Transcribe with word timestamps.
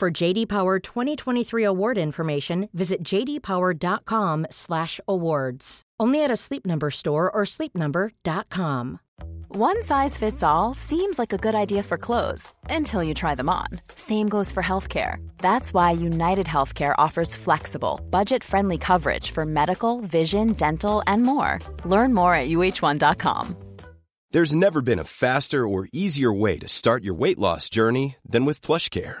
For 0.00 0.10
JD 0.10 0.48
Power 0.48 0.78
2023 0.78 1.62
award 1.62 1.98
information, 1.98 2.70
visit 2.72 3.02
jdpower.com/awards. 3.02 5.82
Only 6.00 6.24
at 6.24 6.30
a 6.30 6.36
Sleep 6.36 6.64
Number 6.64 6.90
store 6.90 7.30
or 7.30 7.42
sleepnumber.com. 7.44 9.00
One 9.48 9.82
size 9.82 10.16
fits 10.16 10.42
all 10.42 10.72
seems 10.72 11.18
like 11.18 11.34
a 11.34 11.36
good 11.36 11.54
idea 11.54 11.82
for 11.82 11.98
clothes 11.98 12.54
until 12.70 13.02
you 13.02 13.12
try 13.12 13.34
them 13.34 13.50
on. 13.50 13.66
Same 13.94 14.30
goes 14.30 14.50
for 14.50 14.62
healthcare. 14.62 15.16
That's 15.36 15.74
why 15.74 15.90
United 15.90 16.46
Healthcare 16.46 16.94
offers 16.96 17.34
flexible, 17.34 18.00
budget-friendly 18.10 18.78
coverage 18.78 19.32
for 19.32 19.44
medical, 19.44 20.00
vision, 20.00 20.54
dental, 20.54 21.02
and 21.06 21.24
more. 21.24 21.58
Learn 21.84 22.14
more 22.14 22.34
at 22.34 22.48
uh1.com. 22.48 23.54
There's 24.30 24.54
never 24.54 24.80
been 24.80 24.98
a 24.98 25.04
faster 25.04 25.68
or 25.68 25.88
easier 25.92 26.32
way 26.32 26.58
to 26.60 26.68
start 26.68 27.04
your 27.04 27.12
weight 27.12 27.38
loss 27.38 27.68
journey 27.68 28.16
than 28.24 28.46
with 28.46 28.62
PlushCare. 28.62 29.20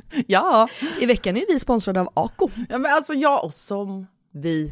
Ja. 0.27 0.67
I 0.99 1.05
veckan 1.05 1.37
är 1.37 1.45
vi 1.47 1.59
sponsrade 1.59 2.01
av 2.01 2.09
Ako. 2.13 2.49
ja, 2.69 2.77
men 2.77 2.93
alltså 2.93 3.13
jag 3.13 3.43
och 3.43 3.53
som 3.53 4.07
vi 4.33 4.71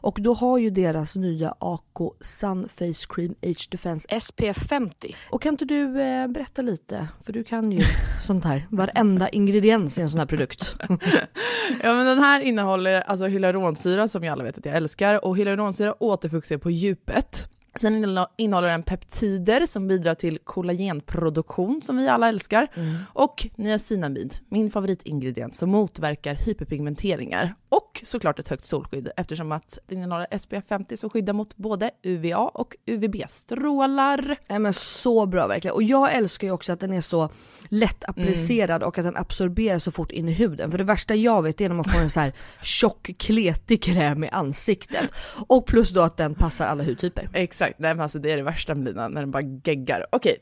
Och 0.01 0.17
då 0.21 0.33
har 0.33 0.57
ju 0.57 0.69
deras 0.69 1.15
nya 1.15 1.55
AK 1.59 1.97
Sun 2.21 2.69
Face 2.75 3.07
Cream 3.09 3.35
Age 3.43 3.67
Defense 3.71 4.19
SPF 4.21 4.57
50. 4.69 5.15
Och 5.29 5.41
kan 5.41 5.53
inte 5.53 5.65
du 5.65 6.01
eh, 6.01 6.27
berätta 6.27 6.61
lite, 6.61 7.07
för 7.23 7.33
du 7.33 7.43
kan 7.43 7.71
ju 7.71 7.81
sånt 8.21 8.45
här, 8.45 8.67
varenda 8.69 9.29
ingrediens 9.29 9.97
i 9.97 10.01
en 10.01 10.09
sån 10.09 10.19
här 10.19 10.27
produkt. 10.27 10.75
Ja 11.83 11.93
men 11.93 12.05
den 12.05 12.19
här 12.19 12.41
innehåller 12.41 13.01
alltså 13.01 13.25
hyaluronsyra 13.25 14.07
som 14.07 14.23
jag 14.23 14.31
alla 14.31 14.43
vet 14.43 14.57
att 14.57 14.65
jag 14.65 14.75
älskar 14.75 15.25
och 15.25 15.37
hyaluronsyra 15.37 16.03
återfuktar 16.03 16.57
på 16.57 16.71
djupet. 16.71 17.50
Sen 17.79 18.05
innehå- 18.05 18.27
innehåller 18.37 18.67
den 18.67 18.83
peptider 18.83 19.65
som 19.65 19.87
bidrar 19.87 20.15
till 20.15 20.39
kollagenproduktion 20.43 21.81
som 21.81 21.97
vi 21.97 22.07
alla 22.07 22.29
älskar. 22.29 22.67
Och 23.13 23.47
niacinamid, 23.55 24.35
min 24.49 24.71
favoritingrediens 24.71 25.57
som 25.57 25.69
motverkar 25.69 26.35
hyperpigmenteringar. 26.35 27.55
Och 27.69 28.01
såklart 28.05 28.39
ett 28.39 28.47
högt 28.47 28.65
solskydd 28.65 29.09
eftersom 29.17 29.51
att 29.51 29.79
den 29.87 29.97
innehåller 30.03 30.37
SPF 30.39 30.65
50 30.69 30.97
som 30.97 31.09
skyddar 31.09 31.33
mot 31.33 31.57
både 31.57 31.91
UVA 32.03 32.37
och 32.37 32.75
UVB-strålar. 32.85 34.37
Nej 34.49 34.59
men 34.59 34.73
så 34.73 35.25
bra 35.25 35.47
verkligen. 35.47 35.75
Och 35.75 35.83
jag 35.83 36.13
älskar 36.13 36.47
ju 36.47 36.53
också 36.53 36.73
att 36.73 36.79
den 36.79 36.93
är 36.93 37.01
så 37.01 37.29
lätt 37.69 38.09
applicerad 38.09 38.83
och 38.83 38.97
att 38.97 39.05
den 39.05 39.17
absorberar 39.17 39.79
så 39.79 39.91
fort 39.91 40.11
in 40.11 40.29
i 40.29 40.31
huden. 40.31 40.71
För 40.71 40.77
det 40.77 40.83
värsta 40.83 41.15
jag 41.15 41.41
vet 41.41 41.61
är 41.61 41.69
när 41.69 41.75
man 41.75 41.85
får 41.85 41.99
en 41.99 42.09
så 42.09 42.19
här 42.19 42.33
tjock 42.61 43.11
kletig 43.17 43.83
kräm 43.83 44.23
i 44.23 44.29
ansiktet. 44.29 45.11
Och 45.47 45.65
plus 45.65 45.89
då 45.89 46.01
att 46.01 46.17
den 46.17 46.35
passar 46.35 46.67
alla 46.67 46.83
hudtyper. 46.83 47.29
Exakt, 47.33 47.60
nej 47.61 47.93
men 47.93 47.99
alltså 47.99 48.19
det 48.19 48.31
är 48.31 48.37
det 48.37 48.43
värsta 48.43 48.75
med 48.75 48.85
Lina, 48.85 49.07
när 49.07 49.21
den 49.21 49.31
bara 49.31 49.43
geggar. 49.63 50.05
Okej, 50.11 50.37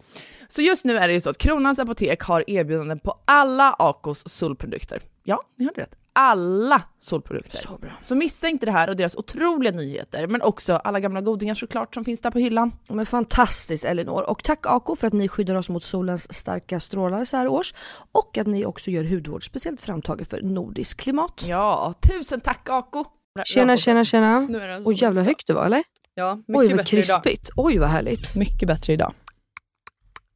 så 0.47 0.62
just 0.62 0.85
nu 0.85 0.97
är 0.97 1.07
det 1.07 1.13
ju 1.13 1.22
så 1.22 1.30
att 1.30 1.38
Kronans 1.38 1.80
Apotek 1.80 2.22
har 2.22 2.50
erbjudanden 2.50 3.00
på 3.00 3.19
alla 3.25 3.75
Acos 3.80 4.30
solprodukter. 4.30 5.02
Ja, 5.24 5.44
ni 5.57 5.66
hörde 5.66 5.81
rätt. 5.81 5.96
Alla 6.13 6.81
solprodukter. 7.00 7.57
Så 7.57 7.78
bra. 7.78 7.91
Så 8.02 8.16
missa 8.16 8.47
inte 8.47 8.66
det 8.66 8.72
här 8.72 8.90
och 8.90 8.96
deras 8.96 9.16
otroliga 9.16 9.72
nyheter, 9.72 10.28
men 10.28 10.41
också 10.41 10.74
alla 10.74 11.00
gamla 11.00 11.22
godingar 11.22 11.56
såklart 11.56 11.94
som 11.94 12.06
finns 12.06 12.22
där 12.22 12.31
på 12.31 12.40
hyllan. 12.40 12.72
Men 12.90 13.06
fantastiskt 13.06 13.86
Elinor. 13.86 14.30
Och 14.30 14.44
tack 14.44 14.66
Ako 14.66 14.96
för 14.96 15.07
att 15.07 15.13
ni 15.13 15.28
skyddar 15.28 15.56
oss 15.56 15.69
mot 15.69 15.84
solens 15.84 16.34
starka 16.34 16.80
strålar 16.80 17.25
så 17.25 17.38
här 17.38 17.47
års. 17.47 17.74
Och 18.12 18.38
att 18.38 18.47
ni 18.47 18.66
också 18.66 18.91
gör 18.91 19.03
hudvård 19.03 19.46
speciellt 19.46 19.81
framtaget 19.81 20.30
för 20.30 20.41
nordiskt 20.41 21.01
klimat. 21.01 21.44
Ja, 21.47 21.94
tusen 22.01 22.40
tack 22.40 22.69
Ako! 22.69 23.06
Tjena 23.46 23.78
tjena 23.78 24.06
tjena. 24.06 24.47
Och 24.86 24.94
jävla 24.94 25.22
högt 25.22 25.47
det 25.47 25.53
var 25.53 25.66
eller? 25.66 25.84
Ja, 26.19 26.35
mycket 26.35 26.56
Oj 26.56 26.68
vad 26.68 26.78
bättre 26.78 26.97
idag. 26.97 27.24
krispigt. 27.24 27.50
Oj 27.56 27.78
vad 27.78 27.90
härligt. 27.90 28.35
Mycket 28.35 28.68
bättre 28.68 28.94
idag. 28.94 29.13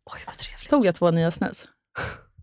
Oj 0.05 0.19
vad 0.25 0.37
trevligt. 0.37 0.69
Tog 0.69 0.85
jag 0.85 0.95
två 0.95 1.11
nya 1.11 1.31
snus? 1.31 1.67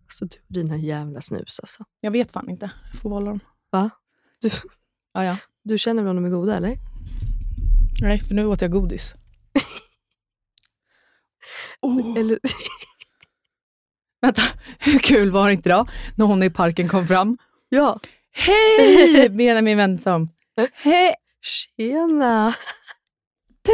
Alltså 0.05 0.25
du 0.25 0.37
och 0.37 0.53
dina 0.53 0.77
jävla 0.77 1.21
snus 1.21 1.59
alltså. 1.59 1.83
Jag 2.01 2.11
vet 2.11 2.31
fan 2.31 2.49
inte. 2.49 2.71
Jag 2.91 3.01
får 3.01 3.09
hålla 3.09 3.29
dem. 3.29 3.39
Va? 3.71 3.89
Du, 4.41 4.49
Ja, 5.13 5.25
ja. 5.25 5.37
du 5.63 5.77
känner 5.77 6.03
väl 6.03 6.09
om 6.09 6.15
de 6.15 6.25
är 6.25 6.29
goda 6.29 6.57
eller? 6.57 6.77
Nej, 8.01 8.19
för 8.19 8.33
nu 8.33 8.45
åt 8.45 8.61
jag 8.61 8.71
godis. 8.71 9.15
oh. 11.81 12.19
eller 12.19 12.39
Vänta, 14.21 14.41
hur 14.79 14.99
kul 14.99 15.31
var 15.31 15.47
det 15.47 15.53
inte 15.53 15.69
då 15.69 15.87
när 16.15 16.25
hon 16.25 16.43
i 16.43 16.49
parken 16.49 16.87
kom 16.89 17.07
fram? 17.07 17.37
ja. 17.69 17.99
Hej 18.33 19.29
Benjamin 19.29 19.77
Wennerström! 19.77 20.29
Hej! 20.73 21.15
Tjena! 21.41 22.53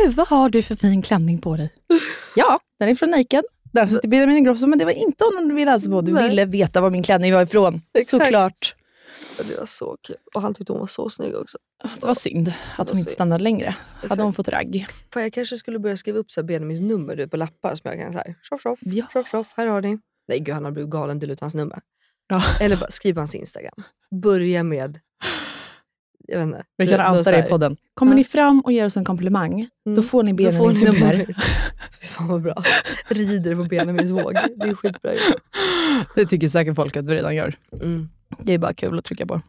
Du, 0.06 0.10
vad 0.12 0.28
har 0.28 0.50
du 0.50 0.64
för 0.64 0.76
fin 0.76 1.02
klänning 1.02 1.42
på 1.42 1.58
dig? 1.58 1.74
Ja, 2.36 2.60
den 2.80 2.90
är 2.90 2.96
från 2.96 3.10
Naked. 3.12 3.44
Den 3.74 3.90
sitter 3.90 4.08
Benjamin 4.08 4.38
Ingrosso, 4.38 4.68
men 4.68 4.80
det 4.80 4.86
var 4.86 4.92
inte 4.92 5.24
honom 5.24 5.48
du 5.50 5.56
ville 5.56 5.72
hälsa 5.72 5.90
på. 5.90 6.02
Du 6.02 6.12
Nej. 6.14 6.30
ville 6.30 6.46
veta 6.46 6.82
var 6.82 6.90
min 6.90 7.04
klänning 7.04 7.34
var 7.34 7.44
ifrån. 7.44 7.82
Exakt. 7.94 8.24
Såklart. 8.24 8.76
Det 9.50 9.60
var 9.60 9.66
så 9.66 9.98
kul. 10.08 10.16
Och 10.36 10.42
han 10.42 10.54
tyckte 10.54 10.74
hon 10.74 10.80
var 10.80 10.88
så 10.88 11.10
snygg 11.10 11.36
också. 11.36 11.58
Det 12.00 12.06
var 12.08 12.14
synd 12.16 12.54
att 12.78 12.90
hon 12.90 13.00
inte 13.00 13.12
stannade 13.12 13.44
längre. 13.44 13.68
Exakt. 13.68 14.10
Hade 14.10 14.24
hon 14.24 14.34
fått 14.34 14.48
ragg. 14.48 14.86
Fan, 15.14 15.24
jag 15.24 15.34
kanske 15.34 15.58
skulle 15.58 15.80
börja 15.80 15.98
skriva 15.98 16.18
upp 16.20 16.32
så 16.32 16.44
Benjamins 16.44 16.82
nummer 16.82 17.16
du, 17.16 17.28
på 17.28 17.38
lappar 17.38 17.76
som 17.76 17.92
jag 17.92 18.00
kan 18.02 18.14
säga 18.14 18.36
tjoff 18.50 18.62
tjoff, 18.62 18.80
Ja. 18.82 19.06
tjoff 19.14 19.32
tjoff, 19.32 19.48
här 19.58 19.68
har 19.68 19.82
ni. 19.82 19.98
Nej 20.28 20.40
gud 20.40 20.56
han 20.56 20.66
har 20.66 20.72
blivit 20.72 20.92
galen, 20.92 21.20
dela 21.20 21.34
ut 21.34 21.40
hans 21.40 21.56
nummer. 21.56 21.80
Ja. 22.28 22.42
Eller 22.62 22.78
bara 22.78 22.92
skriv 22.92 23.18
hans 23.18 23.36
Instagram. 23.36 23.84
Börja 24.24 24.64
med, 24.64 25.00
jag 26.28 26.38
vet 26.40 26.46
inte. 26.48 26.64
Vi 26.78 26.88
kan 26.88 27.24
så 27.24 27.32
det 27.32 27.46
i 27.46 27.50
podden. 27.50 27.78
Kommer 27.94 28.12
Ja. 28.12 28.16
ni 28.16 28.24
fram 28.24 28.62
och 28.62 28.72
ger 28.72 28.86
oss 28.86 28.98
en 28.98 29.06
komplimang, 29.06 29.54
Mm. 29.86 29.96
då 29.96 30.02
får 30.04 30.24
ni 30.24 30.34
Benjamins 30.34 30.82
nummer. 30.82 31.00
Benjamins. 31.12 31.38
Fan 32.02 32.28
vad 32.28 32.42
bra. 32.42 32.64
Rider 33.08 33.56
på 33.56 33.64
Benjamins 33.64 34.12
våg. 34.12 34.34
Det 34.34 34.68
är 34.70 34.74
skitbra 34.76 35.14
ju. 35.14 35.20
Det 36.16 36.26
tycker 36.26 36.50
säkert 36.50 36.76
folk 36.76 36.98
att 36.98 37.08
vi 37.08 37.16
redan 37.16 37.36
gör. 37.36 37.56
Mm. 37.82 38.10
Det 38.40 38.54
är 38.54 38.58
bara 38.58 38.74
kul 38.74 39.00
att 39.00 39.06
trycka 39.06 39.26
på. 39.26 39.42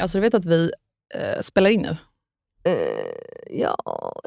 Alltså 0.00 0.18
du 0.18 0.22
vet 0.22 0.34
att 0.34 0.44
vi 0.44 0.72
eh, 1.14 1.40
spelar 1.40 1.70
in 1.70 1.82
nu? 1.82 1.96
Eh, 2.64 3.58
ja, 3.60 3.76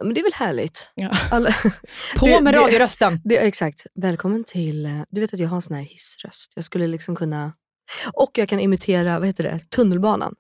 men 0.03 0.13
det 0.13 0.19
är 0.19 0.23
väl 0.23 0.33
härligt. 0.33 0.91
Ja. 0.95 1.09
Alla, 1.31 1.55
På 2.17 2.25
Det- 2.25 2.41
med 2.41 2.53
det- 2.53 2.59
radiorösten! 2.59 3.21
det, 3.23 3.37
exakt. 3.37 3.85
Välkommen 3.95 4.43
till... 4.43 4.85
eh, 4.85 5.01
Du 5.09 5.21
vet 5.21 5.33
att 5.33 5.39
jag 5.39 5.49
har 5.49 5.55
en 5.55 5.61
sån 5.61 5.75
här 5.75 5.83
hissröst. 5.83 6.51
Jag 6.55 6.65
skulle 6.65 6.87
liksom 6.87 7.15
kunna... 7.15 7.53
Och 8.13 8.31
jag 8.37 8.49
kan 8.49 8.59
imitera, 8.59 9.19
vad 9.19 9.27
heter 9.27 9.43
det, 9.43 9.59
tunnelbanan. 9.69 10.35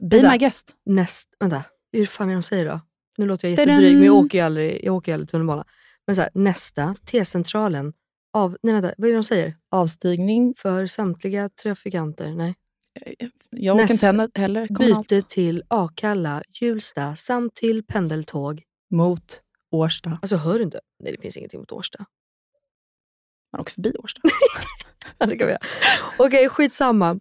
Be 0.00 0.16
Vänta. 0.16 0.32
my 0.32 0.38
guest. 0.38 0.74
Näst, 0.86 1.28
vänta, 1.40 1.64
hur 1.92 2.06
fan 2.06 2.30
är 2.30 2.34
de 2.34 2.42
säger 2.42 2.66
då? 2.68 2.80
Nu 3.18 3.26
låter 3.26 3.48
jag 3.48 3.58
jättedryg, 3.58 3.94
men 3.96 4.04
jag 4.06 4.14
åker 4.16 4.38
ju 4.38 4.44
aldrig, 4.44 4.84
jag 4.84 4.94
åker 4.94 5.12
ju 5.12 5.14
aldrig 5.14 5.28
tunnelbana. 5.28 5.64
Men 6.06 6.16
så 6.16 6.22
här, 6.22 6.30
nästa, 6.34 6.94
T-centralen, 7.04 7.92
av, 8.32 8.56
nej 8.62 8.74
vänta, 8.74 8.94
vad 8.98 9.08
är 9.08 9.12
det 9.12 9.18
de 9.18 9.24
säger? 9.24 9.56
Avstigning. 9.70 10.54
För 10.56 10.86
samtliga 10.86 11.48
trafikanter, 11.62 12.34
nej. 12.34 12.54
Jag 13.50 13.76
åker 13.76 13.82
Nästa- 13.94 14.08
inte 14.24 14.40
heller 14.40 14.66
kommunalt. 14.66 15.08
Byte 15.08 15.28
till 15.28 15.62
Akalla, 15.68 16.42
Hjulsta 16.60 17.16
samt 17.16 17.54
till 17.54 17.84
pendeltåg. 17.84 18.62
Mot 18.90 19.40
Årsta. 19.70 20.18
Alltså 20.22 20.36
hör 20.36 20.58
du 20.58 20.64
inte? 20.64 20.80
Nej 21.02 21.12
det 21.12 21.22
finns 21.22 21.36
ingenting 21.36 21.60
mot 21.60 21.72
Årsta. 21.72 22.04
Man 23.52 23.60
åker 23.60 23.72
förbi 23.72 23.92
Årsta. 23.98 24.20
Ja, 25.18 25.26
det 25.26 25.36
kan 25.36 25.46
vi 25.46 25.52
göra. 25.52 25.62
Okej, 26.18 26.48
skitsamma. 26.48 27.20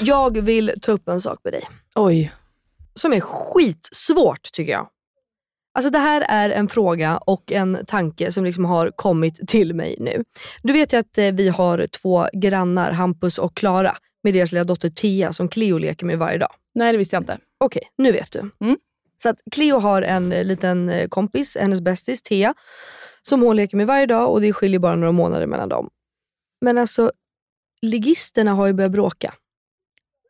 Jag 0.00 0.40
vill 0.40 0.72
ta 0.82 0.92
upp 0.92 1.08
en 1.08 1.20
sak 1.20 1.38
med 1.44 1.52
dig. 1.52 1.68
Oj. 1.94 2.32
Som 2.94 3.12
är 3.12 3.20
skitsvårt 3.20 4.52
tycker 4.52 4.72
jag. 4.72 4.88
Alltså 5.74 5.90
det 5.90 5.98
här 5.98 6.20
är 6.28 6.50
en 6.50 6.68
fråga 6.68 7.16
och 7.16 7.52
en 7.52 7.78
tanke 7.86 8.32
som 8.32 8.44
liksom 8.44 8.64
har 8.64 8.90
kommit 8.90 9.48
till 9.48 9.74
mig 9.74 9.96
nu. 9.98 10.24
Du 10.62 10.72
vet 10.72 10.92
ju 10.92 10.96
att 10.96 11.18
eh, 11.18 11.32
vi 11.32 11.48
har 11.48 11.86
två 11.86 12.26
grannar, 12.32 12.92
Hampus 12.92 13.38
och 13.38 13.56
Klara, 13.56 13.96
med 14.22 14.34
deras 14.34 14.52
lilla 14.52 14.64
dotter 14.64 14.88
Tia 14.88 15.32
som 15.32 15.48
Cleo 15.48 15.78
leker 15.78 16.06
med 16.06 16.18
varje 16.18 16.38
dag. 16.38 16.52
Nej, 16.74 16.92
det 16.92 16.98
visste 16.98 17.16
jag 17.16 17.20
inte. 17.20 17.38
Okej, 17.58 17.82
nu 17.98 18.12
vet 18.12 18.32
du. 18.32 18.38
Mm. 18.60 18.76
Så 19.22 19.28
att 19.28 19.36
Cleo 19.50 19.78
har 19.78 20.02
en 20.02 20.32
eh, 20.32 20.44
liten 20.44 20.88
eh, 20.88 21.08
kompis, 21.08 21.56
hennes 21.60 21.80
bästis 21.80 22.22
Thea, 22.22 22.54
som 23.22 23.42
hon 23.42 23.56
leker 23.56 23.76
med 23.76 23.86
varje 23.86 24.06
dag 24.06 24.32
och 24.32 24.40
det 24.40 24.52
skiljer 24.52 24.80
bara 24.80 24.96
några 24.96 25.12
månader 25.12 25.46
mellan 25.46 25.68
dem. 25.68 25.90
Men 26.60 26.78
alltså, 26.78 27.12
ligisterna 27.82 28.54
har 28.54 28.66
ju 28.66 28.72
börjat 28.72 28.92
bråka. 28.92 29.34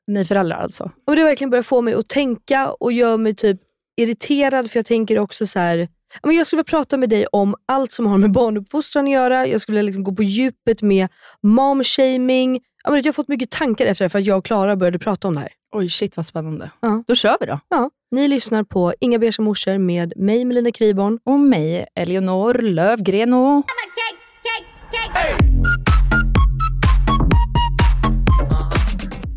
Ni 0.06 0.25
föräldrar 0.25 0.56
alltså? 0.56 0.91
Och 1.06 1.17
det 1.17 1.23
har 1.23 1.29
verkligen 1.29 1.50
börjat 1.50 1.67
få 1.67 1.81
mig 1.81 1.95
att 1.95 2.09
tänka 2.09 2.73
och 2.73 2.93
gör 2.93 3.17
mig 3.17 3.35
typ 3.35 3.61
irriterad 3.97 4.71
för 4.71 4.79
jag 4.79 4.87
tänker 4.87 5.19
också 5.19 5.47
så 5.47 5.59
här. 5.59 5.89
Jag 6.23 6.47
skulle 6.47 6.59
vilja 6.59 6.71
prata 6.71 6.97
med 6.97 7.09
dig 7.09 7.27
om 7.27 7.55
allt 7.67 7.93
som 7.93 8.06
har 8.06 8.19
med 8.19 8.33
barnuppfostran 8.33 9.05
att 9.05 9.11
göra. 9.11 9.47
Jag 9.47 9.61
skulle 9.61 9.77
vilja 9.77 9.87
liksom 9.87 10.05
gå 10.05 10.12
på 10.12 10.23
djupet 10.23 10.83
med 10.83 11.09
momshaming. 11.43 12.61
Ja, 12.85 12.91
men 12.91 12.99
Jag 12.99 13.05
har 13.05 13.12
fått 13.12 13.29
mycket 13.29 13.51
tankar 13.51 13.87
efter 13.87 14.05
det 14.05 14.09
för 14.09 14.19
att 14.19 14.25
jag 14.25 14.39
och 14.39 14.44
Klara 14.44 14.77
började 14.77 14.99
prata 14.99 15.29
om 15.29 15.35
det 15.35 15.41
här. 15.41 15.53
Oj, 15.73 15.91
shit 15.91 16.17
vad 16.17 16.27
spännande. 16.27 16.71
Ja. 16.81 17.05
Då 17.06 17.15
kör 17.15 17.37
vi 17.41 17.47
då. 17.47 17.61
Ja, 17.69 17.91
ni 18.11 18.29
lyssnar 18.29 18.62
på 18.62 18.94
Inga 19.01 19.19
Beige 19.19 19.41
morsor 19.41 19.79
med 19.79 20.12
mig 20.17 20.44
Melina 20.44 20.73
Kriborn. 20.73 21.19
Och 21.25 21.39
mig, 21.41 21.87
Eleonor 21.94 22.55
Lövgren 22.55 23.35
och... 23.35 23.65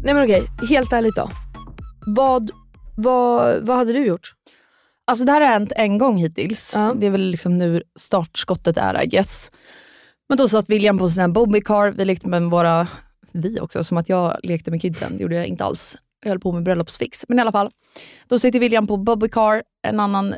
Nej 0.04 0.14
men 0.14 0.24
okej, 0.24 0.44
helt 0.70 0.94
ärligt 0.94 1.16
då. 1.16 1.30
Vad, 2.06 2.52
vad, 2.98 3.62
vad 3.68 3.78
hade 3.78 3.94
du 3.94 4.06
gjort? 4.06 4.34
Alltså 5.08 5.26
det 5.26 5.32
här 5.32 5.42
har 5.42 5.48
hänt 5.48 5.72
en 5.76 5.98
gång 5.98 6.18
hittills. 6.18 6.72
Ja. 6.76 6.94
Det 7.00 7.08
är 7.08 7.12
väl 7.12 7.22
liksom 7.22 7.58
nu 7.58 7.84
startskottet 8.00 8.78
är 8.78 9.04
I 9.04 9.08
guess. 9.08 9.52
Men 10.30 10.38
då 10.38 10.48
satt 10.50 10.70
William 10.70 10.98
på 10.98 11.10
sin 11.10 11.22
här 11.22 11.28
bobbycar. 11.28 11.92
Vi 11.92 12.06
lekte 12.06 12.28
med 12.30 12.44
våra, 12.44 12.88
vi 13.32 13.60
också, 13.60 13.84
som 13.84 13.98
att 13.98 14.10
jag 14.10 14.38
lekte 14.44 14.72
med 14.72 14.82
kidsen. 14.82 15.18
Det 15.18 15.22
gjorde 15.24 15.36
jag 15.36 15.46
inte 15.48 15.64
alls. 15.64 15.98
Jag 16.24 16.30
höll 16.30 16.40
på 16.40 16.52
med 16.52 16.64
bröllopsfix. 16.64 17.26
Men 17.28 17.38
i 17.38 17.42
alla 17.42 17.52
fall. 17.52 17.70
Då 18.28 18.40
sitter 18.40 18.60
William 18.60 18.88
på 18.88 18.98
bobbycar. 18.98 19.64
En 19.88 20.00
annan 20.00 20.36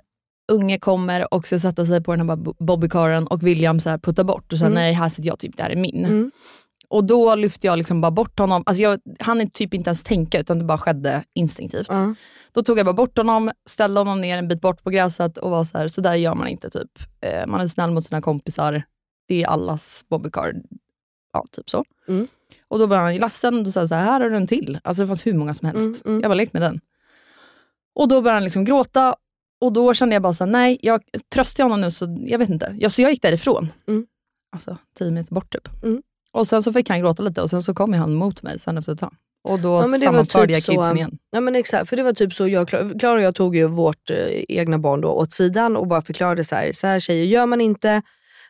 unge 0.51 0.79
kommer 0.79 1.33
och 1.33 1.47
ska 1.47 1.59
sätta 1.59 1.85
sig 1.85 2.03
på 2.03 2.15
den 2.15 2.29
här 2.29 2.35
bo- 2.35 2.55
bobbycaren 2.59 3.27
och 3.27 3.43
William 3.47 3.79
så 3.79 3.89
här 3.89 3.97
puttar 3.97 4.23
bort 4.23 4.51
och 4.53 4.59
säger 4.59 4.71
Mm. 4.71 4.81
nej, 4.83 4.93
här 4.93 5.09
sitter 5.09 5.27
jag, 5.27 5.39
typ, 5.39 5.57
det 5.57 5.63
här 5.63 5.69
är 5.69 5.75
min. 5.75 6.05
Mm. 6.05 6.31
Och 6.93 7.03
då 7.03 7.35
lyfte 7.35 7.67
jag 7.67 7.77
liksom 7.77 8.01
bara 8.01 8.11
bort 8.11 8.39
honom. 8.39 8.63
Alltså 8.65 8.83
jag, 8.83 8.99
han 9.19 9.41
är 9.41 9.45
typ 9.45 9.73
inte 9.73 9.87
ens 9.87 10.03
tänka, 10.03 10.39
utan 10.39 10.59
det 10.59 10.65
bara 10.65 10.77
skedde 10.77 11.23
instinktivt. 11.33 11.87
Ja. 11.89 12.15
Då 12.51 12.63
tog 12.63 12.79
jag 12.79 12.85
bara 12.85 12.93
bort 12.93 13.17
honom, 13.17 13.51
ställde 13.69 13.99
honom 13.99 14.21
ner 14.21 14.37
en 14.37 14.47
bit 14.47 14.61
bort 14.61 14.83
på 14.83 14.89
gräset 14.89 15.37
och 15.37 15.51
var 15.51 15.63
så 15.63 15.77
här, 15.77 15.87
så 15.87 16.01
där 16.01 16.15
gör 16.15 16.35
man 16.35 16.47
inte. 16.47 16.69
typ. 16.69 16.91
Eh, 17.21 17.47
man 17.47 17.61
är 17.61 17.67
snäll 17.67 17.91
mot 17.91 18.05
sina 18.05 18.21
kompisar. 18.21 18.83
Det 19.27 19.43
är 19.43 19.47
allas 19.47 20.05
bobbycar. 20.09 20.53
Ja, 21.33 21.45
typ 21.51 21.69
så. 21.69 21.85
Mm. 22.07 22.27
Och 22.67 22.79
då 22.79 22.87
började 22.87 23.07
han 23.07 23.17
ledsen 23.17 23.57
och 23.57 23.63
då 23.63 23.71
sa 23.71 23.79
jag 23.79 23.89
så 23.89 23.95
här, 23.95 24.03
här 24.03 24.21
har 24.21 24.29
du 24.29 24.35
en 24.35 24.47
till. 24.47 24.79
Alltså 24.83 25.03
det 25.03 25.07
fanns 25.07 25.25
hur 25.25 25.33
många 25.33 25.53
som 25.53 25.67
helst. 25.67 26.05
Mm, 26.05 26.15
mm. 26.15 26.21
Jag 26.21 26.29
bara 26.29 26.35
lekt 26.35 26.53
med 26.53 26.61
den. 26.61 26.79
Och 27.95 28.07
då 28.07 28.21
började 28.21 28.35
han 28.35 28.43
liksom 28.43 28.65
gråta 28.65 29.15
och 29.61 29.73
då 29.73 29.93
kände 29.93 30.15
jag 30.15 30.21
bara 30.21 30.33
så 30.33 30.43
här, 30.43 30.51
nej, 30.51 30.77
jag 30.81 31.01
tröstar 31.33 31.63
honom 31.63 31.81
nu 31.81 31.91
så 31.91 32.17
jag 32.25 32.39
vet 32.39 32.49
inte. 32.49 32.75
Jag, 32.79 32.91
så 32.91 33.01
jag 33.01 33.11
gick 33.11 33.21
därifrån. 33.21 33.71
Mm. 33.87 34.05
Alltså 34.51 34.77
tio 34.97 35.11
meter 35.11 35.33
bort 35.33 35.53
typ. 35.53 35.83
Mm. 35.83 36.03
Och 36.33 36.47
sen 36.47 36.63
så 36.63 36.73
fick 36.73 36.89
han 36.89 36.99
gråta 36.99 37.23
lite 37.23 37.41
och 37.41 37.49
sen 37.49 37.63
så 37.63 37.73
kom 37.73 37.93
han 37.93 38.13
mot 38.13 38.43
mig 38.43 38.59
sen 38.59 38.77
efter 38.77 38.93
ett 38.93 38.99
tag. 38.99 39.13
Och 39.49 39.59
då 39.59 39.69
Ja, 39.69 39.99
sammanförde 39.99 40.45
typ 40.47 40.53
jag 40.55 40.63
så, 40.63 40.71
kidsen 40.71 40.91
um, 40.91 40.97
igen. 40.97 41.17
Ja 41.31 41.39
men 41.39 41.55
exakt, 41.55 41.89
för 41.89 41.95
det 41.97 42.03
var 42.03 42.13
typ 42.13 42.33
så 42.33 42.47
jag, 42.47 42.67
Klara 42.67 42.89
Klara 42.99 43.13
och 43.15 43.21
jag 43.21 43.35
tog 43.35 43.55
ju 43.55 43.67
vårt 43.67 44.09
eh, 44.09 44.17
egna 44.49 44.79
barn 44.79 45.01
då 45.01 45.09
åt 45.09 45.31
sidan 45.33 45.77
och 45.77 45.87
bara 45.87 46.01
förklarade 46.01 46.43
så 46.43 46.55
här, 46.55 46.71
så 46.73 46.87
här 46.87 46.99
tjejer 46.99 47.25
gör 47.25 47.45
man 47.45 47.61
inte. 47.61 48.01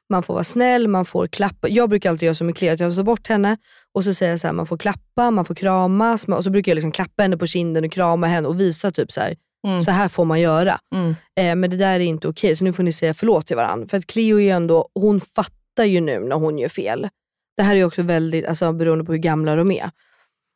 Man 0.09 0.23
får 0.23 0.33
vara 0.33 0.43
snäll, 0.43 0.87
man 0.87 1.05
får 1.05 1.27
klappa. 1.27 1.67
Jag 1.69 1.89
brukar 1.89 2.09
alltid 2.09 2.25
göra 2.25 2.35
som 2.35 2.47
med 2.47 2.57
Cleo, 2.57 2.73
att 2.73 2.79
jag 2.79 2.95
tar 2.95 3.03
bort 3.03 3.27
henne 3.27 3.57
och 3.93 4.03
så 4.03 4.13
säger 4.13 4.31
jag 4.31 4.39
så 4.39 4.47
här, 4.47 4.53
man 4.53 4.65
får 4.67 4.77
klappa, 4.77 5.31
man 5.31 5.45
får 5.45 5.55
kramas. 5.55 6.27
man- 6.27 6.37
Och 6.37 6.43
så 6.43 6.49
brukar 6.49 6.71
jag 6.71 6.75
liksom 6.75 6.91
klappa 6.91 7.23
henne 7.23 7.37
på 7.37 7.47
kinden 7.47 7.85
och 7.85 7.91
krama 7.91 8.27
henne 8.27 8.47
och 8.47 8.59
visa 8.59 8.91
typ 8.91 9.11
så 9.11 9.21
här, 9.21 9.35
Mm. 9.67 9.81
så 9.81 9.91
här 9.91 10.09
får 10.09 10.25
man 10.25 10.41
göra. 10.41 10.79
Mm. 10.95 11.09
Eh, 11.39 11.55
men 11.55 11.69
det 11.69 11.77
där 11.77 11.93
är 11.95 11.99
inte 11.99 12.27
okej, 12.27 12.55
så 12.55 12.63
nu 12.63 12.73
får 12.73 12.83
ni 12.83 12.91
säga 12.91 13.13
förlåt 13.13 13.47
till 13.47 13.55
varandra. 13.55 13.87
För 13.87 13.97
att 13.97 14.07
Cleo 14.07 14.37
är 14.37 14.41
ju 14.43 14.49
ändå, 14.49 14.89
hon 14.95 15.19
fattar 15.21 15.83
ju 15.85 16.01
nu 16.01 16.19
när 16.19 16.35
hon 16.35 16.59
gör 16.59 16.69
fel. 16.69 17.09
Det 17.57 17.63
här 17.63 17.75
är 17.75 17.85
också 17.85 18.01
väldigt 18.01 18.45
alltså, 18.45 18.73
beroende 18.73 19.03
på 19.05 19.11
hur 19.11 19.19
gamla 19.19 19.55
de 19.55 19.71
är. 19.71 19.91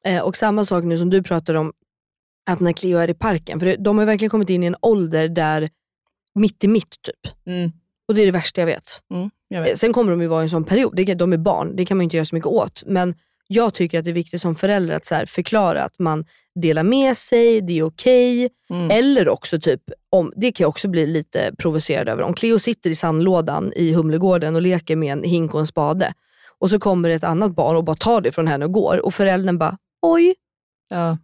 Eh, 0.05 0.21
och 0.21 0.37
samma 0.37 0.65
sak 0.65 0.83
nu 0.83 0.97
som 0.97 1.09
du 1.09 1.23
pratar 1.23 1.55
om, 1.55 1.73
att 2.49 2.59
när 2.59 2.73
Cleo 2.73 2.97
är 2.97 3.09
i 3.09 3.13
parken. 3.13 3.59
För 3.59 3.75
de 3.77 3.97
har 3.97 4.05
verkligen 4.05 4.29
kommit 4.29 4.49
in 4.49 4.63
i 4.63 4.65
en 4.65 4.75
ålder 4.81 5.27
där 5.27 5.69
mitt 6.35 6.63
i 6.63 6.67
mitt 6.67 7.01
typ. 7.01 7.33
Mm. 7.45 7.71
Och 8.07 8.15
det 8.15 8.21
är 8.21 8.25
det 8.25 8.31
värsta 8.31 8.61
jag 8.61 8.65
vet. 8.65 9.01
Mm. 9.13 9.29
Jag 9.47 9.59
Eh, 9.59 9.63
vet. 9.63 9.77
Sen 9.77 9.93
kommer 9.93 10.11
de 10.11 10.21
ju 10.21 10.27
vara 10.27 10.41
i 10.41 10.43
en 10.43 10.49
sån 10.49 10.63
period, 10.63 11.17
de 11.17 11.33
är 11.33 11.37
barn, 11.37 11.75
det 11.75 11.85
kan 11.85 11.97
man 11.97 12.03
inte 12.03 12.15
göra 12.15 12.25
så 12.25 12.35
mycket 12.35 12.47
åt. 12.47 12.83
Men 12.85 13.15
jag 13.47 13.73
tycker 13.73 13.99
att 13.99 14.05
det 14.05 14.11
är 14.11 14.13
viktigt 14.13 14.41
som 14.41 14.55
förälder 14.55 14.95
att 14.95 15.05
så 15.05 15.15
förklara 15.27 15.83
att 15.83 15.99
man 15.99 16.25
delar 16.55 16.83
med 16.83 17.17
sig, 17.17 17.61
det 17.61 17.79
är 17.79 17.83
okej. 17.83 18.49
Mm. 18.69 18.91
Eller 18.91 19.29
också 19.29 19.59
typ, 19.59 19.81
om, 20.09 20.33
det 20.35 20.51
kan 20.51 20.63
jag 20.63 20.69
också 20.69 20.87
bli 20.87 21.07
lite 21.07 21.55
provocerad 21.57 22.09
över. 22.09 22.23
Om 22.23 22.33
Cleo 22.33 22.59
sitter 22.59 22.89
i 22.89 22.95
sandlådan 22.95 23.73
i 23.75 23.93
Humlegården 23.93 24.55
och 24.55 24.61
leker 24.61 24.95
med 24.95 25.11
en 25.13 25.23
hink 25.23 25.53
och 25.53 25.59
en 25.59 25.67
spade 25.67 26.13
och 26.61 26.69
så 26.69 26.79
kommer 26.79 27.09
ett 27.09 27.23
annat 27.23 27.55
barn 27.55 27.75
och 27.75 27.83
bara 27.83 27.95
tar 27.95 28.21
det 28.21 28.31
från 28.31 28.47
henne 28.47 28.65
och 28.65 28.71
går 28.71 29.05
och 29.05 29.13
föräldern 29.13 29.57
bara 29.57 29.77
oj, 30.01 30.35
Ja. 30.89 31.17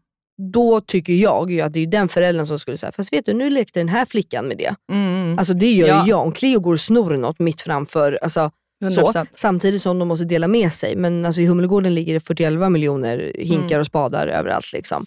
då 0.54 0.82
tycker 0.82 1.14
jag 1.14 1.52
ju 1.52 1.62
att 1.62 1.74
det 1.74 1.80
är 1.80 1.88
den 1.88 2.10
föräldern 2.10 2.48
som 2.48 2.60
skulle 2.60 2.78
säga, 2.78 2.92
fast 2.92 3.14
vet 3.14 3.26
du 3.26 3.34
nu 3.34 3.50
lekte 3.50 3.80
den 3.80 3.90
här 3.90 4.06
flickan 4.06 4.46
med 4.48 4.58
det. 4.58 4.76
Mm. 4.92 5.40
Alltså 5.40 5.54
det 5.54 5.72
gör 5.72 5.88
Ja. 5.88 6.04
ju 6.06 6.10
jag. 6.10 6.22
Om 6.22 6.32
Cleo 6.32 6.60
går 6.60 6.74
och 6.74 6.80
snor 6.80 7.18
något 7.18 7.40
mitt 7.40 7.62
framför, 7.62 8.20
alltså, 8.22 8.52
så, 8.82 9.02
100%. 9.02 9.28
samtidigt 9.36 9.82
som 9.82 10.00
de 10.00 10.08
måste 10.08 10.26
dela 10.26 10.48
med 10.48 10.74
sig. 10.74 10.96
Men 10.96 11.26
alltså, 11.26 11.42
i 11.42 11.46
Humlegården 11.46 11.96
ligger 11.96 12.14
det 12.14 12.20
41 12.20 12.72
miljoner 12.72 13.32
hinkar 13.36 13.68
Mm. 13.68 13.80
och 13.80 13.86
spadar 13.88 14.28
överallt. 14.28 14.74
Liksom. 14.74 15.06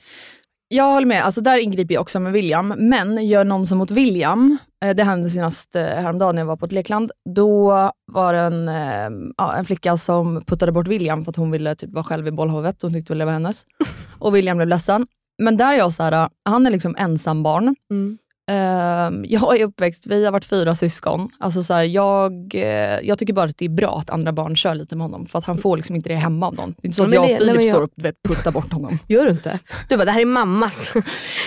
Jag 0.69 0.85
håller 0.85 1.07
med, 1.07 1.25
alltså 1.25 1.41
där 1.41 1.59
ingriper 1.59 1.95
jag 1.95 2.01
också 2.01 2.21
med 2.21 2.33
William, 2.33 2.69
men 2.69 3.27
gör 3.27 3.45
någon 3.45 3.67
som 3.67 3.79
mot 3.79 3.91
William, 3.91 4.59
eh, 4.85 4.97
det 4.97 5.05
hände 5.05 5.31
senast 5.31 5.77
eh, 5.77 5.83
häromdagen 5.83 6.35
när 6.35 6.43
jag 6.43 6.47
var 6.47 6.57
på 6.57 6.67
ett 6.67 6.73
lekland, 6.73 7.11
då 7.35 7.71
var 8.13 8.33
det 8.33 8.39
en, 8.39 8.69
eh, 8.69 9.33
ja, 9.37 9.57
en 9.57 9.65
flicka 9.65 9.97
som 9.97 10.43
puttade 10.47 10.73
bort 10.73 10.89
William 10.89 11.25
för 11.25 11.31
att 11.31 11.37
hon 11.37 11.51
ville 11.51 11.75
typ 11.75 11.93
vara 11.93 12.05
själv 12.05 12.29
i 12.29 12.31
bollhavet, 12.31 12.83
hon 12.83 12.93
tyckte 12.93 13.13
väl 13.13 13.19
det 13.19 13.25
var 13.25 13.33
hennes. 13.33 13.67
Och 14.19 14.35
William 14.35 14.57
blev 14.57 14.69
ledsen. 14.69 15.07
Men 15.43 15.57
där 15.57 15.73
är 15.73 15.79
jag 15.79 15.93
så 15.93 16.03
här, 16.03 16.29
han 16.45 16.67
är 16.67 16.71
liksom 16.71 16.97
ensambarn. 16.99 17.77
Mm. 17.91 18.19
Ehm, 18.51 19.25
jag 19.29 19.61
är 19.61 19.65
uppväxt, 19.65 20.07
vi 20.07 20.25
har 20.25 20.33
varit 20.33 20.45
fyra 20.45 20.75
syskon. 20.77 21.29
Alltså 21.39 21.63
så 21.63 21.75
här, 21.75 21.83
jag, 21.83 22.55
eh, 22.55 22.63
jag 23.03 23.19
tycker 23.19 23.33
bara 23.33 23.51
att 23.51 23.59
det 23.59 23.65
är 23.65 23.69
bra 23.69 23.99
att 23.99 24.11
andra 24.11 24.33
barn 24.33 24.57
kör 24.57 24.75
lite 24.75 24.97
med 24.97 25.05
honom, 25.05 25.27
för 25.27 25.39
att 25.39 25.45
han 25.45 25.59
får 25.59 25.77
liksom 25.77 25.97
inte 25.97 26.09
det 26.09 26.15
hemma 26.15 26.47
av 26.47 26.55
någon. 26.55 26.71
Det 26.79 26.83
är 26.83 26.87
inte 26.87 26.97
så 26.97 27.03
att 27.05 27.13
jag 27.13 27.23
och 27.23 27.29
det- 27.29 27.39
nej, 27.39 27.47
Filip 27.49 27.63
jag- 27.63 27.75
står 27.75 27.83
och 27.83 27.91
vet, 27.95 28.23
puttar 28.23 28.51
bort 28.53 28.73
honom. 28.73 28.99
Gör 29.09 29.25
du 29.25 29.31
inte? 29.31 29.59
Du 29.89 29.97
bara, 29.97 30.05
det 30.05 30.11
här 30.11 30.21
är 30.21 30.25
mammas. 30.27 30.93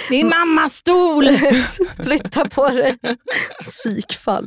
Din 0.09 0.29
mammas 0.29 0.73
stol! 0.73 1.29
Flytta 2.03 2.49
på 2.49 2.69
dig. 2.69 2.97
Psykfall. 3.61 4.45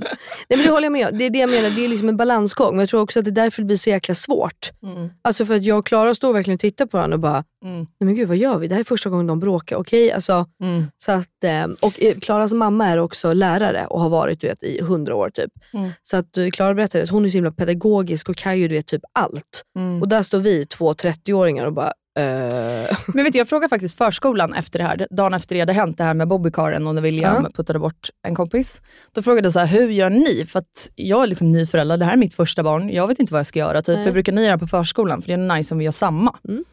Nej 0.49 0.59
men 0.59 0.62
det 0.62 0.71
håller 0.71 0.85
jag 0.85 0.92
med 0.92 1.09
om. 1.12 1.18
Det 1.18 1.25
är 1.26 1.30
det 1.30 1.38
jag 1.38 1.50
menar, 1.50 1.71
det 1.71 1.85
är 1.85 1.88
liksom 1.88 2.09
en 2.09 2.16
balansgång. 2.16 2.71
Men 2.71 2.80
jag 2.80 2.88
tror 2.88 3.00
också 3.00 3.18
att 3.18 3.25
det 3.25 3.30
är 3.30 3.32
därför 3.32 3.62
det 3.62 3.66
blir 3.66 3.76
så 3.76 3.90
jäkla 3.90 4.14
svårt. 4.14 4.71
Mm. 4.82 5.11
Alltså 5.25 5.47
för 5.47 5.54
att 5.54 5.62
jag 5.64 5.78
och 5.78 5.87
Klara 5.87 6.14
står 6.14 6.32
verkligen 6.32 6.54
och 6.54 6.61
tittar 6.61 6.87
på 6.87 6.97
varandra 6.97 7.14
och 7.14 7.21
bara, 7.21 7.44
Mm. 7.64 7.76
nej 7.78 7.87
men 7.99 8.14
gud 8.14 8.28
vad 8.28 8.37
gör 8.37 8.59
vi? 8.59 8.69
Det 8.69 8.75
här 8.75 8.81
är 8.81 8.85
första 8.85 9.11
gången 9.11 9.26
de 9.26 9.40
bråkar. 9.40 9.76
Okej, 9.76 10.12
alltså. 10.12 10.47
Mm. 10.62 10.85
Så 11.04 11.12
att, 11.12 11.45
eh, 11.45 11.64
och 11.81 12.02
eh, 12.02 12.19
Klaras 12.19 12.52
mamma 12.52 12.87
är 12.87 12.99
också 12.99 13.33
lärare 13.33 13.87
och 13.87 14.00
har 14.00 14.09
varit 14.09 14.40
du 14.40 14.47
vet, 14.47 14.62
i 14.62 14.83
hundra 14.83 15.14
år 15.14 15.31
typ. 15.31 15.50
Mm. 15.73 15.90
Så 16.02 16.16
att 16.16 16.37
eh, 16.37 16.49
Klara 16.50 16.75
berättade 16.75 17.04
att 17.04 17.11
hon 17.11 17.25
är 17.25 17.28
så 17.28 17.35
himla 17.37 17.52
pedagogisk 17.52 18.28
och 18.28 18.37
kan 18.37 18.59
ju 18.59 18.69
du 18.69 18.75
vet, 18.75 18.87
typ 18.87 19.02
allt. 19.12 19.64
Mm. 19.76 20.02
Och 20.02 20.09
där 20.09 20.23
står 20.23 20.38
vi 20.38 20.66
två 20.66 20.92
30-åringar 20.92 21.66
och 21.66 21.73
bara, 21.73 21.92
Men 23.07 23.25
vet 23.25 23.33
du, 23.33 23.38
jag 23.38 23.49
frågade 23.49 23.69
faktiskt 23.69 23.99
förskolan 23.99 24.54
efter 24.54 24.78
det 24.78 24.85
här, 24.85 25.07
dagen 25.11 25.35
efter 25.35 25.54
det 25.54 25.61
hade 25.61 25.73
hänt 25.73 25.99
det 25.99 26.04
här 26.04 26.14
med 26.14 26.28
bobbycaren 26.28 26.87
och 26.87 26.95
när 26.95 27.02
William 27.02 27.42
Ja. 27.45 27.50
puttade 27.54 27.78
bort 27.78 28.11
en 28.26 28.35
kompis. 28.35 28.83
Då 29.12 29.23
frågade 29.23 29.47
jag 29.47 29.52
så 29.52 29.59
här, 29.59 29.66
hur 29.66 29.88
gör 29.88 30.11
ni? 30.11 30.47
För 30.47 30.59
att 30.59 30.90
jag 30.95 31.23
är 31.23 31.26
liksom 31.26 31.52
ny 31.52 31.66
förälder, 31.66 31.97
det 31.97 32.04
här 32.04 32.12
är 32.12 32.16
mitt 32.16 32.35
första 32.35 32.62
barn, 32.62 32.90
jag 32.90 33.09
vet 33.09 33.19
inte 33.19 33.33
vad 33.33 33.38
jag 33.38 33.47
ska 33.47 33.59
göra. 33.59 33.83
Typ. 33.83 33.97
Nej. 33.97 34.04
Hur 34.04 34.12
brukar 34.12 34.33
ni 34.33 34.45
göra 34.47 34.59
på 34.59 34.66
förskolan? 34.66 35.23
För 35.23 35.28
det 35.28 35.35
är 35.35 35.57
nice 35.57 35.75
om 35.75 35.78
vi 35.78 35.85
gör 35.85 35.92
samma. 35.92 36.38
Mm. 36.49 36.64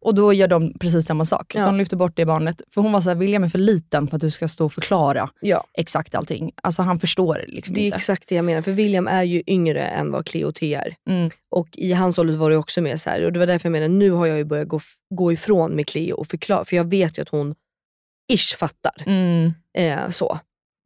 Och 0.00 0.14
då 0.14 0.32
gör 0.32 0.48
de 0.48 0.72
precis 0.80 1.06
samma 1.06 1.24
sak. 1.24 1.54
Ja. 1.54 1.64
De 1.64 1.76
lyfter 1.76 1.96
bort 1.96 2.12
det 2.16 2.24
barnet. 2.24 2.62
För 2.70 2.80
hon 2.80 2.92
var 2.92 3.00
så 3.00 3.08
här, 3.08 3.16
William 3.16 3.44
är 3.44 3.48
för 3.48 3.58
liten 3.58 4.08
för 4.08 4.16
att 4.16 4.20
du 4.20 4.30
ska 4.30 4.48
stå 4.48 4.64
och 4.64 4.72
förklara 4.72 5.30
Ja. 5.40 5.64
exakt 5.74 6.14
allting. 6.14 6.52
Alltså 6.62 6.82
han 6.82 7.00
förstår 7.00 7.44
liksom 7.48 7.74
Det 7.74 7.80
är 7.80 7.84
inte. 7.84 7.96
exakt 7.96 8.28
det 8.28 8.34
jag 8.34 8.44
menar, 8.44 8.62
för 8.62 8.72
William 8.72 9.08
är 9.08 9.22
ju 9.22 9.42
yngre 9.46 9.82
än 9.82 10.12
vad 10.12 10.26
Cleo 10.26 10.52
T 10.52 10.74
är. 10.74 10.94
Mm. 11.10 11.30
Och 11.50 11.68
i 11.72 11.92
hans 11.92 12.18
ålder 12.18 12.36
var 12.36 12.50
det 12.50 12.56
också 12.56 12.80
mer 12.80 12.96
så 12.96 13.10
här, 13.10 13.24
och 13.24 13.32
det 13.32 13.38
var 13.38 13.46
därför 13.46 13.66
jag 13.68 13.72
menar, 13.72 13.88
nu 13.88 14.10
har 14.10 14.26
jag 14.26 14.38
ju 14.38 14.44
börjat 14.44 14.68
gå, 14.68 14.80
gå 15.14 15.32
ifrån 15.32 15.72
med 15.72 15.86
Cleo 15.86 16.14
och 16.16 16.26
förklara, 16.26 16.64
för 16.64 16.76
jag 16.76 16.84
vet 16.90 17.18
ju 17.18 17.22
att 17.22 17.28
hon 17.28 17.54
ish 18.32 18.56
fattar. 18.58 19.02
Mm. 19.06 19.52
Eh, 19.78 20.10
så. 20.10 20.38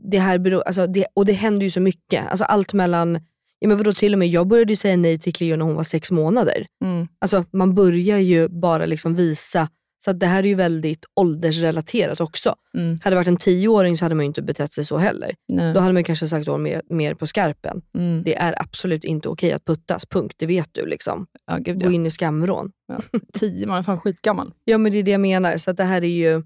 Det 0.05 0.19
här 0.19 0.39
beror, 0.39 0.63
alltså 0.63 0.87
det, 0.87 1.07
och 1.15 1.27
det 1.27 1.33
händer 1.33 1.65
ju 1.65 1.71
så 1.71 1.81
mycket. 1.81 2.27
Alltså 2.29 2.45
allt 2.45 2.73
mellan, 2.73 3.21
ja 3.63 3.69
men 3.69 3.77
vadå 3.77 3.93
till 3.95 4.13
och 4.13 4.19
med, 4.19 4.29
jag 4.29 4.47
började 4.47 4.73
ju 4.73 4.77
säga 4.77 4.97
nej 4.97 5.19
till 5.19 5.33
Cleo 5.33 5.57
när 5.57 5.65
hon 5.65 5.75
var 5.75 5.85
sex 5.85 6.11
månader. 6.11 6.67
Mm. 6.85 7.09
Alltså 7.19 7.45
man 7.53 7.75
börjar 7.75 8.19
ju 8.19 8.49
bara 8.49 8.87
liksom 8.87 9.15
visa, 9.15 9.69
så 10.05 10.11
att 10.11 10.21
det 10.21 10.27
här 10.27 10.43
är 10.43 10.49
ju 10.49 10.55
väldigt 10.55 11.05
åldersrelaterat 11.17 12.21
också. 12.21 12.55
Mm. 12.75 12.99
Hade 13.03 13.15
det 13.15 13.19
varit 13.19 13.29
en 13.29 13.37
tioåring 13.37 13.97
så 13.97 14.05
hade 14.05 14.15
man 14.15 14.25
ju 14.25 14.27
inte 14.27 14.43
betett 14.43 14.73
sig 14.73 14.85
så 14.85 14.97
heller. 14.97 15.35
Nej. 15.49 15.75
Då 15.75 15.81
hade 15.81 15.93
man 15.93 16.05
kanske 16.05 16.27
sagt 16.27 16.49
mer, 16.59 16.83
mer 16.91 17.15
på 17.15 17.27
skarpen. 17.27 17.83
Mm. 17.99 18.23
Det 18.23 18.35
är 18.35 18.63
absolut 18.63 19.05
inte 19.05 19.29
okej 19.29 19.53
att 19.53 19.65
puttas, 19.65 20.07
punkt. 20.07 20.35
Det 20.39 20.47
vet 20.47 20.69
du. 20.73 20.87
liksom. 20.87 21.27
Ja, 21.47 21.57
gud, 21.57 21.81
Gå 21.81 21.87
ja. 21.87 21.93
in 21.93 22.07
i 22.07 22.11
skamvrån. 22.11 22.71
Ja. 22.89 23.01
Tio, 23.33 23.67
man 23.67 23.79
är 23.79 23.83
fan 23.83 24.01
skitgammal. 24.01 24.53
Ja 24.65 24.79
men 24.79 24.93
det 24.93 24.99
är 24.99 25.03
det 25.03 25.11
jag 25.11 25.21
menar. 25.21 25.59
Så 25.59 25.71
att 25.71 25.77
det 25.77 25.85
här 25.85 26.05
är 26.05 26.09
ju, 26.09 26.43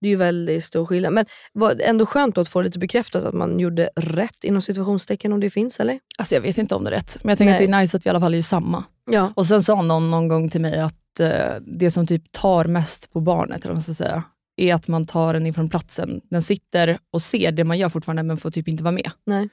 det 0.00 0.06
är 0.06 0.10
ju 0.10 0.16
väldigt 0.16 0.64
stor 0.64 0.86
skillnad. 0.86 1.12
Men 1.12 1.26
var 1.52 1.74
det 1.74 1.84
ändå 1.84 2.06
skönt 2.06 2.38
att 2.38 2.48
få 2.48 2.62
lite 2.62 2.78
bekräftat 2.78 3.24
att 3.24 3.34
man 3.34 3.60
gjorde 3.60 3.90
rätt 3.96 4.44
inom 4.44 4.62
situationstecken 4.62 5.32
om 5.32 5.40
det 5.40 5.50
finns 5.50 5.80
eller? 5.80 5.98
Alltså 6.18 6.34
jag 6.34 6.42
vet 6.42 6.58
inte 6.58 6.74
om 6.74 6.84
det 6.84 6.90
är 6.90 6.94
rätt, 6.94 7.18
men 7.22 7.28
jag 7.28 7.38
tänker 7.38 7.52
Nej. 7.52 7.64
att 7.64 7.70
det 7.70 7.76
är 7.76 7.80
nice 7.80 7.96
att 7.96 8.06
vi 8.06 8.08
i 8.08 8.10
alla 8.10 8.20
fall 8.20 8.34
är 8.34 8.42
samma. 8.42 8.84
Ja. 9.10 9.32
Och 9.36 9.46
sen 9.46 9.62
sa 9.62 9.82
någon 9.82 10.10
någon 10.10 10.28
gång 10.28 10.50
till 10.50 10.60
mig 10.60 10.80
att 10.80 11.20
eh, 11.20 11.54
det 11.60 11.90
som 11.90 12.06
typ 12.06 12.32
tar 12.32 12.64
mest 12.64 13.12
på 13.12 13.20
barnet, 13.20 13.56
eller 13.60 13.68
vad 13.68 13.76
man 13.76 13.82
ska 13.82 13.94
säga, 13.94 14.22
är 14.56 14.74
att 14.74 14.88
man 14.88 15.06
tar 15.06 15.34
den 15.34 15.46
ifrån 15.46 15.68
platsen. 15.68 16.20
Den 16.30 16.42
sitter 16.42 16.98
och 17.12 17.22
ser 17.22 17.52
det 17.52 17.64
man 17.64 17.78
gör 17.78 17.88
fortfarande, 17.88 18.22
men 18.22 18.36
får 18.36 18.50
typ 18.50 18.68
inte 18.68 18.82
vara 18.82 18.92
med. 18.92 19.10
Nej. 19.26 19.48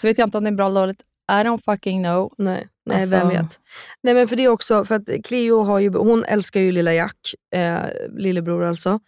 Så 0.00 0.06
vet 0.06 0.18
jag 0.18 0.26
inte 0.26 0.38
om 0.38 0.44
det 0.44 0.50
är 0.50 0.54
bra 0.54 0.66
eller 0.66 0.80
dåligt. 0.80 1.00
I 1.30 1.32
don't 1.32 1.62
fucking 1.64 2.02
know. 2.04 2.32
Nej, 2.38 2.68
nej 2.86 3.00
Alltså- 3.00 3.14
vem 3.16 3.28
vet. 3.28 3.60
Nej 4.02 4.14
men 4.14 4.28
för 4.28 4.36
det 4.36 4.44
är 4.44 4.48
också, 4.48 4.84
för 4.84 4.94
att 4.94 5.08
Cleo 5.24 5.62
har 5.62 5.78
ju, 5.78 5.94
hon 5.94 6.24
älskar 6.24 6.60
ju 6.60 6.72
lilla 6.72 6.94
Jack, 6.94 7.34
eh, 7.54 7.78
lillebror 8.16 8.64
alltså. 8.64 9.00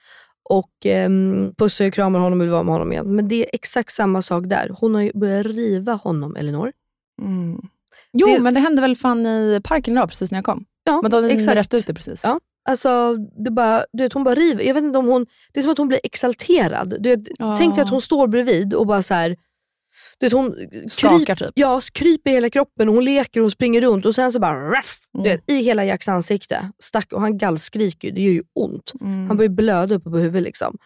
Och 0.49 0.71
ehm, 0.85 1.53
pussar 1.59 1.87
och 1.87 1.95
kramar 1.95 2.21
honom 2.21 2.41
och 2.41 2.45
vill 2.45 2.51
vara 2.53 2.63
med 2.63 2.73
honom 2.75 2.93
igen. 2.93 3.17
Men 3.17 3.29
det 3.29 3.43
är 3.45 3.47
exakt 3.53 3.93
samma 3.93 4.23
sak 4.23 4.45
där. 4.47 4.71
Hon 4.81 4.95
har 4.95 5.03
ju 5.03 5.11
börjat 5.15 5.47
riva 5.47 5.93
honom, 5.93 6.37
Elinor. 6.37 6.73
Mm. 7.23 7.61
Jo, 8.13 8.27
Det- 8.27 8.43
men 8.43 8.55
det 8.55 8.61
hände 8.61 8.83
väl 8.83 8.97
fan 8.97 9.27
i 9.27 9.61
parken 9.65 9.95
idag, 9.97 10.09
precis 10.09 10.31
när 10.31 10.39
jag 10.39 10.45
kom. 10.45 10.65
Ja, 10.85 11.01
Men 11.03 11.25
ni 11.27 11.33
exakt. 11.35 11.57
rätt 11.57 11.75
ut 11.75 11.87
det 11.87 11.95
precis. 11.95 12.25
Ja. 12.25 12.41
Alltså, 12.69 13.17
det 13.45 13.51
bara, 13.51 13.85
du 13.93 14.03
vet, 14.03 14.13
hon 14.13 14.25
bara 14.25 14.35
river. 14.35 14.63
Jag 14.65 14.75
vet 14.75 14.85
inte 14.85 14.99
om 14.99 15.07
hon, 15.07 15.27
det 15.53 15.61
är 15.61 15.63
som 15.63 15.73
att 15.73 15.79
hon 15.79 15.89
blir 15.89 16.01
exalterad. 16.03 16.97
Du 17.01 17.09
vet, 17.17 17.29
Ja. 17.39 17.57
Tänk 17.59 17.75
dig 17.75 17.85
att 17.85 17.91
hon 17.91 18.01
står 18.01 18.27
bredvid 18.27 18.75
och 18.75 18.87
bara 18.87 19.03
så 19.03 19.15
här, 19.15 19.37
du 20.21 20.27
vet, 20.27 20.33
hon 20.33 20.55
Skakar 20.89 21.35
typ. 21.35 21.51
Ja, 21.55 21.81
kryper 21.93 22.31
hela 22.31 22.51
kroppen 22.51 22.89
och 22.89 22.95
hon 22.95 23.05
leker 23.05 23.43
och 23.43 23.53
springer 23.53 23.81
runt 23.81 24.07
och 24.07 24.15
sen 24.15 24.33
så 24.33 24.39
bara 24.41 24.71
raff, 24.71 24.99
Mm. 25.15 25.25
du 25.25 25.31
vet, 25.31 25.51
i 25.51 25.63
hela 25.63 25.85
Jacks 25.85 26.09
ansikte. 26.09 26.71
Stack, 26.79 27.13
och 27.13 27.21
han 27.21 27.39
gallskriker 27.39 28.13
det 28.13 28.21
gör 28.23 28.33
ju 28.33 28.43
ont. 28.55 28.93
Mm. 29.01 29.27
Han 29.29 29.37
börjar 29.37 29.49
blöda 29.51 29.95
uppe 29.95 30.11
på 30.11 30.19
huvudet. 30.19 30.43
Liksom. 30.43 30.77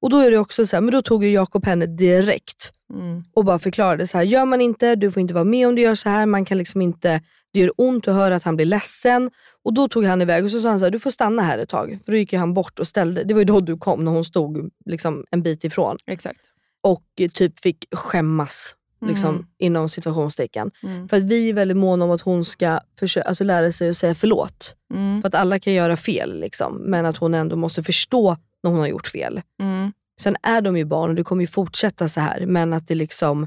Och 0.00 0.10
då 0.10 0.18
är 0.18 0.30
det 0.30 0.38
också 0.38 0.66
så 0.66 0.76
här, 0.76 0.80
men 0.80 0.92
då 0.92 1.02
tog 1.02 1.24
ju 1.24 1.30
Jakob 1.30 1.66
henne 1.66 1.86
direkt 1.86 2.72
Mm. 2.94 3.22
och 3.34 3.44
bara 3.44 3.58
förklarade 3.58 4.06
så 4.06 4.18
här, 4.18 4.24
gör 4.24 4.44
man 4.44 4.60
inte, 4.60 4.94
du 4.94 5.12
får 5.12 5.20
inte 5.20 5.34
vara 5.34 5.44
med 5.44 5.68
om 5.68 5.74
du 5.74 5.82
gör 5.82 5.94
så 5.94 6.08
här, 6.08 6.26
man 6.26 6.44
kan 6.44 6.58
liksom 6.58 6.82
inte, 6.82 7.20
det 7.52 7.60
gör 7.60 7.72
ont 7.76 8.08
att 8.08 8.14
höra 8.14 8.36
att 8.36 8.42
han 8.42 8.56
blir 8.56 8.66
ledsen. 8.66 9.30
Och 9.64 9.74
då 9.74 9.88
tog 9.88 10.04
han 10.04 10.22
iväg 10.22 10.44
och 10.44 10.50
så 10.50 10.60
sa 10.60 10.68
han 10.68 10.78
så 10.78 10.84
här, 10.84 10.92
du 10.92 10.98
får 10.98 11.10
stanna 11.10 11.42
här 11.42 11.58
ett 11.58 11.68
tag. 11.68 11.98
För 12.04 12.12
då 12.12 12.18
gick 12.18 12.32
han 12.32 12.54
bort 12.54 12.78
och 12.78 12.86
ställde, 12.86 13.24
det 13.24 13.34
var 13.34 13.40
ju 13.40 13.44
då 13.44 13.60
du 13.60 13.76
kom 13.78 14.04
när 14.04 14.12
hon 14.12 14.24
stod 14.24 14.70
liksom 14.86 15.24
en 15.30 15.42
bit 15.42 15.64
ifrån. 15.64 15.96
Exakt. 16.06 16.40
Och 16.86 17.02
typ 17.34 17.60
fick 17.60 17.84
skämmas 17.92 18.74
liksom, 19.06 19.34
Mm. 19.34 19.46
inom 19.58 19.88
situationstecken. 19.88 20.70
Mm. 20.82 21.08
För 21.08 21.16
att 21.16 21.22
vi 21.22 21.50
är 21.50 21.54
väldigt 21.54 21.76
måna 21.76 22.04
om 22.04 22.10
att 22.10 22.20
hon 22.20 22.44
ska 22.44 22.80
försöka, 22.98 23.28
alltså 23.28 23.44
lära 23.44 23.72
sig 23.72 23.90
att 23.90 23.96
säga 23.96 24.14
förlåt. 24.14 24.76
Mm. 24.94 25.22
För 25.22 25.28
att 25.28 25.34
alla 25.34 25.58
kan 25.58 25.72
göra 25.72 25.96
fel, 25.96 26.40
liksom, 26.40 26.76
men 26.76 27.06
att 27.06 27.16
hon 27.16 27.34
ändå 27.34 27.56
måste 27.56 27.82
förstå 27.82 28.36
när 28.62 28.70
hon 28.70 28.80
har 28.80 28.86
gjort 28.86 29.06
fel. 29.06 29.42
Mm. 29.60 29.92
Sen 30.20 30.36
är 30.42 30.60
de 30.60 30.76
ju 30.76 30.84
barn 30.84 31.10
och 31.10 31.16
det 31.16 31.24
kommer 31.24 31.42
ju 31.42 31.46
fortsätta 31.46 32.08
så 32.08 32.20
här, 32.20 32.46
men 32.46 32.72
att 32.72 32.88
det 32.88 32.94
liksom... 32.94 33.46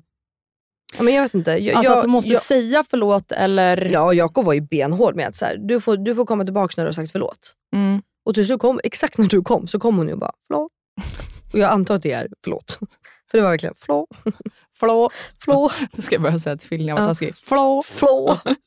Ja, 0.98 1.03
men 1.03 1.13
jag 1.13 1.24
vet 1.24 1.34
inte. 1.34 1.51
Jag, 1.51 1.75
Alltså 1.75 1.91
jag, 1.91 1.98
att 1.98 2.03
du 2.03 2.10
måste 2.10 2.31
jag, 2.31 2.41
säga 2.41 2.84
förlåt 2.89 3.31
eller... 3.31 3.91
ja, 3.91 4.13
Jakob 4.13 4.46
var 4.46 4.53
ju 4.53 4.62
benhård 4.62 5.15
med 5.15 5.27
att 5.27 5.36
så 5.36 5.46
här, 5.46 5.58
du, 5.58 5.81
får, 5.81 5.98
du 5.98 6.15
får 6.15 6.25
komma 6.25 6.43
tillbaka 6.43 6.74
när 6.77 6.84
du 6.84 6.88
har 6.88 6.93
sagt 6.93 7.12
förlåt. 7.12 7.53
Mm. 7.75 8.01
Och 8.25 8.34
till 8.34 8.46
slut 8.46 8.60
kom, 8.60 8.79
exakt 8.84 9.17
när 9.17 9.27
du 9.27 9.41
kom 9.41 9.67
så 9.67 9.79
kom 9.79 9.98
hon 9.98 10.08
ju 10.08 10.13
och 10.13 10.19
bara 10.19 10.31
förlåt. 10.48 10.72
Och 11.53 11.60
jag 11.60 11.72
antar 11.72 11.96
att 11.96 12.03
det 12.03 12.12
är 12.12 12.27
förlåt. 12.43 12.79
För 13.31 13.38
det 13.38 13.43
var 13.43 13.50
verkligen 13.51 13.75
förlåt, 13.77 14.09
Flå. 14.79 15.09
förlåt, 15.43 15.74
Nu 15.93 16.01
ska 16.01 16.15
jag 16.15 16.21
börja 16.21 16.39
säga 16.39 16.57
till 16.57 16.88
jag 16.88 16.95
var 16.95 17.01
Ja. 17.03 17.07
taskig. 17.07 17.36
Flå. 17.38 17.81
förlåt. 17.86 18.39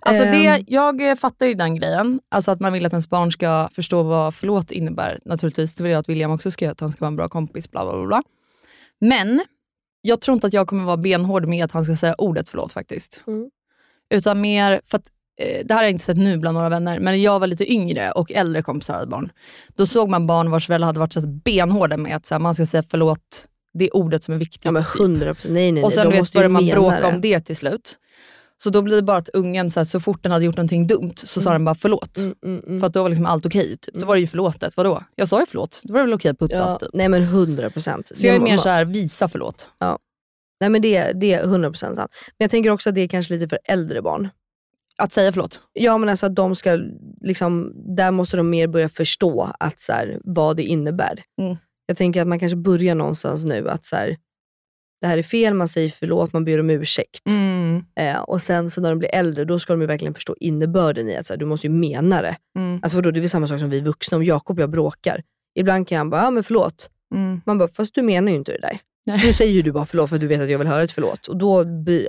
Alltså 0.00 0.24
det, 0.24 0.46
Ehm. 0.46 0.64
jag 0.66 1.18
fattar 1.18 1.46
ju 1.46 1.54
den 1.54 1.76
grejen. 1.76 2.20
Alltså 2.28 2.50
att 2.50 2.60
man 2.60 2.72
vill 2.72 2.86
att 2.86 2.92
ens 2.92 3.08
barn 3.10 3.32
ska 3.32 3.68
förstå 3.74 4.02
vad 4.02 4.34
förlåt 4.34 4.70
innebär. 4.70 5.18
Naturligtvis, 5.24 5.74
det 5.74 5.82
vill 5.82 5.92
jag 5.92 5.98
att 5.98 6.08
William 6.08 6.30
också 6.30 6.50
ska 6.50 6.64
göra, 6.64 6.72
att 6.72 6.80
han 6.80 6.90
ska 6.90 7.00
vara 7.00 7.08
en 7.08 7.16
bra 7.16 7.28
kompis. 7.28 7.70
Bla, 7.70 7.84
bla, 7.92 8.06
bla. 8.06 8.22
Men 9.00 9.44
jag 10.02 10.20
tror 10.20 10.34
inte 10.34 10.46
att 10.46 10.52
jag 10.52 10.66
kommer 10.68 10.84
vara 10.84 10.96
benhård 10.96 11.46
med 11.48 11.64
att 11.64 11.72
han 11.72 11.84
ska 11.84 11.96
säga 11.96 12.14
ordet 12.18 12.48
förlåt 12.48 12.72
faktiskt. 12.72 13.22
Mm. 13.26 13.50
Utan 14.10 14.40
mer, 14.40 14.80
för 14.84 14.98
att, 14.98 15.06
eh, 15.40 15.66
det 15.66 15.74
här 15.74 15.76
har 15.76 15.82
jag 15.84 15.90
inte 15.90 16.04
sett 16.04 16.16
nu 16.16 16.36
bland 16.38 16.54
några 16.54 16.68
vänner, 16.68 16.98
men 16.98 17.04
när 17.14 17.20
jag 17.24 17.40
var 17.40 17.46
lite 17.46 17.72
yngre 17.72 18.10
och 18.12 18.32
äldre 18.32 18.62
kompisar 18.62 18.94
hade 18.94 19.06
barn, 19.06 19.30
då 19.74 19.86
såg 19.86 20.08
man 20.10 20.26
barn 20.26 20.50
vars 20.50 20.66
föräldrar 20.66 20.86
hade 20.86 21.00
varit 21.00 21.12
så 21.12 21.20
benhårda 21.26 21.96
med 21.96 22.16
att 22.16 22.26
så 22.26 22.34
här, 22.34 22.38
man 22.40 22.54
ska 22.54 22.66
säga 22.66 22.82
förlåt, 22.82 23.46
det 23.74 23.90
ordet 23.90 24.24
som 24.24 24.34
är 24.34 24.38
viktigt. 24.38 24.64
Ja 24.64 24.70
men 24.70 24.84
typ. 24.84 25.00
hundra 25.00 25.34
procent. 25.34 25.54
Nej 25.54 25.62
nej 25.62 25.72
nej. 25.72 25.84
Och 25.84 25.92
sen 25.92 26.10
vet, 26.10 26.32
börjar 26.32 26.48
man 26.48 26.66
bråka 26.66 27.06
om 27.08 27.20
det 27.20 27.40
till 27.40 27.56
slut. 27.56 27.98
Så 28.62 28.70
då 28.70 28.82
blir 28.82 28.96
det 28.96 29.02
bara 29.02 29.16
att 29.16 29.28
ungen, 29.28 29.70
så, 29.70 29.80
här, 29.80 29.84
så 29.84 30.00
fort 30.00 30.22
den 30.22 30.32
hade 30.32 30.44
gjort 30.44 30.56
någonting 30.56 30.86
dumt, 30.86 31.12
så 31.16 31.40
sa 31.40 31.50
Mm. 31.50 31.60
den 31.60 31.64
bara 31.64 31.74
förlåt. 31.74 32.16
Mm, 32.18 32.34
mm, 32.44 32.62
mm. 32.66 32.80
För 32.80 32.86
att 32.86 32.92
då 32.92 33.02
var 33.02 33.08
liksom 33.08 33.26
allt 33.26 33.46
okej. 33.46 33.76
Typ. 33.76 33.94
Då 33.94 34.06
var 34.06 34.14
det 34.14 34.20
ju 34.20 34.26
förlåtet. 34.26 34.76
Vadå? 34.76 35.02
Jag 35.14 35.28
sa 35.28 35.40
ju 35.40 35.46
förlåt. 35.46 35.80
Då 35.84 35.92
var 35.92 36.00
det 36.00 36.06
väl 36.06 36.14
okej 36.14 36.30
att 36.30 36.38
puttas. 36.38 36.58
ja, 36.72 36.78
Typ. 36.78 36.88
Nej 36.92 37.08
men 37.08 37.24
hundra 37.24 37.70
procent. 37.70 38.10
Så 38.14 38.26
jag 38.26 38.36
är 38.36 38.40
mer 38.40 38.58
så 38.58 38.68
här, 38.68 38.84
visa 38.84 39.28
förlåt. 39.28 39.70
Nej 40.60 40.70
men 40.70 40.82
det, 40.82 41.12
det 41.12 41.32
är 41.34 41.44
100% 41.46 41.74
sant. 41.74 41.98
Men 41.98 42.08
jag 42.38 42.50
tänker 42.50 42.70
också 42.70 42.88
att 42.88 42.94
det 42.94 43.00
är 43.00 43.08
kanske 43.08 43.34
lite 43.34 43.48
för 43.48 43.58
äldre 43.64 44.02
barn. 44.02 44.28
Att 44.96 45.12
säga 45.12 45.32
förlåt. 45.32 45.60
Ja 45.72 45.98
men 45.98 46.08
alltså 46.08 46.26
att 46.26 46.34
de 46.34 46.54
ska, 46.54 46.78
liksom, 47.20 47.72
där 47.96 48.10
måste 48.10 48.36
de 48.36 48.50
mer 48.50 48.66
börja 48.66 48.88
förstå 48.88 49.50
att, 49.60 49.80
så 49.80 49.92
här, 49.92 50.20
vad 50.24 50.56
det 50.56 50.62
innebär. 50.62 51.22
Mm. 51.42 51.56
Jag 51.86 51.96
tänker 51.96 52.22
att 52.22 52.28
man 52.28 52.38
kanske 52.38 52.56
börjar 52.56 52.94
någonstans 52.94 53.44
nu 53.44 53.68
att 53.68 53.84
så 53.84 53.96
här, 53.96 54.16
det 55.00 55.06
här 55.06 55.18
är 55.18 55.22
fel, 55.22 55.54
man 55.54 55.68
säger 55.68 55.90
förlåt, 55.90 56.32
man 56.32 56.44
ber 56.44 56.60
om 56.60 56.70
ursäkt. 56.70 57.28
Mm. 57.28 57.84
Eh, 58.00 58.18
och 58.20 58.42
sen 58.42 58.70
så 58.70 58.80
när 58.80 58.90
de 58.90 58.98
blir 58.98 59.14
äldre, 59.14 59.44
då 59.44 59.58
ska 59.58 59.72
de 59.72 59.80
ju 59.80 59.86
verkligen 59.86 60.14
förstå 60.14 60.36
innebörden 60.40 61.08
i 61.08 61.16
att 61.16 61.26
så 61.26 61.32
här, 61.32 61.38
du 61.38 61.44
måste 61.46 61.66
ju 61.66 61.72
mena 61.72 62.22
det. 62.22 62.36
Mm. 62.58 62.80
Alltså 62.82 62.98
vadå, 62.98 63.10
det 63.10 63.18
är 63.18 63.20
väl 63.20 63.30
samma 63.30 63.46
sak 63.46 63.60
som 63.60 63.70
vi 63.70 63.80
vuxna, 63.80 64.16
om 64.16 64.24
Jakob 64.24 64.58
och 64.58 64.62
jag 64.62 64.70
bråkar. 64.70 65.22
Ibland 65.58 65.88
kan 65.88 65.98
han 65.98 66.10
bara, 66.10 66.22
ja 66.22 66.30
men 66.30 66.42
förlåt. 66.44 66.90
Mm. 67.14 67.40
Man 67.46 67.58
bara, 67.58 67.68
fast 67.68 67.94
du 67.94 68.02
menar 68.02 68.28
ju 68.30 68.36
inte 68.36 68.52
det 68.52 68.58
där. 68.58 68.78
Nej. 69.06 69.20
Nu 69.26 69.32
säger 69.32 69.52
ju 69.52 69.62
du 69.62 69.72
bara 69.72 69.86
förlåt 69.86 70.08
för 70.08 70.16
att 70.16 70.20
du 70.20 70.26
vet 70.26 70.40
att 70.40 70.50
jag 70.50 70.58
vill 70.58 70.68
höra 70.68 70.82
ett 70.82 70.92
förlåt. 70.92 71.26
Och 71.26 71.36
då, 71.36 71.58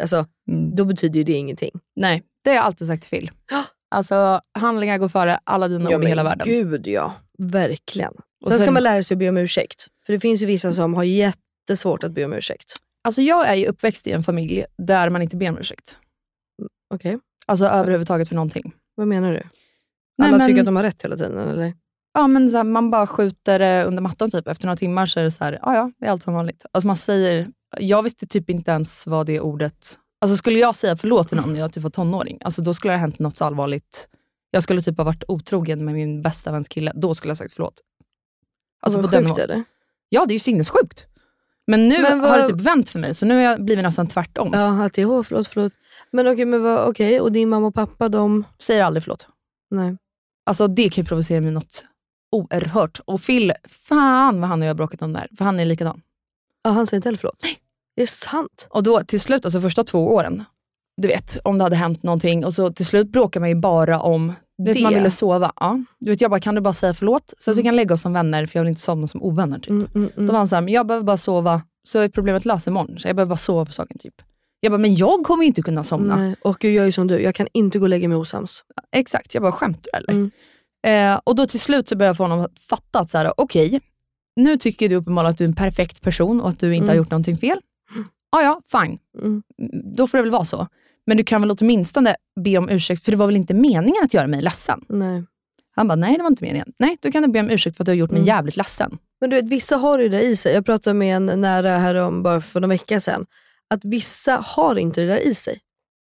alltså, 0.02 0.26
Mm. 0.52 0.76
då 0.76 0.86
betyder 0.86 1.18
ju 1.18 1.24
det 1.24 1.34
ingenting. 1.34 1.72
Nej, 1.96 2.24
det 2.44 2.50
har 2.50 2.56
jag 2.56 2.66
alltid 2.66 2.88
sagt 2.88 3.04
till 3.04 3.10
Phil. 3.20 3.32
Ja. 3.52 3.64
Alltså, 3.96 4.42
handlingar 4.60 4.98
går 4.98 5.08
före 5.08 5.40
alla 5.44 5.68
dina 5.68 5.90
ord 5.96 6.04
i 6.04 6.08
hela 6.08 6.24
världen. 6.24 6.48
gud 6.48 6.88
ja. 6.88 7.14
Verkligen. 7.38 8.14
Och 8.46 8.50
Sen 8.52 8.60
ska 8.60 8.66
sen- 8.66 8.74
man 8.74 8.84
lära 8.84 9.04
sig 9.04 9.16
att 9.16 9.20
be 9.20 9.30
om 9.30 9.38
ursäkt. 9.38 9.88
För 10.06 10.14
det 10.14 10.20
finns 10.20 10.42
ju 10.42 10.46
vissa 10.46 10.72
som 10.72 10.94
har 10.94 11.04
jättesvårt 11.04 12.04
att 12.04 12.12
be 12.12 12.26
om 12.26 12.34
ursäkt. 12.34 12.74
Alltså, 13.04 13.22
jag 13.22 13.48
är 13.48 13.56
ju 13.56 13.66
uppväxt 13.68 14.08
i 14.08 14.12
en 14.12 14.24
familj 14.24 14.66
där 14.78 15.10
man 15.10 15.22
inte 15.22 15.36
ber 15.38 15.50
om 15.50 15.58
ursäkt. 15.58 15.98
Okej, 16.94 17.20
Alltså 17.48 17.66
överhuvudtaget 17.66 18.28
för 18.28 18.36
någonting. 18.36 18.74
vad 18.96 19.08
menar 19.08 19.34
du? 19.34 19.44
Nej, 20.18 20.28
Alla 20.28 20.38
men- 20.38 20.48
tycker 20.48 20.60
att 20.62 20.66
de 20.66 20.76
har 20.76 20.84
rätt 20.84 21.04
hela 21.04 21.18
tiden 21.18 21.38
eller? 21.50 21.74
Ja, 22.14 22.28
men 22.28 22.50
så 22.52 22.58
här, 22.58 22.64
man 22.64 22.92
bara 22.92 23.08
skjuter 23.08 23.60
det 23.60 23.84
under 23.84 24.02
mattan 24.02 24.32
typ. 24.32 24.48
Efter 24.48 24.66
några 24.68 24.78
timmar 24.78 25.06
så 25.06 25.20
är 25.20 25.24
det 25.24 25.32
så 25.32 25.44
här, 25.44 25.60
ja 25.62 25.76
ja, 25.76 25.92
det 26.00 26.06
är 26.06 26.10
allt 26.12 26.24
som 26.24 26.34
vanligt. 26.34 26.66
Alltså 26.72 26.88
man 26.88 26.98
säger, 26.98 27.48
jag 27.80 28.04
visste 28.04 28.28
typ 28.28 28.50
inte 28.50 28.72
ens 28.72 29.08
vad 29.08 29.26
det 29.26 29.40
ordet... 29.40 30.00
Alltså 30.22 30.38
skulle 30.38 30.60
jag 30.60 30.76
säga 30.76 30.98
förlåt 30.98 31.28
till 31.30 31.38
någon 31.38 31.54
när 31.54 31.60
jag 31.60 31.74
typ 31.74 31.84
var 31.84 31.90
tonåring, 31.90 32.38
alltså 32.42 32.62
då 32.62 32.74
skulle 32.74 32.94
det 32.94 32.98
ha 32.98 33.02
hänt 33.02 33.20
något 33.20 33.38
så 33.38 33.46
allvarligt. 33.46 34.08
Jag 34.52 34.64
skulle 34.64 34.82
typ 34.82 34.98
ha 34.98 35.04
varit 35.04 35.24
otrogen 35.28 35.86
med 35.86 35.94
min 35.94 36.22
bästa 36.22 36.52
väns 36.52 36.68
kille, 36.68 36.92
då 36.96 37.16
skulle 37.16 37.30
jag 37.30 37.36
ha 37.36 37.38
sagt 37.38 37.54
förlåt. 37.54 37.82
Alltså 38.86 39.02
vad 39.02 39.10
på 39.12 39.16
den 39.16 39.24
sjukt 39.28 39.38
nivån. 39.38 39.50
eller? 39.52 39.64
Ja, 40.10 40.26
det 40.26 40.32
är 40.32 40.36
ju 40.36 40.40
sinnessjukt. 40.40 41.06
Men 41.68 41.90
nu 41.90 42.02
Men 42.02 42.20
vad- 42.20 42.30
har 42.30 42.38
det 42.40 42.48
typ 42.48 42.62
vänt 42.62 42.90
för 42.90 43.00
mig, 43.00 43.14
så 43.16 43.26
nu 43.26 43.36
har 43.36 43.42
jag 43.42 43.64
blivit 43.64 43.84
nästan 43.84 44.08
tvärtom. 44.08 44.50
Ja, 44.54 44.90
det 44.94 45.02
är 45.02 45.06
åh, 45.06 45.24
förlåt, 45.24 45.48
förlåt. 45.48 45.74
Men 46.12 46.28
okej, 46.28 46.46
men 46.46 46.64
vad, 46.64 46.90
okej, 46.90 47.22
och 47.22 47.32
din 47.32 47.50
mamma 47.50 47.68
och 47.68 47.74
pappa 47.76 48.10
de... 48.10 48.44
Säger 48.60 48.84
aldrig 48.84 49.04
förlåt. 49.04 49.28
Nej. 49.72 49.98
Alltså 50.46 50.68
det 50.68 50.90
kan 50.90 51.02
ju 51.04 51.08
provocera 51.08 51.42
mig 51.42 51.52
något 51.52 51.84
oerhört. 52.32 53.00
Och 53.06 53.22
Phil, 53.22 53.54
fan 53.88 54.42
vad 54.42 54.50
han 54.50 54.62
och 54.62 54.66
jag 54.66 54.70
har 54.70 54.76
bråkat 54.76 55.02
om 55.02 55.14
det 55.14 55.20
här, 55.20 55.28
för 55.38 55.46
han 55.46 55.60
är 55.60 55.66
likadan. 55.66 56.02
Ja, 56.64 56.70
han 56.72 56.88
säger 56.88 56.98
inte 56.98 57.08
heller 57.10 57.18
förlåt? 57.20 57.40
Nej. 57.44 57.58
Det 57.96 58.02
är 58.02 58.08
sant? 58.08 58.68
Och 58.70 58.84
då 58.84 59.04
till 59.04 59.20
slut, 59.22 59.46
alltså 59.46 59.62
första 59.62 59.84
två 59.84 60.14
åren, 60.14 60.44
du 61.02 61.08
vet, 61.08 61.38
om 61.44 61.58
det 61.58 61.64
hade 61.64 61.76
hänt 61.76 62.04
någonting 62.04 62.46
och 62.46 62.54
så 62.54 62.72
till 62.72 62.86
slut 62.86 63.08
bråkar 63.08 63.40
man 63.40 63.50
ju 63.50 63.56
bara 63.56 64.00
om 64.00 64.34
Du 64.58 64.64
vet, 64.64 64.78
det. 64.78 64.84
man 64.84 64.94
ville 64.94 65.12
sova. 65.12 65.52
Ja. 65.60 65.84
Du 66.00 66.10
vet, 66.12 66.22
jag 66.22 66.32
bara, 66.32 66.40
kan 66.40 66.56
du 66.56 66.62
bara 66.62 66.74
säga 66.74 66.94
förlåt 66.94 67.34
så 67.38 67.52
att 67.52 67.58
vi 67.58 67.64
kan 67.64 67.76
lägga 67.76 67.94
oss 67.96 68.02
som 68.02 68.14
vänner, 68.14 68.46
för 68.46 68.60
jag 68.60 68.64
vill 68.64 68.70
inte 68.70 68.82
somna 68.82 69.08
som 69.08 69.24
ovänner. 69.24 69.60
Typ. 69.60 69.70
Mm, 69.70 69.88
mm, 69.96 70.10
mm. 70.16 70.26
Då 70.28 70.32
var 70.34 70.38
han 70.40 70.48
såhär, 70.48 70.62
men 70.62 70.74
jag 70.74 70.88
behöver 70.88 71.04
bara 71.06 71.18
sova, 71.18 71.62
så 71.84 72.00
är 72.00 72.10
problemet 72.10 72.46
löst 72.46 72.68
imorgon. 72.68 73.00
Så 73.00 73.08
jag 73.08 73.16
behöver 73.16 73.30
bara 73.30 73.38
sova 73.38 73.66
på 73.66 73.72
saken. 73.72 73.98
Typ. 73.98 74.14
Jag 74.60 74.72
bara, 74.72 74.78
men 74.78 74.96
jag 74.96 75.24
kommer 75.24 75.44
inte 75.44 75.62
kunna 75.62 75.84
somna. 75.84 76.16
Nej. 76.16 76.36
Och 76.42 76.64
jag 76.64 76.76
är 76.76 76.86
ju 76.86 76.92
som 76.92 77.08
du, 77.08 77.20
jag 77.22 77.36
kan 77.36 77.48
inte 77.54 77.80
gå 77.80 77.86
och 77.86 77.90
lägga 77.90 78.08
mig 78.08 78.18
osams. 78.18 78.64
Exakt, 78.92 79.34
jag 79.34 79.44
bara, 79.44 79.52
skämtar 79.52 79.90
du 79.94 79.98
eller? 79.98 80.14
Mm. 80.14 80.32
Eh, 81.14 81.20
och 81.24 81.36
då 81.36 81.48
till 81.48 81.60
slut 81.60 81.90
så 81.90 81.96
började 81.96 82.10
jag 82.10 82.18
få 82.18 82.24
honom 82.24 82.40
att 82.40 82.60
fatta 82.60 83.00
att, 83.00 83.34
okej, 83.38 83.82
nu 84.36 84.58
tycker 84.58 84.90
du 84.90 84.96
uppenbarligen 84.96 85.32
att 85.32 85.38
du 85.38 85.44
är 85.44 85.48
en 85.48 85.56
perfekt 85.56 86.02
person 86.02 86.42
och 86.42 86.50
att 86.50 86.60
du 86.60 86.68
inte 86.76 86.84
Mm. 86.84 86.88
har 86.90 86.96
gjort 86.96 87.12
någonting 87.12 87.38
fel. 87.38 87.60
Ja, 88.32 88.42
ja, 88.42 88.62
fine. 88.82 88.98
Mm. 89.22 89.44
Då 89.96 90.08
får 90.08 90.18
det 90.18 90.22
väl 90.22 90.32
vara 90.32 90.46
så. 90.46 90.68
Men 91.06 91.18
du 91.18 91.24
kan 91.24 91.42
väl 91.42 91.52
åtminstone 91.52 92.16
be 92.40 92.58
om 92.58 92.70
ursäkt, 92.70 93.04
för 93.04 93.12
det 93.12 93.18
var 93.18 93.26
väl 93.26 93.36
inte 93.36 93.54
meningen 93.54 94.04
att 94.04 94.14
göra 94.14 94.28
mig 94.28 94.42
ledsen? 94.42 94.82
Nej. 94.90 95.24
Han 95.76 95.88
bara, 95.88 95.96
nej 95.96 96.18
det 96.18 96.24
var 96.24 96.30
inte 96.30 96.44
meningen. 96.44 96.74
Nej, 96.80 96.98
då 97.02 97.12
kan 97.12 97.24
du 97.24 97.30
be 97.30 97.40
om 97.40 97.50
ursäkt 97.50 97.78
för 97.78 97.84
att 97.84 97.86
du 97.86 97.92
har 97.92 97.96
gjort 97.98 98.12
mig 98.12 98.18
Mm. 98.20 98.28
jävligt 98.28 98.58
ledsen. 98.58 98.98
Men 99.22 99.30
du 99.30 99.36
vet, 99.36 99.46
vissa 99.46 99.78
har 99.78 100.00
ju 100.00 100.10
det 100.10 100.22
i 100.22 100.36
sig. 100.36 100.54
Jag 100.54 100.66
pratade 100.66 100.94
med 100.94 101.16
en 101.16 101.42
nära 101.42 101.78
här 101.78 101.96
om 101.96 102.24
bara 102.24 102.42
för 102.42 102.62
några 102.62 102.74
veckor 102.74 103.00
sedan. 103.00 103.26
Att 103.70 103.86
vissa 103.86 104.36
har 104.46 104.76
inte 104.76 105.02
det 105.02 105.08
där 105.08 105.18
i 105.20 105.34
sig. 105.36 105.60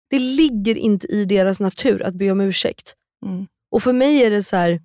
Det 0.10 0.20
ligger 0.20 0.78
inte 0.78 1.08
i 1.08 1.26
deras 1.26 1.60
natur 1.60 2.04
att 2.04 2.14
be 2.14 2.32
om 2.32 2.42
ursäkt. 2.42 2.94
Mm. 3.26 3.48
Och 3.72 3.84
för 3.84 3.94
mig 3.94 4.24
är 4.24 4.30
det 4.32 4.44
så 4.44 4.56
här, 4.56 4.82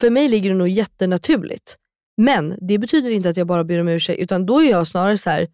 för 0.00 0.10
mig 0.10 0.28
ligger 0.28 0.50
det 0.50 0.56
nog 0.56 0.68
jättenaturligt. 0.68 1.76
Men 2.16 2.58
det 2.60 2.78
betyder 2.78 3.10
inte 3.10 3.28
att 3.28 3.36
jag 3.36 3.46
bara 3.46 3.64
ber 3.64 3.80
om 3.80 3.88
ursäkt, 3.88 4.20
utan 4.20 4.46
då 4.46 4.60
är 4.62 4.70
jag 4.70 4.86
snarare 4.86 5.18
så 5.18 5.30
här, 5.30 5.48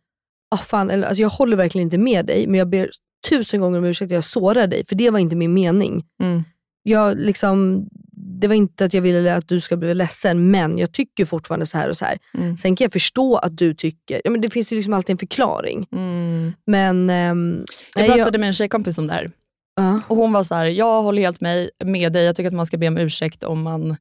ah, 0.50 0.56
fan, 0.56 0.90
eller, 0.90 1.06
alltså 1.06 1.22
jag 1.22 1.28
håller 1.28 1.56
verkligen 1.56 1.86
inte 1.86 1.98
med 1.98 2.26
dig, 2.26 2.46
men 2.46 2.58
jag 2.58 2.68
ber 2.68 2.90
tusen 3.28 3.60
gånger 3.60 3.78
om 3.78 3.84
ursäkt 3.84 4.06
att 4.12 4.14
jag 4.14 4.24
sårar 4.24 4.66
dig, 4.66 4.86
för 4.88 4.94
det 4.94 5.10
var 5.10 5.18
inte 5.18 5.36
min 5.36 5.54
mening. 5.54 6.04
Mm. 6.22 6.42
Jag 6.82 7.18
liksom, 7.18 7.86
det 8.16 8.48
var 8.48 8.54
inte 8.54 8.84
att 8.84 8.94
jag 8.94 9.02
ville 9.02 9.34
att 9.36 9.48
du 9.48 9.60
ska 9.60 9.76
bli 9.76 9.94
ledsen, 9.94 10.50
men 10.50 10.78
jag 10.78 10.92
tycker 10.92 11.24
fortfarande 11.24 11.66
så 11.66 11.78
här 11.78 11.88
och 11.88 11.96
så 11.96 12.04
här. 12.04 12.18
Mm. 12.34 12.56
Sen 12.56 12.76
kan 12.76 12.84
jag 12.84 12.92
förstå 12.92 13.36
att 13.36 13.56
du 13.58 13.74
tycker, 13.74 14.20
ja, 14.24 14.30
men 14.30 14.40
det 14.40 14.50
finns 14.50 14.72
ju 14.72 14.76
liksom 14.76 14.92
alltid 14.94 15.14
en 15.14 15.18
förklaring. 15.18 15.86
Mm. 15.92 16.52
Men... 16.66 17.10
ehm, 17.10 17.64
Jag 17.96 18.06
pratade 18.06 18.38
med 18.38 18.46
en 18.46 18.54
tjejkompis 18.54 18.98
om 18.98 19.06
det 19.06 19.12
här. 19.12 19.30
ja. 19.76 20.00
Och 20.08 20.16
hon 20.16 20.32
var 20.32 20.44
så 20.44 20.54
här, 20.54 20.64
jag 20.64 21.02
håller 21.02 21.22
helt 21.22 21.40
med, 21.40 21.70
med 21.84 22.12
dig. 22.12 22.24
Jag 22.24 22.36
tycker 22.36 22.48
att 22.48 22.54
man 22.54 22.66
ska 22.66 22.76
be 22.76 22.88
om 22.88 22.98
ursäkt 22.98 23.42
om 23.44 23.62
man 23.62 23.96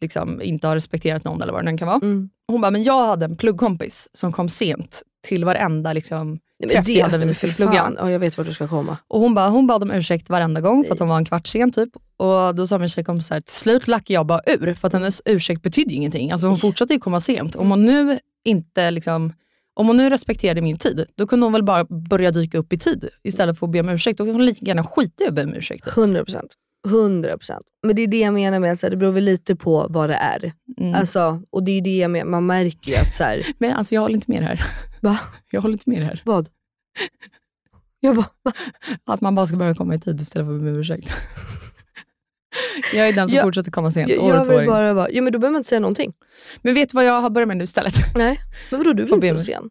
liksom 0.00 0.42
inte 0.42 0.66
har 0.66 0.74
respekterat 0.74 1.24
någon 1.24 1.42
eller 1.42 1.52
vad 1.52 1.64
det 1.64 1.72
nu 1.72 1.78
kan 1.78 1.88
vara. 1.88 2.00
Mm. 2.02 2.30
Hon 2.48 2.60
bara, 2.60 2.70
men 2.70 2.82
jag 2.82 3.06
hade 3.06 3.24
en 3.24 3.36
pluggkompis 3.36 4.08
som 4.12 4.32
kom 4.32 4.48
sent 4.48 5.02
till 5.26 5.44
varenda 5.44 5.92
liksom, 5.92 6.38
träff 6.62 7.12
hade 7.12 7.26
vi 7.26 7.34
för 7.34 7.48
plugga. 7.48 7.92
Ja, 7.96 8.10
jag 8.10 8.18
vet 8.18 8.38
vart 8.38 8.46
du 8.46 8.52
ska 8.52 8.68
komma. 8.68 8.98
Och 9.08 9.20
hon, 9.20 9.34
bara, 9.34 9.48
hon 9.48 9.66
bad 9.66 9.82
om 9.82 9.90
ursäkt 9.90 10.30
varenda 10.30 10.60
gång 10.60 10.84
för 10.84 10.92
att 10.92 10.98
hon 10.98 11.08
var 11.08 11.16
en 11.16 11.24
kvart 11.24 11.46
sen 11.46 11.72
typ. 11.72 11.88
Och 12.16 12.54
då 12.54 12.66
sa 12.66 12.78
min 12.78 12.88
tjejkompis 12.88 13.26
så 13.26 13.34
här, 13.34 13.40
till 13.40 13.54
slut 13.54 13.88
lackade 13.88 14.12
jag 14.12 14.26
bara 14.26 14.40
ur 14.46 14.74
för 14.74 14.86
att 14.86 14.92
hennes 14.92 15.22
ursäkt 15.24 15.62
betydde 15.62 15.94
ingenting. 15.94 16.32
Alltså 16.32 16.46
hon 16.46 16.58
fortsatte 16.58 16.92
ju 16.92 17.00
komma 17.00 17.20
sent. 17.20 17.56
Om 17.56 17.70
hon 17.70 17.86
nu 17.86 18.18
inte 18.44 18.90
liksom, 18.90 19.32
om 19.74 19.86
hon 19.86 19.96
nu 19.96 20.10
respekterade 20.10 20.60
min 20.60 20.78
tid, 20.78 21.04
då 21.14 21.26
kunde 21.26 21.46
hon 21.46 21.52
väl 21.52 21.64
bara 21.64 21.84
börja 21.84 22.30
dyka 22.30 22.58
upp 22.58 22.72
i 22.72 22.78
tid 22.78 23.08
istället 23.22 23.58
för 23.58 23.66
att 23.66 23.72
be 23.72 23.80
om 23.80 23.88
ursäkt. 23.88 24.18
Då 24.18 24.24
kunde 24.24 24.32
hon 24.32 24.46
lika 24.46 24.66
gärna 24.66 24.84
skita 24.84 25.24
i 25.24 25.26
att 25.26 25.34
be 25.34 25.44
om 25.44 25.54
ursäkt. 25.54 25.96
100 25.96 26.24
procent. 26.24 26.54
100 26.86 27.38
procent. 27.38 27.64
Men 27.82 27.96
det 27.96 28.02
är 28.02 28.06
det 28.06 28.18
jag 28.20 28.34
menar 28.34 28.60
med 28.60 28.72
att 28.72 28.80
så 28.80 28.86
här, 28.86 28.90
det 28.90 28.96
beror 28.96 29.12
väl 29.12 29.24
lite 29.24 29.56
på 29.56 29.86
vad 29.90 30.10
det 30.10 30.14
är. 30.14 30.52
Mm. 30.78 30.94
Alltså, 30.94 31.42
och 31.50 31.62
det 31.64 31.72
är 31.72 31.82
det 31.82 31.96
jag 31.96 32.10
menar, 32.10 32.30
man 32.30 32.46
märker 32.46 32.90
ju 32.92 32.96
att 32.96 33.12
så 33.14 33.24
här, 33.24 33.46
Men 33.58 33.72
alltså 33.76 33.94
jag 33.94 34.02
håller 34.02 34.14
inte 34.14 34.30
med 34.30 34.42
här. 34.42 34.64
va? 35.00 35.18
Jag 35.50 35.60
håller 35.60 35.72
inte 35.72 35.90
med 35.90 36.02
här. 36.02 36.22
Vad? 36.24 36.48
Jag 38.00 38.16
bara, 38.16 38.26
va? 38.42 38.52
Att 39.04 39.20
man 39.20 39.34
bara 39.34 39.46
ska 39.46 39.56
börja 39.56 39.74
komma 39.74 39.94
i 39.94 40.00
tid 40.00 40.20
istället 40.20 40.46
för 40.48 40.54
att 40.56 40.62
be 40.62 40.70
om 40.70 40.76
ursäkt. 40.76 41.10
Jag 42.94 43.08
är 43.08 43.12
den 43.12 43.28
som 43.28 43.36
Jag- 43.36 43.42
fortsätter 43.44 43.70
komma 43.70 43.90
sent, 43.90 44.08
Jag, 44.10 44.28
jag 44.28 44.44
vill 44.44 44.66
bara 44.66 44.92
vara, 44.92 45.10
ja 45.10 45.22
men 45.22 45.32
då 45.32 45.38
behöver 45.38 45.52
man 45.52 45.60
inte 45.60 45.68
säga 45.68 45.80
någonting. 45.80 46.12
Men 46.62 46.74
vet 46.74 46.90
du 46.90 46.94
vad 46.94 47.04
jag 47.04 47.20
har 47.20 47.30
börjat 47.30 47.48
med 47.48 47.56
nu 47.56 47.64
istället? 47.64 47.94
Nej. 48.14 48.40
Men 48.70 48.80
vadå, 48.80 48.92
du 48.92 49.04
be 49.04 49.12
inte 49.26 49.38
så 49.38 49.44
sen? 49.44 49.70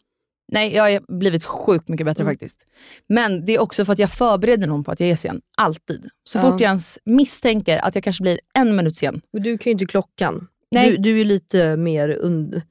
Nej, 0.52 0.74
jag 0.74 0.84
har 0.92 1.18
blivit 1.18 1.44
sjukt 1.44 1.88
mycket 1.90 2.06
bättre 2.06 2.24
Mm. 2.24 2.34
faktiskt. 2.34 2.66
Men 3.10 3.46
det 3.46 3.56
är 3.56 3.60
också 3.60 3.86
för 3.86 3.94
att 3.94 4.00
jag 4.00 4.12
förbereder 4.12 4.68
någon 4.68 4.84
på 4.84 4.92
att 4.92 5.00
jag 5.00 5.10
är 5.10 5.16
sen. 5.16 5.42
Alltid. 5.58 6.10
Så 6.24 6.38
Ja. 6.38 6.42
fort 6.42 6.62
jag 6.62 6.68
ens 6.68 7.00
misstänker 7.06 7.78
att 7.86 7.96
jag 7.96 8.04
kanske 8.04 8.22
blir 8.22 8.40
en 8.54 8.76
minut 8.76 8.96
sen. 8.98 9.22
Men 9.34 9.44
du 9.44 9.58
kan 9.58 9.66
ju 9.66 9.72
inte 9.72 9.86
klockan. 9.86 10.48
Nej. 10.72 10.90
Du, 10.92 10.98
du 10.98 11.22
är 11.22 11.26
lite 11.26 11.78
mer 11.78 12.22
und... 12.22 12.62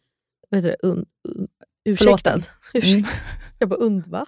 Vad 0.50 0.58
heter 0.64 0.76
det? 0.82 0.88
Und, 0.88 1.04
un, 1.28 1.48
ursäktad. 1.84 2.40
Ursäkt. 2.74 3.08
Jag 3.58 3.68
bara, 3.68 3.76
und 3.80 4.06
va? 4.06 4.26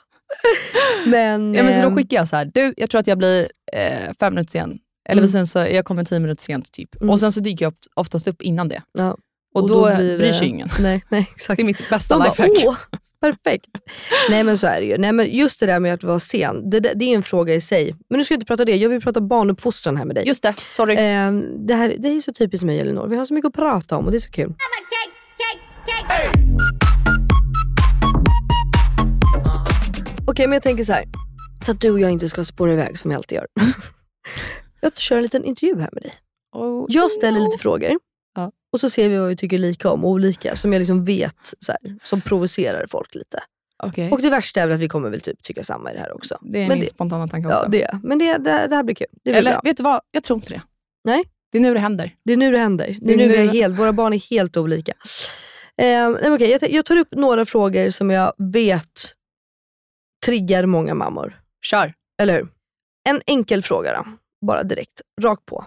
men... 1.06 1.54
Ja, 1.54 1.62
men 1.62 1.72
så 1.72 1.80
då 1.80 1.86
ehm, 1.88 1.96
skickar 1.96 2.16
jag 2.16 2.28
så 2.28 2.36
här, 2.36 2.50
du 2.54 2.74
jag 2.76 2.90
tror 2.90 2.98
att 3.00 3.06
jag 3.06 3.18
blir 3.18 3.48
eh, 3.72 4.12
fem 4.20 4.34
minuter 4.34 4.50
sen. 4.52 4.78
Eller 5.08 5.22
Mm. 5.22 5.32
sen 5.32 5.46
så 5.46 5.58
jag 5.58 5.84
kommer 5.84 6.04
tio 6.04 6.20
minuter 6.20 6.42
sent 6.44 6.72
typ. 6.72 6.94
Mm. 7.00 7.10
Och 7.10 7.20
sen 7.20 7.32
så 7.32 7.40
dyker 7.40 7.64
jag 7.64 7.72
oft- 7.72 7.86
oftast 7.94 8.28
upp 8.28 8.42
innan 8.42 8.68
det. 8.68 8.82
ja, 8.92 9.16
Och, 9.62 9.68
då, 9.68 9.84
blir 9.96 10.18
bryr 10.18 10.26
det- 10.28 10.34
sig 10.34 10.46
ingen. 10.48 10.68
Nej, 10.80 11.04
nej 11.08 11.30
exakt. 11.34 11.56
Det 11.56 11.62
är 11.62 11.64
mitt 11.64 11.90
bästa 11.90 12.14
De 12.14 12.18
bara, 12.18 12.28
lifehack. 12.30 12.64
åh, 12.66 12.76
perfekt. 13.20 13.70
Nej 14.30 14.44
men 14.44 14.58
så 14.58 14.66
är 14.66 14.80
det 14.80 14.86
ju. 14.86 14.98
Nej, 14.98 15.12
men 15.12 15.30
just 15.36 15.60
det 15.60 15.66
där 15.66 15.80
med 15.80 15.94
att 15.94 16.02
vara 16.04 16.20
sen, 16.20 16.70
det, 16.70 16.80
det 16.80 17.04
är 17.04 17.14
en 17.16 17.22
fråga 17.22 17.54
i 17.54 17.60
sig. 17.60 17.94
Men 18.10 18.18
nu 18.18 18.24
ska 18.24 18.34
jag 18.34 18.36
inte 18.36 18.46
prata 18.46 18.64
det, 18.64 18.76
jag 18.76 18.88
vill 18.88 19.00
prata 19.00 19.20
barnuppfostran 19.20 19.96
här 19.96 20.04
med 20.04 20.14
dig. 20.16 20.26
Just 20.26 20.42
det, 20.42 20.54
sorry. 20.76 20.94
Ehm, 20.98 21.66
det, 21.66 21.74
här, 21.74 21.96
det 21.98 22.08
är 22.08 22.20
så 22.20 22.32
typiskt 22.32 22.64
mig 22.64 22.80
Elinor, 22.80 23.06
vi 23.08 23.16
har 23.16 23.24
så 23.24 23.34
mycket 23.34 23.48
att 23.48 23.54
prata 23.54 23.96
om 23.96 24.04
och 24.04 24.10
det 24.10 24.18
är 24.18 24.20
så 24.20 24.30
kul. 24.30 24.54
Okej 30.26 30.46
men 30.46 30.52
jag 30.52 30.62
tänker 30.62 30.84
så 30.84 30.92
här. 30.92 31.04
så 31.64 31.72
att 31.72 31.80
du 31.80 31.90
och 31.90 32.00
jag 32.00 32.10
inte 32.10 32.28
ska 32.28 32.44
spåra 32.44 32.72
iväg 32.72 32.98
som 32.98 33.10
jag 33.10 33.18
alltid 33.18 33.36
gör. 33.36 33.46
jag 34.80 34.96
kör 34.98 35.16
en 35.16 35.22
liten 35.22 35.44
intervju 35.44 35.74
här 35.80 35.88
med 35.92 36.02
dig. 36.02 36.12
Oh, 36.52 36.86
Jag 36.88 37.10
ställer 37.10 37.40
lite 37.40 37.58
frågor. 37.58 37.90
Och 38.72 38.80
så 38.80 38.90
ser 38.90 39.08
vi 39.08 39.16
vad 39.16 39.28
vi 39.28 39.36
tycker 39.36 39.58
lika 39.58 39.90
om 39.90 40.04
och 40.04 40.10
olika 40.10 40.56
som 40.56 40.72
jag 40.72 40.80
liksom 40.80 41.04
vet 41.04 41.54
så 41.60 41.72
här, 41.72 41.98
som 42.02 42.20
provocerar 42.20 42.86
folk 42.90 43.14
lite. 43.14 43.42
Okej. 43.82 44.10
Och 44.12 44.22
det 44.22 44.30
värsta 44.30 44.60
är 44.60 44.66
väl 44.66 44.74
att 44.74 44.80
vi 44.80 44.88
kommer 44.88 45.10
väl 45.10 45.20
typ 45.20 45.42
tycka 45.42 45.62
samma 45.64 45.90
i 45.90 45.94
det 45.94 46.00
här 46.00 46.12
också. 46.12 46.38
Det 46.40 46.58
är 46.58 46.68
men 46.68 46.78
min 46.78 46.84
det, 46.84 46.90
spontana 46.90 47.28
tanke 47.28 47.48
också. 47.48 47.58
ja, 47.62 47.68
det, 47.68 48.00
men 48.02 48.18
det, 48.18 48.32
det, 48.38 48.66
det 48.66 48.76
här 48.76 48.82
blir 48.82 48.94
kul. 48.94 49.06
Det 49.12 49.30
blir 49.30 49.34
Eller 49.34 49.50
bra. 49.50 49.60
vet 49.64 49.76
du 49.76 49.82
vad, 49.82 50.00
jag 50.10 50.24
tror 50.24 50.36
inte 50.38 50.52
det. 50.52 50.62
Nej. 51.04 51.24
Det 51.52 51.58
är 51.58 51.62
nu 51.62 51.74
det 51.74 51.80
händer. 51.80 52.16
Det 52.24 52.32
är 52.32 52.36
nu 52.36 52.50
det 52.52 52.58
händer. 52.58 52.96
Det 53.00 53.10
är 53.10 53.14
är 53.14 53.16
nu 53.16 53.28
vi 53.28 53.38
nu- 53.38 53.44
är 53.44 53.48
helt, 53.52 53.78
våra 53.78 53.92
barn 53.92 54.12
är 54.12 54.30
helt 54.30 54.56
olika. 54.56 54.92
Eh, 55.78 56.10
nej, 56.10 56.30
okej, 56.30 56.50
jag, 56.50 56.60
tar- 56.60 56.68
jag 56.68 56.84
tar 56.84 56.96
upp 56.96 57.08
några 57.10 57.44
frågor 57.46 57.90
som 57.90 58.10
jag 58.10 58.32
vet 58.38 59.00
triggar 60.26 60.66
många 60.66 60.94
mammor. 60.94 61.40
Kör. 61.66 61.92
Eller 62.22 62.34
hur? 62.34 62.48
En 63.08 63.22
enkel 63.26 63.62
fråga 63.62 63.92
då. 63.92 64.06
Bara 64.46 64.62
direkt. 64.62 65.00
Rakt 65.22 65.46
på. 65.46 65.66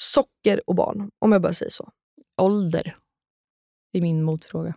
Socker 0.00 0.60
och 0.66 0.74
barn. 0.74 1.10
Om 1.18 1.32
jag 1.32 1.42
bara 1.42 1.52
säger 1.52 1.70
så. 1.70 1.90
Ålder. 2.40 2.96
Det 3.92 3.98
är 3.98 4.02
min 4.02 4.22
motfråga. 4.22 4.74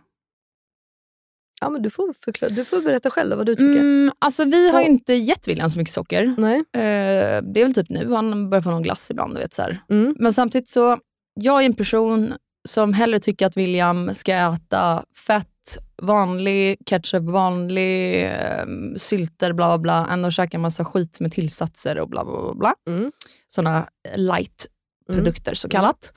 Ja, 1.60 1.70
men 1.70 1.82
du, 1.82 1.90
får 1.90 2.12
förklara, 2.24 2.52
du 2.54 2.64
får 2.64 2.80
berätta 2.82 3.10
själv 3.10 3.36
vad 3.36 3.46
du 3.46 3.54
tycker. 3.54 3.80
Mm, 3.80 4.12
alltså 4.18 4.44
vi 4.44 4.70
har 4.70 4.80
ju 4.80 4.86
inte 4.86 5.14
gett 5.14 5.48
William 5.48 5.70
så 5.70 5.78
mycket 5.78 5.94
socker. 5.94 6.34
Nej. 6.38 6.58
Eh, 6.58 7.42
det 7.42 7.60
är 7.60 7.64
väl 7.64 7.74
typ 7.74 7.88
nu 7.90 8.12
han 8.12 8.50
börjar 8.50 8.62
få 8.62 8.70
någon 8.70 8.82
glass 8.82 9.10
ibland. 9.10 9.34
Du 9.34 9.40
vet, 9.40 9.54
så. 9.54 9.62
Mm. 9.90 10.16
Men 10.18 10.32
samtidigt 10.32 10.68
så, 10.68 10.98
jag 11.34 11.60
är 11.62 11.66
en 11.66 11.74
person 11.74 12.34
som 12.68 12.92
hellre 12.92 13.20
tycker 13.20 13.46
att 13.46 13.56
William 13.56 14.14
ska 14.14 14.34
äta 14.34 15.04
fett, 15.26 15.78
vanlig 16.02 16.78
ketchup, 16.86 17.22
vanlig 17.22 18.24
eh, 18.24 18.64
sylter, 18.96 19.52
bla 19.52 19.66
bla 19.68 19.78
bla, 19.78 20.06
än 20.12 20.24
att 20.24 20.32
käka 20.34 20.58
massa 20.58 20.84
skit 20.84 21.20
med 21.20 21.32
tillsatser 21.32 21.98
och 21.98 22.08
bla 22.08 22.24
bla 22.24 22.42
bla. 22.42 22.54
bla. 22.54 22.74
Mm. 22.94 23.12
Sådana 23.48 23.88
light-produkter 24.16 25.54
så 25.54 25.66
Mm. 25.66 25.70
kallat. 25.70 26.12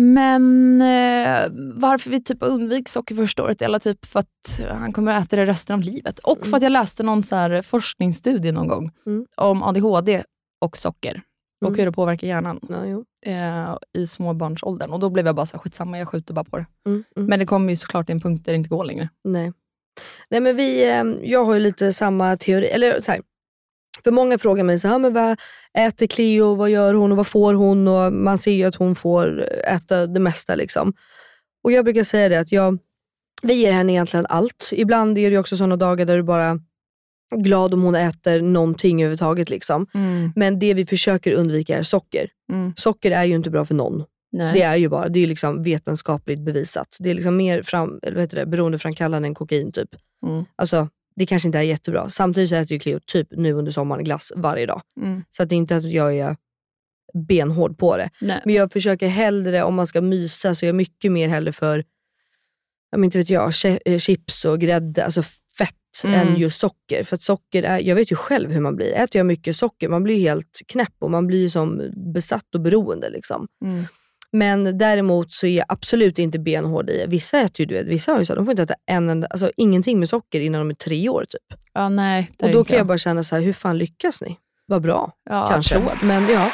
Men 0.00 0.80
eh, 0.82 1.48
varför 1.74 2.10
vi 2.10 2.22
typ 2.22 2.38
undviker 2.40 2.90
socker 2.90 3.14
första 3.14 3.42
året, 3.42 3.62
eller 3.62 3.78
typ 3.78 4.06
för 4.06 4.20
att 4.20 4.60
han 4.70 4.92
kommer 4.92 5.14
att 5.14 5.24
äta 5.26 5.36
det 5.36 5.46
resten 5.46 5.74
av 5.74 5.80
livet. 5.80 6.18
Och 6.18 6.46
för 6.46 6.56
att 6.56 6.62
jag 6.62 6.72
läste 6.72 7.02
någon 7.02 7.22
så 7.22 7.60
forskningsstudie 7.64 8.52
någon 8.52 8.68
gång 8.68 8.90
Mm. 9.06 9.26
om 9.36 9.62
ADHD 9.62 10.22
och 10.64 10.76
socker 10.76 11.22
och 11.64 11.68
Mm. 11.68 11.78
hur 11.78 11.86
det 11.86 11.92
påverkar 11.92 12.26
hjärnan 12.26 12.60
Ja, 12.68 13.04
eh, 13.32 13.76
i 14.02 14.06
småbarnsåldern. 14.06 14.90
Och 14.90 15.00
då 15.00 15.10
blev 15.10 15.26
jag 15.26 15.34
bara 15.34 15.46
så 15.46 15.56
här, 15.56 15.58
skitsamma, 15.62 15.98
jag 15.98 16.08
skjuter 16.08 16.34
bara 16.34 16.44
på 16.44 16.56
det. 16.58 16.66
Mm. 16.86 17.04
Mm. 17.16 17.28
Men 17.28 17.38
det 17.38 17.46
kommer 17.46 17.70
ju 17.70 17.76
såklart 17.76 18.06
till 18.06 18.14
en 18.14 18.20
punkt 18.20 18.44
där 18.44 18.52
det 18.52 18.56
inte 18.56 18.68
går 18.68 18.84
längre. 18.84 19.08
Nej. 19.24 19.52
Nej 20.30 20.40
men 20.40 20.56
vi, 20.56 20.82
eh, 20.90 21.04
jag 21.30 21.44
har 21.44 21.54
ju 21.54 21.60
lite 21.60 21.92
samma 21.92 22.36
teori, 22.36 22.66
eller 22.66 23.00
så 23.00 23.12
här. 23.12 23.20
För 24.04 24.10
många 24.10 24.38
frågar 24.38 24.64
mig 24.64 24.78
så 24.78 24.88
här, 24.88 24.94
"Ja, 24.94 24.98
men 24.98 25.12
vad 25.14 25.40
äter 25.78 26.06
Cleo, 26.06 26.54
vad 26.54 26.70
gör 26.70 26.94
hon 26.94 27.10
och 27.10 27.16
vad 27.16 27.26
får 27.26 27.54
hon? 27.54 27.88
Och 27.88 28.12
man 28.12 28.38
ser 28.38 28.52
ju 28.52 28.64
att 28.64 28.74
hon 28.74 28.94
får 28.94 29.42
äta 29.68 30.06
det 30.06 30.20
mesta. 30.20 30.54
liksom. 30.54 30.92
Och 31.64 31.72
jag 31.72 31.84
brukar 31.84 32.04
säga 32.04 32.28
det 32.28 32.40
att 32.40 32.52
jag, 32.52 32.78
vi 33.42 33.54
ger 33.54 33.72
henne 33.72 33.92
egentligen 33.92 34.26
allt. 34.28 34.70
Ibland 34.72 35.18
är 35.18 35.30
det 35.30 35.38
också 35.38 35.56
sådana 35.56 35.76
dagar 35.76 36.04
där 36.06 36.16
du 36.16 36.22
bara 36.22 36.44
är 37.32 37.36
glad 37.36 37.74
om 37.74 37.82
hon 37.82 37.94
äter 37.94 38.40
någonting 38.40 39.02
överhuvudtaget. 39.02 39.50
Liksom. 39.50 39.86
Men 40.36 40.58
det 40.58 40.74
vi 40.74 40.86
försöker 40.86 41.32
undvika 41.34 41.78
är 41.78 41.82
socker. 41.82 42.28
Mm. 42.52 42.72
Socker 42.76 43.10
är 43.10 43.24
ju 43.24 43.34
inte 43.34 43.50
bra 43.50 43.64
för 43.64 43.74
någon. 43.74 44.04
Nej. 44.32 44.52
Det 44.54 44.62
är 44.62 44.76
ju 44.76 44.88
bara, 44.88 45.08
det 45.08 45.20
är 45.20 45.26
liksom 45.26 45.62
vetenskapligt 45.62 46.40
bevisat. 46.40 46.96
Det 47.00 47.10
är 47.10 47.14
liksom 47.14 47.36
mer 47.36 47.62
fram, 47.62 47.98
eller 48.02 48.14
vad 48.14 48.22
heter 48.22 48.36
det, 48.36 48.46
beroendeframkallande 48.46 49.28
än 49.28 49.34
kokain 49.34 49.72
typ. 49.72 49.88
Mm. 50.26 50.44
Alltså, 50.56 50.88
det 51.16 51.26
kanske 51.26 51.48
inte 51.48 51.58
är 51.58 51.62
jättebra. 51.62 52.08
Samtidigt 52.08 52.50
så 52.50 52.56
äter 52.56 52.72
ju 52.72 52.78
Cleo 52.78 53.00
typ 53.06 53.28
nu 53.30 53.52
under 53.52 53.72
sommaren 53.72 54.04
glass 54.04 54.32
varje 54.36 54.66
dag. 54.66 54.82
Mm. 55.00 55.24
Så 55.30 55.42
att 55.42 55.48
det 55.48 55.54
är 55.54 55.56
inte 55.56 55.76
att 55.76 55.90
jag 55.90 56.18
är 56.18 56.36
benhård 57.28 57.78
på 57.78 57.96
det. 57.96 58.10
Nej. 58.20 58.42
Men 58.44 58.54
jag 58.54 58.72
försöker 58.72 59.08
hellre, 59.08 59.62
om 59.62 59.74
man 59.74 59.86
ska 59.86 60.00
mysa, 60.00 60.54
så 60.54 60.64
är 60.64 60.68
jag 60.68 60.76
mycket 60.76 61.12
mer 61.12 61.28
hellre 61.28 61.52
för, 61.52 61.84
jag 62.90 63.04
inte 63.04 63.18
vet 63.18 63.30
jag, 63.30 63.52
eh, 63.84 63.98
chips 63.98 64.44
och 64.44 64.60
grädde, 64.60 65.04
alltså 65.04 65.22
fett, 65.58 65.76
Mm. 66.04 66.20
än 66.28 66.36
just 66.36 66.60
socker. 66.60 67.04
För 67.04 67.16
socker 67.16 67.62
är, 67.62 67.78
jag 67.80 67.96
vet 67.96 68.12
ju 68.12 68.16
själv 68.16 68.50
hur 68.50 68.60
man 68.60 68.76
blir. 68.76 68.92
Äter 68.92 69.18
jag 69.18 69.26
mycket 69.26 69.56
socker, 69.56 69.88
man 69.88 70.02
blir 70.02 70.18
helt 70.18 70.60
knäpp 70.66 70.94
och 70.98 71.10
man 71.10 71.26
blir 71.26 71.48
som 71.48 71.82
besatt 72.14 72.54
och 72.54 72.60
beroende. 72.60 73.10
Liksom. 73.10 73.48
Mm. 73.64 73.84
Men 74.32 74.78
däremot 74.78 75.32
så 75.32 75.46
är 75.46 75.56
jag 75.56 75.66
absolut 75.68 76.18
inte 76.18 76.38
benhård 76.38 76.90
i, 76.90 77.04
vissa 77.08 77.40
äter 77.40 77.60
ju, 77.60 77.66
du 77.66 77.74
vet, 77.74 77.86
vissa 77.86 78.12
har 78.12 78.18
ju 78.18 78.24
så, 78.24 78.34
de 78.34 78.44
får 78.44 78.52
inte 78.52 78.62
äta 78.62 78.74
en 78.86 79.08
enda, 79.08 79.26
alltså 79.26 79.50
ingenting 79.56 79.98
med 79.98 80.08
socker 80.08 80.40
innan 80.40 80.60
de 80.60 80.70
är 80.70 80.74
tre 80.74 81.08
år 81.08 81.24
typ. 81.28 81.58
Ja, 81.72 81.88
nej. 81.88 82.30
Och 82.42 82.50
då 82.50 82.64
kan 82.64 82.76
jag 82.76 82.86
bara 82.86 82.98
känna 82.98 83.22
så 83.24 83.34
här, 83.36 83.42
hur 83.42 83.52
fan 83.52 83.78
lyckas 83.78 84.22
ni? 84.22 84.36
Vad 84.66 84.82
bra, 84.82 85.12
ja, 85.30 85.48
kanske. 85.48 85.76
applåd. 85.76 85.96
Men 86.02 86.28
ja. 86.28 86.50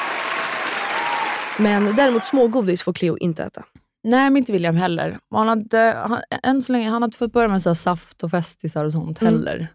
Men 1.59 1.97
däremot 1.97 2.27
smågodis 2.27 2.83
får 2.83 2.93
Cleo 2.93 3.19
inte 3.19 3.45
äta. 3.45 3.65
Nej, 4.05 4.31
men 4.31 4.37
inte 4.37 4.53
William 4.53 4.77
heller. 4.77 5.19
Han 5.35 5.49
hade, 5.49 5.95
han, 6.09 6.21
än 6.43 6.63
så 6.63 6.73
länge, 6.73 6.91
han 6.91 7.03
hade 7.03 7.17
fått 7.17 7.33
börja 7.33 7.49
med 7.49 7.63
så 7.63 7.75
saft 7.75 8.23
och 8.23 8.31
festisar 8.31 8.85
och 8.85 8.93
sånt 8.93 9.23
Mm. 9.23 9.35
heller. 9.35 9.69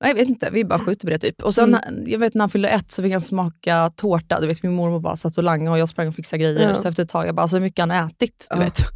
Jag 0.00 0.14
vet 0.14 0.28
inte, 0.28 0.50
vi 0.50 0.64
bara 0.64 0.78
skjuter 0.78 1.06
på 1.06 1.10
det 1.10 1.18
typ. 1.18 1.42
Och 1.42 1.54
sen, 1.54 1.78
jag 2.06 2.18
vet 2.18 2.34
när 2.34 2.42
han 2.42 2.50
fyllde 2.50 2.68
ett 2.68 2.90
så 2.90 3.02
fick 3.02 3.12
han 3.12 3.20
smaka 3.20 3.92
tårta. 3.96 4.40
Du 4.40 4.46
vet 4.46 4.62
min 4.62 4.72
mormor 4.72 5.00
bara 5.00 5.16
satt 5.16 5.38
och 5.38 5.44
langade 5.44 5.70
och 5.70 5.78
jag 5.78 5.88
sprang 5.88 6.08
och 6.08 6.14
fixade 6.14 6.42
grejer. 6.42 6.70
Ja. 6.70 6.76
Så 6.76 6.88
efter 6.88 7.02
ett 7.02 7.08
tag, 7.08 7.26
jag 7.26 7.34
bara, 7.34 7.42
alltså 7.42 7.56
hur 7.56 7.60
mycket 7.62 7.82
han 7.82 7.90
ätit, 7.90 8.46
du 8.50 8.56
Ja. 8.56 8.64
vet. 8.64 8.78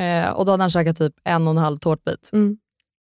Eh, 0.00 0.28
och 0.30 0.44
då 0.46 0.50
hade 0.52 0.62
han 0.62 0.70
käkat 0.70 0.96
typ 0.98 1.14
en 1.24 1.46
och 1.46 1.50
en 1.50 1.56
halv 1.58 1.78
tårtbit. 1.78 2.30
Mm. 2.32 2.56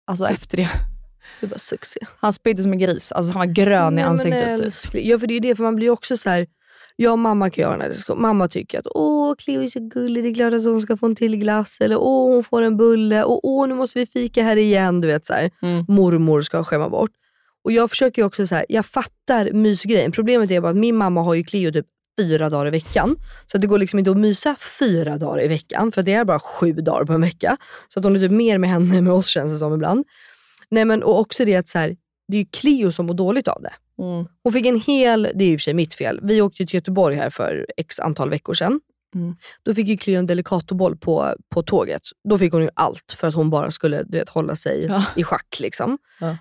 Alltså 0.07 0.27
efter 0.27 0.57
det, 0.57 0.63
är 1.41 1.47
bara 1.47 1.59
succé. 1.59 1.99
han 2.19 2.33
spydde 2.33 2.61
som 2.63 2.73
en 2.73 2.79
gris. 2.79 3.11
Alltså 3.11 3.33
han 3.33 3.39
var 3.47 3.53
grön 3.53 3.93
i 3.93 3.95
Nej, 3.95 4.03
men 4.03 4.11
ansiktet. 4.11 4.91
typ. 4.91 5.05
Ja 5.05 5.19
för 5.19 5.27
det 5.27 5.33
är 5.33 5.39
det, 5.39 5.55
för 5.55 5.63
man 5.63 5.75
blir 5.75 5.89
också 5.89 6.17
så 6.17 6.29
här. 6.29 6.47
Jag 6.95 7.11
och 7.11 7.19
mamma 7.19 7.49
kan 7.49 7.61
göra 7.61 7.87
diskussionen. 7.87 8.21
Mamma 8.21 8.47
tycker 8.47 8.79
att 8.79 8.87
åh 8.95 9.35
Cleo 9.35 9.61
är 9.61 9.67
så 9.67 9.79
gullig, 9.79 10.23
det 10.23 10.29
är 10.29 10.33
klart 10.33 10.53
att 10.53 10.65
hon 10.65 10.81
ska 10.81 10.97
få 10.97 11.05
en 11.05 11.15
till 11.15 11.35
glass. 11.35 11.77
Eller 11.81 11.97
åh 11.99 12.33
hon 12.33 12.43
får 12.43 12.61
en 12.61 12.77
bulle. 12.77 13.23
Och 13.23 13.39
åh 13.43 13.67
nu 13.67 13.75
måste 13.75 13.99
vi 13.99 14.05
fika 14.05 14.43
här 14.43 14.55
igen. 14.55 15.01
Du 15.01 15.07
vet 15.07 15.25
så 15.25 15.33
här. 15.33 15.51
Mm. 15.61 15.85
Mormor 15.87 16.41
ska 16.41 16.63
skämma 16.63 16.89
bort. 16.89 17.11
Och 17.63 17.71
jag 17.71 17.89
försöker 17.89 18.23
också 18.23 18.47
så 18.47 18.55
här, 18.55 18.65
jag 18.69 18.85
fattar 18.85 19.51
mysgrejen. 19.51 20.11
Problemet 20.11 20.51
är 20.51 20.61
bara 20.61 20.69
att 20.69 20.77
min 20.77 20.95
mamma 20.95 21.23
har 21.23 21.33
ju 21.33 21.43
Cleo 21.43 21.71
typ 21.71 21.85
fyra 22.19 22.49
dagar 22.49 22.67
i 22.67 22.69
veckan. 22.69 23.15
Så 23.45 23.57
att 23.57 23.61
det 23.61 23.67
går 23.67 23.77
liksom 23.77 23.99
inte 23.99 24.11
att 24.11 24.17
mysa 24.17 24.55
fyra 24.79 25.17
dagar 25.17 25.43
i 25.43 25.47
veckan. 25.47 25.91
För 25.91 26.03
det 26.03 26.13
är 26.13 26.25
bara 26.25 26.39
sju 26.39 26.73
dagar 26.73 27.05
på 27.05 27.13
en 27.13 27.21
vecka. 27.21 27.57
Så 27.87 27.99
att 27.99 28.03
hon 28.03 28.15
är 28.15 28.19
typ 28.19 28.31
mer 28.31 28.57
med 28.57 28.69
henne 28.69 28.97
än 28.97 29.03
med 29.03 29.13
oss 29.13 29.27
känns 29.27 29.51
det 29.51 29.57
som 29.57 29.73
ibland. 29.73 30.05
Nej 30.69 30.85
men 30.85 31.03
och 31.03 31.19
också 31.19 31.45
det 31.45 31.55
att 31.55 31.67
så 31.67 31.79
här, 31.79 31.95
det 32.27 32.37
är 32.37 32.39
ju 32.39 32.45
Cleo 32.45 32.91
som 32.91 33.05
mår 33.05 33.13
dåligt 33.13 33.47
av 33.47 33.61
det. 33.61 33.73
Mm. 34.01 34.25
Hon 34.43 34.53
fick 34.53 34.65
en 34.65 34.79
hel, 34.81 35.21
det 35.35 35.43
är 35.45 35.49
i 35.49 35.55
och 35.55 35.59
för 35.59 35.63
sig 35.63 35.73
mitt 35.73 35.93
fel, 35.93 36.19
vi 36.23 36.41
åkte 36.41 36.63
ju 36.63 36.67
till 36.67 36.75
Göteborg 36.75 37.15
här 37.15 37.29
för 37.29 37.67
x 37.77 37.99
antal 37.99 38.29
veckor 38.29 38.53
sedan. 38.53 38.81
Mm. 39.15 39.35
Då 39.63 39.73
fick 39.73 39.87
ju 39.87 39.97
Cleo 39.97 40.19
en 40.19 40.25
Delicatoboll 40.25 40.97
på, 40.97 41.35
på 41.49 41.63
tåget. 41.63 42.01
Då 42.29 42.37
fick 42.37 42.51
hon 42.51 42.61
ju 42.61 42.69
allt 42.73 43.15
för 43.17 43.27
att 43.27 43.33
hon 43.33 43.49
bara 43.49 43.71
skulle 43.71 44.03
du 44.03 44.17
vet, 44.17 44.29
hålla 44.29 44.55
sig 44.55 44.85
Ja. 44.85 45.05
i 45.15 45.23
schack. 45.23 45.59
Liksom. 45.59 45.97
Ja. 46.19 46.37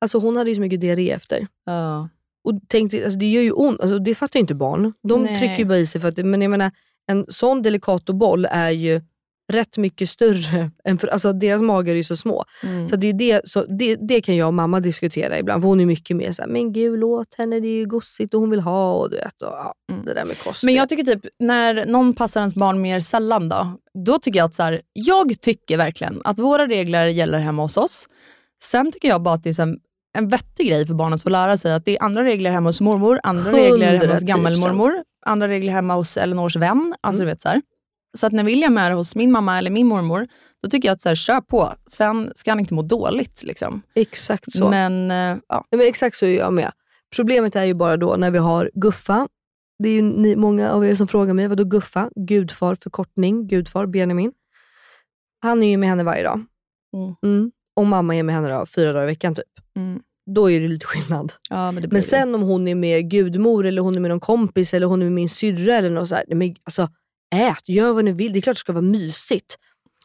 Alltså 0.00 0.18
hon 0.18 0.36
hade 0.36 0.50
ju 0.50 0.56
så 0.56 0.60
mycket 0.62 0.80
diarré 0.80 1.10
efter. 1.10 1.46
Ja. 1.66 2.08
Och 2.44 2.60
tänkte, 2.68 3.04
alltså 3.04 3.18
det 3.18 3.26
gör 3.30 3.42
ju 3.42 3.52
ont, 3.52 3.80
alltså 3.80 3.98
det 3.98 4.14
fattar 4.14 4.38
ju 4.38 4.40
inte 4.40 4.54
barn. 4.54 4.92
De 5.08 5.22
Nej. 5.22 5.38
trycker 5.38 5.56
ju 5.58 5.64
bara 5.64 5.78
i 5.78 5.86
sig. 5.86 6.00
För 6.00 6.08
att, 6.08 6.16
men 6.16 6.42
jag 6.42 6.50
menar, 6.50 6.70
en 7.06 7.26
sån 7.28 7.62
Delicatoboll 7.62 8.44
är 8.50 8.70
ju 8.70 9.00
rätt 9.52 9.78
mycket 9.78 10.08
större. 10.08 10.70
Än 10.84 10.98
för, 10.98 11.08
alltså 11.08 11.32
deras 11.32 11.62
magar 11.62 11.92
är 11.92 11.96
ju 11.96 12.04
så 12.04 12.16
små. 12.16 12.44
Mm. 12.62 12.86
Så, 12.88 12.96
det, 12.96 13.08
är 13.08 13.12
det, 13.12 13.40
så 13.44 13.64
det, 13.78 13.96
det 13.96 14.20
kan 14.20 14.36
jag 14.36 14.46
och 14.48 14.54
mamma 14.54 14.80
diskutera 14.80 15.38
ibland. 15.38 15.62
För 15.62 15.68
hon 15.68 15.80
är 15.80 15.86
mycket 15.86 16.16
mer 16.16 16.32
såhär, 16.32 16.48
men 16.48 16.72
gud 16.72 16.98
låt 16.98 17.34
henne, 17.38 17.60
det 17.60 17.68
är 17.68 17.76
ju 17.76 17.86
gossigt 17.86 18.34
och 18.34 18.40
hon 18.40 18.50
vill 18.50 18.60
ha. 18.60 18.92
Och 18.94 19.10
du 19.10 19.16
vet, 19.16 19.42
och, 19.42 19.48
ja, 19.48 19.74
Mm. 19.92 20.04
det 20.04 20.14
där 20.14 20.24
med 20.24 20.38
kost. 20.38 20.62
Men 20.64 20.74
jag 20.74 20.88
tycker 20.88 21.04
typ, 21.04 21.26
när 21.38 21.86
någon 21.86 22.14
passar 22.14 22.40
ens 22.40 22.54
barn 22.54 22.80
mer 22.80 23.00
sällan 23.00 23.48
då, 23.48 23.78
då 24.04 24.18
tycker 24.18 24.38
jag 24.38 24.46
att 24.46 24.54
så 24.54 24.62
här, 24.62 24.80
jag 24.92 25.40
tycker 25.40 25.76
verkligen 25.76 26.20
att 26.24 26.38
våra 26.38 26.66
regler 26.66 27.06
gäller 27.06 27.38
hemma 27.38 27.62
hos 27.62 27.76
oss. 27.76 28.08
Sen 28.62 28.92
tycker 28.92 29.08
jag 29.08 29.22
bara 29.22 29.34
att 29.34 29.42
det 29.42 29.48
är 29.48 29.52
så 29.54 29.62
här, 29.62 29.76
en 30.18 30.28
vettig 30.28 30.68
grej 30.68 30.86
för 30.86 30.94
barnet 30.94 31.16
att 31.16 31.22
få 31.22 31.28
lära 31.28 31.56
sig 31.56 31.72
att 31.72 31.84
det 31.84 31.96
är 31.98 32.02
andra 32.02 32.24
regler 32.24 32.50
hemma 32.50 32.68
hos 32.68 32.80
mormor, 32.80 33.20
andra 33.22 33.52
regler 33.52 33.86
hemma 33.98 34.12
hos 34.14 34.22
110%. 34.22 34.26
gammelmormor, 34.26 34.92
andra 35.26 35.48
regler 35.48 35.72
hemma 35.72 35.94
hos 35.94 36.16
Elinors 36.16 36.56
vän. 36.56 36.94
Alltså, 37.00 37.20
du 37.20 37.26
vet, 37.26 37.42
så, 37.42 37.48
här. 37.48 37.62
Så 38.18 38.26
att 38.26 38.32
när 38.32 38.44
William 38.44 38.78
är 38.78 38.90
hos 38.90 39.14
min 39.14 39.32
mamma 39.32 39.58
eller 39.58 39.70
min 39.70 39.86
mormor, 39.86 40.28
då 40.62 40.70
tycker 40.70 40.88
jag 40.88 40.94
att 40.94 41.00
så 41.00 41.08
här, 41.08 41.16
kör 41.16 41.40
på. 41.40 41.72
Sen 41.86 42.32
ska 42.34 42.50
han 42.50 42.60
inte 42.60 42.74
må 42.74 42.82
dåligt. 42.82 43.42
Liksom. 43.42 43.82
Exakt 43.94 44.52
så. 44.52 44.70
Men 44.70 45.10
eh, 45.10 45.36
ja, 45.48 45.64
men 45.70 45.80
exakt 45.86 46.16
så 46.16 46.26
är 46.26 46.36
jag 46.38 46.52
med. 46.52 46.72
Problemet 47.16 47.56
är 47.56 47.64
ju 47.64 47.74
bara 47.74 47.96
då 47.96 48.16
när 48.16 48.30
vi 48.30 48.38
har 48.38 48.70
Guffa. 48.74 49.28
Det 49.82 49.88
är 49.88 49.92
ju 49.92 50.02
ni, 50.02 50.36
många 50.36 50.70
av 50.72 50.86
er 50.86 50.94
som 50.94 51.08
frågar 51.08 51.34
mig, 51.34 51.48
vadå 51.48 51.64
Guffa? 51.64 52.10
Gudfar, 52.16 52.74
förkortning, 52.82 53.46
gudfar, 53.48 53.86
Benjamin. 53.86 54.32
Han 55.42 55.62
är 55.62 55.70
ju 55.70 55.76
med 55.76 55.88
henne 55.88 56.04
varje 56.04 56.22
dag. 56.22 56.40
Mm. 56.96 57.14
Mm. 57.36 57.50
Och 57.76 57.86
mamma 57.86 58.16
är 58.16 58.22
med 58.22 58.34
henne 58.34 58.48
då, 58.48 58.66
fyra 58.66 58.92
dagar 58.92 59.02
i 59.04 59.06
veckan 59.06 59.34
typ. 59.34 59.44
mm, 59.76 60.00
Då 60.34 60.50
är 60.50 60.60
det 60.60 60.68
lite 60.68 60.86
skillnad. 60.86 61.32
ja, 61.50 61.72
men 61.72 61.82
det 61.82 61.88
blir 61.88 61.96
Men 61.96 62.00
det. 62.02 62.06
sen 62.08 62.34
om 62.34 62.42
hon 62.42 62.68
är 62.68 62.74
med 62.74 63.10
gudmor, 63.10 63.66
eller 63.66 63.82
hon 63.82 63.96
är 63.96 64.00
med 64.00 64.08
någon 64.10 64.20
kompis, 64.20 64.74
eller 64.74 64.86
hon 64.86 65.00
är 65.02 65.06
med 65.06 65.12
min 65.12 65.28
syrra 65.28 65.74
eller 65.76 65.90
något 65.90 66.08
så 66.08 66.14
här, 66.14 66.24
nej, 66.28 66.36
men 66.36 66.56
alltså, 66.64 66.88
ät, 67.34 67.68
gör 67.68 67.92
vad 67.92 68.04
ni 68.04 68.12
vill. 68.12 68.32
Det 68.32 68.38
är 68.38 68.40
klart 68.40 68.56
det 68.56 68.60
ska 68.60 68.72
vara 68.72 68.82
mysigt. 68.82 69.56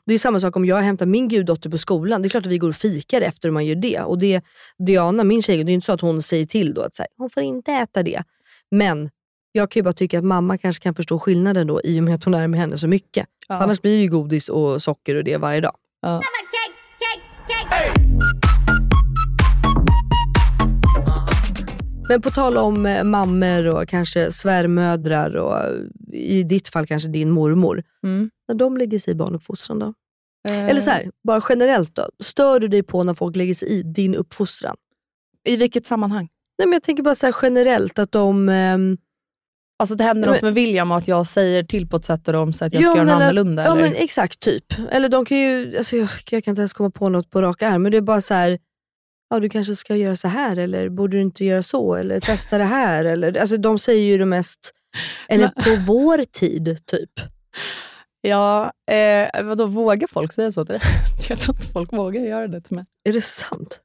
Det 0.06 0.14
är 0.14 0.18
samma 0.18 0.40
sak 0.40 0.56
om 0.56 0.66
jag 0.66 0.78
hämtar 0.78 1.06
min 1.06 1.28
guddotter 1.28 1.70
på 1.70 1.78
skolan. 1.78 2.22
Det 2.22 2.28
är 2.28 2.30
klart 2.30 2.46
att 2.46 2.52
vi 2.52 2.58
går 2.58 2.70
och 2.70 2.76
fikar 2.76 3.22
efter 3.22 3.48
hur 3.48 3.54
man 3.54 3.66
gör 3.66 3.76
det. 3.76 4.00
Och 4.00 4.18
det 4.18 4.42
Diana, 4.78 5.24
min 5.24 5.42
tjej, 5.42 5.64
det 5.64 5.72
är 5.72 5.74
inte 5.74 5.86
så 5.86 5.94
att 5.94 6.02
hon 6.02 6.22
säger 6.22 6.46
till 6.46 6.74
då 6.74 6.82
att 6.82 6.98
här, 6.98 7.08
hon 7.18 7.30
får 7.30 7.44
inte 7.44 7.72
äta 7.72 8.04
det. 8.04 8.24
Men 8.72 9.10
jag 9.52 9.72
kan 9.72 9.80
ju 9.80 9.84
bara 9.84 9.94
tycka 9.94 10.20
att 10.20 10.26
mamma 10.26 10.58
kanske 10.58 10.84
kan 10.84 10.96
förstå 10.96 11.20
skillnaden 11.20 11.68
då 11.68 11.82
i 11.84 12.00
och 12.00 12.04
med 12.04 12.16
att 12.16 12.24
hon 12.24 12.34
är 12.34 12.48
med 12.48 12.60
henne 12.60 12.78
så 12.78 12.88
mycket. 12.88 13.28
Ja. 13.48 13.56
Annars 13.56 13.82
blir 13.82 13.98
det 13.98 14.04
ju 14.04 14.10
godis 14.10 14.50
och 14.50 14.82
socker 14.82 15.16
och 15.16 15.24
det 15.24 15.38
varje 15.38 15.62
dag. 15.62 15.76
Ja. 16.02 16.22
Men 22.10 22.22
på 22.22 22.30
tal 22.30 22.58
om 22.58 22.86
eh, 22.86 23.04
mammor 23.04 23.68
och 23.68 23.88
kanske 23.88 24.32
svärmödrar 24.32 25.36
och 25.36 25.58
eh, 25.58 25.72
i 26.14 26.44
ditt 26.44 26.68
fall 26.68 26.86
kanske 26.88 27.10
din 27.10 27.30
mormor. 27.30 27.84
Mm. 28.04 28.30
När 28.48 28.56
de 28.56 28.78
lägger 28.78 29.00
sig 29.00 29.12
i 29.12 29.16
barnuppfostran 29.16 29.80
då? 29.80 29.94
Eh, 30.50 30.68
Eller 30.70 30.82
så 30.82 30.90
här, 30.90 31.12
bara 31.28 31.42
generellt 31.50 31.96
då. 31.96 32.10
Stör 32.24 32.60
du 32.60 32.68
dig 32.68 32.84
på 32.84 33.04
när 33.04 33.14
folk 33.14 33.36
lägger 33.36 33.54
sig 33.54 33.68
i 33.70 33.84
din 33.84 34.16
uppfostran? 34.16 34.76
I 35.48 35.56
vilket 35.56 35.86
sammanhang? 35.86 36.30
Nej, 36.58 36.68
men 36.68 36.74
jag 36.74 36.84
tänker 36.84 37.04
bara 37.04 37.16
så 37.16 37.32
generellt 37.42 38.00
att 38.00 38.12
de... 38.12 38.50
ehm, 38.50 38.98
Alltså 39.82 39.96
det 39.96 40.04
händer 40.04 40.28
Ja, 40.28 40.34
något 40.34 40.42
med 40.42 40.54
William 40.54 40.92
och 40.92 40.98
att 40.98 41.08
jag 41.08 41.28
säger 41.28 41.64
till 41.64 41.88
på 41.88 41.98
ett 41.98 42.06
sätt 42.06 42.26
där 42.26 42.34
de 42.34 42.54
säger 42.54 42.68
att 42.68 42.74
jag 42.74 42.82
Ja, 42.84 42.88
ska 42.90 42.96
göra 42.98 43.06
men 43.06 43.16
något 43.16 43.24
annorlunda? 43.24 43.64
Ja 43.64 43.72
eller? 43.72 43.82
men 43.82 43.94
exakt, 43.96 44.40
typ. 44.40 44.66
Eller 44.92 45.10
de 45.10 45.26
kan 45.26 45.38
ju, 45.38 45.78
alltså 45.78 45.96
jag, 45.98 46.10
jag 46.32 46.44
kan 46.44 46.52
inte 46.52 46.62
ens 46.62 46.74
komma 46.74 46.90
på 46.90 47.10
något 47.10 47.30
på 47.30 47.42
rak 47.42 47.62
arm, 47.62 47.82
men 47.84 47.92
det 47.92 47.98
är 47.98 48.02
bara 48.02 48.22
så 48.22 48.34
här. 48.34 48.60
Ja, 49.30 49.40
du 49.40 49.50
kanske 49.50 49.76
ska 49.76 49.96
göra 49.96 50.16
så 50.16 50.28
här 50.28 50.58
eller 50.60 50.90
borde 50.90 51.18
du 51.18 51.22
inte 51.22 51.46
göra 51.46 51.64
så? 51.64 51.96
Eller 51.96 52.20
testa 52.20 52.58
det 52.58 52.64
här. 52.64 53.06
Eller, 53.06 53.38
alltså 53.38 53.58
de 53.58 53.80
säger 53.80 54.04
ju 54.04 54.18
det 54.18 54.26
mest, 54.26 54.72
eller 55.30 55.48
på 55.48 55.76
vår 55.94 56.18
tid 56.32 56.78
typ. 56.86 57.12
Ja, 58.22 58.72
eh, 58.92 59.44
vadå, 59.44 59.66
vågar 59.66 60.08
folk 60.08 60.34
säga 60.34 60.52
så 60.52 60.66
till 60.66 60.74
dig? 60.74 60.82
Jag 61.30 61.40
tror 61.40 61.56
inte 61.56 61.68
folk 61.68 61.94
vågar 61.94 62.22
göra 62.22 62.48
det 62.48 62.62
till 62.62 62.76
mig. 62.76 62.86
Är 63.04 63.14
det 63.14 63.22
sant? 63.22 63.82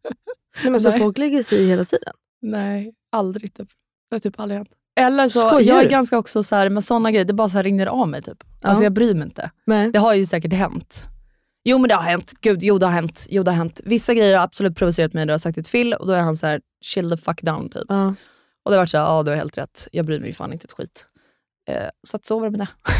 Nej, 0.62 0.70
men 0.70 0.80
så 0.80 0.90
Nej. 0.90 0.98
folk 0.98 1.18
lägger 1.18 1.42
sig 1.42 1.58
i 1.58 1.68
hela 1.68 1.84
tiden? 1.84 2.12
Nej, 2.42 2.94
aldrig. 3.12 3.54
Typ. 3.54 3.68
Det 4.10 4.14
har 4.14 4.20
typ 4.20 4.40
aldrig 4.40 4.58
hänt. 4.58 4.70
Eller 5.00 5.28
så, 5.28 5.40
Skojar 5.40 5.60
jag 5.60 5.78
är 5.78 5.82
du? 5.84 5.90
ganska 5.90 6.18
också 6.18 6.42
så 6.42 6.56
här, 6.56 6.70
med 6.70 6.84
sådana 6.84 7.10
grejer, 7.10 7.24
det 7.24 7.32
bara 7.32 7.48
så 7.48 7.56
här 7.56 7.62
rinner 7.64 7.86
av 7.86 8.08
mig. 8.08 8.22
Typ. 8.22 8.44
Alltså 8.62 8.82
Ja. 8.82 8.86
jag 8.86 8.92
bryr 8.92 9.14
mig 9.14 9.24
inte. 9.24 9.50
Nej. 9.66 9.90
Det 9.92 9.98
har 9.98 10.14
ju 10.14 10.26
säkert 10.26 10.52
hänt. 10.52 11.06
Jo 11.64 11.78
men 11.78 11.88
det 11.88 11.94
har 11.94 12.02
hänt. 12.02 12.32
Gud, 12.40 12.62
jo 12.62 12.78
det 12.78 12.86
har 12.86 12.92
hänt. 12.92 13.26
Jo 13.30 13.42
det 13.42 13.50
har 13.50 13.58
hänt. 13.58 13.80
Vissa 13.84 14.14
grejer 14.14 14.36
har 14.36 14.44
absolut 14.44 14.76
provocerat 14.76 15.12
mig, 15.12 15.24
har 15.24 15.30
jag 15.30 15.40
sagt 15.40 15.56
det 15.56 15.62
till 15.62 15.70
Phil 15.72 15.94
och 15.94 16.06
då 16.06 16.12
är 16.12 16.20
han 16.20 16.36
så 16.36 16.46
här: 16.46 16.60
chill 16.84 17.10
the 17.10 17.16
fuck 17.16 17.42
down. 17.42 17.68
Typ. 17.70 17.82
Ja. 17.88 18.14
Och 18.64 18.70
det 18.70 18.76
varit 18.76 18.90
så 18.90 18.98
här, 18.98 19.04
ja 19.04 19.22
du 19.22 19.30
har 19.30 19.36
helt 19.36 19.58
rätt. 19.58 19.88
Jag 19.92 20.06
bryr 20.06 20.20
mig 20.20 20.32
fan 20.32 20.52
inte 20.52 20.64
ett 20.64 20.72
skit. 20.72 21.06
Eh, 21.68 21.88
så 22.08 22.16
att 22.16 22.26
så 22.26 22.38
var 22.38 22.46
det 22.46 22.50
med 22.50 22.60
det. 22.60 22.68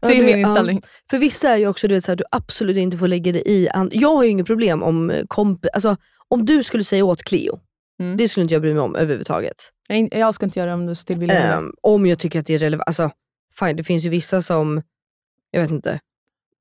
Ja, 0.00 0.08
det 0.08 0.14
är 0.14 0.20
det- 0.20 0.26
min 0.26 0.40
ja. 0.40 0.48
inställning. 0.48 0.82
För 1.10 1.18
vissa 1.18 1.50
är 1.50 1.56
ju 1.56 1.66
också 1.68 1.88
så 2.00 2.10
här, 2.12 2.16
du 2.16 2.24
absolut 2.30 2.76
inte 2.76 2.98
får 2.98 3.08
lägga 3.08 3.32
dig 3.32 3.42
i. 3.46 3.68
Jag 3.90 4.16
har 4.16 4.24
ju 4.24 4.30
inget 4.30 4.46
problem 4.46 4.82
om 4.82 5.10
eh, 5.10 5.22
komp- 5.24 5.66
alltså, 5.72 5.96
om 6.28 6.46
du 6.46 6.62
skulle 6.62 6.84
säga 6.84 7.04
åt 7.04 7.22
Cleo, 7.22 7.60
Mm. 8.00 8.16
det 8.16 8.28
skulle 8.28 8.42
inte 8.42 8.54
jag 8.54 8.62
bry 8.62 8.72
mig 8.74 8.82
om 8.82 8.96
överhuvudtaget. 8.96 9.56
Jag, 9.88 10.08
jag 10.14 10.34
ska 10.34 10.46
inte 10.46 10.58
göra 10.58 10.68
det 10.70 10.74
om 10.74 10.86
du 10.86 10.94
så 10.94 11.04
till 11.04 11.16
vill. 11.16 11.30
Ehm, 11.30 11.72
om 11.82 12.06
jag 12.06 12.18
tycker 12.18 12.40
att 12.40 12.46
det 12.46 12.54
är 12.54 12.58
relevant. 12.58 12.86
Alltså, 12.86 13.10
fine, 13.58 13.76
det 13.76 13.84
finns 13.84 14.04
ju 14.04 14.08
vissa 14.08 14.40
som, 14.42 14.82
jag 15.50 15.60
vet 15.60 15.70
inte, 15.70 16.00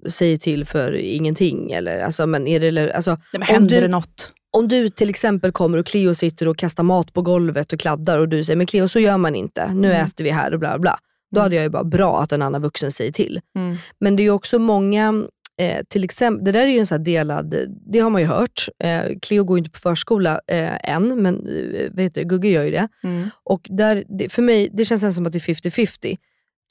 säger 0.09 0.37
till 0.37 0.65
för 0.65 0.93
ingenting. 0.93 1.71
Eller, 1.71 1.99
alltså, 1.99 2.27
men 2.27 2.47
är 2.47 2.59
det, 2.59 2.93
alltså, 2.93 3.11
Nej, 3.11 3.19
men 3.31 3.41
händer 3.41 3.75
du- 3.75 3.81
det 3.81 3.87
något? 3.87 4.33
Om 4.55 4.67
du 4.67 4.89
till 4.89 5.09
exempel 5.09 5.51
kommer 5.51 5.77
och 5.77 5.85
Cleo 5.85 6.13
sitter 6.15 6.47
och 6.47 6.57
kastar 6.57 6.83
mat 6.83 7.13
på 7.13 7.21
golvet 7.21 7.73
och 7.73 7.79
kladdar 7.79 8.19
och 8.19 8.29
du 8.29 8.43
säger, 8.43 8.57
men 8.57 8.67
Cleo 8.67 8.87
så 8.87 8.99
gör 8.99 9.17
man 9.17 9.35
inte, 9.35 9.73
nu 9.73 9.87
Mm. 9.91 10.05
äter 10.05 10.23
vi 10.23 10.29
här 10.29 10.53
och 10.53 10.59
bla 10.59 10.79
bla. 10.79 10.99
Då 11.31 11.39
Mm. 11.39 11.43
hade 11.43 11.55
jag 11.55 11.63
ju 11.63 11.69
bara 11.69 11.83
bra 11.83 12.21
att 12.21 12.31
en 12.31 12.41
annan 12.41 12.61
vuxen 12.61 12.91
säger 12.91 13.11
till. 13.11 13.41
Mm. 13.55 13.75
Men 13.99 14.15
det 14.15 14.21
är 14.21 14.25
ju 14.25 14.31
också 14.31 14.59
många 14.59 15.23
Eh, 15.61 15.83
till 15.89 16.03
exempel, 16.03 16.45
det 16.45 16.51
där 16.51 16.59
är 16.61 16.67
ju 16.71 16.79
en 16.79 16.85
sån 16.87 17.03
delad, 17.03 17.55
det 17.91 17.99
har 17.99 18.09
man 18.09 18.21
ju 18.21 18.27
hört. 18.27 18.67
Eh, 18.83 19.01
Cleo 19.21 19.43
går 19.43 19.57
ju 19.57 19.59
inte 19.59 19.69
på 19.69 19.79
förskola 19.79 20.39
eh, 20.47 20.89
än, 20.89 21.21
men 21.21 21.35
eh, 21.47 21.91
vet 21.91 22.15
du, 22.15 22.23
Gugge 22.23 22.47
gör 22.49 22.63
ju 22.63 22.71
det. 22.71 22.87
Mm. 23.03 23.29
Och 23.43 23.67
där, 23.69 24.03
det, 24.07 24.29
för 24.29 24.41
mig, 24.41 24.69
det 24.73 24.85
känns 24.85 25.15
som 25.15 25.25
att 25.25 25.33
det 25.33 25.37
är 25.49 25.53
50-50. 25.53 26.17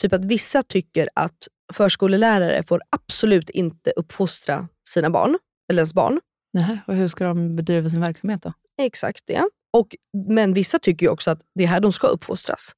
Typ 0.03 0.12
att 0.12 0.25
vissa 0.25 0.62
tycker 0.62 1.09
att 1.14 1.38
förskollärare 1.73 2.62
får 2.68 2.83
absolut 2.90 3.51
inte 3.51 3.90
uppfostra 3.97 4.68
sina 4.88 5.11
barn, 5.11 5.38
eller 5.70 5.81
ens 5.81 5.94
barn. 5.94 6.20
Nähä, 6.55 6.81
och 6.87 6.95
hur 6.95 7.09
ska 7.09 7.25
de 7.25 7.57
bedriva 7.57 7.90
sin 7.90 8.01
verksamhet 8.01 8.43
då? 8.43 8.53
Exakt 8.79 9.27
det. 9.27 9.45
Och, 9.73 9.97
men 10.29 10.55
vissa 10.55 10.79
tycker 10.79 11.07
ju 11.07 11.11
också 11.12 11.31
att 11.31 11.40
det 11.55 11.64
är 11.64 11.69
här 11.69 11.81
de 11.81 11.93
ska 11.93 12.07
uppfostras. 12.07 12.73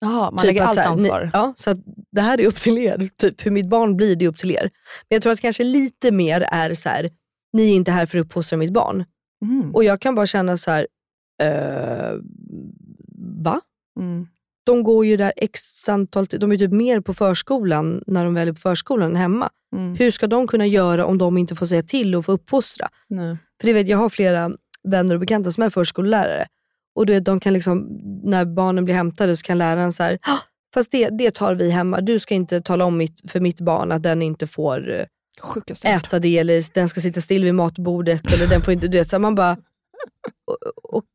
Jaha, 0.00 0.30
man 0.30 0.38
Typ 0.38 0.46
lägger 0.46 0.62
allt 0.62 0.78
här, 0.78 0.86
ansvar. 0.86 1.24
Ni, 1.24 1.30
ja, 1.32 1.52
så 1.56 1.74
det 2.12 2.20
här 2.20 2.40
är 2.40 2.46
upp 2.46 2.60
till 2.60 2.78
er. 2.78 3.08
Typ 3.16 3.46
hur 3.46 3.50
mitt 3.50 3.68
barn 3.68 3.96
blir, 3.96 4.16
det 4.16 4.24
är 4.24 4.28
upp 4.28 4.38
till 4.38 4.50
er. 4.50 4.62
Men 5.08 5.16
jag 5.16 5.22
tror 5.22 5.32
att 5.32 5.40
kanske 5.40 5.64
lite 5.64 6.12
mer 6.12 6.40
är 6.40 6.74
så 6.74 6.88
här, 6.88 7.10
ni 7.52 7.70
är 7.70 7.74
inte 7.74 7.90
här 7.90 8.06
för 8.06 8.18
att 8.18 8.24
uppfostra 8.24 8.56
mitt 8.56 8.72
barn. 8.72 9.04
Mm. 9.44 9.74
Och 9.74 9.84
jag 9.84 10.00
kan 10.00 10.14
bara 10.14 10.26
känna 10.26 10.56
så 10.56 10.70
här, 10.70 10.86
eh, 11.42 12.18
va? 13.42 13.60
Mm. 14.00 14.26
De 14.64 14.82
går 14.82 15.06
ju 15.06 15.16
där 15.16 15.32
x 15.36 15.88
antal, 15.88 16.26
de 16.26 16.52
är 16.52 16.58
typ 16.58 16.72
mer 16.72 17.00
på 17.00 17.14
förskolan 17.14 18.02
när 18.06 18.24
de 18.24 18.34
väl 18.34 18.48
är 18.48 18.52
på 18.52 18.60
förskolan 18.60 19.10
än 19.10 19.16
hemma. 19.16 19.50
Mm. 19.76 19.94
Hur 19.94 20.10
ska 20.10 20.26
de 20.26 20.46
kunna 20.46 20.66
göra 20.66 21.06
om 21.06 21.18
de 21.18 21.38
inte 21.38 21.56
får 21.56 21.66
säga 21.66 21.82
till 21.82 22.14
och 22.14 22.24
få 22.24 22.32
uppfostra? 22.32 22.88
Nej. 23.08 23.36
För 23.60 23.66
det 23.66 23.72
vet, 23.72 23.88
jag 23.88 23.98
har 23.98 24.08
flera 24.08 24.50
vänner 24.88 25.14
och 25.14 25.20
bekanta 25.20 25.52
som 25.52 25.62
är 25.62 25.70
förskollärare. 25.70 26.46
Och 26.94 27.06
du 27.06 27.12
vet, 27.12 27.24
de 27.24 27.40
kan 27.40 27.52
liksom, 27.52 28.00
när 28.24 28.44
barnen 28.44 28.84
blir 28.84 28.94
hämtade 28.94 29.36
så 29.36 29.42
kan 29.42 29.58
läraren 29.58 29.92
så 29.92 30.02
här, 30.02 30.18
"Ah, 30.22 30.38
fast 30.74 30.92
det, 30.92 31.08
det 31.08 31.30
tar 31.34 31.54
vi 31.54 31.70
hemma. 31.70 32.00
Du 32.00 32.18
ska 32.18 32.34
inte 32.34 32.60
tala 32.60 32.84
om 32.84 32.96
mitt, 32.96 33.30
för 33.30 33.40
mitt 33.40 33.60
barn 33.60 33.92
att 33.92 34.02
den 34.02 34.22
inte 34.22 34.46
får 34.46 34.90
eh, 34.90 35.04
hört. 35.54 35.70
äta 35.84 36.18
det 36.18 36.38
eller 36.38 36.74
den 36.74 36.88
ska 36.88 37.00
sitta 37.00 37.20
still 37.20 37.44
vid 37.44 37.54
matbordet. 37.54 38.32
Eller 38.34 38.46
den 38.46 38.60
får 38.62 38.74
inte, 38.74 38.88
du 38.88 38.98
vet, 38.98 39.08
så 39.08 39.16
här, 39.16 39.20
man 39.20 39.34
bara, 39.34 39.56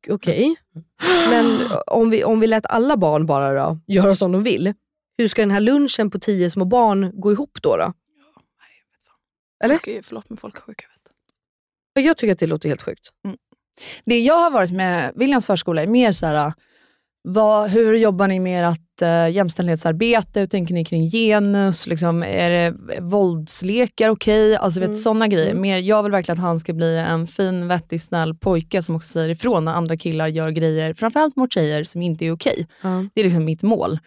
okej. 0.10 0.56
Men 1.30 1.72
om 1.88 2.10
vi, 2.10 2.24
om 2.24 2.40
vi 2.40 2.48
lät 2.48 2.66
alla 2.66 2.98
barn 2.98 3.26
bara 3.26 3.54
då, 3.54 3.78
göra 3.88 4.16
som 4.16 4.32
de 4.32 4.44
vill, 4.44 4.74
hur 5.18 5.28
ska 5.28 5.42
den 5.42 5.52
här 5.52 5.60
lunchen 5.60 6.10
på 6.10 6.20
tio 6.20 6.50
små 6.50 6.66
barn 6.66 7.12
gå 7.14 7.32
ihop 7.32 7.58
då? 7.62 7.78
då? 7.78 7.94
Eller? 9.64 9.76
Folk 9.76 9.88
är, 9.88 10.02
förlåt 10.02 10.30
men 10.30 10.38
folk 10.38 10.58
är 10.58 10.62
sjuka. 10.62 10.86
Vet. 11.96 12.06
Jag 12.06 12.18
tycker 12.18 12.32
att 12.32 12.40
det 12.40 12.48
låter 12.48 12.70
helt 12.70 12.82
sjukt. 12.82 13.10
Det 14.06 14.20
jag 14.20 14.36
har 14.40 14.52
varit 14.52 14.72
med 14.72 15.12
Williams 15.16 15.46
förskola 15.46 15.84
är 15.84 15.88
mer 15.88 16.12
så 16.12 16.26
här, 16.26 16.54
vad, 17.28 17.70
hur 17.70 17.94
jobbar 17.94 18.28
ni 18.28 18.40
med 18.40 18.70
ert 18.70 19.02
uh, 19.02 19.36
jämställdhetsarbete? 19.36 20.40
Hur 20.40 20.48
tänker 20.48 20.74
ni 20.74 20.86
kring 20.86 21.10
genus? 21.10 21.88
Liksom, 21.88 22.24
är 22.24 22.50
det 22.50 22.74
våldslekar 23.02 24.10
okej? 24.10 24.56
Alltså 24.56 24.80
vet, 24.80 24.90
Mm. 24.90 25.00
sådana 25.02 25.28
grejer. 25.28 25.50
Mm. 25.52 25.62
Mer, 25.62 25.78
jag 25.78 26.04
vill 26.04 26.12
verkligen 26.12 26.40
att 26.40 26.44
han 26.46 26.60
ska 26.60 26.74
bli 26.74 26.98
en 26.98 27.28
fin, 27.28 27.68
vettig, 27.68 28.02
snäll 28.02 28.36
pojke 28.36 28.82
som 28.82 28.96
också 28.96 29.10
säger 29.10 29.30
ifrån 29.30 29.66
när 29.66 29.72
andra 29.74 29.98
killar 29.98 30.28
gör 30.28 30.50
grejer, 30.50 30.94
framförallt 30.94 31.36
mot 31.36 31.54
tjejer, 31.54 31.84
som 31.84 32.02
inte 32.02 32.26
är 32.26 32.32
okej. 32.32 32.68
Det 33.14 33.22
är 33.22 33.24
liksom 33.24 33.46
mitt 33.46 33.62
mål. 33.64 34.00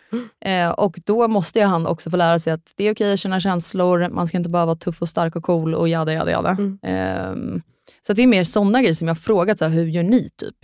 Eh, 0.45 0.71
och 0.71 0.99
då 1.07 1.29
måste 1.29 1.59
jag 1.59 1.69
han 1.69 1.87
också 1.87 2.11
få 2.11 2.17
lära 2.17 2.39
sig 2.39 2.53
att 2.53 2.73
det 2.77 2.85
är 2.85 2.93
okej 2.95 3.13
att 3.13 3.21
känna 3.21 3.41
känslor, 3.41 4.09
man 4.09 4.27
ska 4.29 4.37
inte 4.37 4.51
bara 4.51 4.67
vara 4.67 4.77
tuff 4.77 5.03
och 5.03 5.09
stark 5.09 5.37
och 5.37 5.43
cool 5.45 5.75
och 5.75 5.89
jada 5.89 6.13
jada 6.13 6.31
jada. 6.31 6.51
Mm. 6.51 6.79
Ehm, 6.83 7.63
så 8.07 8.13
det 8.13 8.23
är 8.23 8.27
mer 8.27 8.45
sådana 8.45 8.81
grejer 8.81 8.95
som 8.95 9.09
jag 9.09 9.15
har 9.15 9.21
frågat, 9.21 9.59
så 9.59 9.65
här, 9.65 9.73
hur 9.73 9.87
gör 9.87 10.03
ni 10.03 10.29
typ? 10.37 10.57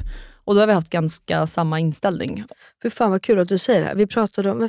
Och 0.45 0.55
då 0.55 0.61
har 0.61 0.67
vi 0.67 0.73
haft 0.73 0.91
ganska 0.91 1.47
samma 1.47 1.81
inställning. 1.81 2.45
För 2.83 2.91
fan 2.91 3.11
vad 3.11 3.23
kul 3.23 3.39
att 3.39 3.49
du 3.49 3.59
säger 3.59 3.81
det 3.81 3.87
här. 3.87 3.95
Vi 3.95 4.07
pratade 4.07 4.51
om, 4.51 4.69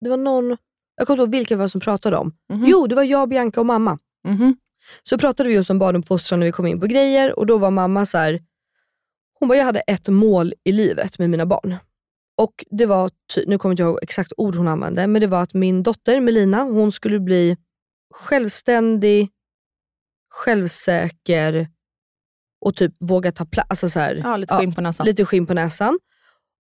det 0.00 0.10
var 0.10 0.16
någon, 0.16 0.56
jag 0.96 1.06
kommer 1.06 1.16
inte 1.16 1.22
ihåg 1.22 1.30
vilka 1.30 1.54
det 1.54 1.58
var 1.58 1.68
som 1.68 1.80
pratade 1.80 2.16
om. 2.16 2.32
Mhm. 2.52 2.64
Jo, 2.66 2.86
det 2.86 2.94
var 2.94 3.02
jag, 3.02 3.28
Bianca 3.28 3.60
och 3.60 3.66
mamma. 3.66 3.98
Mhm. 4.28 4.56
Så 5.02 5.18
pratade 5.18 5.48
vi 5.48 5.54
just 5.54 5.70
om 5.70 5.78
barnuppfostran 5.78 6.40
när 6.40 6.46
vi 6.46 6.52
kom 6.52 6.66
in 6.66 6.80
på 6.80 6.86
grejer 6.86 7.38
och 7.38 7.46
då 7.46 7.58
var 7.58 7.70
mamma 7.70 8.06
så 8.06 8.18
här. 8.18 8.40
hon 9.38 9.48
bara, 9.48 9.58
jag 9.58 9.64
hade 9.64 9.80
ett 9.80 10.08
mål 10.08 10.54
i 10.64 10.72
livet 10.72 11.18
med 11.18 11.30
mina 11.30 11.46
barn. 11.46 11.76
Och 12.38 12.64
det 12.70 12.86
var, 12.86 13.10
nu 13.46 13.58
kommer 13.58 13.72
inte 13.72 13.82
jag 13.82 13.90
ihåg 13.90 13.98
exakt 14.02 14.32
ord 14.36 14.54
hon 14.54 14.68
använde, 14.68 15.06
men 15.06 15.20
det 15.20 15.26
var 15.26 15.42
att 15.42 15.54
min 15.54 15.82
dotter 15.82 16.20
Melina, 16.20 16.62
hon 16.62 16.92
skulle 16.92 17.20
bli 17.20 17.56
självständig, 18.14 19.28
självsäker 20.30 21.68
och 22.60 22.76
typ 22.76 22.92
våga 23.00 23.32
ta 23.32 23.44
plats. 23.44 23.66
Alltså 23.70 23.88
så 23.88 24.00
här, 24.00 24.14
Ja, 24.24 24.36
lite 24.36 24.54
skinn 24.54 24.74
på 24.74 24.80
näsan. 24.80 25.06
lite 25.06 25.24
skinn 25.24 25.46
på 25.46 25.54
näsan. 25.54 25.98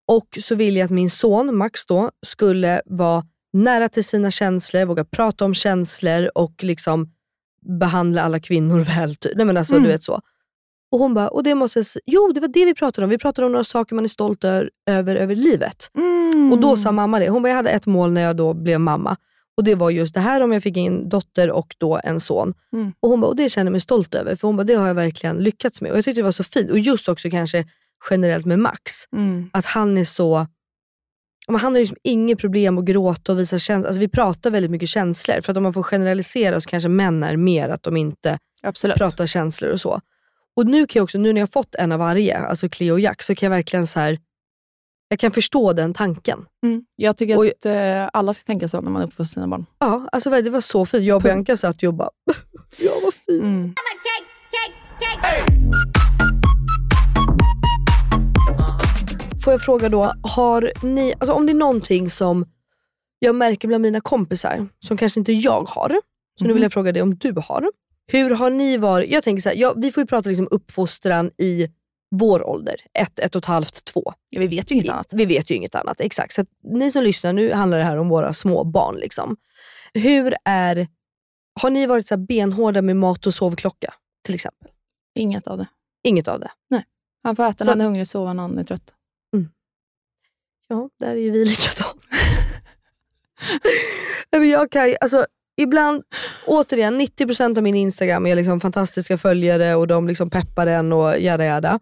Och 0.09 0.39
så 0.41 0.55
vill 0.55 0.77
jag 0.77 0.85
att 0.85 0.91
min 0.91 1.11
son, 1.11 1.57
Max 1.57 1.87
då, 1.87 2.11
skulle 2.27 2.83
vara 2.87 3.25
nära 3.53 3.89
till 3.89 4.05
sina 4.05 4.31
känslor, 4.31 4.85
våga 4.85 5.05
prata 5.05 5.45
om 5.45 5.55
känslor 5.55 6.31
och 6.35 6.65
liksom 6.65 7.11
behandla 7.81 8.23
alla 8.23 8.41
kvinnor 8.41 8.81
väl. 8.97 9.17
Nej 9.35 9.47
men 9.47 9.57
alltså 9.57 9.75
Mm. 9.75 9.85
du 9.85 9.91
vet 9.93 10.03
så. 10.03 10.21
Och 10.93 10.99
hon 11.01 11.15
bara, 11.15 11.29
och 11.29 11.43
det 11.43 11.55
måste 11.55 11.83
jo 12.07 12.33
det 12.35 12.41
var 12.41 12.49
det 12.49 12.65
vi 12.65 12.75
pratade 12.75 13.05
om. 13.05 13.11
Vi 13.11 13.19
pratade 13.19 13.47
om 13.47 13.53
några 13.53 13.65
saker 13.65 13.95
man 13.95 14.05
är 14.05 14.09
stolt 14.09 14.45
ö- 14.45 14.69
över 14.87 15.17
över 15.17 15.35
livet. 15.35 15.91
Mm. 15.97 16.53
Och 16.53 16.61
då 16.61 16.77
sa 16.77 16.93
mamma 16.93 17.19
det. 17.19 17.29
Hon 17.29 17.43
bara, 17.43 17.49
jag 17.49 17.57
hade 17.57 17.71
ett 17.71 17.87
mål 17.87 18.13
när 18.13 18.21
jag 18.21 18.37
då 18.37 18.55
blev 18.55 18.81
mamma. 18.81 19.17
Och 19.57 19.65
det 19.65 19.75
var 19.75 19.91
just 19.91 20.15
det 20.15 20.21
här 20.21 20.41
om 20.41 20.53
jag 20.53 20.63
fick 20.63 20.77
en 20.77 21.09
dotter 21.09 21.51
och 21.51 21.75
då 21.79 22.01
en 22.05 22.21
son. 22.21 22.55
Mm. 22.73 22.93
Och 23.01 23.09
hon 23.09 23.21
bara, 23.21 23.27
och 23.27 23.37
det 23.37 23.49
känner 23.49 23.67
jag 23.67 23.73
mig 23.73 23.81
stolt 23.81 24.15
över. 24.15 24.37
För 24.37 24.49
hon 24.49 24.57
bara, 24.57 24.65
det 24.65 24.75
har 24.75 24.87
jag 24.87 24.95
verkligen 24.95 25.37
lyckats 25.37 25.81
med. 25.81 25.91
Och 25.91 25.97
jag 25.97 26.05
tyckte 26.05 26.21
det 26.21 26.25
var 26.25 26.33
så 26.33 26.45
fint. 26.45 26.71
Och 26.71 26.79
just 26.79 27.09
också 27.09 27.31
kanske 27.31 27.65
generellt 28.11 28.47
med 28.47 28.59
Max. 28.59 28.93
Mm. 29.13 29.51
Att 29.53 29.67
han 29.67 29.99
är 29.99 30.05
så, 30.05 30.47
men 31.49 31.61
han 31.61 31.73
har 31.73 31.81
liksom 31.81 31.97
inget 32.03 32.39
problem 32.39 32.79
att 32.79 32.85
gråta 32.85 33.33
och 33.33 33.39
visa 33.39 33.59
känslor. 33.59 33.87
Alltså 33.87 34.01
vi 34.01 34.09
pratar 34.09 34.51
väldigt 34.51 34.71
mycket 34.71 34.89
känslor. 34.89 35.41
För 35.41 35.53
att 35.53 35.57
om 35.57 35.63
man 35.63 35.75
får 35.75 35.83
generalisera 35.83 36.61
så 36.61 36.69
kanske 36.69 36.89
män 36.89 37.23
är 37.23 37.37
mer 37.37 37.69
att 37.69 37.83
de 37.83 37.97
inte 37.97 38.39
Absolut. 38.63 38.97
pratar 38.97 39.27
känslor 39.27 39.71
och 39.71 39.81
så. 39.81 40.01
Och 40.57 40.67
nu 40.67 40.87
kan 40.87 41.01
jag 41.01 41.05
också, 41.05 41.19
nu 41.19 41.33
när 41.33 41.41
jag 41.41 41.47
har 41.47 41.53
fått 41.53 41.75
en 41.75 41.93
av 41.93 41.99
varje, 41.99 42.39
alltså 42.39 42.69
Cleo 42.69 42.93
och 42.93 43.01
Jack, 43.01 43.23
så 43.23 43.35
kan 43.35 43.47
jag 43.47 43.51
verkligen 43.57 43.87
så 43.87 44.01
här. 44.01 44.19
Jag 45.09 45.19
kan 45.19 45.31
förstå 45.31 45.73
den 45.73 45.95
tanken. 45.95 46.47
Mm. 46.67 46.85
Jag 46.97 47.17
tycker 47.17 47.39
Och- 47.39 47.47
att 47.47 47.67
eh, 47.67 48.09
alla 48.13 48.35
ska 48.35 48.45
tänka 48.47 48.69
så 48.69 48.81
när 48.81 48.91
man 48.91 49.03
uppfostrar 49.03 49.25
sina 49.35 49.49
barn. 49.49 49.67
Ja, 49.79 50.09
alltså 50.13 50.31
det 50.31 50.51
var 50.51 50.61
så 50.61 50.87
fint. 50.87 51.05
Jag 51.05 51.17
och. 51.17 51.23
Bianca 51.23 51.57
satt 51.57 51.83
ju 51.83 51.89
och 51.89 51.95
bara, 51.95 52.11
ja 52.79 52.93
vad 53.05 53.15
fint. 53.15 53.43
Mm. 53.43 53.75
Får 59.45 59.53
jag 59.53 59.63
fråga 59.63 59.89
då, 59.89 60.13
har 60.23 60.73
ni, 60.83 61.15
alltså 61.19 61.33
om 61.33 61.47
det 61.47 61.53
är 61.53 61.55
någonting 61.55 62.11
som 62.11 62.47
jag 63.19 63.35
märker 63.35 63.69
bland 63.69 63.83
mina 63.83 64.01
kompisar, 64.01 64.69
som 64.79 64.97
kanske 64.97 65.21
inte 65.21 65.33
jag 65.33 65.65
har, 65.69 66.01
så 66.39 66.45
nu 66.45 66.53
vill 66.53 66.63
jag 66.63 66.73
fråga 66.73 66.93
dig 66.93 67.03
om 67.03 67.15
du 67.15 67.33
har. 67.49 67.71
Hur 68.07 68.31
har 68.31 68.51
ni 68.51 68.77
varit, 68.77 69.11
jag 69.13 69.25
tänker 69.25 69.43
så 69.43 69.49
här, 69.49 69.57
ja, 69.57 69.75
vi 69.77 69.93
får 69.93 70.01
ju 70.03 70.07
prata 70.07 70.29
liksom 70.29 70.49
uppfostran 70.51 71.31
i 71.39 71.69
vår 72.19 72.49
ålder, 72.49 72.77
ett, 72.95 73.19
ett 73.19 73.35
och 73.35 73.39
ett 73.39 73.47
halvt, 73.47 73.85
två. 73.85 74.13
Ja, 74.31 74.41
vi 74.41 74.47
vet 74.47 74.71
ju 74.71 74.75
inget 74.75 74.89
annat. 74.89 75.13
Vi 75.13 75.27
vet 75.27 75.51
ju 75.51 75.55
inget 75.55 75.75
annat, 75.75 76.01
exakt. 76.01 76.35
Så 76.35 76.45
ni 76.63 76.91
som 76.91 77.03
lyssnar, 77.03 77.33
nu 77.33 77.53
handlar 77.53 77.79
det 77.79 77.85
här 77.85 77.97
om 77.97 78.09
våra 78.09 78.33
små 78.35 78.65
barn. 78.65 78.97
Liksom. 78.97 79.37
Hur 79.95 80.35
är, 80.45 80.89
har 81.61 81.71
ni 81.71 81.87
varit 81.87 82.07
så 82.07 82.15
här 82.15 82.23
benhårda 82.23 82.83
med 82.83 82.97
mat 82.97 83.27
och 83.27 83.35
sovklocka 83.35 83.95
till 84.25 84.35
exempel? 84.35 84.71
Inget 85.15 85.47
av 85.47 85.59
det. 85.59 85.67
Inget 86.03 86.29
av 86.29 86.41
det? 86.41 86.51
Han 87.23 87.37
får 87.37 87.45
äta 87.45 87.65
när 87.65 87.73
han 87.73 87.81
är 87.81 87.85
hungrig, 87.85 88.09
sova 88.09 88.33
när 88.33 88.43
han 88.43 88.59
är 88.59 88.65
trött. 88.65 88.95
Ja, 90.69 90.91
där 91.01 91.11
är 91.11 91.17
ju 91.17 91.31
vi 91.31 91.45
likadana. 91.45 92.01
Nej, 94.33 94.41
men 94.41 94.49
jag 94.49 94.71
kan 94.71 94.89
ju, 94.89 94.97
alltså, 95.01 95.27
ibland, 95.57 96.03
återigen, 96.47 97.01
90% 97.01 97.57
av 97.57 97.63
min 97.63 97.75
Instagram 97.75 98.27
är 98.27 98.37
liksom 98.37 98.61
fantastiska 98.61 99.19
följare 99.19 99.75
och 99.75 99.87
de 99.87 100.09
liksom 100.09 100.31
peppar 100.31 100.67
en 100.67 100.93
och 100.93 101.21
jada 101.21 101.45
jada. 101.45 101.81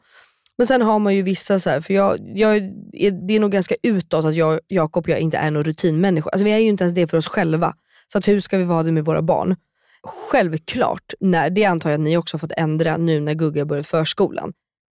Men 0.58 0.66
sen 0.66 0.82
har 0.82 0.98
man 0.98 1.14
ju 1.14 1.22
vissa, 1.22 1.58
så 1.58 1.70
här, 1.70 1.80
för 1.80 1.94
jag, 1.94 2.18
jag, 2.34 2.56
är, 2.92 3.26
det 3.26 3.36
är 3.36 3.40
nog 3.40 3.50
ganska 3.50 3.74
utåt 3.82 4.24
att 4.24 4.34
jag, 4.34 4.60
Jakob 4.68 5.04
och 5.04 5.08
jag 5.08 5.20
inte 5.20 5.36
är 5.36 5.50
någon 5.50 5.64
rutinmänniska. 5.64 6.30
Alltså, 6.30 6.44
vi 6.44 6.50
är 6.50 6.58
ju 6.58 6.68
inte 6.68 6.84
ens 6.84 6.94
det 6.94 7.06
för 7.06 7.16
oss 7.16 7.28
själva. 7.28 7.74
Så 8.12 8.18
att 8.18 8.28
hur 8.28 8.40
ska 8.40 8.58
vi 8.58 8.64
vara 8.64 8.82
det 8.82 8.92
med 8.92 9.04
våra 9.04 9.22
barn? 9.22 9.56
Självklart, 10.02 11.14
när, 11.20 11.50
det 11.50 11.64
antar 11.64 11.90
jag 11.90 11.98
att 11.98 12.04
ni 12.04 12.16
också 12.16 12.34
har 12.34 12.38
fått 12.38 12.52
ändra 12.56 12.96
nu 12.96 13.20
när 13.20 13.34
Gugge 13.34 13.60
har 13.60 13.66
börjat 13.66 13.86
förskolan. 13.86 14.52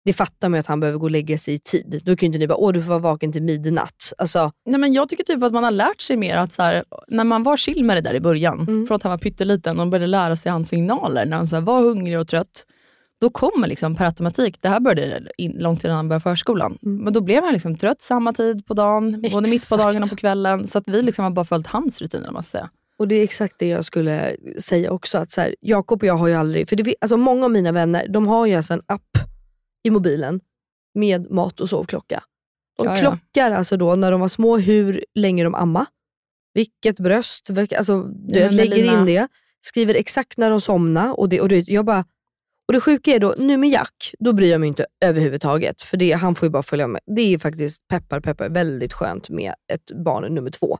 Det 0.06 0.14
fattar 0.14 0.50
man 0.50 0.58
ju 0.58 0.60
att 0.60 0.68
han 0.68 0.80
behöver 0.80 1.00
gå 1.00 1.06
och 1.06 1.12
lägga 1.12 1.38
sig 1.38 1.54
i 1.54 1.60
tid. 1.60 2.02
Då 2.06 2.16
kan 2.16 2.26
ju 2.26 2.28
inte 2.28 2.40
ni 2.40 2.48
bara, 2.48 2.58
åh 2.58 2.72
du 2.74 2.82
får 2.82 2.90
vara 2.90 3.00
vaken 3.00 3.32
till 3.32 3.44
midnatt. 3.44 4.14
Alltså, 4.18 4.52
Nej, 4.66 4.80
men 4.80 4.94
jag 4.94 5.10
tycker 5.10 5.24
typ 5.24 5.44
att 5.44 5.54
man 5.54 5.64
har 5.64 5.72
lärt 5.72 6.02
sig 6.02 6.18
mer 6.18 6.38
att 6.38 6.52
så 6.52 6.62
här, 6.64 6.84
när 7.08 7.24
man 7.24 7.44
var 7.44 7.58
chill 7.58 7.84
med 7.84 7.98
det 7.98 8.02
där 8.02 8.14
i 8.14 8.20
början, 8.20 8.60
Mm. 8.60 8.88
från 8.88 8.96
att 8.96 9.04
han 9.04 9.10
var 9.10 9.18
pytteliten 9.18 9.80
och 9.80 9.88
började 9.88 10.08
lära 10.08 10.36
sig 10.36 10.52
hans 10.52 10.70
signaler 10.70 11.26
när 11.26 11.38
han 11.38 11.48
så 11.48 11.56
här, 11.56 11.62
var 11.64 11.82
hungrig 11.82 12.20
och 12.20 12.28
trött. 12.28 12.66
Då 13.22 13.30
kommer 13.30 13.68
liksom 13.68 13.96
per 13.96 14.06
automatik, 14.06 14.58
det 14.62 14.70
här 14.70 14.80
började 14.80 15.32
in, 15.38 15.52
långt 15.52 15.84
innan 15.84 15.96
han 15.96 16.10
började 16.10 16.24
förskolan, 16.24 16.78
Mm. 16.86 17.04
men 17.04 17.14
då 17.14 17.22
blev 17.22 17.44
han 17.44 17.54
liksom 17.54 17.78
trött 17.78 18.02
samma 18.02 18.34
tid 18.34 18.66
på 18.66 18.74
dagen, 18.74 19.22
både 19.32 19.42
mitt 19.42 19.52
på 19.52 19.56
Exakt. 19.56 19.82
dagen 19.84 20.04
och 20.04 20.10
på 20.10 20.16
kvällen. 20.16 20.68
Så 20.68 20.78
att 20.78 20.88
vi 20.88 21.02
liksom 21.02 21.24
har 21.24 21.32
bara 21.32 21.46
följt 21.46 21.68
hans 21.68 22.02
rutiner. 22.02 22.32
Man 22.32 22.44
säga. 22.44 22.70
Och 22.98 23.08
det 23.08 23.16
är 23.16 23.24
exakt 23.24 23.56
det 23.60 23.68
jag 23.68 23.86
skulle 23.86 24.36
säga 24.60 24.92
också. 24.92 25.18
Att 25.18 25.32
så 25.32 25.42
här, 25.42 25.56
Jakob 25.62 26.02
och 26.02 26.08
jag 26.08 26.16
har 26.18 26.28
ju 26.28 26.34
aldrig, 26.34 26.70
för 26.70 26.76
det, 26.76 26.96
alltså 27.02 27.18
många 27.18 27.46
av 27.46 27.52
mina 27.52 27.72
vänner 27.72 28.08
de 28.10 28.28
har 28.28 28.46
ju 28.46 28.56
alltså 28.56 28.74
en 28.74 28.82
app 28.86 29.18
i 29.84 29.90
mobilen 29.90 30.40
med 30.96 31.32
mat 31.32 31.60
och 31.60 31.70
sovklocka. 31.70 32.24
De 32.78 32.86
Ja, 32.88 32.98
ja. 32.98 33.02
klockar 33.02 33.52
alltså 33.52 33.78
då 33.78 33.96
när 33.96 34.12
de 34.12 34.22
var 34.22 34.28
små 34.28 34.58
hur 34.58 35.06
länge 35.16 35.44
de 35.44 35.56
amma, 35.56 35.86
vilket 36.54 37.00
bröst, 37.00 37.50
alltså, 37.78 38.04
du 38.04 38.40
Ja, 38.40 38.50
lägger 38.50 38.76
Melina- 38.76 39.00
in 39.00 39.06
det. 39.06 39.28
skriver 39.62 39.94
exakt 39.96 40.38
när 40.38 40.50
de 40.50 40.62
somnar 40.62 41.20
och 41.20 41.30
det, 41.30 41.42
och 41.42 41.50
det, 41.50 41.68
jag 41.68 41.86
bara, 41.86 42.06
och 42.68 42.74
det 42.74 42.80
sjuka 42.82 43.12
är 43.12 43.20
då, 43.20 43.36
nu 43.38 43.58
med 43.58 43.70
Jack, 43.70 44.14
då 44.20 44.34
bryr 44.34 44.52
jag 44.52 44.60
mig 44.60 44.68
inte 44.68 44.86
överhuvudtaget. 45.06 45.82
För 45.82 45.98
det, 45.98 46.12
han 46.12 46.36
får 46.36 46.46
ju 46.46 46.50
bara 46.50 46.64
följa 46.64 46.88
med. 46.88 47.02
Det 47.16 47.22
är 47.34 47.38
faktiskt, 47.38 47.88
peppar 47.88 48.20
peppar, 48.20 48.50
väldigt 48.50 48.94
skönt 48.94 49.30
med 49.30 49.54
ett 49.74 49.92
barn 50.06 50.34
nummer 50.36 50.52
två. 50.52 50.78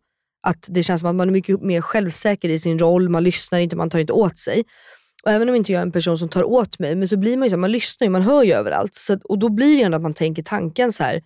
Att 0.48 0.66
det 0.70 0.84
känns 0.84 1.02
som 1.02 1.10
att 1.10 1.16
man 1.16 1.28
är 1.28 1.32
mycket 1.34 1.62
mer 1.62 1.82
självsäker 1.82 2.50
i 2.50 2.60
sin 2.60 2.80
roll, 2.80 3.10
man 3.10 3.24
lyssnar 3.24 3.60
inte, 3.60 3.76
man 3.76 3.90
tar 3.90 4.00
inte 4.00 4.14
åt 4.14 4.38
sig. 4.40 4.64
Och 5.26 5.32
även 5.32 5.50
om 5.50 5.56
inte 5.56 5.72
jag 5.72 5.80
är 5.80 5.86
en 5.86 5.92
person 5.92 6.18
som 6.18 6.30
tar 6.30 6.44
åt 6.44 6.80
mig, 6.80 6.96
men 6.96 7.08
så 7.08 7.18
blir 7.18 7.38
man 7.38 7.46
ju 7.46 7.50
så, 7.50 7.58
man 7.58 7.72
lyssnar 7.72 8.06
ju, 8.06 8.12
man 8.12 8.22
hör 8.22 8.44
ju 8.44 8.54
överallt. 8.54 8.96
Så, 8.96 9.18
och 9.24 9.40
då 9.40 9.50
blir 9.50 9.78
det 9.78 9.84
ändå 9.84 9.96
att 9.96 10.02
man 10.02 10.14
tänker 10.14 10.44
tanken 10.44 10.92
så 10.92 11.04
här. 11.04 11.22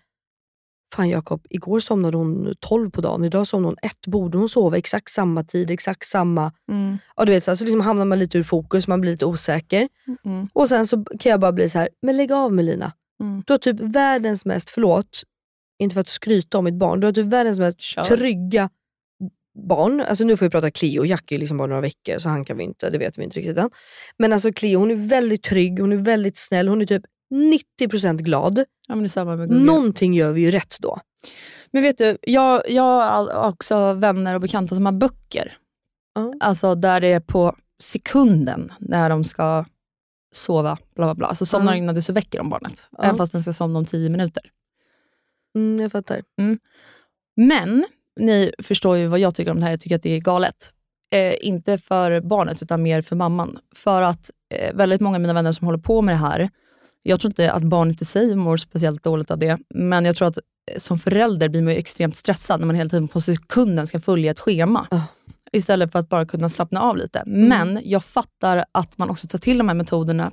Fan 0.96 1.10
Jakob, 1.10 1.46
igår 1.50 1.80
somnade 1.80 2.18
hon 2.18 2.56
12 2.60 2.92
på 2.92 3.02
dagen, 3.02 3.26
idag 3.26 3.48
somnade 3.48 3.72
hon 3.72 3.90
ett. 3.90 4.08
Borde 4.08 4.38
hon 4.38 4.50
sova 4.50 4.78
exakt 4.78 5.12
samma 5.12 5.44
tid, 5.44 5.72
exakt 5.72 6.06
samma... 6.06 6.52
Mm. 6.72 6.98
Ja, 7.16 7.26
du 7.26 7.32
vet, 7.32 7.44
så, 7.44 7.52
här, 7.52 7.56
så 7.56 7.64
liksom 7.64 7.82
hamnar 7.82 8.06
man 8.06 8.20
lite 8.20 8.38
ur 8.38 8.44
fokus, 8.44 8.88
man 8.88 9.02
blir 9.02 9.12
lite 9.12 9.26
osäker. 9.26 9.90
Mm. 10.26 10.48
Och 10.54 10.70
sen 10.70 10.88
så 10.88 11.06
kan 11.20 11.30
jag 11.30 11.40
bara 11.40 11.52
bli 11.52 11.70
så 11.70 11.80
här, 11.80 11.90
men 12.02 12.18
lägg 12.18 12.32
av 12.32 12.54
Melina. 12.54 12.92
Mm. 13.24 13.44
Du 13.48 13.54
har 13.54 13.58
typ 13.58 13.80
världens 13.80 14.46
mest, 14.46 14.70
förlåt, 14.70 15.24
inte 15.80 15.94
för 15.94 16.02
att 16.02 16.08
skryta 16.08 16.58
om 16.58 16.64
mitt 16.64 16.76
barn, 16.76 17.00
du 17.00 17.08
har 17.08 17.14
typ 17.14 17.26
världens 17.26 17.60
mest 17.60 17.82
Kör. 17.82 18.04
trygga 18.04 18.70
barn. 19.58 20.02
Alltså 20.02 20.24
nu 20.24 20.38
får 20.38 20.46
vi 20.46 20.50
prata 20.50 20.72
Cleo, 20.72 21.06
Jack 21.06 21.32
är 21.32 21.38
liksom 21.38 21.58
bara 21.58 21.68
några 21.68 21.82
veckor 21.82 22.18
så 22.18 22.30
han 22.30 22.46
kan 22.46 22.58
vi 22.58 22.64
inte, 22.64 22.90
det 22.90 22.98
vet 22.98 23.18
vi 23.18 23.24
inte 23.24 23.40
riktigt 23.40 23.58
än. 23.58 23.70
Men 24.18 24.34
alltså 24.34 24.54
Cleo 24.54 24.80
hon 24.80 24.92
är 24.92 24.96
väldigt 24.96 25.44
trygg, 25.44 25.80
hon 25.80 25.94
är 25.94 25.98
väldigt 25.98 26.38
snäll, 26.38 26.68
hon 26.68 26.82
är 26.82 26.86
typ 26.86 27.04
90% 27.82 28.18
glad. 28.18 28.60
Ja, 28.88 28.96
men 28.96 29.04
det 29.04 29.10
samma 29.10 29.36
med. 29.36 29.50
Någonting 29.50 30.14
gör 30.14 30.32
vi 30.32 30.42
ju 30.42 30.52
rätt 30.52 30.76
då. 30.80 31.00
Men 31.72 31.84
vet 31.84 31.98
du, 31.98 32.18
jag, 32.22 32.70
jag 32.70 32.84
har 33.06 33.50
också 33.50 33.94
vänner 33.94 34.36
och 34.36 34.42
bekanta 34.42 34.76
som 34.76 34.86
har 34.86 34.94
böcker. 34.94 35.58
Ja. 36.16 36.34
Alltså 36.40 36.76
där 36.76 37.02
det 37.02 37.08
är 37.08 37.20
på 37.20 37.56
sekunden 37.80 38.72
när 38.80 39.10
de 39.10 39.24
ska 39.24 39.66
sova, 40.32 40.78
bla 40.96 41.06
bla 41.06 41.16
bla. 41.16 41.28
Alltså 41.28 41.46
somnar 41.46 41.72
Ja. 41.74 41.78
innan 41.78 41.96
det 41.96 42.02
så 42.02 42.14
väcker 42.14 42.38
de 42.38 42.50
barnet. 42.50 42.90
Ja. 42.92 43.04
Även 43.04 43.18
fast 43.18 43.32
den 43.32 43.42
ska 43.42 43.54
somna 43.54 43.80
om 43.80 43.86
tio 43.86 44.10
minuter. 44.10 44.44
Mm, 45.56 45.80
jag 45.82 45.92
fattar. 45.92 46.22
Men, 47.36 47.86
ni 48.18 48.52
förstår 48.60 48.98
ju 48.98 49.08
vad 49.08 49.20
jag 49.20 49.36
tycker 49.36 49.52
om 49.52 49.60
det 49.60 49.64
här. 49.64 49.72
Jag 49.72 49.80
tycker 49.80 49.96
att 49.96 50.04
det 50.04 50.16
är 50.16 50.20
galet. 50.20 50.74
Eh, 51.12 51.36
inte 51.42 51.78
för 51.78 52.22
barnet, 52.22 52.62
utan 52.62 52.84
mer 52.84 53.02
för 53.02 53.16
mamman. 53.16 53.60
För 53.76 54.02
att 54.02 54.32
eh, 54.56 54.76
väldigt 54.76 55.02
många 55.02 55.16
av 55.16 55.22
mina 55.22 55.34
vänner 55.34 55.52
som 55.52 55.66
håller 55.66 55.80
på 55.80 56.02
med 56.02 56.16
det 56.16 56.20
här, 56.20 56.50
jag 57.04 57.20
tror 57.20 57.32
inte 57.32 57.52
att 57.52 57.64
barnet 57.64 58.02
i 58.02 58.06
sig 58.06 58.36
mår 58.36 58.58
speciellt 58.58 59.04
dåligt 59.04 59.32
av 59.32 59.38
det, 59.38 59.58
men 59.70 60.06
jag 60.06 60.16
tror 60.16 60.28
att 60.28 60.38
eh, 60.38 60.78
som 60.78 61.00
förälder 61.00 61.50
blir 61.50 61.62
man 61.62 61.74
ju 61.74 61.80
extremt 61.80 62.16
stressad 62.16 62.60
när 62.60 62.68
man 62.68 62.76
hela 62.76 62.90
tiden 62.90 63.08
på 63.08 63.22
sekunden 63.22 63.88
ska 63.88 64.00
följa 64.00 64.32
ett 64.32 64.40
schema. 64.40 64.88
Ja. 64.92 65.04
Istället 65.52 65.92
för 65.92 66.00
att 66.00 66.10
bara 66.10 66.26
kunna 66.26 66.50
slappna 66.50 66.82
av 66.82 66.98
lite. 66.98 67.24
Men 67.26 67.80
jag 67.84 68.04
fattar 68.04 68.66
att 68.72 68.98
man 68.98 69.10
också 69.10 69.28
tar 69.28 69.40
till 69.40 69.58
de 69.58 69.68
här 69.68 69.76
metoderna, 69.76 70.32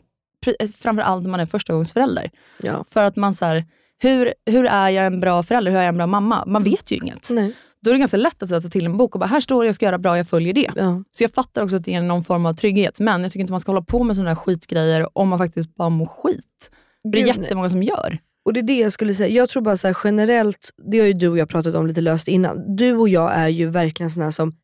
eh, 0.61 0.69
framförallt 0.69 1.23
när 1.23 1.31
man 1.31 1.41
är 1.41 1.47
förstagångsförälder. 1.47 2.31
Ja. 2.63 2.85
För 2.91 3.05
att 3.05 3.17
man 3.17 3.35
så 3.35 3.45
här, 3.45 3.65
hur, 3.99 4.35
hur 4.47 4.65
är 4.65 4.89
jag 4.89 5.07
en 5.07 5.21
bra 5.21 5.43
förälder? 5.43 5.73
Hur 5.73 5.79
är 5.79 5.83
jag 5.83 5.89
en 5.89 5.97
bra 5.97 6.07
mamma? 6.07 6.45
Man 6.47 6.65
vet 6.65 6.91
ju 6.91 6.97
inget. 6.97 7.31
Nej. 7.31 7.55
Då 7.85 7.91
är 7.91 7.95
det 7.95 7.99
ganska 7.99 8.17
lätt 8.17 8.43
att 8.43 8.49
så 8.49 8.55
här 8.55 8.63
ta 8.63 8.69
till 8.69 8.87
en 8.87 8.97
bok 8.97 9.15
och 9.15 9.21
bara, 9.21 9.27
här 9.27 9.41
står 9.41 9.63
det 9.63 9.69
jag 9.69 9.75
ska 9.75 9.87
göra 9.87 9.99
bra, 9.99 10.17
jag 10.17 10.29
följer 10.29 10.53
det. 10.53 10.71
Ja. 10.77 11.03
Så 11.11 11.25
jag 11.25 11.31
fattar 11.31 11.63
också 11.63 11.77
att 11.77 11.85
det 11.85 11.95
är 11.95 12.03
någon 12.03 12.25
form 12.25 12.47
av 12.47 12.55
trygghet. 12.55 13.01
Men 13.01 13.23
jag 13.23 13.33
tycker 13.33 13.41
inte 13.41 13.53
man 13.53 13.61
ska 13.61 13.73
hålla 13.73 13.85
på 13.85 14.05
med 14.05 14.17
sådana 14.17 14.31
här 14.31 14.37
skitgrejer 14.37 15.19
om 15.19 15.29
man 15.29 15.39
faktiskt 15.39 15.75
bara 15.75 15.89
mår 15.89 16.07
skit. 16.07 16.71
Det 17.13 17.23
är 17.23 17.27
jättemånga 17.27 17.71
som 17.71 17.83
gör. 17.83 18.19
Och 18.45 18.53
det 18.53 18.61
är 18.61 18.63
det 18.63 18.79
jag 18.79 18.93
skulle 18.93 19.15
säga. 19.15 19.29
Jag 19.29 19.49
tror 19.49 19.63
bara 19.63 19.77
så 19.77 19.87
här, 19.87 19.97
generellt, 20.05 20.71
det 20.91 20.99
har 20.99 21.07
ju 21.07 21.13
du 21.13 21.29
och 21.29 21.39
jag 21.39 21.49
pratat 21.49 21.75
om 21.75 21.87
lite 21.87 22.01
löst 22.01 22.29
innan. 22.29 22.77
Du 22.77 22.97
och 22.97 23.09
jag 23.09 23.33
är 23.35 23.49
ju 23.49 23.71
verkligen 23.71 24.11
här 24.11 24.31
som 24.31 24.57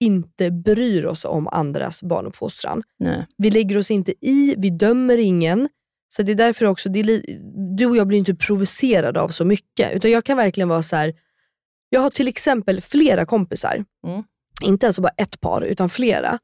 inte 0.00 0.50
bryr 0.50 1.04
oss 1.04 1.24
om 1.24 1.48
andras 1.48 2.02
barnuppfostran. 2.02 2.82
Nej. 2.98 3.26
Vi 3.36 3.50
lägger 3.50 3.78
oss 3.78 3.90
inte 3.90 4.14
i, 4.20 4.54
vi 4.58 4.70
dömer 4.70 5.18
ingen. 5.18 5.68
Så 6.08 6.22
det 6.22 6.32
är 6.32 6.36
därför 6.36 6.66
också, 6.66 6.88
det 6.88 7.00
är 7.00 7.22
du 7.76 7.86
och 7.86 7.96
jag 7.96 8.06
blir 8.06 8.18
inte 8.18 8.34
provocerade 8.34 9.20
av 9.20 9.28
så 9.28 9.44
mycket. 9.44 9.92
Utan 9.92 10.10
jag 10.10 10.24
kan 10.24 10.36
verkligen 10.36 10.68
vara 10.68 10.82
så 10.82 10.96
här. 10.96 11.14
Jag 11.88 12.00
har 12.00 12.10
till 12.10 12.28
exempel 12.28 12.80
flera 12.80 13.26
kompisar, 13.26 13.84
Mm. 14.06 14.22
inte 14.62 14.86
alltså 14.86 15.02
bara 15.02 15.12
ett 15.16 15.40
par, 15.40 15.62
utan 15.62 15.90
flera. 15.90 16.38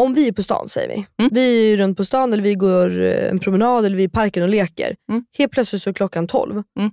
Om 0.00 0.14
vi 0.14 0.28
är 0.28 0.32
på 0.32 0.42
stan 0.42 0.68
säger 0.68 0.88
vi. 0.88 1.06
Mm. 1.18 1.30
Vi 1.34 1.72
är 1.72 1.76
runt 1.76 1.96
på 1.96 2.04
stan 2.04 2.32
eller 2.32 2.42
vi 2.42 2.54
går 2.54 3.00
eh, 3.00 3.30
en 3.30 3.38
promenad 3.38 3.84
eller 3.84 3.96
vi 3.96 4.02
är 4.02 4.08
i 4.08 4.10
parken 4.10 4.42
och 4.42 4.48
leker. 4.48 4.96
Mm. 5.10 5.24
Helt 5.38 5.52
plötsligt 5.52 5.82
så 5.82 5.90
är 5.90 5.94
klockan 5.94 6.26
12. 6.26 6.62
Mm. 6.78 6.90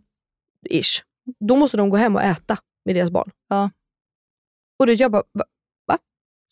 Ish. 0.69 1.03
Då 1.39 1.55
måste 1.55 1.77
de 1.77 1.89
gå 1.89 1.97
hem 1.97 2.15
och 2.15 2.21
äta 2.23 2.57
med 2.85 2.95
deras 2.95 3.11
barn. 3.11 3.31
Ja. 3.49 3.69
Och 4.79 4.87
det, 4.87 4.93
jag 4.93 5.11
bara? 5.11 5.23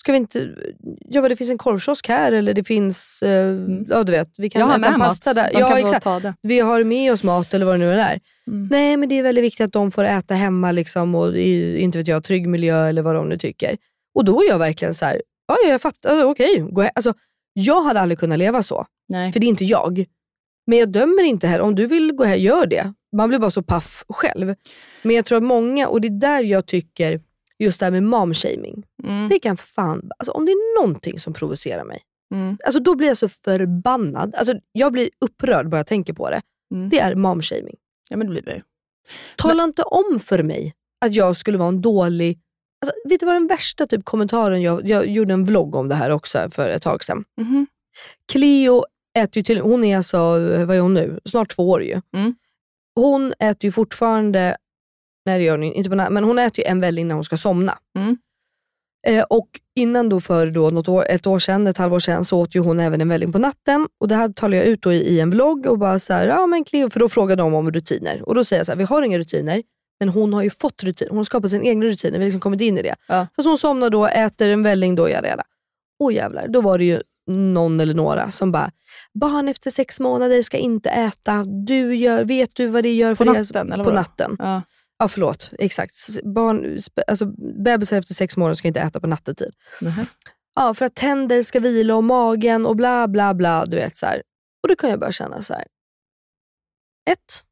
Ska 0.02 0.12
vi 0.12 0.18
inte... 0.18 0.56
Jag 1.10 1.24
bara, 1.24 1.30
det 1.30 1.36
finns 1.36 1.50
en 1.50 1.58
korvkiosk 1.58 2.08
här 2.08 2.32
eller 2.32 2.54
det 2.54 2.64
finns, 2.64 3.24
eh, 3.24 3.58
ja 3.90 4.04
du 4.04 4.12
vet, 4.12 4.30
vi 4.38 4.50
kan 4.50 4.62
Jag 4.62 4.70
äta 4.70 4.78
med 4.78 5.00
mat. 5.00 5.08
pasta 5.08 5.34
där. 5.34 5.50
De 5.54 5.60
Ja 5.60 5.80
exakt. 5.80 6.26
Vi 6.42 6.60
har 6.60 6.84
med 6.84 7.14
oss 7.14 7.24
mat 7.24 7.54
eller 7.54 7.66
vad 7.66 7.74
det 7.74 7.78
nu 7.86 7.92
är. 7.92 8.20
Mm. 8.48 8.68
Nej 8.72 8.98
men 8.98 9.10
det 9.10 9.20
är 9.20 9.24
väldigt 9.24 9.44
viktigt 9.44 9.66
att 9.66 9.74
de 9.74 9.92
får 9.92 10.04
äta 10.04 10.34
hemma 10.34 10.72
liksom, 10.72 11.16
och 11.16 11.36
i, 11.38 11.80
inte 11.80 11.98
vet 11.98 12.08
jag, 12.08 12.24
trygg 12.24 12.48
miljö 12.50 12.88
eller 12.88 13.02
vad 13.02 13.16
de 13.16 13.30
nu 13.30 13.38
tycker. 13.38 13.78
Och 14.16 14.26
då 14.26 14.42
är 14.44 14.48
jag 14.48 14.60
verkligen 14.60 14.94
så 14.94 15.06
här, 15.06 15.22
ja 15.48 15.58
jag 15.70 15.82
fattar, 15.82 16.24
okej. 16.24 16.66
gå 16.72 16.82
he- 16.84 16.92
Alltså, 16.96 17.14
jag 17.54 17.84
hade 17.84 18.00
aldrig 18.02 18.20
kunnat 18.20 18.38
leva 18.40 18.64
så, 18.64 18.86
Nej. 19.10 19.32
för 19.32 19.40
det 19.40 19.46
är 19.46 19.50
inte 19.50 19.66
jag. 19.66 20.06
Men 20.68 20.78
jag 20.78 20.90
dömer 20.92 21.24
inte 21.24 21.48
här. 21.48 21.62
Om 21.62 21.76
du 21.76 21.86
vill 21.88 22.12
gå 22.12 22.24
här, 22.24 22.36
gör 22.36 22.66
det. 22.66 22.94
Man 23.16 23.30
blir 23.30 23.40
bara 23.40 23.52
så 23.52 23.64
paff 23.64 24.04
själv. 24.10 24.56
Men 25.04 25.16
jag 25.16 25.26
tror 25.26 25.38
att 25.38 25.44
många, 25.44 25.88
och 25.88 26.02
det 26.02 26.08
är 26.08 26.20
där 26.20 26.44
jag 26.44 26.66
tycker, 26.66 27.22
just 27.66 27.80
det 27.80 27.86
här 27.86 27.92
med 27.92 28.04
momshaming. 28.04 28.84
Mm. 29.04 29.30
Det 29.30 29.40
kan 29.40 29.58
fan, 29.58 30.12
alltså 30.20 30.32
om 30.32 30.46
det 30.46 30.52
är 30.52 30.82
någonting 30.82 31.20
som 31.20 31.34
provocerar 31.34 31.84
mig, 31.84 32.02
Mm. 32.34 32.58
alltså 32.66 32.80
då 32.80 32.96
blir 32.96 33.08
jag 33.08 33.18
så 33.18 33.30
förbannad. 33.30 34.36
Alltså 34.36 34.54
jag 34.72 34.92
blir 34.92 35.10
upprörd 35.26 35.70
bara 35.70 35.78
jag 35.78 35.88
tänker 35.88 36.14
på 36.14 36.30
det. 36.30 36.42
Mm. 36.74 36.90
Det 36.90 37.00
är 37.00 37.16
momshaming. 37.16 37.76
Ja 38.10 38.18
men 38.18 38.28
det 38.28 38.32
blir 38.32 38.42
det. 38.42 38.62
Tala 39.36 39.64
inte 39.64 39.82
om 39.84 40.20
för 40.20 40.44
mig 40.44 40.74
att 41.06 41.14
jag 41.16 41.36
skulle 41.38 41.58
vara 41.58 41.68
en 41.70 41.82
dålig... 41.82 42.40
Alltså, 42.86 42.96
vet 43.10 43.20
du 43.20 43.26
vad 43.26 43.36
den 43.36 43.48
värsta 43.48 43.88
typ 43.88 44.06
kommentaren, 44.06 44.62
jag, 44.62 44.88
jag 44.88 45.08
gjorde 45.08 45.34
en 45.34 45.46
vlogg 45.46 45.76
om 45.76 45.88
det 45.90 45.96
här 45.96 46.10
också 46.10 46.50
för 46.52 46.70
ett 46.70 46.82
tag 46.82 47.04
sedan. 47.04 47.24
Mhm. 47.42 47.68
Cleo 48.32 48.86
äter 49.18 49.38
ju 49.38 49.44
till, 49.44 49.60
hon 49.60 49.84
är 49.84 49.98
alltså, 49.98 50.18
vad 50.66 50.76
är 50.76 50.80
hon 50.80 50.94
nu? 50.94 51.20
Snart 51.26 51.56
två 51.56 51.70
år 51.70 51.84
ju. 51.84 52.02
Mm. 52.16 52.36
Hon 52.96 53.34
äter 53.40 53.66
ju 53.66 53.72
fortfarande, 53.72 54.58
nej 55.26 55.40
det 55.40 55.46
gör 55.46 55.52
hon 55.58 55.64
inte 55.64 55.90
på 55.90 55.96
men 55.96 56.24
hon 56.24 56.40
äter 56.40 56.66
ju 56.66 56.70
en 56.72 56.80
väldigt 56.82 57.02
innan 57.02 57.16
hon 57.18 57.24
ska 57.24 57.38
somna. 57.38 57.78
Mm. 57.98 58.18
Eh, 59.08 59.24
och 59.30 59.48
innan 59.76 60.10
då 60.10 60.22
för 60.22 60.48
då 60.48 60.70
något 60.70 60.88
år, 60.88 61.06
ett 61.10 61.28
år 61.28 61.40
sedan, 61.40 61.68
ett 61.68 61.78
halvår 61.78 62.00
sedan, 62.00 62.26
så 62.26 62.40
åt 62.40 62.56
ju 62.56 62.60
hon 62.60 62.80
även 62.80 63.02
en 63.02 63.10
välling 63.10 63.32
på 63.32 63.40
natten. 63.40 63.88
Och 64.00 64.08
Det 64.08 64.16
här 64.16 64.30
talar 64.30 64.58
jag 64.58 64.66
ut 64.66 64.86
i, 64.86 64.90
i 64.90 65.20
en 65.20 65.30
vlogg 65.30 65.66
och 65.66 65.78
bara 65.80 66.00
så 66.00 66.14
här, 66.14 66.28
ja 66.28 66.48
men 66.48 66.64
Cleo, 66.66 66.90
för 66.90 67.00
då 67.00 67.10
frågade 67.10 67.42
de 67.42 67.54
om 67.54 67.72
rutiner. 67.72 68.22
Och 68.30 68.36
då 68.36 68.44
säger 68.44 68.60
jag 68.60 68.66
så 68.66 68.72
här, 68.72 68.78
vi 68.78 68.84
har 68.84 69.02
inga 69.04 69.18
rutiner, 69.20 69.64
men 70.00 70.10
hon 70.10 70.34
har 70.34 70.44
ju 70.44 70.50
fått 70.50 70.84
rutiner. 70.84 71.10
Hon 71.10 71.18
har 71.18 71.24
skapat 71.24 71.52
sina 71.52 71.64
egna 71.64 71.86
rutiner, 71.86 72.12
vi 72.12 72.18
har 72.18 72.26
liksom 72.26 72.40
kommit 72.42 72.62
in 72.62 72.78
i 72.78 72.82
det. 72.82 72.96
Ja. 73.08 73.28
Så 73.36 73.42
att 73.42 73.48
hon 73.48 73.58
somnar 73.58 73.90
då, 73.90 74.06
äter 74.08 74.50
en 74.50 74.64
välling 74.64 74.96
då, 74.96 75.10
jada 75.10 75.28
jada. 75.28 75.44
Åh 76.00 76.14
jävlar, 76.14 76.48
då 76.48 76.62
var 76.62 76.78
det 76.78 76.84
ju 76.86 77.02
någon 77.28 77.80
eller 77.80 77.94
några 77.94 78.32
som 78.32 78.52
bara, 78.52 78.72
barn 79.14 79.48
efter 79.48 79.72
sex 79.72 80.00
månader 80.00 80.42
ska 80.42 80.58
inte 80.58 80.90
äta. 80.90 81.44
Du 81.66 81.96
gör, 81.96 82.24
vet 82.24 82.56
du 82.56 82.68
vad 82.68 82.84
det 82.84 82.94
gör 82.94 83.12
På 83.12 83.16
för 83.16 83.26
deras- 83.26 83.54
natten, 83.54 83.72
eller 83.74 83.84
På 83.84 83.92
natten. 83.92 84.36
Ja. 84.40 84.62
Ja 85.02 85.08
förlåt, 85.08 85.52
exakt. 85.60 85.94
Barn, 86.24 86.80
alltså, 87.08 87.26
bebisar 87.64 87.98
efter 87.98 88.14
sex 88.14 88.38
månader 88.38 88.56
ska 88.56 88.68
inte 88.68 88.80
äta 88.80 89.00
på 89.00 89.08
nattetid. 89.08 89.54
Nähä. 89.82 90.06
Ja, 90.56 90.74
för 90.74 90.86
att 90.86 90.96
tänder 90.96 91.44
ska 91.44 91.60
vila 91.60 91.96
och 91.96 92.04
magen 92.04 92.66
och 92.66 92.76
bla 92.76 93.08
bla 93.08 93.34
bla. 93.34 93.66
Du 93.66 93.78
vet 93.78 93.98
så 93.98 94.06
här. 94.06 94.22
Och 94.64 94.70
då 94.70 94.76
kan 94.76 94.90
jag 94.90 95.00
bara 95.00 95.12
känna 95.12 95.42
så 95.42 95.54
här. 95.54 95.64
Ett. 97.10 97.44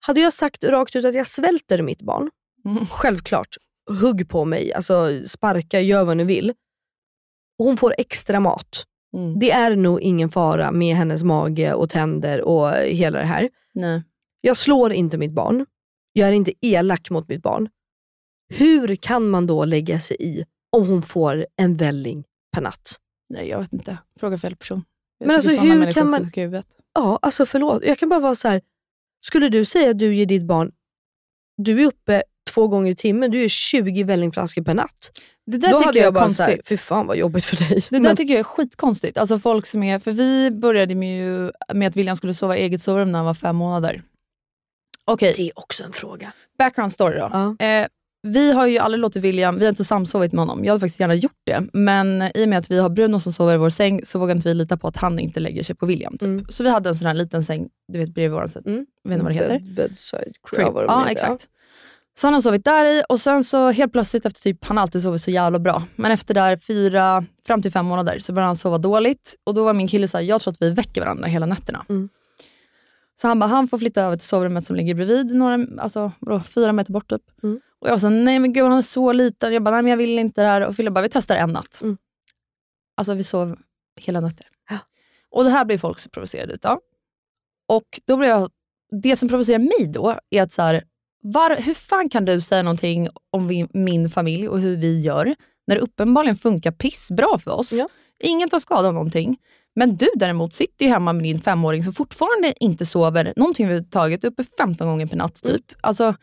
Hade 0.00 0.20
jag 0.20 0.32
sagt 0.32 0.64
rakt 0.64 0.96
ut 0.96 1.04
att 1.04 1.14
jag 1.14 1.26
svälter 1.26 1.82
mitt 1.82 2.02
barn, 2.02 2.30
Mm. 2.64 2.86
självklart, 2.86 3.56
hugg 4.00 4.28
på 4.28 4.44
mig, 4.44 4.72
alltså 4.72 5.22
sparka, 5.26 5.80
gör 5.80 6.04
vad 6.04 6.16
ni 6.16 6.24
vill. 6.24 6.50
Och 7.58 7.64
hon 7.64 7.76
får 7.76 7.94
extra 7.98 8.40
mat. 8.40 8.84
Mm. 9.16 9.38
Det 9.38 9.50
är 9.50 9.76
nog 9.76 10.00
ingen 10.00 10.30
fara 10.30 10.72
med 10.72 10.96
hennes 10.96 11.22
mage 11.22 11.72
och 11.74 11.90
tänder 11.90 12.40
och 12.42 12.72
hela 12.76 13.18
det 13.18 13.24
här. 13.26 13.48
Nej. 13.74 14.02
Jag 14.40 14.56
slår 14.56 14.92
inte 14.92 15.18
mitt 15.18 15.32
barn. 15.32 15.66
Jag 16.12 16.28
är 16.28 16.32
inte 16.32 16.52
elak 16.60 17.10
mot 17.10 17.28
mitt 17.28 17.42
barn. 17.42 17.68
Hur 18.48 18.96
kan 18.96 19.28
man 19.28 19.46
då 19.46 19.64
lägga 19.64 20.00
sig 20.00 20.16
i 20.20 20.44
om 20.76 20.88
hon 20.88 21.02
får 21.02 21.46
en 21.56 21.76
välling 21.76 22.24
per 22.54 22.62
natt? 22.62 22.96
Nej, 23.28 23.48
jag 23.48 23.58
vet 23.60 23.72
inte. 23.72 23.98
Fråga 24.20 24.38
fel 24.38 24.56
person. 24.56 24.84
Jag 25.18 25.26
Men 25.26 25.36
alltså, 25.36 25.50
hur 25.50 25.92
kan 25.92 26.14
är 26.14 26.50
man-. 26.50 26.62
Ja, 26.94 27.18
alltså 27.22 27.46
förlåt. 27.46 27.82
Jag 27.84 27.98
kan 27.98 28.08
bara 28.08 28.20
vara 28.20 28.34
så 28.34 28.48
här. 28.48 28.60
Skulle 29.26 29.48
du 29.48 29.64
säga 29.64 29.90
att 29.90 29.98
du 29.98 30.14
ger 30.16 30.26
ditt 30.26 30.42
barn, 30.44 30.72
du 31.56 31.82
är 31.82 31.86
uppe 31.86 32.22
två 32.54 32.68
gånger 32.68 32.90
i 32.90 32.94
timmen, 32.96 33.30
du 33.30 33.40
gör 33.40 33.48
20 33.48 34.02
vällingflaskor 34.02 34.62
per 34.62 34.74
natt. 34.74 35.12
Det 35.46 35.58
där 35.58 35.70
Då 35.70 35.78
tycker 35.78 35.86
hade 35.86 35.98
jag 35.98 36.04
jag 36.06 36.10
är 36.10 36.14
bara 36.14 36.24
konstigt. 36.24 36.68
fy 36.68 36.76
fan 36.76 37.06
vad 37.06 37.16
jobbigt 37.16 37.44
för 37.44 37.56
dig. 37.56 37.84
Det 37.90 37.96
där 37.96 38.00
Men- 38.00 38.16
tycker 38.16 38.34
jag 38.34 38.40
är 38.40 38.44
skitkonstigt. 38.44 39.18
Alltså 39.18 39.38
folk 39.38 39.66
som 39.66 39.82
är, 39.82 39.98
för 39.98 40.12
vi 40.12 40.50
började 40.50 40.94
med, 40.94 41.18
ju, 41.18 41.50
med 41.74 41.88
att 41.88 41.96
William 41.96 42.16
skulle 42.16 42.34
sova 42.34 42.56
i 42.56 42.60
eget 42.60 42.82
sovrum 42.82 43.12
när 43.12 43.18
han 43.18 43.26
var 43.26 43.34
fem 43.34 43.56
månader. 43.56 44.02
Okej, 45.12 45.32
det 45.36 45.42
är 45.42 45.58
också 45.58 45.84
en 45.84 45.92
fråga. 45.92 46.32
background 46.58 46.92
story 46.92 47.18
då. 47.18 47.30
Ja. 47.32 47.66
Eh, 47.66 47.86
vi 48.22 48.52
har 48.52 48.66
ju 48.66 48.78
aldrig 48.78 49.00
låtit 49.00 49.22
William, 49.22 49.58
vi 49.58 49.64
har 49.64 49.68
inte 49.70 49.84
samsovit 49.84 50.32
med 50.32 50.40
honom. 50.40 50.64
Jag 50.64 50.72
hade 50.72 50.80
faktiskt 50.80 51.00
gärna 51.00 51.14
gjort 51.14 51.40
det, 51.46 51.62
men 51.72 52.22
i 52.34 52.44
och 52.44 52.48
med 52.48 52.58
att 52.58 52.70
vi 52.70 52.78
har 52.78 52.88
Bruno 52.88 53.20
som 53.20 53.32
sover 53.32 53.54
i 53.54 53.56
vår 53.56 53.70
säng, 53.70 54.06
så 54.06 54.18
vågar 54.18 54.34
inte 54.34 54.48
vi 54.48 54.54
lita 54.54 54.76
på 54.76 54.88
att 54.88 54.96
han 54.96 55.18
inte 55.18 55.40
lägger 55.40 55.62
sig 55.62 55.76
på 55.76 55.86
William. 55.86 56.12
Typ. 56.12 56.22
Mm. 56.22 56.46
Så 56.48 56.64
vi 56.64 56.70
hade 56.70 56.88
en 56.88 56.94
sån 56.94 57.06
här 57.06 57.14
liten 57.14 57.44
säng, 57.44 57.68
du 57.92 57.98
vet 57.98 58.14
bredvid 58.14 58.32
vår 58.32 58.46
säng. 58.46 58.62
Mm. 58.66 58.86
Jag 59.02 59.10
vet 59.10 59.14
inte 59.14 59.24
vad 59.24 59.32
det 59.32 59.34
heter. 59.34 59.58
Bed, 59.58 59.74
bedside 59.74 60.34
Crib. 60.50 60.60
Ja, 60.60 60.98
heter, 60.98 61.12
exakt. 61.12 61.48
Så 62.18 62.26
han 62.26 62.34
har 62.34 62.40
sovit 62.40 62.64
där 62.64 62.84
i 62.84 63.02
och 63.08 63.20
sen 63.20 63.44
så 63.44 63.70
helt 63.70 63.92
plötsligt 63.92 64.26
efter 64.26 64.42
typ, 64.42 64.64
han 64.64 64.76
har 64.76 64.82
alltid 64.82 65.02
sovit 65.02 65.22
så 65.22 65.30
jävla 65.30 65.58
bra. 65.58 65.82
Men 65.96 66.10
efter 66.10 66.34
där 66.34 66.56
fyra, 66.56 67.24
fram 67.46 67.62
till 67.62 67.72
fem 67.72 67.86
månader 67.86 68.18
så 68.18 68.32
började 68.32 68.46
han 68.46 68.56
sova 68.56 68.78
dåligt. 68.78 69.34
Och 69.44 69.54
då 69.54 69.64
var 69.64 69.74
min 69.74 69.88
kille 69.88 70.08
såhär, 70.08 70.24
jag 70.24 70.40
tror 70.40 70.52
att 70.52 70.62
vi 70.62 70.70
väcker 70.70 71.00
varandra 71.00 71.26
hela 71.26 71.46
nätterna. 71.46 71.84
Mm. 71.88 72.08
Så 73.20 73.28
han 73.28 73.38
bara, 73.38 73.46
han 73.46 73.68
får 73.68 73.78
flytta 73.78 74.02
över 74.02 74.16
till 74.16 74.28
sovrummet 74.28 74.66
som 74.66 74.76
ligger 74.76 74.94
bredvid, 74.94 75.34
några, 75.34 75.66
alltså 75.78 76.12
vadå, 76.20 76.42
fyra 76.42 76.72
meter 76.72 76.92
bort 76.92 77.10
typ. 77.10 77.22
Mm. 77.42 77.60
Och 77.80 77.88
jag 77.88 78.00
såhär, 78.00 78.14
nej 78.14 78.38
men 78.38 78.52
gud 78.52 78.64
han 78.64 78.78
är 78.78 78.82
så 78.82 79.12
liten. 79.12 79.52
Jag 79.52 79.62
bara, 79.62 79.74
nej 79.74 79.82
men 79.82 79.90
jag 79.90 79.96
vill 79.96 80.18
inte 80.18 80.42
det 80.42 80.48
här. 80.48 80.60
Och 80.60 80.76
Fille 80.76 80.90
bara, 80.90 81.02
vi 81.02 81.08
testar 81.08 81.36
en 81.36 81.50
natt. 81.50 81.80
Mm. 81.82 81.96
Alltså 82.96 83.14
vi 83.14 83.24
sov 83.24 83.58
hela 83.96 84.20
nätter. 84.20 84.46
Ja. 84.70 84.78
Och 85.30 85.44
det 85.44 85.50
här 85.50 85.64
blir 85.64 85.78
folk 85.78 85.98
så 85.98 86.08
provocerade 86.08 86.52
utav. 86.52 86.80
Och 87.68 88.00
då 88.06 88.16
blev 88.16 88.30
jag, 88.30 88.50
det 89.02 89.16
som 89.16 89.28
provocerar 89.28 89.58
mig 89.58 89.92
då 89.92 90.18
är 90.30 90.42
att 90.42 90.52
så 90.52 90.62
här, 90.62 90.84
var, 91.22 91.56
hur 91.56 91.74
fan 91.74 92.08
kan 92.08 92.24
du 92.24 92.40
säga 92.40 92.62
någonting 92.62 93.08
om 93.30 93.48
vi, 93.48 93.66
min 93.72 94.10
familj 94.10 94.48
och 94.48 94.60
hur 94.60 94.76
vi 94.76 95.00
gör, 95.00 95.34
när 95.66 95.74
det 95.74 95.80
uppenbarligen 95.80 96.36
funkar 96.36 96.72
pissbra 96.72 97.38
för 97.38 97.50
oss. 97.50 97.72
Ja. 97.72 97.88
Ingen 98.22 98.48
tar 98.48 98.58
skada 98.58 98.88
av 98.88 98.94
någonting. 98.94 99.38
Men 99.76 99.96
du 99.96 100.08
däremot 100.14 100.54
sitter 100.54 100.84
ju 100.84 100.92
hemma 100.92 101.12
med 101.12 101.22
din 101.24 101.40
femåring 101.40 101.84
som 101.84 101.92
fortfarande 101.92 102.64
inte 102.64 102.86
sover 102.86 103.32
någonting 103.36 103.66
överhuvudtaget, 103.66 104.24
uppe 104.24 104.44
15 104.44 104.86
gånger 104.86 105.06
per 105.06 105.16
natt 105.16 105.42
typ. 105.42 105.64
Alltså, 105.80 106.14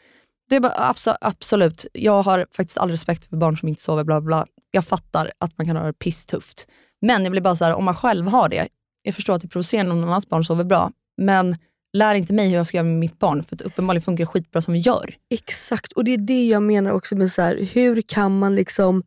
det 0.50 0.56
är 0.56 0.60
bara, 0.60 0.94
abso- 0.94 1.18
absolut, 1.22 1.86
jag 1.94 2.24
har 2.24 2.46
faktiskt 2.52 2.78
all 2.78 2.90
respekt 2.90 3.26
för 3.26 3.38
barn 3.38 3.58
som 3.58 3.70
inte 3.70 3.82
sover, 3.82 4.04
bla 4.04 4.22
bla. 4.22 4.46
Jag 4.72 4.86
fattar 4.86 5.32
att 5.38 5.58
man 5.58 5.68
kan 5.68 5.76
ha 5.76 5.84
det 5.86 5.94
pisstufft. 5.94 6.68
Men 7.02 7.24
jag 7.24 7.32
blir 7.32 7.42
bara 7.42 7.56
så 7.56 7.66
här, 7.66 7.74
om 7.74 7.86
man 7.86 7.96
själv 7.96 8.28
har 8.28 8.50
det, 8.50 8.68
jag 9.02 9.16
förstår 9.16 9.34
att 9.36 9.42
det 9.42 9.46
är 9.46 9.50
provocerande 9.50 9.92
om 9.92 10.02
någon 10.02 10.10
annans 10.10 10.30
barn 10.30 10.46
sover 10.46 10.64
bra, 10.64 10.92
men 11.22 11.58
lär 11.94 12.16
inte 12.16 12.34
mig 12.34 12.50
hur 12.50 12.56
jag 12.56 12.68
ska 12.68 12.78
göra 12.78 12.86
med 12.86 13.00
mitt 13.00 13.20
barn, 13.20 13.44
för 13.44 13.56
att 13.56 13.62
uppenbarligen 13.62 14.02
funkar 14.02 14.22
det 14.22 14.28
skitbra 14.28 14.62
som 14.62 14.74
vi 14.74 14.80
gör. 14.80 15.16
Exakt, 15.30 15.92
och 15.92 16.04
det 16.04 16.14
är 16.14 16.18
det 16.18 16.48
jag 16.48 16.64
menar 16.64 16.92
också 16.92 17.16
med 17.16 17.32
så 17.32 17.42
här, 17.42 17.70
hur 17.74 18.02
kan 18.02 18.40
man 18.40 18.56
liksom... 18.56 19.04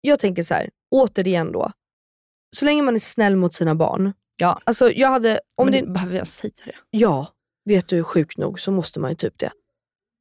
Jag 0.00 0.18
tänker 0.18 0.42
så 0.42 0.54
här, 0.54 0.70
återigen 0.90 1.52
då. 1.52 1.70
Så 2.56 2.64
länge 2.64 2.82
man 2.82 2.94
är 2.94 2.98
snäll 2.98 3.36
mot 3.36 3.54
sina 3.54 3.74
barn. 3.74 4.12
Ja. 4.36 4.60
Alltså 4.64 4.90
jag 4.92 5.08
hade, 5.10 5.40
om 5.56 5.66
men 5.66 5.72
det, 5.72 5.92
behöver 5.92 6.16
jag 6.16 6.26
säga 6.26 6.52
det? 6.64 6.72
ja, 6.90 7.28
vet 7.64 7.88
du 7.88 8.04
sjukt 8.04 8.38
nog 8.38 8.60
så 8.60 8.72
måste 8.72 9.00
man 9.00 9.10
ju 9.10 9.16
typ 9.16 9.38
det. 9.38 9.50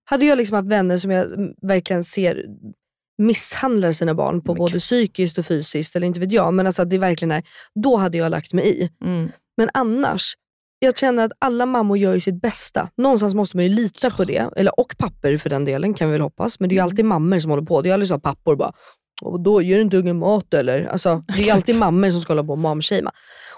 Hade 0.09 0.25
jag 0.25 0.37
liksom 0.37 0.55
haft 0.55 0.67
vänner 0.67 0.97
som 0.97 1.11
jag 1.11 1.27
verkligen 1.61 2.03
ser 2.03 2.45
misshandlar 3.17 3.91
sina 3.91 4.13
barn 4.15 4.41
på 4.41 4.51
Men 4.53 4.59
både 4.59 4.71
gud. 4.73 4.81
psykiskt 4.81 5.37
och 5.37 5.45
fysiskt, 5.45 5.95
eller 5.95 6.07
inte 6.07 6.19
vet 6.19 6.31
jag, 6.31 6.53
men 6.53 6.65
alltså 6.67 6.81
att 6.81 6.89
det 6.89 6.97
verkligen 6.97 7.31
är, 7.31 7.43
då 7.75 7.95
hade 7.97 8.17
jag 8.17 8.29
lagt 8.31 8.53
mig 8.53 8.65
i. 8.83 8.89
Mm. 9.05 9.29
Men 9.57 9.69
annars, 9.73 10.33
jag 10.79 10.97
känner 10.97 11.23
att 11.25 11.31
alla 11.39 11.65
mammor 11.65 11.97
gör 11.97 12.13
ju 12.13 12.19
sitt 12.19 12.41
bästa. 12.41 12.89
Någonstans 12.97 13.33
måste 13.33 13.57
man 13.57 13.63
ju 13.65 13.71
lita 13.71 14.09
på 14.11 14.23
det. 14.23 14.49
Eller, 14.55 14.79
och 14.79 14.95
papper 14.97 15.37
för 15.37 15.49
den 15.49 15.65
delen 15.65 15.93
kan 15.93 16.07
vi 16.07 16.11
väl 16.11 16.21
hoppas. 16.21 16.59
Men 16.59 16.69
det 16.69 16.73
är 16.73 16.75
ju 16.75 16.79
Mm. 16.79 16.89
alltid 16.91 17.05
mammor 17.05 17.39
som 17.39 17.51
håller 17.51 17.63
på. 17.65 17.81
Det 17.81 17.89
är 17.89 17.93
aldrig 17.93 18.07
så 18.07 18.13
att 18.13 18.23
pappor 18.23 18.55
bara, 18.55 18.73
och 19.21 19.39
då 19.39 19.61
ger 19.61 19.79
inte 19.79 19.97
ungen 19.97 20.17
mat 20.19 20.53
eller? 20.53 20.85
Alltså, 20.85 21.23
det 21.27 21.33
är 21.33 21.39
Exakt. 21.39 21.55
alltid 21.55 21.79
mammor 21.79 22.11
som 22.11 22.21
ska 22.21 22.33
hålla 22.33 22.43
på 22.43 22.51
och 22.51 22.57
momshamea. 22.57 23.11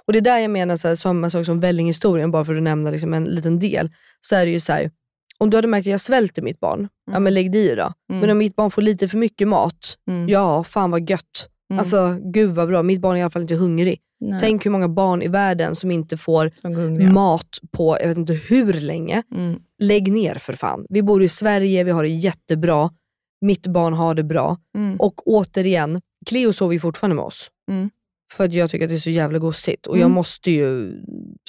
Och 0.05 0.13
det 0.13 0.19
är 0.19 0.21
där 0.21 0.37
jag 0.37 0.51
menar, 0.51 0.77
så 0.77 0.87
här, 0.87 0.95
samma 0.95 1.29
sak 1.29 1.45
som 1.45 1.59
vällinghistorien, 1.59 2.31
bara 2.31 2.45
för 2.45 2.55
att 2.55 2.63
nämna 2.63 2.91
liksom 2.91 3.13
en 3.13 3.23
liten 3.23 3.59
del. 3.59 3.89
Så 4.21 4.35
är 4.35 4.45
det 4.45 4.51
ju 4.51 4.59
så 4.59 4.73
här, 4.73 4.91
om 5.37 5.49
du 5.49 5.57
hade 5.57 5.67
märkt 5.67 5.87
att 5.87 5.91
jag 5.91 5.99
svälter 6.01 6.41
mitt 6.41 6.59
barn, 6.59 6.87
ja 7.05 7.11
Mm. 7.11 7.23
men 7.23 7.33
lägg 7.33 7.55
i 7.55 7.75
då. 7.75 7.93
Mm. 8.09 8.21
Men 8.21 8.29
om 8.29 8.37
mitt 8.37 8.55
barn 8.55 8.71
får 8.71 8.81
lite 8.81 9.07
för 9.07 9.17
mycket 9.17 9.47
mat, 9.47 9.97
Mm. 10.09 10.29
ja 10.29 10.63
fan 10.63 10.91
vad 10.91 11.09
gött. 11.09 11.49
Mm. 11.69 11.79
Alltså 11.79 12.17
gud 12.33 12.49
vad 12.49 12.67
bra, 12.67 12.83
mitt 12.83 13.01
barn 13.01 13.15
är 13.15 13.19
i 13.19 13.21
alla 13.21 13.29
fall 13.29 13.41
inte 13.41 13.55
hungrig. 13.55 13.99
Nej, 14.21 14.39
Tänk 14.39 14.65
hur 14.65 14.71
många 14.71 14.87
barn 14.89 15.21
i 15.21 15.27
världen 15.27 15.75
som 15.75 15.91
inte 15.91 16.17
får 16.17 16.51
hungriga. 16.63 17.09
mat 17.11 17.59
på 17.71 17.97
jag 18.01 18.07
vet 18.07 18.17
inte 18.17 18.33
hur 18.33 18.73
länge. 18.73 19.23
Mm. 19.35 19.59
Lägg 19.79 20.11
ner 20.11 20.35
för 20.35 20.53
fan. 20.53 20.85
Vi 20.89 21.01
bor 21.01 21.23
i 21.23 21.27
Sverige, 21.27 21.83
vi 21.83 21.91
har 21.91 22.03
det 22.03 22.09
jättebra. 22.09 22.89
Mitt 23.41 23.67
barn 23.67 23.93
har 23.93 24.15
det 24.15 24.23
bra. 24.23 24.57
Mm. 24.77 24.95
Och 24.99 25.27
återigen, 25.27 26.01
Cleo 26.29 26.53
sover 26.53 26.73
ju 26.73 26.79
fortfarande 26.79 27.15
med 27.15 27.25
oss. 27.25 27.51
Mm. 27.71 27.89
För 28.33 28.43
att 28.45 28.53
jag 28.53 28.69
tycker 28.69 28.85
att 28.85 28.89
det 28.89 28.95
är 28.95 28.99
så 28.99 29.09
jävla 29.09 29.39
gosigt. 29.39 29.87
Och 29.87 29.97
jag 29.97 30.01
Mm. 30.05 30.15
måste 30.15 30.51
ju 30.51 30.93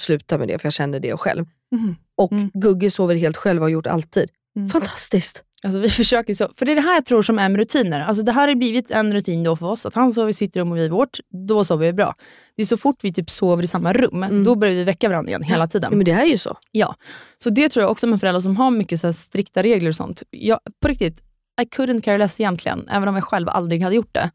sluta 0.01 0.37
med 0.37 0.47
det 0.47 0.59
för 0.59 0.65
jag 0.65 0.73
känner 0.73 0.99
det 0.99 1.17
själv. 1.17 1.45
Mm. 1.75 1.95
Och 2.17 2.31
Mm. 2.31 2.49
Gugge 2.53 2.91
sover 2.91 3.15
helt 3.15 3.37
själv 3.37 3.59
och 3.61 3.65
har 3.65 3.69
gjort 3.69 3.87
alltid. 3.87 4.29
Mm. 4.55 4.69
Fantastiskt. 4.69 5.43
Alltså 5.63 5.79
vi 5.79 5.89
försöker 5.89 6.33
så, 6.33 6.49
för 6.55 6.65
det 6.65 6.71
är 6.71 6.75
det 6.75 6.81
här 6.81 6.93
jag 6.93 7.05
tror 7.05 7.21
som 7.21 7.39
är 7.39 7.49
med 7.49 7.57
rutiner. 7.59 7.99
Alltså 7.99 8.23
det 8.23 8.31
här 8.31 8.47
har 8.47 8.55
blivit 8.55 8.91
en 8.91 9.13
rutin 9.13 9.43
då 9.43 9.55
för 9.55 9.65
oss, 9.65 9.85
att 9.85 9.95
han 9.95 10.13
sover 10.13 10.29
i 10.29 10.33
sitt 10.33 10.55
rum 10.55 10.71
och 10.71 10.77
vi 10.77 10.83
i 10.83 10.89
vårt, 10.89 11.19
då 11.47 11.65
sover 11.65 11.85
vi 11.85 11.93
bra. 11.93 12.15
Det 12.55 12.61
är 12.61 12.65
så 12.65 12.77
fort 12.77 12.99
vi 13.03 13.13
typ 13.13 13.29
sover 13.29 13.63
i 13.63 13.67
samma 13.67 13.93
rum, 13.93 14.23
Mm. 14.23 14.43
då 14.43 14.55
börjar 14.55 14.75
vi 14.75 14.83
väcka 14.83 15.09
varandra 15.09 15.29
igen 15.29 15.43
hela 15.43 15.63
Ja, 15.63 15.67
tiden. 15.67 15.91
men 15.97 16.05
det 16.05 16.11
är 16.11 16.25
ju 16.25 16.37
så. 16.37 16.57
Ja, 16.71 16.95
så 17.43 17.49
det 17.49 17.69
tror 17.69 17.83
jag 17.83 17.91
också 17.91 18.07
med 18.07 18.19
föräldrar 18.19 18.41
som 18.41 18.55
har 18.57 18.71
mycket 18.71 18.99
så 19.01 19.13
strikta 19.13 19.63
regler 19.63 19.89
och 19.89 19.95
sånt. 19.95 20.23
Jag, 20.29 20.59
på 20.81 20.87
riktigt, 20.87 21.21
I 21.61 21.65
couldn't 21.65 22.01
care 22.01 22.17
less 22.17 22.39
egentligen, 22.39 22.87
även 22.89 23.07
om 23.09 23.15
jag 23.15 23.23
själv 23.23 23.49
aldrig 23.49 23.81
hade 23.83 23.95
gjort 23.95 24.13
det. 24.13 24.31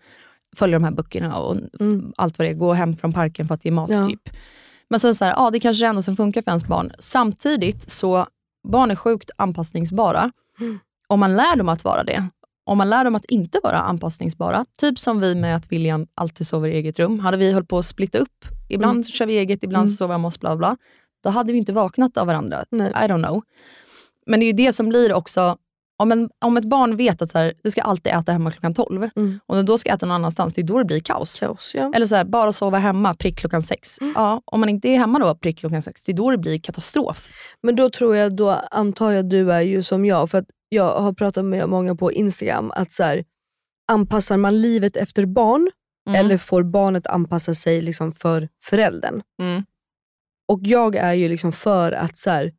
Följa 0.57 0.79
de 0.79 0.85
här 0.85 0.91
böckerna 0.91 1.37
och 1.39 1.57
Mm. 1.81 2.13
allt 2.17 2.39
vad 2.39 2.47
det 2.47 2.51
är, 2.51 2.55
gå 2.55 2.73
hem 2.73 2.97
från 2.97 3.13
parken 3.13 3.49
för 3.49 3.55
att 3.55 3.65
ge 3.65 3.71
mat 3.71 3.91
Ja. 3.91 4.05
typ. 4.05 4.29
Men 4.91 5.01
sen 5.01 5.15
så 5.15 5.25
här, 5.25 5.33
ja 5.33 5.51
det 5.51 5.61
kanske 5.61 5.81
är 5.81 5.87
det 5.87 5.89
enda 5.91 6.03
som 6.03 6.17
funkar 6.17 6.43
för 6.43 6.51
ens 6.51 6.65
barn. 6.65 6.93
Samtidigt 6.99 7.91
så, 7.91 8.27
barn 8.69 8.91
är 8.91 8.95
sjukt 8.97 9.31
anpassningsbara. 9.37 10.33
Mm. 10.61 10.79
Om 11.09 11.21
man 11.21 11.37
lär 11.37 11.57
dem 11.57 11.69
att 11.69 11.85
vara 11.85 12.05
det, 12.05 12.25
om 12.67 12.79
man 12.79 12.91
lär 12.91 13.05
dem 13.05 13.15
att 13.15 13.25
inte 13.25 13.61
vara 13.63 13.79
anpassningsbara, 13.81 14.65
typ 14.79 14.99
som 14.99 15.21
vi 15.21 15.35
med 15.35 15.57
att 15.57 15.73
William 15.73 16.07
alltid 16.15 16.47
sover 16.47 16.69
i 16.69 16.73
eget 16.73 16.99
rum. 16.99 17.19
Hade 17.21 17.37
vi 17.37 17.53
hållit 17.53 17.69
på 17.69 17.79
att 17.79 17.87
splitta 17.87 18.19
upp, 18.19 18.45
ibland 18.69 18.93
Mm. 18.97 19.05
kör 19.05 19.27
vi 19.27 19.39
eget, 19.39 19.65
ibland 19.65 19.83
Mm. 19.85 19.89
så 19.89 19.97
sover 19.97 20.15
jag 20.15 20.21
med 20.21 20.29
oss, 20.29 20.41
bla 20.41 20.57
bla. 20.57 20.77
Då 21.23 21.31
hade 21.31 21.53
vi 21.53 21.59
inte 21.59 21.73
vaknat 21.73 22.17
av 22.17 22.27
varandra. 22.27 22.65
Nej. 22.71 22.91
I 22.91 22.95
don't 23.09 23.25
know. 23.27 23.43
Men 24.27 24.41
det 24.41 24.45
är 24.47 24.47
ju 24.47 24.53
det 24.67 24.73
som 24.73 24.89
blir 24.89 25.13
också, 25.13 25.57
om, 25.99 26.13
en, 26.13 26.31
om 26.45 26.57
ett 26.57 26.65
barn 26.65 26.97
vet 26.97 27.23
att 27.23 27.31
så 27.31 27.39
här, 27.39 27.55
det 27.63 27.71
ska 27.71 27.83
alltid 27.83 28.13
äta 28.13 28.33
hemma 28.33 28.51
klockan 28.51 28.75
12, 28.75 29.09
Mm. 29.17 29.41
och 29.47 29.65
då 29.65 29.79
ska 29.79 29.91
äta 29.91 30.07
någon 30.07 30.15
annanstans, 30.15 30.55
det 30.55 30.61
är 30.61 30.67
då 30.67 30.79
det 30.79 30.85
blir 30.85 31.01
kaos. 31.01 31.41
Kaos, 31.41 31.73
ja. 31.75 31.93
Eller 31.95 32.07
så 32.07 32.15
här, 32.15 32.25
bara 32.25 32.53
sova 32.53 32.79
hemma 32.79 33.15
prick 33.15 33.39
klockan 33.39 33.63
sex. 33.63 34.01
Mm. 34.01 34.13
Ja, 34.17 34.43
om 34.45 34.61
man 34.61 34.69
inte 34.69 34.89
är 34.89 34.97
hemma 34.97 35.19
då 35.19 35.35
prick 35.35 35.59
klockan 35.59 35.83
sex, 35.83 36.05
det 36.05 36.13
är 36.13 36.17
då 36.17 36.31
det 36.31 36.39
blir 36.39 36.59
katastrof. 36.59 37.29
Men 37.63 37.77
då 37.77 37.91
tror 37.91 38.17
jag, 38.17 38.37
då 38.37 38.51
antar 38.51 39.11
jag 39.13 39.21
att 39.25 39.31
du 39.31 39.53
är 39.53 39.61
ju 39.61 39.83
som 39.83 40.05
jag. 40.05 40.31
För 40.31 40.39
att 40.39 40.47
jag 40.69 41.01
har 41.01 41.13
pratat 41.13 41.45
med 41.45 41.69
många 41.69 41.95
på 41.95 42.13
Instagram 42.13 42.71
att 42.75 42.93
så 42.93 43.03
här, 43.03 43.25
anpassar 43.93 44.37
man 44.37 44.61
livet 44.61 44.97
efter 44.97 45.27
barn 45.27 45.71
Mm. 46.09 46.21
eller 46.21 46.39
får 46.39 46.63
barnet 46.63 47.07
anpassa 47.07 47.55
sig 47.55 47.81
liksom 47.83 48.13
för 48.13 48.49
föräldern? 48.65 49.23
Mm. 49.43 49.65
Och 50.53 50.61
jag 50.63 50.97
är 50.97 51.13
ju 51.13 51.29
liksom 51.29 51.53
för 51.53 51.93
att 51.93 52.17
så 52.17 52.51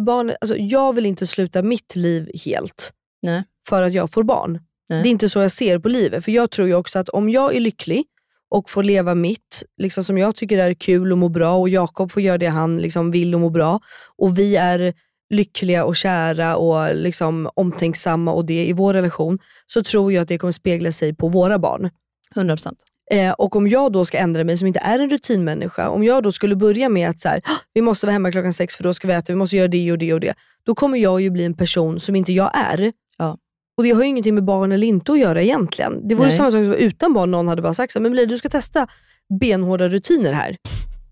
barnet, 0.00 0.36
alltså 0.40 0.56
jag 0.56 0.92
vill 0.92 1.06
inte 1.06 1.26
sluta 1.26 1.62
mitt 1.62 1.96
liv 1.96 2.30
helt 2.44 2.92
Nej. 3.22 3.44
för 3.68 3.82
att 3.82 3.92
jag 3.92 4.12
får 4.12 4.22
barn. 4.22 4.60
Nej. 4.88 5.02
Det 5.02 5.08
är 5.08 5.10
inte 5.10 5.28
så 5.28 5.38
jag 5.38 5.50
ser 5.50 5.78
på 5.78 5.88
livet. 5.88 6.24
För 6.24 6.32
jag 6.32 6.50
tror 6.50 6.68
ju 6.68 6.74
också 6.74 6.98
att 6.98 7.08
om 7.08 7.30
jag 7.30 7.56
är 7.56 7.60
lycklig 7.60 8.04
och 8.48 8.70
får 8.70 8.82
leva 8.82 9.14
mitt, 9.14 9.64
liksom 9.76 10.04
som 10.04 10.18
jag 10.18 10.36
tycker 10.36 10.58
är 10.58 10.74
kul 10.74 11.12
och 11.12 11.18
mår 11.18 11.28
bra 11.28 11.56
och 11.56 11.68
Jakob 11.68 12.12
får 12.12 12.22
göra 12.22 12.38
det 12.38 12.46
han 12.46 12.76
liksom 12.76 13.10
vill 13.10 13.34
och 13.34 13.40
mår 13.40 13.50
bra 13.50 13.80
och 14.16 14.38
vi 14.38 14.56
är 14.56 14.94
lyckliga 15.30 15.84
och 15.84 15.96
kära 15.96 16.56
och 16.56 16.94
liksom 16.94 17.50
omtänksamma 17.54 18.32
och 18.32 18.44
det 18.44 18.66
i 18.66 18.72
vår 18.72 18.94
relation, 18.94 19.38
så 19.66 19.82
tror 19.82 20.12
jag 20.12 20.22
att 20.22 20.28
det 20.28 20.38
kommer 20.38 20.52
spegla 20.52 20.92
sig 20.92 21.14
på 21.14 21.28
våra 21.28 21.58
barn. 21.58 21.90
100%. 22.34 22.74
Eh, 23.10 23.32
och 23.32 23.56
om 23.56 23.68
jag 23.68 23.92
då 23.92 24.04
ska 24.04 24.18
ändra 24.18 24.44
mig 24.44 24.56
som 24.56 24.66
inte 24.66 24.78
är 24.78 24.98
en 24.98 25.10
rutinmänniska, 25.10 25.88
om 25.88 26.04
jag 26.04 26.22
då 26.22 26.32
skulle 26.32 26.56
börja 26.56 26.88
med 26.88 27.10
att 27.10 27.20
så 27.20 27.28
här, 27.28 27.40
"Ah, 27.44 27.56
vi 27.74 27.80
måste 27.82 28.06
vara 28.06 28.12
hemma 28.12 28.32
klockan 28.32 28.52
sex 28.52 28.76
för 28.76 28.84
då 28.84 28.94
ska 28.94 29.08
vi 29.08 29.14
äta, 29.14 29.32
vi 29.32 29.36
måste 29.36 29.56
göra 29.56 29.68
det 29.68 29.92
och 29.92 29.98
det 29.98 30.12
och 30.14 30.20
det. 30.20 30.34
Då 30.66 30.74
kommer 30.74 30.98
jag 30.98 31.20
ju 31.20 31.30
bli 31.30 31.44
en 31.44 31.54
person 31.54 32.00
som 32.00 32.16
inte 32.16 32.32
jag 32.32 32.50
är. 32.54 32.92
Ja. 33.18 33.38
Och 33.76 33.84
det 33.84 33.90
har 33.90 34.02
ju 34.02 34.08
ingenting 34.08 34.34
med 34.34 34.44
barn 34.44 34.72
eller 34.72 34.86
inte 34.86 35.12
att 35.12 35.18
göra 35.18 35.42
egentligen. 35.42 36.08
Det 36.08 36.14
vore 36.14 36.26
Nej. 36.28 36.36
samma 36.36 36.50
sak 36.50 36.64
som 36.64 36.74
utan 36.74 37.12
barn, 37.14 37.30
någon 37.30 37.48
hade 37.48 37.62
bara 37.62 37.74
sagt 37.74 37.92
så 37.92 37.98
här, 37.98 38.02
men 38.02 38.12
Melia, 38.12 38.26
du 38.26 38.38
ska 38.38 38.48
testa 38.48 38.86
benhårda 39.40 39.88
rutiner 39.88 40.32
här. 40.32 40.56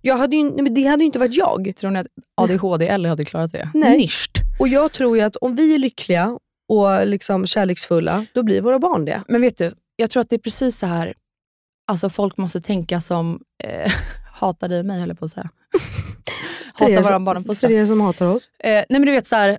Jag 0.02 0.16
hade 0.16 0.36
ju, 0.36 0.42
nej, 0.42 0.62
men 0.62 0.74
det 0.74 0.84
hade 0.84 1.02
ju 1.02 1.06
inte 1.06 1.18
varit 1.18 1.34
jag. 1.36 1.72
Tror 1.76 1.90
ni 1.90 1.98
att 1.98 2.06
ADHD 2.36 2.88
eller 2.88 3.08
hade 3.08 3.24
klarat 3.24 3.52
det? 3.52 3.70
Nej. 3.74 3.96
Nischt. 3.96 4.30
Och 4.58 4.68
jag 4.68 4.92
tror 4.92 5.16
ju 5.16 5.22
att 5.22 5.36
om 5.36 5.56
vi 5.56 5.74
är 5.74 5.78
lyckliga 5.78 6.38
och 6.68 7.06
liksom 7.06 7.46
kärleksfulla, 7.46 8.26
då 8.34 8.42
blir 8.42 8.60
våra 8.60 8.78
barn 8.78 9.04
det. 9.04 9.22
Men 9.28 9.40
vet 9.40 9.58
du, 9.58 9.72
jag 9.96 10.10
tror 10.10 10.20
att 10.20 10.30
det 10.30 10.36
är 10.36 10.40
precis 10.40 10.78
så 10.78 10.86
här 10.86 11.14
alltså 11.86 12.10
folk 12.10 12.36
måste 12.36 12.60
tänka 12.60 13.00
som 13.00 13.40
eh, 13.64 13.92
hatar 14.32 14.68
dig 14.68 14.78
och 14.80 14.86
mig, 14.86 15.00
höll 15.00 15.08
jag 15.08 15.18
på 15.18 15.24
att 15.24 15.32
säga. 15.32 15.48
Hatar 16.74 17.02
våran 17.02 17.24
barnuppfostran. 17.24 17.70
För 17.70 17.76
er 17.76 17.86
som 17.86 18.00
hatar 18.00 18.26
oss. 18.26 18.50
Eh, 18.58 18.70
nej 18.70 18.86
men 18.88 19.02
du 19.02 19.12
vet 19.12 19.26
så 19.26 19.36
här, 19.36 19.58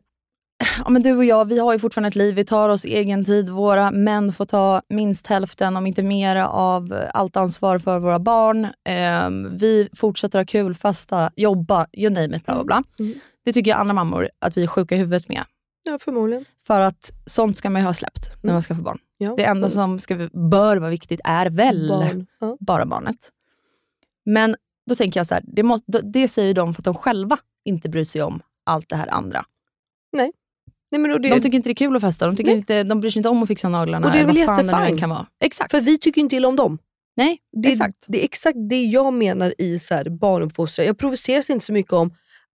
ja, 0.84 0.90
men 0.90 1.02
du 1.02 1.18
och 1.18 1.26
jag, 1.26 1.46
vi 1.46 1.60
har 1.60 1.74
ju 1.74 1.80
fortfarande 1.80 2.08
ett 2.08 2.16
liv, 2.16 2.36
vi 2.36 2.46
tar 2.46 2.70
oss 2.70 2.86
egen 2.86 3.26
tid. 3.26 3.50
Våra 3.50 3.92
män 3.92 4.34
får 4.34 4.46
ta 4.46 4.82
minst 4.90 5.28
hälften, 5.28 5.78
om 5.78 5.88
inte 5.88 6.04
mera, 6.04 6.48
av 6.48 7.04
allt 7.14 7.38
ansvar 7.38 7.78
för 7.78 8.00
våra 8.00 8.20
barn. 8.20 8.66
Eh, 8.66 9.50
vi 9.60 9.90
fortsätter 9.96 10.40
ha 10.40 10.46
kul, 10.46 10.76
fasta, 10.76 11.32
jobba, 11.36 11.88
you 11.94 12.14
name 12.14 12.38
it, 12.38 12.46
bla 12.46 12.54
bla 12.56 12.64
bla. 12.64 12.84
Mm. 13.00 13.14
Det 13.46 13.54
tycker 13.54 13.72
jag 13.72 13.80
andra 13.80 13.94
mammor 13.94 14.30
att 14.42 14.58
vi 14.58 14.64
är 14.64 14.68
sjuka 14.68 14.96
i 14.96 14.98
huvudet 14.98 15.30
med. 15.30 15.44
Ja, 15.84 16.00
förmodligen. 16.02 16.46
För 16.68 16.82
att 16.82 17.12
sånt 17.26 17.58
ska 17.58 17.70
man 17.70 17.82
ju 17.82 17.86
ha 17.86 17.94
släppt 17.94 18.26
när 18.36 18.44
Mm. 18.44 18.56
man 18.56 18.64
ska 18.64 18.76
få 18.76 18.82
barn. 18.82 19.00
Ja. 19.24 19.34
Det 19.38 19.44
enda 19.44 19.70
som 19.70 20.00
ska, 20.00 20.30
bör 20.34 20.78
vara 20.78 20.90
viktigt 20.90 21.22
är 21.24 21.46
väl 21.50 21.90
Barn. 21.90 22.28
Ja. 22.40 22.58
bara 22.60 22.86
barnet. 22.86 23.16
Men 24.26 24.56
då 24.90 24.96
tänker 24.96 25.20
jag 25.20 25.28
så 25.28 25.34
här, 25.34 25.44
det, 25.48 25.64
må, 25.64 25.80
det 26.14 26.28
säger 26.28 26.54
de 26.54 26.74
för 26.74 26.82
att 26.82 26.86
de 26.86 26.96
själva 26.96 27.38
inte 27.66 27.90
bryr 27.90 28.04
sig 28.04 28.22
om 28.22 28.42
allt 28.66 28.90
det 28.90 28.96
här 28.96 29.08
andra. 29.08 29.46
Nej, 30.92 31.00
men 31.02 31.12
och 31.12 31.22
det, 31.22 31.30
De 31.30 31.42
tycker 31.42 31.56
inte 31.56 31.70
det 31.70 31.74
är 31.74 31.76
kul 31.76 31.96
att 31.96 32.02
festa, 32.02 32.26
de, 32.28 32.36
tycker 32.36 32.50
Nej. 32.52 32.58
inte, 32.58 32.84
de 32.84 33.00
bryr 33.02 33.12
sig 33.12 33.20
inte 33.20 33.30
om 33.30 33.44
att 33.44 33.48
fixa 33.48 33.70
naglarna. 33.70 34.08
Och 34.08 34.14
det 34.14 34.20
är 34.20 34.26
väl 34.26 34.38
jättefint. 34.38 35.00
kan 35.00 35.10
vara. 35.10 35.28
Exakt. 35.40 35.72
För 35.72 35.82
vi 35.82 35.98
tycker 35.98 36.22
inte 36.22 36.36
illa 36.36 36.48
om 36.48 36.56
dem. 36.56 36.78
Nej, 37.16 37.38
Det, 37.64 37.70
exakt. 37.72 38.06
det 38.08 38.22
är 38.22 38.26
exakt 38.26 38.58
det 38.70 38.84
jag 38.84 39.14
menar 39.14 39.54
i 39.58 39.80
så 39.80 39.96
här 39.96 40.10
barnuppfostran. 40.10 40.86
Jag 40.88 40.98
provoceras 40.98 41.50
inte 41.50 41.66
så 41.66 41.74
mycket 41.74 41.94
om 41.94 42.14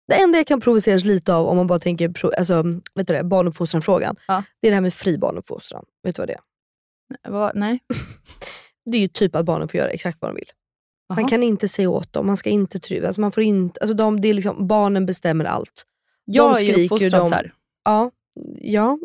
det 0.08 0.14
enda 0.14 0.38
jag 0.38 0.46
kan 0.46 0.60
provoceras 0.60 1.04
lite 1.04 1.34
av 1.34 1.46
om 1.46 1.56
man 1.56 1.66
bara 1.66 1.78
tänker 1.78 2.12
alltså, 2.38 2.62
vet 2.94 3.08
du 3.08 3.14
det, 3.14 3.24
barnuppfostran-frågan, 3.24 4.16
Ja. 4.28 4.42
det 4.60 4.68
är 4.68 4.70
det 4.70 4.74
här 4.76 4.82
med 4.82 4.94
fri 4.94 5.18
barnuppfostran. 5.18 5.84
Vet 6.02 6.16
du 6.16 6.20
vad 6.22 6.28
det 6.28 6.32
är? 6.32 6.40
Vad- 7.28 7.56
nej. 7.56 7.78
Det 8.90 8.96
är 8.96 9.00
ju 9.00 9.08
typ 9.08 9.34
att 9.36 9.44
barnen 9.46 9.68
får 9.68 9.78
göra 9.78 9.90
exakt 9.90 10.18
vad 10.20 10.30
de 10.30 10.34
vill. 10.34 10.48
Man 11.08 11.18
Jaha. 11.18 11.28
kan 11.28 11.42
inte 11.42 11.68
säga 11.68 11.90
åt 11.90 12.12
dem, 12.12 12.26
man 12.26 12.36
ska 12.36 12.50
inte 12.50 12.78
tryva. 12.78 13.06
Alltså 13.06 13.20
man 13.20 13.32
får 13.32 13.42
inte, 13.42 13.80
alltså 13.80 13.94
de, 13.96 14.20
det 14.20 14.28
är 14.28 14.34
liksom, 14.34 14.66
barnen 14.66 15.06
bestämmer 15.06 15.44
allt. 15.44 15.84
Jag 16.24 16.50
är 16.50 16.54
skriker, 16.54 16.78
ju 16.78 16.84
uppfostrad 16.84 17.10
de- 17.22 17.28
så 17.28 17.34
här. 17.34 17.52
Ja, 17.84 18.10
ja, 18.60 18.98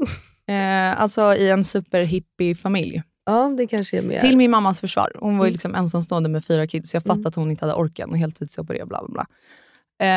Eh, 0.47 1.01
alltså 1.01 1.35
i 1.35 1.49
en 1.49 1.63
superhippie-familj. 1.65 3.03
ja 3.25 3.53
det 3.57 3.67
kanske 3.67 3.97
är 3.97 4.01
mer. 4.01 4.19
Till 4.19 4.37
min 4.37 4.51
mammas 4.51 4.79
försvar. 4.79 5.11
Hon 5.19 5.37
var 5.37 5.45
ju 5.45 5.49
Mm. 5.49 5.53
liksom 5.53 5.75
ensamstående 5.75 6.29
med 6.29 6.45
fyra 6.45 6.67
kids, 6.67 6.89
så 6.89 6.95
jag 6.95 7.03
fattar 7.03 7.13
Mm. 7.15 7.25
att 7.27 7.35
hon 7.35 7.51
inte 7.51 7.65
hade 7.65 7.73
orken 7.81 8.09
och 8.09 8.17
heltidsjobb 8.17 8.69
och 8.69 8.75
det, 8.75 8.85
bla 8.85 9.05
bla 9.07 9.13
bla. 9.13 9.25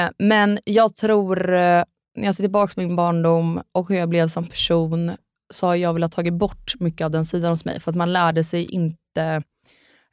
Eh, 0.05 0.11
men 0.19 0.59
jag 0.65 0.97
tror, 0.97 1.49
eh, 1.55 1.85
när 2.17 2.25
jag 2.27 2.35
ser 2.35 2.43
tillbaka 2.45 2.75
på 2.75 2.81
min 2.81 2.97
barndom 2.97 3.61
och 3.73 3.89
hur 3.89 3.97
jag 3.97 4.09
blev 4.09 4.29
som 4.29 4.47
person, 4.47 5.13
så 5.53 5.67
har 5.67 5.75
jag 5.77 5.95
velat 5.95 6.13
tagit 6.13 6.35
bort 6.35 6.73
mycket 6.81 7.05
av 7.05 7.11
den 7.11 7.25
sidan 7.25 7.51
hos 7.51 7.65
mig. 7.65 7.81
För 7.81 7.91
att 7.91 7.97
man 7.97 8.13
lärde 8.13 8.45
sig 8.45 8.65
inte 8.65 9.43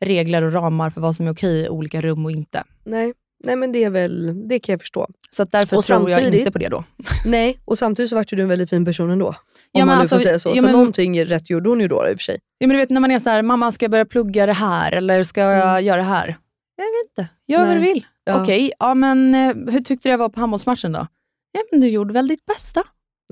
regler 0.06 0.42
och 0.42 0.54
ramar 0.54 0.90
för 0.90 1.02
vad 1.02 1.16
som 1.16 1.28
är 1.28 1.32
okej 1.34 1.62
i 1.66 1.70
olika 1.70 2.02
rum 2.02 2.26
och 2.26 2.32
inte. 2.32 2.64
Nej, 2.86 3.14
nej 3.44 3.56
men 3.56 3.72
det 3.72 3.84
är 3.84 3.90
väl, 3.90 4.48
det 4.48 4.60
kan 4.60 4.74
jag 4.74 4.80
förstå. 4.82 5.08
Så 5.30 5.44
därför 5.44 5.78
Och 5.78 5.84
tror 5.84 6.10
jag 6.10 6.22
inte 6.36 6.52
på 6.52 6.58
det 6.60 6.70
då. 6.70 6.84
Nej, 7.26 7.60
och 7.66 7.78
samtidigt 7.78 8.10
så 8.10 8.16
vart 8.16 8.30
du 8.30 8.42
en 8.42 8.48
väldigt 8.48 8.70
fin 8.70 8.86
person 8.86 9.10
ändå. 9.12 9.28
Om 9.28 9.34
Ja, 9.72 9.80
men 9.80 9.88
man 9.88 9.96
nu 9.96 10.00
alltså, 10.02 10.16
får 10.16 10.24
säga 10.24 10.40
så. 10.40 10.50
ja, 10.50 10.56
så 10.56 10.62
men- 10.62 10.72
någonting 10.72 11.26
rätt 11.26 11.50
gjorde 11.50 11.70
hon 11.70 11.80
ju 11.80 11.88
då 11.88 12.08
i 12.10 12.14
och 12.14 12.18
för 12.18 12.24
sig. 12.24 12.40
Ja, 12.58 12.68
men 12.68 12.74
du 12.76 12.80
vet 12.82 12.90
när 12.90 13.02
man 13.02 13.12
är 13.12 13.20
så 13.20 13.30
här, 13.30 13.42
mamma 13.42 13.72
ska 13.72 13.84
jag 13.84 13.92
börja 13.92 14.06
plugga 14.06 14.46
det 14.46 14.54
här 14.54 14.92
eller 14.92 15.24
ska 15.24 15.42
jag 15.42 15.70
Mm. 15.70 15.86
göra 15.86 15.98
det 15.98 16.04
här? 16.04 16.38
Jag 16.76 16.84
vet 16.86 17.10
inte, 17.20 17.34
gör 17.48 17.66
vad 17.68 17.76
du 17.76 17.80
vill. 17.80 18.06
Ja. 18.24 18.42
Okej, 18.44 18.72
ja, 18.80 18.94
men 18.94 19.36
eh, 19.36 19.56
hur 19.74 19.80
tyckte 19.80 20.10
du 20.10 20.12
jag 20.12 20.18
var 20.18 20.30
på 20.30 20.40
handbollsmatchen 20.40 20.92
då? 20.92 21.08
Ja, 21.52 21.62
men 21.72 21.82
du 21.82 21.88
gjorde 21.90 22.14
väl 22.14 22.28
ditt 22.28 22.46
bästa. 22.46 22.84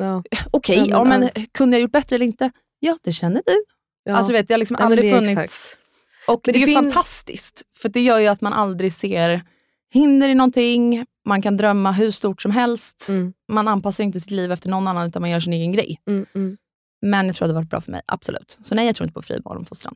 Ja. 0.01 0.23
Okej, 0.51 0.77
Ja, 0.77 0.85
ja, 0.89 1.03
men, 1.03 1.19
men 1.19 1.29
kunde 1.51 1.77
jag 1.77 1.81
gjort 1.81 1.91
bättre 1.91 2.15
eller 2.15 2.25
inte? 2.25 2.51
Ja, 2.79 2.97
det 3.03 3.11
känner 3.13 3.41
du. 3.45 3.63
Ja. 4.03 4.15
Alltså 4.15 4.33
vet, 4.33 4.47
det 4.47 4.53
har 4.53 4.59
liksom 4.59 4.75
men 4.79 4.85
aldrig 4.85 5.03
det 5.03 5.09
är 5.09 5.13
funnits. 5.15 5.31
exakt. 5.41 5.79
Och 6.27 6.41
Men 6.45 6.53
det, 6.53 6.59
det 6.59 6.65
är 6.65 6.67
ju 6.67 6.73
fantastiskt, 6.73 7.61
för 7.77 7.89
det 7.89 8.01
gör 8.01 8.19
ju 8.19 8.27
att 8.27 8.41
man 8.41 8.53
aldrig 8.53 8.93
ser 8.93 9.41
hinder 9.93 10.29
i 10.29 10.35
någonting. 10.35 11.05
Man 11.25 11.41
kan 11.41 11.57
drömma 11.57 11.91
hur 11.91 12.11
stort 12.11 12.41
som 12.41 12.51
helst. 12.51 13.07
Mm, 13.09 13.33
Man 13.47 13.67
anpassar 13.67 14.03
inte 14.03 14.19
sitt 14.19 14.31
liv 14.31 14.51
efter 14.51 14.69
någon 14.69 14.87
annan, 14.87 15.07
utan 15.07 15.21
man 15.21 15.29
gör 15.31 15.39
sin 15.39 15.53
egen 15.53 15.71
grej. 15.71 16.01
mm, 16.09 16.25
mm. 16.35 16.57
Men 17.01 17.27
jag 17.27 17.35
tror 17.35 17.47
det 17.47 17.53
har 17.53 17.61
varit 17.61 17.69
bra 17.69 17.81
för 17.81 17.91
mig, 17.91 18.01
absolut. 18.05 18.57
Så 18.61 18.75
nej, 18.75 18.85
jag 18.85 18.95
tror 18.95 19.05
inte 19.05 19.13
på 19.13 19.21
fri 19.21 19.39
barnuppfostran. 19.39 19.95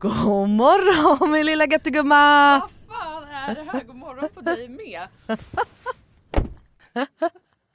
God 0.00 0.48
morgon 0.48 1.30
min 1.30 1.46
lilla 1.46 1.66
göttegumma! 1.66 2.58
Vad 2.60 2.70
fan 2.98 3.24
är 3.24 3.54
det 3.54 3.70
här? 3.72 3.84
God 3.84 3.96
morgon 3.96 4.28
på 4.34 4.40
dig 4.40 4.68
med 4.68 5.08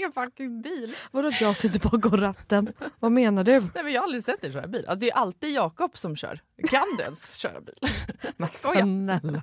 i 0.00 0.02
en 0.02 0.12
fucking 0.12 0.62
bil. 0.62 0.94
Vadå 1.10 1.28
att 1.28 1.40
jag 1.40 1.56
sitter 1.56 1.90
bakom 1.90 2.16
ratten? 2.16 2.72
Vad 3.00 3.12
menar 3.12 3.44
du? 3.44 3.60
Nej, 3.60 3.84
men 3.84 3.92
jag 3.92 4.00
har 4.00 4.04
aldrig 4.04 4.24
sett 4.24 4.40
dig 4.40 4.52
köra 4.52 4.66
bil. 4.66 4.84
Alltså, 4.86 5.00
det 5.00 5.10
är 5.10 5.14
alltid 5.14 5.50
Jakob 5.54 5.96
som 5.98 6.16
kör. 6.16 6.40
Kan 6.70 6.96
du 6.98 7.02
ens 7.02 7.36
köra 7.36 7.60
bil? 7.60 7.74
Men 8.36 8.48
snälla. 8.52 9.42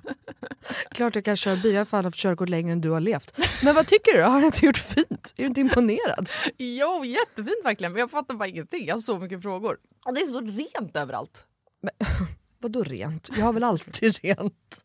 Klart 0.90 1.14
jag 1.14 1.24
kan 1.24 1.36
köra 1.36 1.56
bil, 1.56 1.72
jag 1.72 1.80
har 1.80 1.84
fan 1.84 2.04
haft 2.04 2.16
körkort 2.16 2.48
längre 2.48 2.72
än 2.72 2.80
du 2.80 2.90
har 2.90 3.00
levt. 3.00 3.38
Men 3.64 3.74
vad 3.74 3.86
tycker 3.86 4.16
du? 4.16 4.22
Har 4.22 4.40
jag 4.40 4.44
inte 4.48 4.66
gjort 4.66 4.78
fint? 4.78 5.32
Är 5.36 5.42
du 5.42 5.46
inte 5.46 5.60
imponerad? 5.60 6.28
Jo, 6.58 7.04
jättefint 7.04 7.64
verkligen. 7.64 7.92
Men 7.92 8.00
jag 8.00 8.10
fattar 8.10 8.34
bara 8.34 8.48
ingenting. 8.48 8.86
Jag 8.86 8.94
har 8.94 9.00
så 9.00 9.18
mycket 9.18 9.42
frågor. 9.42 9.78
Och 10.04 10.14
det 10.14 10.20
är 10.20 10.26
så 10.26 10.40
rent 10.40 10.96
överallt. 10.96 11.46
Vadå 12.60 12.82
rent? 12.82 13.28
Jag 13.36 13.44
har 13.44 13.52
väl 13.52 13.64
alltid 13.64 14.16
rent? 14.22 14.84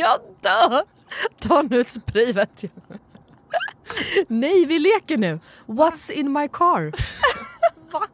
Jag 0.00 0.20
dör! 0.40 0.82
Ta 1.40 1.62
nu 1.62 1.80
ett 1.80 1.90
spray 1.90 2.32
vet 2.32 2.62
jag. 2.62 2.98
Nej 4.28 4.66
vi 4.66 4.78
leker 4.78 5.18
nu. 5.18 5.40
What's 5.66 6.12
in 6.12 6.32
my 6.32 6.48
car? 6.48 6.92
Va? 7.92 8.06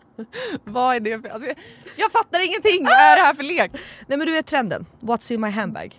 Vad 0.64 0.96
är 0.96 1.00
det 1.00 1.20
för... 1.20 1.28
Alltså, 1.28 1.52
jag, 1.96 2.12
fattar 2.12 2.46
ingenting! 2.46 2.84
Vad 2.84 2.92
är 2.92 3.16
det 3.16 3.22
här 3.22 3.34
för 3.34 3.42
lek? 3.42 3.70
Nej 4.06 4.18
men 4.18 4.26
du 4.26 4.32
vet 4.32 4.46
trenden. 4.46 4.86
What's 5.00 5.32
in 5.32 5.40
my 5.40 5.48
handbag? 5.50 5.98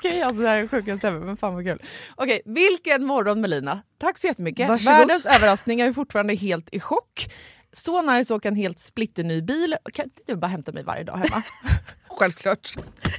Okej, 0.00 0.22
alltså 0.22 0.42
det 0.42 0.48
här 0.48 0.56
är 0.56 0.68
sjukaste 0.68 1.08
ever, 1.08 1.18
men 1.20 1.36
fan 1.36 1.54
vad 1.54 1.64
kul. 1.64 1.82
Okej, 2.14 2.42
vilken 2.44 3.04
morgon 3.06 3.40
Melina. 3.40 3.82
Tack 3.98 4.18
så 4.18 4.26
jättemycket. 4.26 4.68
Varsågod. 4.68 4.98
Världens 4.98 5.26
överraskning, 5.26 5.78
jag 5.78 5.88
är 5.88 5.92
fortfarande 5.92 6.34
helt 6.34 6.68
i 6.72 6.80
chock. 6.80 7.32
Så 7.72 8.02
nice 8.02 8.34
att 8.34 8.38
åka 8.38 8.48
en 8.48 8.54
helt 8.56 8.78
splitterny 8.78 9.42
bil. 9.42 9.76
Kan 9.92 10.04
inte 10.04 10.22
du 10.26 10.36
bara 10.36 10.46
hämta 10.46 10.72
mig 10.72 10.84
varje 10.84 11.04
dag 11.04 11.16
hemma? 11.16 11.42
Självklart. 12.08 12.74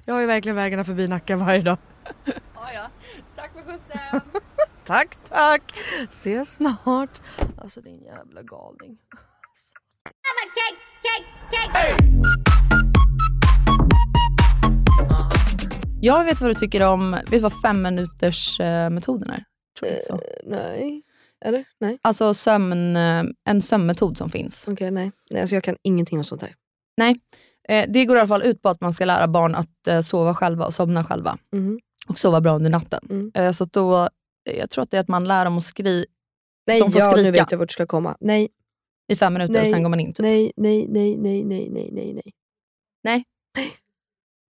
Jag 0.06 0.14
har 0.14 0.22
ju 0.22 0.28
verkligen 0.28 0.56
vägarna 0.56 0.84
förbi 0.84 1.08
Nacka 1.08 1.36
varje 1.36 1.62
dag. 1.62 1.78
ja, 2.26 2.74
ja. 2.74 2.90
Tack 3.36 3.52
för 3.54 3.62
skjutsen. 3.64 4.22
Tack 4.84 5.18
tack! 5.30 5.64
Ses 6.10 6.56
snart. 6.56 7.22
Alltså 7.58 7.82
din 7.82 8.04
jävla 8.04 8.42
galning. 8.42 8.98
Jag 16.02 16.24
vet 16.26 16.42
vad 16.42 16.50
du 16.50 16.56
tycker 16.56 16.82
om, 16.84 17.12
vet 17.12 17.30
du 17.32 17.40
vad 17.40 17.62
fem 17.62 17.82
minuters 17.82 18.60
eh, 18.60 18.90
metoden 18.90 19.30
är? 19.30 19.44
Tror 19.80 19.90
jag 19.92 19.94
inte 19.94 20.06
så. 20.06 20.22
nej. 20.44 21.04
Eller? 21.46 21.66
Nej. 21.80 22.00
Alltså 22.02 22.34
sömn, 22.34 22.96
eh, 22.96 23.24
en 23.50 23.62
sömnmetod 23.62 24.18
som 24.18 24.30
finns. 24.30 24.68
Okej 24.68 24.92
nej. 24.92 25.12
nej 25.30 25.42
alltså 25.42 25.56
jag 25.56 25.64
kan 25.64 25.78
ingenting 25.84 26.18
om 26.18 26.24
sånt 26.24 26.42
här. 26.42 26.56
Nej, 26.98 27.20
eh, 27.70 27.86
det 27.90 28.06
går 28.06 28.18
i 28.18 28.20
alla 28.20 28.28
fall 28.28 28.44
ut 28.44 28.62
på 28.62 28.70
att 28.70 28.82
man 28.82 28.94
ska 28.94 29.06
lära 29.06 29.28
barn 29.28 29.56
att 29.56 29.88
eh, 29.88 30.02
sova 30.02 30.36
själva 30.36 30.66
och 30.66 30.74
somna 30.74 31.04
själva. 31.04 31.38
Mhm. 31.56 31.80
Och 32.08 32.20
sova 32.20 32.42
bra 32.42 32.56
under 32.56 32.70
natten. 32.70 33.08
Mm. 33.10 33.32
Eh, 33.36 33.52
så 33.52 33.66
då, 33.66 34.02
eh, 34.50 34.58
jag 34.58 34.70
tror 34.70 34.84
att 34.84 34.92
det 34.92 34.98
är 34.98 35.02
att 35.02 35.08
man 35.08 35.28
lär 35.28 35.46
dem 35.46 35.58
att 35.58 35.64
skriva 35.64 36.06
Nej, 36.68 36.80
De 36.80 36.92
får 36.92 37.02
ja, 37.02 37.08
nu 37.08 37.12
skrika. 37.12 37.32
vet 37.32 37.52
jag 37.52 37.58
vart 37.58 37.70
du 37.70 37.74
ska 37.74 37.86
komma. 37.88 38.18
Nej, 38.20 38.50
i 39.08 39.16
fem 39.16 39.34
minuter 39.34 39.56
och 39.56 39.62
Nej. 39.64 39.72
sen 39.72 39.84
går 39.84 39.90
man 39.90 40.00
in. 40.00 40.14
Typ. 40.14 40.20
nej, 40.24 40.52
nej, 40.58 40.88
nej, 40.90 41.18
nej, 41.18 41.44
nej, 41.44 41.70
nej, 41.70 41.90
nej, 41.92 42.14
nej. 42.14 42.34
Nej. 43.04 43.24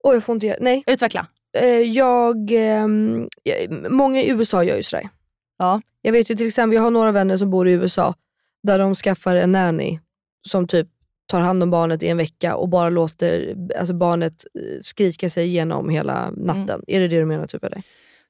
Oj, 0.03 0.13
jag 0.13 0.23
får 0.23 0.33
inte 0.33 0.47
göra... 0.47 0.57
Nej. 0.61 0.83
Utveckla. 0.87 1.27
Eh, 1.57 1.65
jag, 1.69 2.51
ehm, 2.51 3.27
jag... 3.43 3.91
Många 3.91 4.21
i 4.21 4.29
USA 4.29 4.63
gör 4.63 4.75
ju 4.75 4.83
sådär. 4.83 5.09
Ja. 5.57 5.81
Jag 6.01 6.11
vet 6.11 6.31
ju 6.31 6.35
till 6.35 6.47
exempel, 6.47 6.75
jag 6.75 6.81
har 6.81 6.91
några 6.91 7.11
vänner 7.11 7.37
som 7.37 7.49
bor 7.49 7.67
i 7.67 7.71
USA 7.71 8.15
där 8.63 8.79
de 8.79 8.95
skaffar 8.95 9.35
en 9.35 9.51
nanny 9.51 9.99
som 10.47 10.67
typ 10.67 10.87
tar 11.25 11.41
hand 11.41 11.63
om 11.63 11.71
barnet 11.71 12.03
i 12.03 12.07
en 12.07 12.17
vecka 12.17 12.55
och 12.55 12.69
bara 12.69 12.89
låter 12.89 13.55
alltså 13.79 13.93
barnet 13.93 14.45
eh, 14.55 14.81
skrika 14.81 15.29
sig 15.29 15.47
igenom 15.47 15.89
hela 15.89 16.31
natten. 16.31 16.83
Är 16.87 16.99
det 16.99 17.07
det 17.07 17.19
du 17.19 17.25
menar? 17.25 17.47
Typ, 17.47 17.63
eller? 17.63 17.81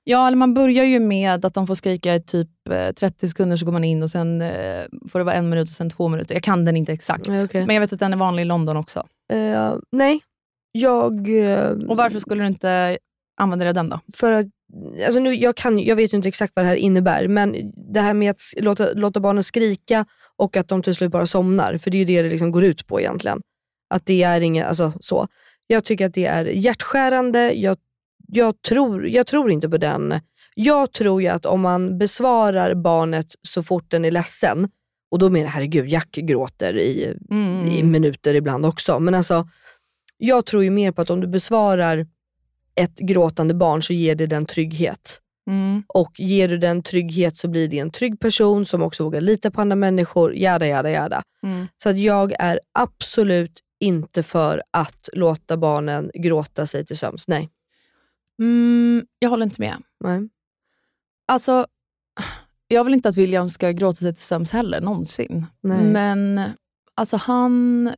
Ja, 0.04 0.28
eller 0.28 0.38
man 0.38 0.54
börjar 0.54 0.84
ju 0.84 1.00
med 1.00 1.46
att 1.46 1.54
de 1.54 1.68
får 1.68 1.76
skrika 1.76 2.16
i 2.16 2.22
typ 2.22 2.50
eh, 2.70 2.92
30 2.92 3.30
sekunder, 3.30 3.58
så 3.58 3.66
går 3.66 3.72
man 3.72 3.84
in 3.84 4.04
och 4.04 4.12
sen 4.12 4.42
eh, 4.42 4.84
får 5.10 5.20
det 5.20 5.26
vara 5.26 5.36
en 5.36 5.50
minut 5.50 5.70
och 5.70 5.76
sen 5.76 5.90
två 5.90 6.08
minuter. 6.08 6.36
Jag 6.36 6.44
kan 6.44 6.66
den 6.66 6.78
inte 6.78 6.94
exakt, 6.94 7.30
okej. 7.30 7.66
men 7.66 7.76
jag 7.76 7.82
vet 7.82 7.94
att 7.94 8.00
den 8.00 8.14
är 8.14 8.18
vanlig 8.18 8.42
i 8.42 8.46
London 8.46 8.78
också. 8.78 9.08
Eh, 9.34 9.74
nej, 9.92 10.20
jag... 10.72 11.30
eh, 11.44 11.70
Och 11.70 11.98
varför 11.98 12.20
skulle 12.20 12.44
du 12.44 12.48
inte 12.48 12.98
använda 13.42 13.66
dig 13.66 13.70
av 13.70 13.76
den 13.76 13.90
då? 13.90 14.00
för 14.14 14.32
att, 14.32 14.46
alltså 15.06 15.20
nu, 15.20 15.34
jag, 15.36 15.56
kan, 15.56 15.80
jag 15.80 15.96
vet 15.96 16.14
ju 16.14 16.18
inte 16.18 16.28
exakt 16.30 16.54
vad 16.56 16.66
det 16.66 16.70
här 16.70 16.76
innebär, 16.76 17.28
men 17.28 17.56
det 17.94 18.00
här 18.02 18.14
med 18.14 18.32
att 18.32 18.42
låta, 18.58 18.94
låta 18.94 19.20
barnen 19.20 19.44
skrika 19.44 20.06
och 20.38 20.58
att 20.58 20.68
de 20.68 20.84
till 20.84 20.96
slut 20.96 21.12
bara 21.12 21.26
somnar, 21.26 21.78
för 21.78 21.92
det 21.92 21.98
är 21.98 22.00
ju 22.00 22.06
det 22.06 22.22
det 22.22 22.30
liksom 22.30 22.52
går 22.52 22.64
ut 22.64 22.88
på 22.88 23.00
egentligen. 23.00 23.42
Att 23.90 24.06
det 24.06 24.24
är 24.24 24.42
inget, 24.42 24.68
alltså 24.68 24.94
så. 25.02 25.28
Jag 25.68 25.84
tycker 25.84 26.06
att 26.06 26.14
det 26.14 26.26
är 26.26 26.46
hjärtskärande, 26.46 27.52
jag, 27.54 27.78
jag, 28.28 28.62
tror, 28.62 29.08
jag 29.08 29.28
tror 29.28 29.52
inte 29.52 29.70
på 29.70 29.78
den. 29.78 30.14
Jag 30.56 30.92
tror 30.92 31.22
ju 31.22 31.28
att 31.28 31.46
om 31.46 31.62
man 31.62 31.98
besvarar 31.98 32.74
barnet 32.76 33.26
så 33.42 33.64
fort 33.64 33.86
den 33.92 34.06
är 34.06 34.12
ledsen, 34.12 34.70
och 35.12 35.20
då 35.20 35.30
menar 35.30 35.46
jag 35.46 35.52
herregud, 35.52 35.90
Jack 35.90 36.12
gråter 36.12 36.78
i, 36.78 37.16
Mm. 37.32 37.68
i 37.68 37.84
minuter 37.84 38.34
ibland 38.34 38.66
också. 38.66 39.00
Men 39.00 39.16
alltså, 39.16 39.48
jag 40.22 40.46
tror 40.46 40.64
ju 40.64 40.70
mer 40.70 40.92
på 40.92 41.02
att 41.02 41.10
om 41.10 41.22
du 41.22 41.28
besvarar 41.28 42.08
ett 42.76 42.96
gråtande 42.96 43.54
barn 43.54 43.84
så 43.84 43.94
ger 43.94 44.16
det 44.16 44.28
den 44.28 44.46
trygghet. 44.46 45.22
Mm. 45.48 45.84
Och 45.88 46.20
ger 46.20 46.48
du 46.48 46.58
den 46.58 46.84
trygghet 46.84 47.38
så 47.38 47.48
blir 47.48 47.68
det 47.68 47.80
en 47.80 47.92
trygg 47.92 48.20
person 48.20 48.66
som 48.66 48.82
också 48.82 49.04
vågar 49.04 49.22
lita 49.22 49.52
på 49.52 49.62
andra 49.62 49.76
människor. 49.76 50.36
Jada, 50.36 50.68
jada, 50.68 50.90
jada. 50.92 51.22
Mm. 51.44 51.68
Så 51.84 51.90
att 51.90 51.98
jag 51.98 52.34
är 52.40 52.60
absolut 52.72 53.60
inte 53.80 54.24
för 54.24 54.64
att 54.72 55.10
låta 55.14 55.58
barnen 55.58 56.12
gråta 56.14 56.66
sig 56.66 56.86
till 56.86 56.98
sömns. 56.98 57.28
Nej. 57.28 57.50
Mm, 58.40 59.06
jag 59.20 59.30
håller 59.30 59.46
inte 59.46 59.62
med. 59.62 59.78
Nej. 60.00 60.30
Alltså, 61.28 61.66
jag 62.68 62.84
vill 62.84 62.94
inte 62.94 63.10
att 63.10 63.18
William 63.18 63.50
ska 63.50 63.72
gråta 63.72 63.96
sig 63.96 64.16
till 64.16 64.24
sömns 64.24 64.52
heller, 64.52 64.82
någonsin. 64.82 65.46
Nej. 65.62 65.84
Men 65.84 66.42
alltså 66.96 67.18
han... 67.18 67.94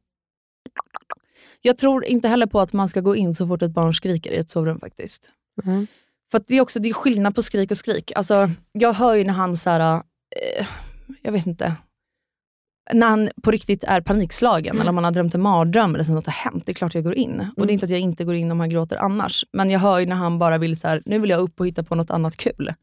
Jag 1.61 1.77
tror 1.77 2.05
inte 2.05 2.27
heller 2.27 2.45
på 2.45 2.59
att 2.59 2.73
man 2.73 2.89
ska 2.89 3.01
gå 3.01 3.15
in 3.15 3.35
så 3.35 3.47
fort 3.47 3.61
ett 3.61 3.71
barn 3.71 3.93
skriker 3.93 4.31
i 4.31 4.37
ett 4.37 4.49
sovrum 4.49 4.79
faktiskt. 4.79 5.29
Mm. 5.63 5.87
För 6.31 6.37
att 6.37 6.47
det 6.47 6.55
är 6.55 6.61
också 6.61 6.79
det 6.79 6.89
är 6.89 6.93
skillnad 6.93 7.35
på 7.35 7.43
skrik 7.43 7.71
och 7.71 7.77
skrik. 7.77 8.11
Alltså, 8.15 8.49
jag 8.71 8.93
hör 8.93 9.15
ju 9.15 9.23
när 9.23 9.33
han 9.33 9.57
så 9.57 9.69
här, 9.69 9.95
eh, 10.59 10.67
jag 11.21 11.31
vet 11.31 11.47
inte, 11.47 11.73
när 12.93 13.07
han 13.09 13.29
på 13.43 13.51
riktigt 13.51 13.83
är 13.83 14.01
panikslagen 14.01 14.79
eller 14.79 14.89
om 14.89 14.97
han 14.97 15.03
har 15.03 15.11
drömt 15.11 15.35
en 15.35 15.41
mardröm 15.41 15.95
eller 15.95 16.03
så 16.03 16.11
något 16.11 16.25
har 16.25 16.33
hänt. 16.33 16.65
Det 16.65 16.71
är 16.71 16.73
klart 16.73 16.95
jag 16.95 17.03
går 17.03 17.15
in. 17.15 17.45
Och 17.57 17.67
det 17.67 17.71
är 17.71 17.73
inte 17.73 17.85
att 17.85 17.89
jag 17.89 17.99
inte 17.99 18.23
går 18.25 18.35
in 18.35 18.51
om 18.51 18.59
han 18.59 18.69
gråter 18.69 18.97
annars. 18.97 19.45
Men 19.53 19.69
jag 19.69 19.79
hör 19.79 19.99
ju 19.99 20.05
när 20.05 20.15
han 20.15 20.39
bara 20.39 20.57
vill 20.57 20.79
så 20.79 20.87
här, 20.87 21.01
nu 21.05 21.19
vill 21.19 21.29
jag 21.29 21.39
upp 21.41 21.59
och 21.59 21.67
hitta 21.67 21.83
på 21.83 21.95
något 21.95 22.11
annat 22.11 22.37
kul. 22.37 22.73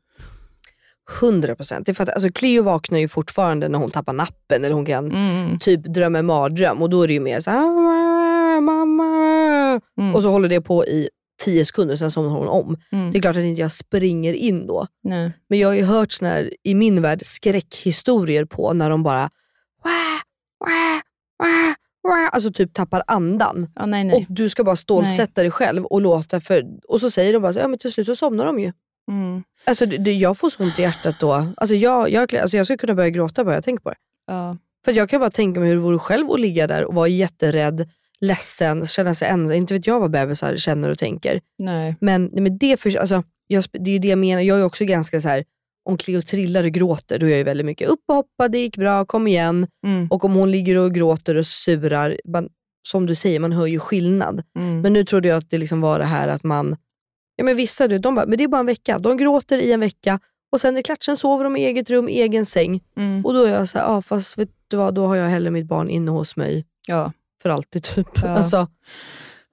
100 1.20 1.56
procent. 1.56 2.00
Alltså 2.00 2.32
Cleo 2.32 2.62
vaknar 2.62 2.98
ju 2.98 3.08
fortfarande 3.08 3.68
när 3.68 3.78
hon 3.78 3.90
tappar 3.90 4.12
nappen 4.12 4.64
eller 4.64 4.74
hon 4.74 4.86
kan 4.86 5.12
Mm. 5.12 5.58
typ 5.58 5.84
drömma 5.84 6.18
en 6.18 6.26
mardröm 6.26 6.82
och 6.82 6.90
då 6.90 7.02
är 7.02 7.06
det 7.06 7.12
ju 7.14 7.20
mer 7.20 7.40
så 7.40 7.50
här, 7.50 7.58
"Ah. 7.60 8.07
Mm. 9.98 10.14
Och 10.14 10.22
så 10.22 10.30
håller 10.30 10.48
det 10.48 10.60
på 10.60 10.86
i 10.86 11.08
10 11.42 11.64
sekunder, 11.64 11.96
sen 11.96 12.10
somnar 12.10 12.30
hon 12.30 12.48
om. 12.48 12.76
Mm. 12.92 13.10
Det 13.10 13.18
är 13.18 13.22
klart 13.22 13.36
att 13.36 13.42
inte 13.42 13.60
jag 13.60 13.72
springer 13.72 14.32
in 14.32 14.66
då. 14.66 14.86
Nej. 15.02 15.32
Men 15.48 15.58
jag 15.58 15.68
har 15.68 15.74
ju 15.74 15.82
hört 15.82 16.12
såna 16.12 16.30
här, 16.30 16.50
i 16.62 16.74
min 16.74 17.02
värld 17.02 17.22
skräckhistorier 17.24 18.44
på 18.44 18.72
när 18.72 18.90
de 18.90 19.02
bara 19.02 19.30
wah, 19.84 20.20
wah, 20.60 21.00
wah, 21.38 21.74
wah, 22.02 22.28
alltså 22.32 22.52
typ 22.52 22.72
tappar 22.72 23.02
andan. 23.06 23.70
Ja, 23.74 23.86
nej, 23.86 24.04
nej. 24.04 24.16
Och 24.16 24.24
du 24.28 24.48
ska 24.48 24.64
bara 24.64 24.76
stålsätta 24.76 25.42
dig 25.42 25.50
själv 25.50 25.84
och 25.84 26.00
låta 26.00 26.40
för... 26.40 26.64
Och 26.88 27.00
så 27.00 27.10
säger 27.10 27.32
de 27.32 27.42
bara 27.42 27.52
så, 27.52 27.58
ja 27.58 27.68
men 27.68 27.78
till 27.78 27.92
slut 27.92 28.06
så 28.06 28.16
somnar 28.16 28.46
de 28.46 28.58
ju. 28.58 28.72
Mm. 29.10 29.42
Alltså 29.64 29.86
det, 29.86 30.12
jag 30.12 30.38
får 30.38 30.50
så 30.50 30.62
ont 30.62 30.78
i 30.78 30.82
hjärtat 30.82 31.20
då. 31.20 31.46
Alltså 31.56 31.74
jag, 31.74 32.10
jag, 32.10 32.36
alltså 32.36 32.56
jag 32.56 32.66
skulle 32.66 32.76
kunna 32.78 32.94
börja 32.94 33.10
gråta 33.10 33.44
bara 33.44 33.54
jag 33.54 33.64
tänker 33.64 33.82
på 33.82 33.90
det. 33.90 33.96
Ja. 34.26 34.56
För 34.84 34.92
jag 34.92 35.10
kan 35.10 35.20
bara 35.20 35.30
tänka 35.30 35.60
mig 35.60 35.68
hur 35.68 35.76
det 35.76 35.82
vore 35.82 35.98
själv 35.98 36.30
att 36.30 36.40
ligga 36.40 36.66
där 36.66 36.84
och 36.84 36.94
vara 36.94 37.08
jätterädd, 37.08 37.88
ledsen, 38.20 38.86
känna 38.86 39.14
sig 39.14 39.28
ensam. 39.28 39.56
Inte 39.56 39.74
vet 39.74 39.86
jag 39.86 40.00
vad 40.00 40.10
bebisar 40.10 40.56
känner 40.56 40.90
och 40.90 40.98
tänker. 40.98 41.40
Nej. 41.58 41.96
Men, 42.00 42.24
nej, 42.24 42.42
men 42.42 42.58
det, 42.58 42.80
för, 42.80 42.96
alltså, 42.96 43.22
jag, 43.46 43.64
det 43.72 43.90
är 43.90 43.92
ju 43.92 43.98
det 43.98 44.08
jag 44.08 44.18
menar. 44.18 44.42
Jag 44.42 44.58
är 44.58 44.64
också 44.64 44.84
ganska 44.84 45.20
så 45.20 45.28
här. 45.28 45.44
om 45.84 45.96
Cleo 45.96 46.22
trillar 46.22 46.64
och 46.64 46.70
gråter, 46.70 47.18
då 47.18 47.26
är 47.26 47.30
jag 47.30 47.38
ju 47.38 47.44
väldigt 47.44 47.66
mycket 47.66 47.88
upp 47.88 48.02
och 48.08 48.14
hoppa, 48.14 48.48
det 48.48 48.58
gick 48.58 48.76
bra, 48.76 49.04
kom 49.04 49.26
igen. 49.26 49.66
Mm. 49.86 50.08
Och 50.10 50.24
om 50.24 50.34
hon 50.34 50.50
ligger 50.50 50.76
och 50.76 50.94
gråter 50.94 51.34
och 51.34 51.46
surar, 51.46 52.16
man, 52.24 52.48
som 52.88 53.06
du 53.06 53.14
säger, 53.14 53.40
man 53.40 53.52
hör 53.52 53.66
ju 53.66 53.78
skillnad. 53.78 54.42
Mm. 54.58 54.80
Men 54.80 54.92
nu 54.92 55.04
trodde 55.04 55.28
jag 55.28 55.38
att 55.38 55.50
det 55.50 55.58
liksom 55.58 55.80
var 55.80 55.98
det 55.98 56.04
här 56.04 56.28
att 56.28 56.44
man, 56.44 56.76
ja 57.36 57.44
men 57.44 57.56
vissa 57.56 57.88
du, 57.88 57.98
de 57.98 58.14
bara, 58.14 58.26
men 58.26 58.38
det 58.38 58.44
är 58.44 58.48
bara 58.48 58.60
en 58.60 58.66
vecka. 58.66 58.98
De 58.98 59.16
gråter 59.16 59.58
i 59.58 59.72
en 59.72 59.80
vecka 59.80 60.20
och 60.52 60.60
sen 60.60 60.74
är 60.74 60.76
det 60.76 60.82
klart, 60.82 61.02
sen 61.02 61.16
sover 61.16 61.44
de 61.44 61.56
i 61.56 61.64
eget 61.64 61.90
rum, 61.90 62.08
egen 62.08 62.46
säng. 62.46 62.80
Mm. 62.96 63.26
Och 63.26 63.34
då 63.34 63.44
är 63.44 63.52
jag 63.52 63.68
så 63.68 63.78
här, 63.78 63.84
ja 63.84 64.02
fast 64.02 64.38
vet 64.38 64.50
du 64.68 64.76
vad, 64.76 64.94
då 64.94 65.06
har 65.06 65.16
jag 65.16 65.28
hellre 65.28 65.50
mitt 65.50 65.66
barn 65.66 65.90
inne 65.90 66.10
hos 66.10 66.36
mig 66.36 66.66
Ja. 66.88 67.12
För 67.42 67.50
alltid 67.50 67.82
typ. 67.82 68.08
Ja. 68.22 68.28
Alltså, 68.28 68.66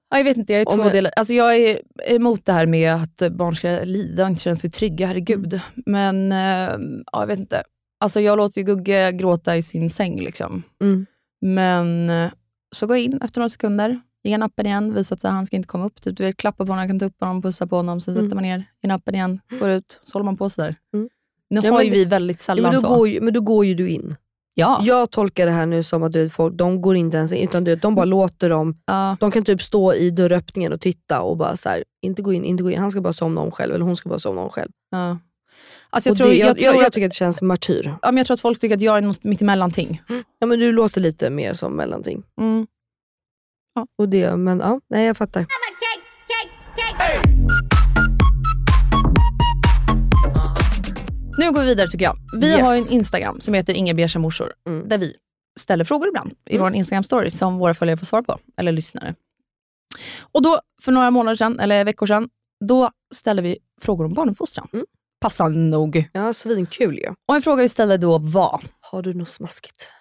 Ja, 0.09 0.17
jag 0.17 0.23
vet 0.23 0.37
inte, 0.37 0.53
jag 0.53 0.61
är 0.61 0.69
Om 0.73 0.79
jag- 0.79 0.87
tvådelad. 0.87 1.13
Alltså 1.15 1.33
jag 1.33 1.55
är 1.57 1.79
emot 2.07 2.45
det 2.45 2.53
här 2.53 2.65
med 2.65 2.93
att 2.93 3.31
barn 3.31 3.55
ska 3.55 3.79
lida 3.83 4.23
och 4.23 4.29
inte 4.29 4.41
känna 4.43 4.55
sig 4.55 4.71
trygga, 4.71 5.07
herregud. 5.07 5.59
Men 5.85 6.31
eh, 6.31 6.99
ja, 7.11 7.19
jag 7.21 7.27
vet 7.27 7.39
inte. 7.39 7.63
Alltså 7.99 8.19
jag 8.21 8.37
låter 8.37 8.61
ju 8.61 8.65
Gugge 8.65 9.11
gråta 9.11 9.57
i 9.57 9.63
sin 9.63 9.89
säng. 9.89 10.19
Liksom. 10.21 10.63
mm. 10.81 11.05
Men 11.41 12.09
eh, 12.09 12.31
så 12.75 12.87
går 12.87 12.97
jag 12.97 13.03
in 13.03 13.21
efter 13.21 13.39
några 13.41 13.49
sekunder, 13.49 13.99
ger 14.23 14.37
nappen 14.37 14.65
igen, 14.65 14.93
visar 14.93 15.15
att 15.15 15.23
här, 15.23 15.29
han 15.31 15.45
ska 15.45 15.55
inte 15.55 15.67
komma 15.67 15.85
upp. 15.85 16.01
Typ, 16.01 16.17
du 16.17 16.23
vet, 16.23 16.37
klappa 16.37 16.65
på 16.65 16.71
honom, 16.71 16.87
kan 16.87 16.99
ta 16.99 17.05
upp 17.05 17.19
honom, 17.19 17.41
pussa 17.41 17.67
på 17.67 17.75
honom, 17.75 18.01
sen 18.01 18.13
Mm. 18.13 18.25
sätter 18.25 18.35
man 18.35 18.43
ner 18.43 18.63
i 18.83 18.87
nappen 18.87 19.15
igen, 19.15 19.39
går 19.59 19.69
ut, 19.69 19.99
så 20.03 20.13
håller 20.13 20.25
man 20.25 20.37
på 20.37 20.49
sådär. 20.49 20.75
Mm. 20.93 21.09
Nu 21.49 21.59
Ja, 21.63 21.71
har 21.71 21.77
men 21.77 21.85
ju 21.85 21.91
vi 21.91 22.05
väldigt 22.05 22.37
ja, 22.39 22.43
sällan 22.43 22.63
men, 22.63 22.81
då 22.81 22.87
så. 22.89 22.95
går 22.95 23.07
ju, 23.07 23.21
men 23.21 23.33
då 23.33 23.41
går 23.41 23.65
ju 23.65 23.73
du 23.73 23.89
in. 23.89 24.15
Ja. 24.55 24.81
Jag 24.83 25.11
tolkar 25.11 25.45
det 25.45 25.51
här 25.51 25.65
nu 25.65 25.83
som 25.83 26.03
att 26.03 26.11
du 26.13 26.29
folk, 26.29 26.53
de 26.57 26.81
går 26.81 26.95
inte 26.95 27.17
ens 27.17 27.33
in, 27.33 27.43
utan 27.49 27.63
du 27.63 27.75
de 27.75 27.95
bara 27.95 28.05
låter 28.05 28.49
dem, 28.49 28.77
Ja. 28.85 29.17
de 29.19 29.31
kan 29.31 29.43
typ 29.45 29.61
stå 29.61 29.93
i 29.93 30.09
dörröppningen 30.09 30.73
och 30.73 30.81
titta 30.81 31.21
och 31.21 31.37
bara 31.37 31.57
så 31.57 31.69
här, 31.69 31.83
inte 32.01 32.21
gå 32.21 32.33
in, 32.33 32.45
inte 32.45 32.63
gå 32.63 32.71
in. 32.71 32.79
Han 32.79 32.91
ska 32.91 33.01
bara 33.01 33.13
somna 33.13 33.41
om 33.41 33.51
själv, 33.51 33.75
eller 33.75 33.85
hon 33.85 33.97
ska 33.97 34.09
bara 34.09 34.19
somna 34.19 34.41
om 34.41 34.49
själv. 34.49 34.69
Ja. 34.91 35.17
Alltså 35.89 36.09
jag, 36.09 36.17
tror, 36.17 36.27
det, 36.27 36.35
jag, 36.35 36.47
jag, 36.47 36.57
tror 36.71 36.83
jag, 36.83 36.93
tycker 36.93 37.05
att 37.05 37.11
det 37.11 37.15
känns 37.15 37.41
martyr. 37.41 37.95
ja, 38.01 38.11
men 38.11 38.17
jag 38.17 38.27
tror 38.27 38.33
att 38.33 38.41
folk 38.41 38.59
tycker 38.59 38.75
att 38.75 38.81
jag 38.81 38.97
är 38.97 39.01
något 39.01 39.23
mittemellanting. 39.23 40.01
Ja, 40.39 40.47
men 40.47 40.59
du 40.59 40.71
låter 40.71 41.01
lite 41.01 41.29
mer 41.29 41.53
som 41.53 41.73
mellanting. 41.75 42.23
Mm. 42.41 42.67
Och 43.97 44.09
det, 44.09 44.35
men 44.37 44.59
ja, 44.59 44.81
nej 44.89 45.05
jag 45.05 45.17
fattar. 45.17 45.45
Nu 51.37 51.51
går 51.51 51.61
vi 51.61 51.67
vidare 51.67 51.87
tycker 51.87 52.05
jag. 52.05 52.17
Vi 52.39 52.47
Yes. 52.47 52.61
har 52.61 52.75
en 52.75 52.91
Instagram 52.91 53.41
som 53.41 53.53
heter 53.53 53.73
Inga 53.73 53.93
beiga 53.93 54.19
morsor, 54.19 54.53
Mm. 54.67 54.89
där 54.89 54.97
vi 54.97 55.15
ställer 55.59 55.83
frågor 55.83 56.07
ibland 56.07 56.31
i 56.49 56.55
Mm. 56.55 56.61
vår 56.61 56.71
Instagram-story 56.81 57.29
som 57.29 57.57
våra 57.57 57.73
följare 57.73 57.97
får 57.97 58.05
svar 58.05 58.21
på, 58.21 58.39
eller 58.57 58.71
lyssnare. 58.71 59.15
Och 60.21 60.41
då, 60.41 60.61
för 60.81 60.91
några 60.91 61.11
månader 61.11 61.35
sedan, 61.35 61.59
eller 61.59 61.85
veckor 61.85 62.07
sedan, 62.07 62.29
då 62.65 62.91
ställde 63.13 63.41
vi 63.41 63.57
frågor 63.81 64.05
om 64.05 64.13
barnuppfostran. 64.13 64.67
Mm. 64.73 64.85
Passande 65.21 65.59
nog. 65.59 66.09
Ja, 66.13 66.33
svinkul 66.33 66.97
ju. 66.97 67.13
Och 67.27 67.35
en 67.35 67.41
fråga 67.41 67.61
vi 67.63 67.69
ställde 67.69 67.97
då 67.97 68.17
var, 68.17 68.63
Har 68.79 69.01
du 69.01 69.13
något 69.13 69.29
smaskigt? 69.29 69.91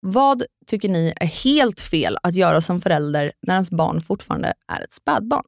vad 0.00 0.42
tycker 0.66 0.88
ni 0.88 1.12
är 1.20 1.26
helt 1.26 1.80
fel 1.80 2.18
att 2.22 2.34
göra 2.34 2.60
som 2.60 2.80
förälder 2.80 3.32
när 3.42 3.54
ens 3.54 3.70
barn 3.70 4.00
fortfarande 4.00 4.54
är 4.72 4.80
ett 4.84 4.92
spädbarn? 4.92 5.44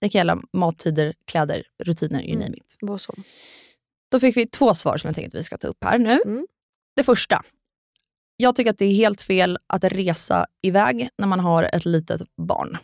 Det 0.00 0.08
kan 0.08 0.18
gälla 0.18 0.38
mattider, 0.52 1.14
kläder, 1.26 1.62
rutiner, 1.84 2.20
you 2.22 2.28
Mm. 2.30 2.40
name 2.40 2.56
it. 2.56 2.76
Vad 2.80 3.00
som? 3.00 3.14
Då 4.14 4.20
fick 4.20 4.36
vi 4.36 4.46
två 4.46 4.74
svar 4.74 4.96
som 4.96 5.08
jag 5.08 5.14
tänkte 5.14 5.36
att 5.36 5.40
vi 5.40 5.44
ska 5.44 5.58
ta 5.58 5.66
upp 5.68 5.84
här 5.84 5.98
nu. 5.98 6.22
Mm. 6.24 6.46
Det 6.96 7.02
första. 7.02 7.42
Jag 8.36 8.56
tycker 8.56 8.70
att 8.70 8.78
det 8.78 8.84
är 8.84 8.94
helt 8.94 9.22
fel 9.22 9.58
att 9.66 9.84
resa 9.84 10.46
iväg 10.62 11.08
när 11.18 11.26
man 11.26 11.40
har 11.40 11.62
ett 11.62 11.84
litet 11.84 12.22
barn. 12.36 12.78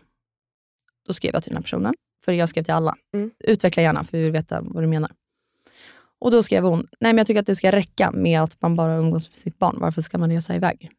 Då 1.06 1.12
skrev 1.12 1.34
jag 1.34 1.42
till 1.42 1.50
den 1.50 1.56
här 1.56 1.62
personen, 1.62 1.94
för 2.24 2.32
jag 2.32 2.48
skrev 2.48 2.64
till 2.64 2.74
alla. 2.74 2.96
Mm. 3.14 3.30
Utveckla 3.38 3.82
gärna, 3.82 4.04
för 4.04 4.18
vi 4.18 4.24
vill 4.24 4.32
veta 4.32 4.60
vad 4.60 4.82
du 4.82 4.86
menar. 4.86 5.10
Och 6.18 6.30
Då 6.30 6.42
skrev 6.42 6.64
hon, 6.64 6.88
nej 7.00 7.12
men 7.12 7.18
jag 7.18 7.26
tycker 7.26 7.40
att 7.40 7.46
det 7.46 7.56
ska 7.56 7.72
räcka 7.72 8.10
med 8.12 8.40
att 8.40 8.62
man 8.62 8.76
bara 8.76 8.96
umgås 8.96 9.28
med 9.28 9.38
sitt 9.38 9.58
barn. 9.58 9.76
Varför 9.80 10.02
ska 10.02 10.18
man 10.18 10.30
resa 10.30 10.56
iväg? 10.56 10.90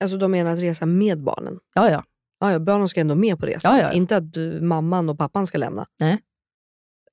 Alltså 0.00 0.16
de 0.16 0.30
menar 0.30 0.50
att 0.50 0.60
resa 0.60 0.86
med 0.86 1.22
barnen? 1.22 1.58
Ja, 1.74 1.90
ja. 1.90 2.04
Ja, 2.40 2.52
ja, 2.52 2.58
barnen 2.58 2.88
ska 2.88 3.00
ändå 3.00 3.14
med 3.14 3.38
på 3.38 3.46
resan. 3.46 3.76
Ja, 3.76 3.82
ja. 3.82 3.92
Inte 3.92 4.16
att 4.16 4.32
du, 4.32 4.60
mamman 4.60 5.08
och 5.08 5.18
pappan 5.18 5.46
ska 5.46 5.58
lämna. 5.58 5.86
Nej. 5.98 6.18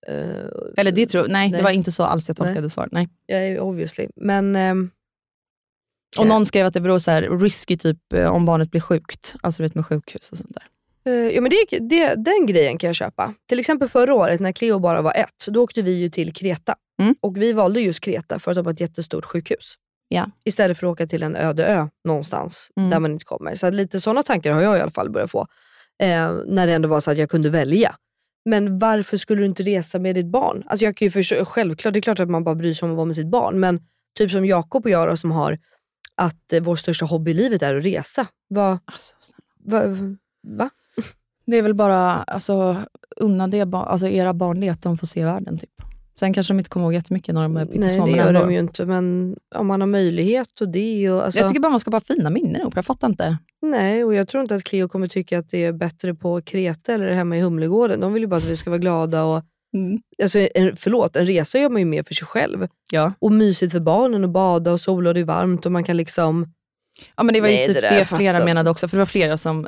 Eh, 0.07 0.45
Eller 0.77 0.91
det 0.91 1.05
tror 1.07 1.21
nej, 1.27 1.49
Nej. 1.49 1.57
det 1.57 1.63
var 1.63 1.71
inte 1.71 1.91
så 1.91 2.03
alls 2.03 2.27
jag 2.27 2.37
tolkade 2.37 2.61
Nej. 2.61 2.69
svaret. 2.69 2.91
Nej. 2.91 3.09
Ja, 3.25 3.61
obviously. 3.61 4.07
Men 4.15 4.55
ehm, 4.55 4.89
Och 6.17 6.27
någon 6.27 6.45
skrev 6.45 6.65
att 6.65 6.73
det 6.73 6.81
beror 6.81 6.99
så 6.99 7.11
här, 7.11 7.21
risky 7.39 7.77
typ 7.77 8.13
eh, 8.13 8.31
om 8.35 8.45
barnet 8.45 8.71
blir 8.71 8.81
sjukt. 8.81 9.35
Alltså 9.41 9.63
vet 9.63 9.75
med 9.75 9.85
sjukhus 9.85 10.31
och 10.31 10.37
sånt 10.37 10.53
där. 10.53 10.63
eh, 11.13 11.35
ja, 11.35 11.41
men 11.41 11.51
det, 11.51 11.79
det, 11.79 12.15
den 12.15 12.45
grejen 12.45 12.77
kan 12.77 12.87
jag 12.87 12.95
köpa. 12.95 13.33
Till 13.49 13.59
exempel 13.59 13.89
förra 13.89 14.13
året 14.13 14.39
när 14.39 14.51
Cleo 14.51 14.79
bara 14.79 15.01
var 15.01 15.13
ett, 15.13 15.45
då 15.47 15.63
åkte 15.63 15.81
vi 15.81 15.91
ju 15.91 16.09
till 16.09 16.33
Kreta. 16.33 16.75
Mm. 17.01 17.15
Och 17.21 17.37
vi 17.37 17.53
valde 17.53 17.81
just 17.81 17.99
Kreta 17.99 18.39
för 18.39 18.51
att 18.51 18.55
de 18.55 18.65
har 18.65 18.73
ett 18.73 18.79
jättestort 18.79 19.25
sjukhus. 19.25 19.73
Ja. 20.07 20.31
Istället 20.45 20.77
för 20.79 20.87
att 20.87 20.91
åka 20.91 21.07
till 21.07 21.23
en 21.23 21.35
öde 21.35 21.65
ö 21.65 21.87
någonstans 22.07 22.69
Mm. 22.77 22.89
där 22.89 22.99
man 22.99 23.11
inte 23.11 23.25
kommer. 23.25 23.55
Så 23.55 23.69
lite 23.69 23.99
sådana 24.01 24.23
tankar 24.23 24.51
har 24.51 24.61
jag 24.61 24.77
i 24.77 24.81
alla 24.81 24.91
fall 24.91 25.09
börjat 25.09 25.31
få. 25.31 25.47
Eh, 26.03 26.31
när 26.45 26.67
det 26.67 26.73
ändå 26.73 26.89
var 26.89 26.99
så 26.99 27.11
att 27.11 27.17
jag 27.17 27.29
kunde 27.29 27.49
välja. 27.49 27.95
Men 28.45 28.79
varför 28.79 29.17
skulle 29.17 29.41
du 29.41 29.45
inte 29.45 29.63
resa 29.63 29.99
med 29.99 30.15
ditt 30.15 30.27
barn? 30.27 30.63
Alltså 30.67 30.85
jag 30.85 30.97
kan 30.97 31.05
ju 31.05 31.11
förstå, 31.11 31.45
självklart, 31.45 31.93
det 31.93 31.99
är 31.99 32.01
klart 32.01 32.19
att 32.19 32.29
man 32.29 32.43
bara 32.43 32.55
bryr 32.55 32.73
sig 32.73 32.85
om 32.85 32.91
att 32.91 32.97
vara 32.97 33.05
med 33.05 33.15
sitt 33.15 33.27
barn. 33.27 33.59
Men 33.59 33.81
typ 34.17 34.31
som 34.31 34.45
Jakob 34.45 34.85
och 34.85 34.91
jag 34.91 35.07
då, 35.07 35.17
som 35.17 35.31
har 35.31 35.59
att 36.15 36.53
eh, 36.53 36.61
vår 36.61 36.75
största 36.75 37.05
hobby 37.05 37.31
i 37.31 37.33
livet 37.33 37.61
är 37.61 37.75
att 37.75 37.85
resa. 37.85 38.27
Va, 38.49 38.79
Alltså, 38.85 39.15
va, 39.59 39.81
va? 40.47 40.69
det 41.45 41.57
är 41.57 41.61
väl 41.61 41.73
bara, 41.73 41.99
alltså, 42.23 42.75
unna 43.15 43.47
det, 43.47 43.73
alltså, 43.73 44.07
era 44.07 44.33
barn 44.33 44.59
det, 44.59 44.69
att 44.69 44.81
de 44.81 44.97
får 44.97 45.07
se 45.07 45.25
världen. 45.25 45.57
Typ. 45.57 45.69
Sen 46.19 46.33
kanske 46.33 46.53
de 46.53 46.57
inte 46.59 46.69
kommer 46.69 46.85
ihåg 46.85 46.93
jättemycket 46.93 47.35
när 47.35 47.41
de 47.43 47.57
är 47.57 47.65
Nej 47.65 47.73
pyttesmå. 47.75 48.05
det 48.05 48.11
men 48.11 48.19
gör 48.19 48.33
de 48.33 48.53
ju 48.53 48.59
inte. 48.59 48.85
Men 48.85 49.35
om 49.55 49.67
man 49.67 49.81
har 49.81 49.87
möjlighet 49.87 50.61
och 50.61 50.69
det 50.69 51.09
och 51.09 51.25
alltså, 51.25 51.39
Jag 51.39 51.49
tycker 51.49 51.59
bara 51.61 51.69
man 51.69 51.79
ska 51.79 51.91
ha 51.91 52.01
fina 52.01 52.29
minnen 52.29 52.61
ihop. 52.61 52.75
Jag 52.75 52.85
fattar 52.85 53.07
inte. 53.07 53.37
Nej, 53.61 54.03
och 54.03 54.13
jag 54.13 54.27
tror 54.27 54.41
inte 54.41 54.55
att 54.55 54.63
Cleo 54.63 54.87
kommer 54.87 55.07
tycka 55.07 55.39
att 55.39 55.49
det 55.49 55.63
är 55.63 55.71
bättre 55.73 56.13
på 56.13 56.41
Kreta 56.41 56.93
eller 56.93 57.13
hemma 57.13 57.37
i 57.37 57.41
Humlegården. 57.41 57.99
De 57.99 58.13
vill 58.13 58.23
ju 58.23 58.27
bara 58.27 58.35
att 58.37 58.49
vi 58.49 58.55
ska 58.55 58.69
vara 58.69 58.79
glada 58.79 59.23
och 59.23 59.43
Alltså, 60.21 60.39
en, 60.39 60.75
förlåt, 60.75 61.15
en 61.15 61.25
resa 61.25 61.57
gör 61.59 61.69
man 61.69 61.81
ju 61.81 61.85
mer 61.85 62.03
för 62.03 62.13
sig 62.13 62.27
själv. 62.27 62.67
Ja. 62.91 63.13
Och 63.19 63.31
mysigt 63.31 63.71
för 63.71 63.79
barnen 63.79 64.23
och 64.23 64.29
bada 64.29 64.71
och 64.71 64.81
sola 64.81 65.09
och 65.09 65.13
det 65.13 65.19
är 65.19 65.23
varmt 65.25 65.65
och 65.65 65.71
man 65.71 65.83
kan 65.83 65.97
liksom... 65.97 66.53
Ja 67.15 67.23
men 67.23 67.33
det 67.33 67.41
var 67.41 67.47
ju 67.47 67.55
Nej, 67.55 67.65
typ 67.67 67.75
det 67.75 67.81
det, 67.81 68.05
flera 68.05 68.37
inte. 68.37 68.45
menade 68.45 68.69
också, 68.69 68.87
för 68.87 68.97
det 68.97 69.01
var 69.01 69.05
flera 69.05 69.37
som, 69.37 69.67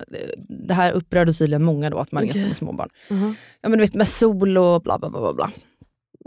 det 0.67 0.73
här 0.73 0.91
upprörde 0.91 1.33
tydligen 1.33 1.63
många 1.63 1.89
då, 1.89 1.97
att 1.97 2.11
man 2.11 2.23
Okej. 2.23 2.33
reser 2.33 2.47
med 2.47 2.57
småbarn. 2.57 2.89
Mhm. 3.09 3.35
Ja 3.61 3.69
men 3.69 3.79
du 3.79 3.85
vet 3.85 3.93
med 3.93 4.07
sol 4.07 4.57
och 4.57 4.81
bla 4.81 4.97
bla 4.99 5.09
bla 5.09 5.33
bla. 5.33 5.51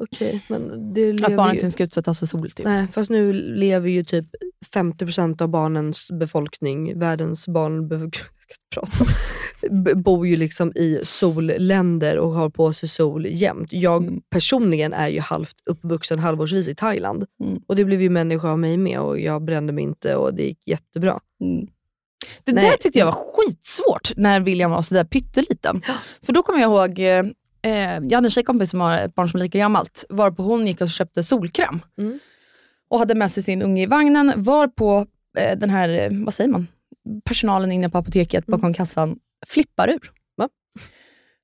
Okej, 0.02 0.44
men 0.48 0.94
det 0.94 1.10
Att 1.10 1.20
lever 1.20 1.36
barnet 1.36 1.54
ju... 1.54 1.58
inte 1.58 1.70
ska 1.70 1.84
utsättas 1.84 2.18
för 2.18 2.26
sol 2.26 2.50
typ. 2.50 2.66
Nej, 2.66 2.86
fast 2.92 3.10
nu 3.10 3.32
lever 3.32 3.88
ju 3.88 4.04
typ 4.04 4.26
50% 4.74 5.42
av 5.42 5.48
barnens 5.48 6.10
befolkning, 6.12 6.98
världens 6.98 7.48
barn, 7.48 7.88
prata, 8.74 9.04
bor 9.94 10.26
ju 10.26 10.36
liksom 10.36 10.72
i 10.74 11.00
solländer 11.02 12.18
och 12.18 12.30
har 12.32 12.50
på 12.50 12.72
sig 12.72 12.88
sol 12.88 13.26
jämt. 13.26 13.72
Jag 13.72 14.02
Mm. 14.02 14.20
personligen 14.30 14.92
är 14.92 15.08
ju 15.08 15.20
halvt 15.20 15.56
uppvuxen 15.70 16.18
halvårsvis 16.18 16.68
i 16.68 16.74
Thailand. 16.74 17.24
Mm. 17.44 17.60
Och 17.66 17.76
det 17.76 17.84
blev 17.84 18.02
ju 18.02 18.10
människa 18.10 18.48
av 18.50 18.58
mig 18.58 18.76
med 18.76 19.00
och 19.00 19.20
jag 19.20 19.44
brände 19.44 19.72
mig 19.72 19.84
inte 19.84 20.16
och 20.16 20.34
det 20.34 20.42
gick 20.42 20.58
jättebra. 20.66 21.20
Mm. 21.40 21.66
Det 22.44 22.52
Nej. 22.52 22.70
där 22.70 22.76
tyckte 22.76 22.98
jag 22.98 23.06
var 23.06 23.12
skitsvårt 23.36 24.12
när 24.16 24.40
William 24.40 24.70
var 24.70 24.82
sådär 24.82 25.04
pytteliten. 25.04 25.80
För 26.22 26.32
då 26.32 26.42
kommer 26.42 26.60
jag 26.60 26.70
ihåg, 26.70 27.00
eh, 27.62 27.72
jag 27.72 28.14
hade 28.14 28.26
en 28.26 28.30
tjejkompis 28.30 28.70
som 28.70 28.80
har 28.80 28.98
ett 28.98 29.14
barn 29.14 29.28
som 29.28 29.40
är 29.40 29.44
lika 29.44 29.58
gammalt, 29.58 30.04
varpå 30.08 30.42
hon 30.42 30.66
gick 30.66 30.80
och 30.80 30.90
köpte 30.90 31.24
solkräm. 31.24 31.80
Mm. 31.98 32.18
Och 32.90 32.98
hade 32.98 33.14
med 33.14 33.32
sig 33.32 33.42
sin 33.42 33.62
unge 33.62 33.82
i 33.82 33.86
vagnen, 33.86 34.32
varpå 34.36 35.06
eh, 35.38 35.58
den 35.58 35.70
här, 35.70 35.88
eh, 35.88 36.24
vad 36.24 36.34
säger 36.34 36.50
man, 36.50 36.66
personalen 37.24 37.72
inne 37.72 37.88
på 37.88 37.98
apoteket 37.98 38.46
bakom 38.46 38.74
kassan 38.74 39.18
flippar 39.46 39.88
ur. 39.88 39.92
Mm. 39.92 40.14
Va? 40.36 40.48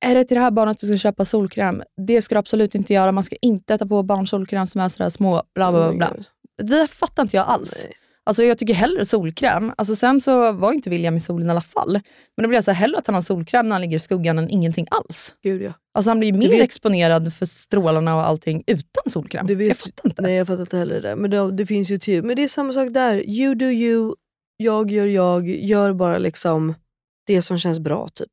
Är 0.01 0.15
det 0.15 0.25
till 0.25 0.35
det 0.35 0.41
här 0.41 0.51
barnet 0.51 0.79
du 0.79 0.87
ska 0.87 0.97
köpa 0.97 1.25
solkräm? 1.25 1.83
Det 2.07 2.23
ska 2.23 2.35
du 2.35 2.39
absolut 2.39 2.75
inte 2.75 2.95
göra. 2.95 3.13
Man 3.13 3.25
ska 3.25 3.37
inte 3.43 3.75
äta 3.75 3.87
på 3.87 4.03
barn 4.03 4.27
solkräm 4.27 4.67
som 4.67 4.81
är 4.81 4.89
sådär 4.89 5.11
små, 5.11 5.43
bla 5.55 5.73
bla 5.73 5.91
Oh 5.91 5.97
bla. 5.97 6.11
God. 6.17 6.25
Det 6.69 6.89
fattar 6.89 7.23
inte 7.23 7.37
jag 7.37 7.47
alls. 7.47 7.85
Nej. 7.85 7.95
Alltså 8.27 8.43
jag 8.45 8.59
tycker 8.59 8.75
hellre 8.75 9.05
solkräm. 9.07 9.73
Alltså 9.79 9.97
sen 9.97 10.21
så 10.21 10.53
var 10.53 10.73
inte 10.73 10.91
William 10.91 11.17
i 11.17 11.21
solen 11.21 11.49
i 11.49 11.51
alla 11.51 11.61
fall. 11.61 11.93
Men 12.37 12.43
då 12.43 12.49
blir 12.49 12.57
jag 12.57 12.65
så 12.65 12.71
här, 12.71 12.79
hellre 12.79 12.99
att 12.99 13.07
han 13.07 13.15
har 13.15 13.23
solkräm 13.23 13.69
när 13.69 13.75
han 13.75 13.83
ligger 13.83 13.97
i 13.97 14.01
skuggan 14.01 14.39
än 14.39 14.51
ingenting 14.51 14.87
alls. 14.91 15.35
Gud 15.43 15.63
ja. 15.63 15.73
Alltså 15.95 16.11
han 16.11 16.19
blir 16.19 16.33
ju 16.33 16.39
mer 16.39 16.49
vet- 16.49 16.61
exponerad 16.63 17.35
för 17.35 17.47
strålarna 17.47 18.17
och 18.17 18.27
allting 18.27 18.63
utan 18.67 19.03
solkräm. 19.07 19.47
Du 19.47 19.55
vet- 19.55 19.69
jag 19.69 19.77
fattar 19.77 20.09
inte. 20.09 20.23
Nej 20.23 20.35
jag 20.35 20.47
fattar 20.47 20.61
inte 20.61 20.77
heller 20.79 21.01
det. 21.01 21.17
Men 21.17 21.31
det, 21.31 21.51
det 21.51 21.67
finns 21.67 21.91
ju 21.91 21.99
till. 21.99 22.23
Men 22.23 22.37
det 22.37 22.43
är 22.45 22.49
samma 22.49 22.73
sak 22.73 22.89
där. 22.91 23.29
You 23.31 23.55
do 23.55 23.67
you, 23.67 24.15
jag 24.57 24.91
gör 24.91 25.07
jag. 25.07 25.49
Gör 25.49 25.93
bara 25.93 26.19
liksom 26.19 26.75
det 27.27 27.43
som 27.43 27.59
känns 27.59 27.79
bra 27.79 28.09
typ. 28.09 28.33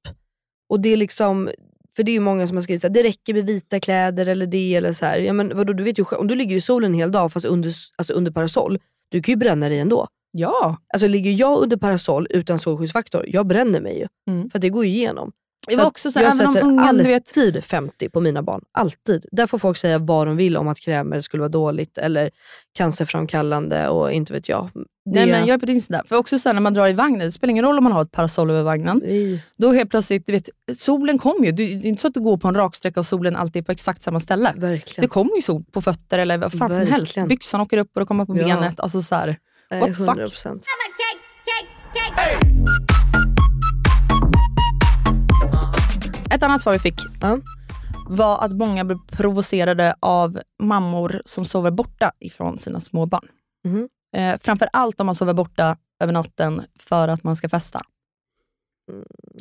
Och 0.70 0.80
det 0.80 0.90
är 0.90 0.98
liksom, 0.98 1.50
för 1.96 2.04
det 2.04 2.12
är 2.12 2.14
ju 2.14 2.20
många 2.20 2.48
som 2.48 2.58
har 2.58 2.62
skrivit 2.62 2.86
att 2.86 2.94
det 2.94 3.04
räcker 3.04 3.34
med 3.34 3.46
vita 3.46 3.80
kläder 3.80 4.26
eller 4.26 4.46
det 4.46 4.76
eller 4.76 4.94
så 4.94 5.06
här. 5.06 5.20
Ja, 5.20 5.34
men 5.34 5.58
vadå, 5.58 5.74
du 5.74 5.84
vet 5.84 6.00
ju 6.00 6.04
om 6.04 6.28
du 6.28 6.36
ligger 6.36 6.56
i 6.56 6.62
solen 6.62 6.92
en 6.92 7.00
hel 7.00 7.12
dag 7.12 7.34
fast 7.34 7.46
under, 7.46 7.72
alltså 7.98 8.14
under 8.14 8.32
parasoll, 8.32 8.80
du 9.12 9.22
kan 9.22 9.32
ju 9.32 9.38
bränna 9.38 9.70
dig 9.70 9.80
ändå. 9.80 10.08
Ja. 10.32 10.78
Alltså 10.94 11.08
ligger 11.08 11.32
jag 11.32 11.60
under 11.60 11.78
parasoll 11.78 12.28
utan 12.30 12.60
solskyddsfaktor, 12.60 13.26
jag 13.28 13.48
bränner 13.48 13.82
mig 13.82 14.00
ju. 14.00 14.08
Mm. 14.34 14.50
För 14.50 14.58
att 14.58 14.62
det 14.62 14.70
går 14.70 14.86
ju 14.86 14.92
igenom. 14.92 15.32
Det 15.68 15.76
var 15.76 15.86
också 15.86 16.12
så, 16.12 16.20
jag 16.20 16.34
även 16.34 16.48
om 16.48 16.54
sätter 16.54 16.68
ungen, 16.68 16.98
du 16.98 17.04
vet, 17.04 17.38
alltid 17.38 17.64
50 17.64 18.10
på 18.10 18.22
mina 18.22 18.44
barn. 18.44 18.62
Alltid. 18.72 19.26
Där 19.32 19.48
får 19.48 19.58
folk 19.60 19.78
säga 19.78 20.00
vad 20.00 20.28
de 20.28 20.38
vill 20.38 20.58
om 20.58 20.68
att 20.68 20.80
krämer 20.80 21.22
skulle 21.22 21.42
vara 21.42 21.50
dåligt 21.50 21.98
eller 21.98 22.30
cancerframkallande 22.78 23.88
och 23.90 24.12
inte 24.12 24.34
vet 24.34 24.50
jag. 24.50 24.70
Det, 24.74 24.82
Nej, 25.06 25.26
men 25.32 25.40
jag 25.48 25.54
är 25.56 25.58
på 25.58 25.66
din 25.66 25.82
sida. 25.82 26.04
För 26.08 26.16
också 26.16 26.40
så 26.40 26.50
här, 26.50 26.54
när 26.54 26.62
man 26.62 26.74
drar 26.74 26.88
i 26.88 26.94
vagnen, 26.94 27.20
det 27.20 27.32
spelar 27.32 27.52
ingen 27.52 27.66
roll 27.66 27.78
om 27.78 27.84
man 27.84 27.94
har 27.94 28.02
ett 28.02 28.12
parasoll 28.12 28.52
över 28.52 28.64
vagnen. 28.64 29.02
Nej. 29.06 29.44
Då 29.58 29.72
helt 29.72 29.90
plötsligt, 29.90 30.26
du 30.26 30.32
vet, 30.32 30.50
solen 30.78 31.20
kommer 31.20 31.46
ju. 31.46 31.52
Du- 31.52 31.66
Det 31.66 31.74
är 31.74 31.90
inte 31.90 32.02
så 32.02 32.08
att 32.08 32.14
du 32.14 32.20
går 32.20 32.38
på 32.38 32.48
en 32.48 32.56
raksträcka 32.56 33.00
och 33.00 33.06
solen 33.06 33.36
alltid 33.36 33.62
är 33.62 33.66
på 33.66 33.72
exakt 33.72 34.04
samma 34.04 34.20
ställe. 34.20 34.54
Verkligen. 34.58 35.02
Det 35.02 35.08
kommer 35.08 35.36
ju 35.36 35.42
sol 35.42 35.64
på 35.72 35.82
fötter 35.82 36.20
eller 36.20 36.38
vad 36.38 36.52
fan 36.58 36.74
som 36.74 36.88
helst. 36.88 37.18
Byxan 37.28 37.62
åker 37.62 37.78
upp 37.78 37.90
och 37.96 38.00
då 38.00 38.06
kommer 38.06 38.26
på 38.26 38.38
Ja. 38.38 38.44
benet. 38.48 38.80
Alltså 38.80 39.02
så 39.02 39.16
här, 39.16 39.38
what 39.80 39.88
the 39.88 39.94
fuck? 39.94 40.18
Ett 46.36 46.44
annat 46.44 46.62
svar 46.62 46.74
vi 46.74 46.80
fick 46.80 46.96
Ja. 47.22 47.40
var 48.10 48.46
att 48.46 48.52
många 48.52 48.86
blev 48.86 48.98
provocerade 49.12 49.96
av 50.00 50.42
mammor 50.64 51.22
som 51.26 51.46
sover 51.46 51.72
borta 51.72 52.12
ifrån 52.20 52.60
sina 52.60 52.80
små 52.80 53.06
barn. 53.06 53.28
Mhm. 53.64 53.90
Eh, 54.16 54.38
framför 54.42 54.70
allt 54.74 55.00
om 55.00 55.06
man 55.06 55.16
sover 55.16 55.34
borta 55.34 55.78
över 56.00 56.14
natten 56.14 56.62
för 56.80 57.08
att 57.08 57.24
man 57.24 57.36
ska 57.36 57.50
festa. 57.50 57.82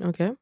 Okej. 0.04 0.34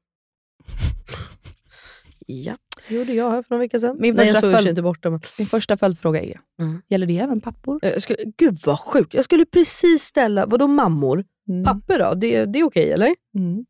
ja, 2.27 2.57
det 2.89 2.95
gjorde 2.95 3.13
jag 3.13 3.31
här 3.31 3.43
för 3.43 3.55
några 3.55 3.65
veckor 3.65 3.79
sedan. 3.79 3.97
Min 4.01 4.15
Nej, 4.15 4.29
jag 4.29 4.41
följd- 4.41 4.69
inte 4.69 4.83
borta. 4.83 5.11
Men... 5.11 5.21
Min 5.39 5.47
första 5.47 5.77
följdfråga 5.77 6.23
är, 6.23 6.41
Mm. 6.61 6.83
gäller 6.89 7.07
det 7.07 7.19
även 7.19 7.41
pappor? 7.41 7.81
Eh, 7.83 7.91
Jag 7.91 8.03
skulle, 8.03 8.19
gud 8.37 8.59
vad 8.65 8.81
sjukt. 8.81 9.15
Jag 9.15 9.25
skulle 9.25 9.45
precis 9.47 10.03
ställa, 10.03 10.47
vadå 10.47 10.67
mammor? 10.67 11.25
Mm. 11.49 11.65
Papper 11.65 11.99
då? 11.99 12.15
Det, 12.15 12.45
det 12.47 12.59
är 12.59 12.65
okej 12.65 12.93
eller? 12.93 13.15
Mm. 13.39 13.67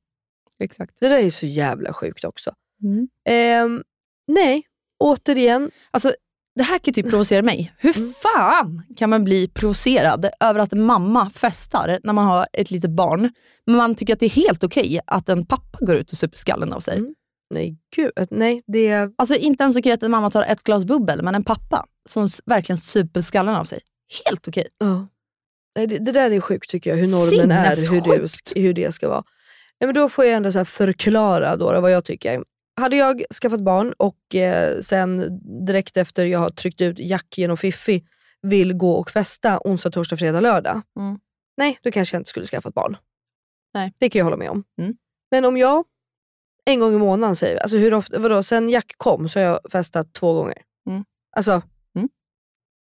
Exakt. 0.61 0.95
Det 1.01 1.09
där 1.09 1.18
är 1.18 1.31
så 1.31 1.47
jävla 1.47 1.93
sjukt 1.93 2.24
också. 2.24 2.55
Mm. 2.83 3.09
Ehm, 3.29 3.83
nej, 4.26 4.62
återigen. 4.99 5.70
Alltså, 5.91 6.12
det 6.55 6.62
här 6.62 6.79
kan 6.79 6.93
ju 6.95 7.03
typ 7.03 7.11
provocera 7.11 7.43
mig. 7.43 7.72
Hur 7.79 7.97
Mm. 7.99 8.12
fan 8.12 8.83
kan 8.97 9.11
man 9.11 9.24
bli 9.24 9.49
provocerad 9.49 10.29
över 10.41 10.61
att 10.61 10.72
en 10.72 10.83
mamma 10.83 11.31
festar 11.31 12.01
när 12.03 12.12
man 12.12 12.26
har 12.26 12.47
ett 12.53 12.70
litet 12.70 12.91
barn, 12.91 13.33
men 13.66 13.76
man 13.76 13.95
tycker 13.95 14.12
att 14.12 14.20
det 14.20 14.26
är 14.26 14.31
helt 14.31 14.64
okej 14.64 15.01
att 15.07 15.29
en 15.29 15.47
pappa 15.47 15.79
går 15.81 15.95
ut 15.97 16.12
och 16.12 16.18
super 16.18 16.37
skallen 16.37 16.72
av 16.72 16.81
sig? 16.81 16.99
Mm. 16.99 17.14
Nej, 17.55 17.76
gud. 17.97 18.11
eh, 18.16 18.26
Nej, 18.31 18.62
det 18.66 18.89
är... 18.89 19.11
Alltså 19.18 19.35
inte 19.35 19.62
ens 19.64 19.76
okej 19.76 19.93
att 19.93 20.03
en 20.03 20.11
mamma 20.11 20.31
tar 20.31 20.43
ett 20.43 20.62
glas 20.62 20.85
bubbel, 20.85 21.22
men 21.22 21.35
en 21.35 21.45
pappa 21.45 21.87
som 22.09 22.29
verkligen 22.47 22.79
super 22.79 23.20
skallen 23.20 23.55
av 23.55 23.64
sig. 23.64 23.81
Helt 24.24 24.49
okej. 24.49 24.68
Ja. 24.79 25.07
Det, 25.74 25.87
det 25.87 26.12
där 26.12 26.31
är 26.31 26.41
sjukt 26.41 26.70
tycker 26.70 26.91
jag, 26.91 26.97
hur 26.97 27.09
normen 27.09 27.51
är, 27.51 27.91
hur 27.91 28.01
det, 28.55 28.61
hur 28.61 28.74
det 28.74 28.93
ska 28.95 29.09
vara. 29.09 29.24
Nej, 29.81 29.87
men 29.89 29.95
då 29.95 30.09
får 30.09 30.24
jag 30.24 30.35
ändå 30.35 30.53
så 30.53 30.64
förklara 30.64 31.57
då 31.57 31.81
vad 31.81 31.91
jag 31.91 32.05
tycker. 32.05 32.45
Hade 32.79 32.97
jag 32.97 33.22
skaffat 33.43 33.61
barn 33.61 33.93
och 33.97 34.35
eh, 34.35 34.81
sen 34.81 35.41
direkt 35.66 35.97
efter 35.97 36.26
jag 36.26 36.39
har 36.39 36.51
tryckt 36.51 36.81
ut 36.81 36.99
Jack 36.99 37.39
genom 37.39 37.57
Fiffi 37.57 38.05
vill 38.43 38.72
gå 38.74 38.93
och 38.93 39.11
festa 39.11 39.61
onsdag, 39.64 39.91
torsdag, 39.91 40.16
fredag, 40.16 40.41
lördag. 40.41 40.83
Mm. 40.99 41.18
Nej, 41.57 41.79
då 41.83 41.91
kanske 41.91 42.16
jag 42.16 42.20
inte 42.20 42.31
skulle 42.31 42.47
skaffa 42.47 42.68
ett 42.68 42.74
barn. 42.74 42.97
Nej. 43.74 43.93
Det 43.99 44.09
kan 44.11 44.18
jag 44.18 44.24
hålla 44.24 44.37
med 44.37 44.51
om. 44.51 44.64
Mm. 44.79 44.95
Men 45.31 45.45
om 45.45 45.57
jag 45.57 45.85
en 46.64 46.81
gång 46.81 46.95
i 46.95 46.99
månaden 46.99 47.37
säger 47.37 47.55
vi, 47.55 47.61
alltså 47.61 47.76
hur 47.76 47.95
ofta, 47.95 48.18
vadå, 48.18 48.43
sen 48.43 48.68
Jack 48.68 48.93
kom 48.97 49.29
så 49.29 49.39
har 49.39 49.45
jag 49.47 49.61
festat 49.72 50.12
två 50.12 50.35
gånger. 50.35 50.62
Mm. 50.91 51.05
Alltså, 51.37 51.62
Mm. 51.95 52.09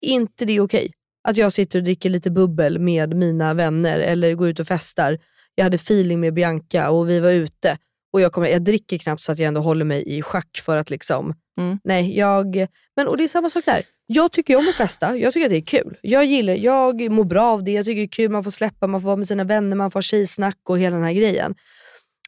inte 0.07 0.45
det 0.45 0.61
okej? 0.61 0.93
Att 1.29 1.37
jag 1.37 1.53
sitter 1.53 1.79
och 1.79 1.85
dricker 1.85 2.11
lite 2.11 2.31
bubbel 2.31 2.79
med 2.79 3.17
mina 3.17 3.55
vänner 3.55 3.99
eller 3.99 4.35
går 4.35 4.49
ut 4.49 4.61
och 4.61 4.67
festar. 4.67 5.19
Jag 5.55 5.65
hade 5.65 5.75
feeling 5.77 6.21
med 6.21 6.35
Bianca 6.35 6.91
och 6.91 7.09
vi 7.11 7.21
var 7.21 7.31
ute. 7.31 7.79
Och 8.17 8.23
jag, 8.23 8.33
kommer, 8.33 8.49
jag 8.49 8.63
dricker 8.63 8.99
knappt 8.99 9.23
så 9.23 9.33
att 9.33 9.39
jag 9.39 9.49
ändå 9.49 9.61
håller 9.61 9.85
mig 9.85 10.05
i 10.07 10.23
schack 10.23 10.63
för 10.65 10.77
att 10.77 10.91
liksom... 10.91 11.35
Mm. 11.61 11.79
Nej, 11.85 12.19
jag... 12.19 12.67
Men 12.97 13.09
och 13.09 13.17
det 13.17 13.25
är 13.25 13.29
samma 13.29 13.51
sak 13.51 13.65
där. 13.65 13.83
Jag 14.07 14.33
tycker 14.33 14.57
om 14.57 14.69
att 14.69 14.75
festa. 14.75 15.17
Jag 15.17 15.33
tycker 15.33 15.47
att 15.47 15.51
det 15.51 15.57
är 15.57 15.81
kul. 15.83 15.99
Jag 16.03 16.25
gillar, 16.25 16.55
jag 16.55 17.11
mår 17.11 17.25
bra 17.25 17.45
av 17.45 17.65
det. 17.65 17.71
Jag 17.71 17.85
tycker 17.85 18.01
det 18.01 18.05
är 18.05 18.09
kul. 18.09 18.31
Man 18.31 18.45
får 18.45 18.51
släppa, 18.51 18.87
man 18.87 19.01
får 19.01 19.07
vara 19.07 19.17
med 19.17 19.29
sina 19.29 19.45
vänner, 19.45 19.77
man 19.77 19.91
får 19.91 19.99
ha 19.99 20.03
tjejsnack 20.03 20.59
och 20.69 20.79
hela 20.79 20.97
den 20.97 21.05
här 21.05 21.13
grejen. 21.13 21.55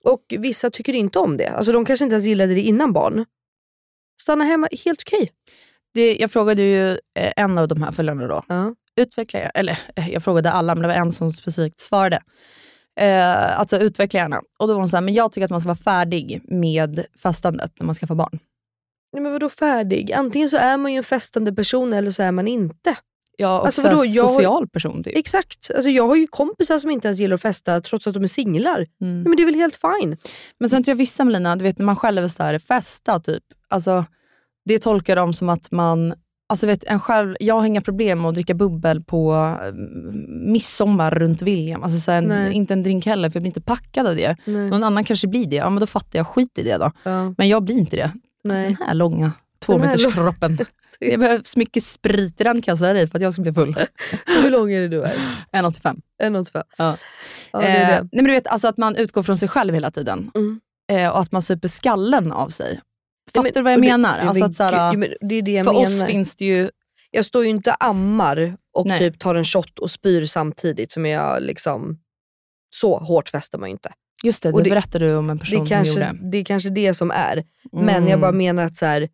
Och 0.02 0.22
vissa 0.38 0.70
tycker 0.70 0.94
inte 0.94 1.18
om 1.18 1.36
det. 1.36 1.48
Alltså 1.48 1.72
de 1.72 1.84
kanske 1.84 2.04
inte 2.04 2.14
ens 2.14 2.26
gillade 2.26 2.54
det 2.54 2.60
innan 2.60 2.92
barn. 2.92 3.24
Stanna 4.22 4.44
hemma, 4.44 4.68
helt 4.84 5.02
okej. 5.06 5.30
Det, 5.94 6.16
jag 6.16 6.30
frågade 6.30 6.62
ju 6.62 6.90
eh, 6.90 7.32
en 7.36 7.58
av 7.58 7.68
de 7.68 7.82
här 7.82 7.92
följarna 7.92 8.26
då. 8.26 8.44
Ja. 8.48 8.74
Utveckla, 8.96 9.40
eller 9.40 9.78
eh, 9.96 10.08
jag 10.08 10.24
frågade 10.24 10.50
alla, 10.50 10.74
men 10.74 10.82
det 10.82 10.88
var 10.88 10.94
en 10.94 11.12
som 11.12 11.32
specifikt 11.32 11.80
svarade. 11.80 12.22
Eh, 12.98 13.58
alltså 13.60 13.78
utveckla 13.78 14.20
gärna. 14.20 14.40
Och 14.58 14.68
då 14.68 14.74
var 14.74 14.80
hon 14.80 14.88
så 14.88 14.96
här, 14.96 15.02
men 15.02 15.14
jag 15.14 15.32
tycker 15.32 15.44
att 15.44 15.50
man 15.50 15.60
ska 15.60 15.68
vara 15.68 15.76
färdig 15.76 16.40
med 16.48 17.04
festandet 17.22 17.72
när 17.80 17.86
man 17.86 17.94
ska 17.94 18.06
få 18.06 18.14
barn. 18.14 18.38
Nej, 19.12 19.22
men 19.22 19.32
vadå 19.32 19.48
färdig? 19.48 20.12
Antingen 20.12 20.50
så 20.50 20.56
är 20.56 20.76
man 20.76 20.92
ju 20.92 20.98
en 20.98 21.04
festande 21.04 21.52
person 21.54 21.92
eller 21.92 22.10
så 22.10 22.22
är 22.22 22.32
man 22.32 22.48
inte. 22.48 22.96
Ja, 23.40 23.60
och 23.60 23.66
Alltså, 23.66 23.82
vadå, 23.82 24.04
jag 24.04 24.22
har- 24.26 24.34
social 24.34 24.68
person 24.68 25.04
typ. 25.04 25.16
Exakt. 25.16 25.70
Alltså, 25.74 25.90
jag 25.90 26.08
har 26.08 26.16
ju 26.16 26.26
kompisar 26.26 26.78
som 26.78 26.90
inte 26.90 27.08
ens 27.08 27.20
gillar 27.20 27.34
att 27.34 27.42
festa 27.42 27.80
trots 27.80 28.06
att 28.06 28.14
de 28.14 28.22
är 28.22 28.26
singlar. 28.26 28.76
Mm. 28.76 28.86
Nej, 29.22 29.28
men 29.28 29.36
det 29.36 29.42
är 29.42 29.46
väl 29.46 29.54
helt 29.54 29.76
fine. 29.80 30.16
Men 30.60 30.70
sen 30.70 30.84
tror 30.84 30.92
jag 30.92 30.96
vissa 30.96 31.24
Melina, 31.24 31.56
du 31.56 31.62
vet 31.64 31.78
när 31.78 31.84
man 31.86 31.96
själv 31.96 32.24
är 32.24 32.28
så 32.28 32.42
här, 32.42 32.58
festa 32.58 33.20
typ. 33.20 33.42
alltså, 33.68 34.04
det 34.64 34.78
tolkar 34.78 35.16
de 35.16 35.34
som 35.34 35.48
att 35.48 35.70
man 35.70 36.14
Alltså 36.50 36.66
vet, 36.66 36.84
en 36.84 37.00
själv, 37.00 37.36
jag 37.40 37.54
har 37.60 37.66
inga 37.66 37.80
problem 37.80 38.20
med 38.22 38.28
att 38.28 38.34
dricka 38.34 38.54
bubbel 38.54 39.02
på 39.04 39.32
mm, 39.32 40.52
midsommar 40.52 41.10
runt 41.10 41.42
William. 41.42 41.82
Alltså 41.82 41.98
så 42.00 42.20
Nej. 42.20 42.52
inte 42.52 42.74
en 42.74 42.82
drink 42.82 43.06
heller, 43.06 43.30
för 43.30 43.36
jag 43.36 43.42
blir 43.42 43.50
inte 43.50 43.60
packad 43.60 44.06
av 44.06 44.16
det. 44.16 44.36
Nej. 44.44 44.70
Någon 44.70 44.82
annan 44.84 45.04
kanske 45.04 45.26
blir 45.26 45.46
det, 45.46 45.56
ja 45.56 45.70
men 45.70 45.80
då 45.80 45.86
fattar 45.86 46.18
jag 46.18 46.26
skit 46.26 46.58
i 46.58 46.62
det 46.62 46.76
då. 46.76 46.90
Ja, 47.02 47.34
Men 47.38 47.48
jag 47.48 47.62
blir 47.64 47.74
inte 47.78 47.96
det. 47.96 48.10
nej. 48.44 48.64
Den 48.78 48.86
här 48.86 48.94
långa, 48.94 49.32
två 49.58 49.72
Den 49.72 49.80
här 49.82 49.88
meters 49.88 50.02
lång- 50.04 50.12
kroppen. 50.12 50.58
Det 51.00 51.18
behövs 51.18 51.56
mycket 51.56 51.84
sprit 51.84 52.40
i 52.40 52.44
den 52.44 52.62
kan 52.62 52.72
jag 52.72 52.78
säga 52.78 52.92
dig 52.92 53.06
för 53.06 53.18
att 53.18 53.22
jag 53.22 53.32
ska 53.32 53.42
bli 53.42 53.52
full. 53.52 53.76
Hur 54.42 54.50
lång 54.50 54.72
är 54.72 54.80
det 54.80 54.88
du 54.88 55.02
är? 55.02 55.14
1,85. 55.52 56.00
1,85? 56.22 56.62
Ja. 56.78 56.96
Ja, 57.52 57.58
det 57.60 57.66
är 57.66 57.82
Eh, 57.82 57.88
det. 57.88 58.00
nej 58.02 58.08
men 58.12 58.24
du 58.24 58.30
vet, 58.30 58.46
alltså 58.46 58.68
att 58.68 58.76
man 58.76 58.96
utgår 58.96 59.22
från 59.22 59.38
sig 59.38 59.48
själv 59.48 59.74
hela 59.74 59.90
tiden. 59.90 60.30
Mm. 60.34 60.60
Eh, 60.92 61.08
och 61.10 61.18
att 61.20 61.32
man 61.32 61.42
super 61.42 61.68
skallen 61.68 62.32
av 62.32 62.48
sig. 62.48 62.80
Fattar 63.34 63.52
du 63.52 63.62
vad 63.62 63.72
jag 63.72 63.82
det- 63.82 63.88
menar? 63.88 64.18
ja, 64.18 64.24
alltså 64.28 64.40
men 64.40 64.50
att, 64.50 64.56
såhär, 64.56 64.70
gud, 64.70 65.04
ja, 65.04 65.08
men 65.20 65.28
det 65.28 65.34
är 65.34 65.42
det 65.42 65.50
jag 65.52 65.66
för 65.66 65.72
menar. 65.72 65.86
oss 65.86 66.06
finns 66.06 66.36
det 66.36 66.44
ju... 66.44 66.70
Jag 67.10 67.24
står 67.24 67.44
ju 67.44 67.50
inte 67.50 67.72
ammar 67.74 68.56
och 68.74 68.86
Nej. 68.86 68.98
typ 68.98 69.18
tar 69.18 69.34
en 69.34 69.44
shot 69.44 69.78
och 69.78 69.90
spyr 69.90 70.26
samtidigt 70.26 70.92
som 70.92 71.06
jag 71.06 71.42
liksom... 71.42 71.98
Så 72.74 72.98
hårt 72.98 73.28
festar 73.28 73.58
man 73.58 73.68
ju 73.68 73.72
inte. 73.72 73.92
Just 74.24 74.42
det, 74.42 74.52
det, 74.52 74.62
det- 74.62 74.70
berättade 74.70 75.06
du 75.06 75.16
om 75.16 75.30
en 75.30 75.36
Det 75.36 75.40
person 75.40 75.58
som 75.58 75.66
kanske, 75.66 76.00
gjorde. 76.00 76.18
det 76.22 76.38
är 76.38 76.44
kanske 76.44 76.70
det 76.70 76.94
som 76.94 77.10
är. 77.10 77.44
Men 77.72 77.88
Mm. 77.96 78.08
jag 78.08 78.20
bara 78.20 78.32
menar 78.32 78.64
att 78.64 78.76
så 78.76 78.86
här, 78.86 79.08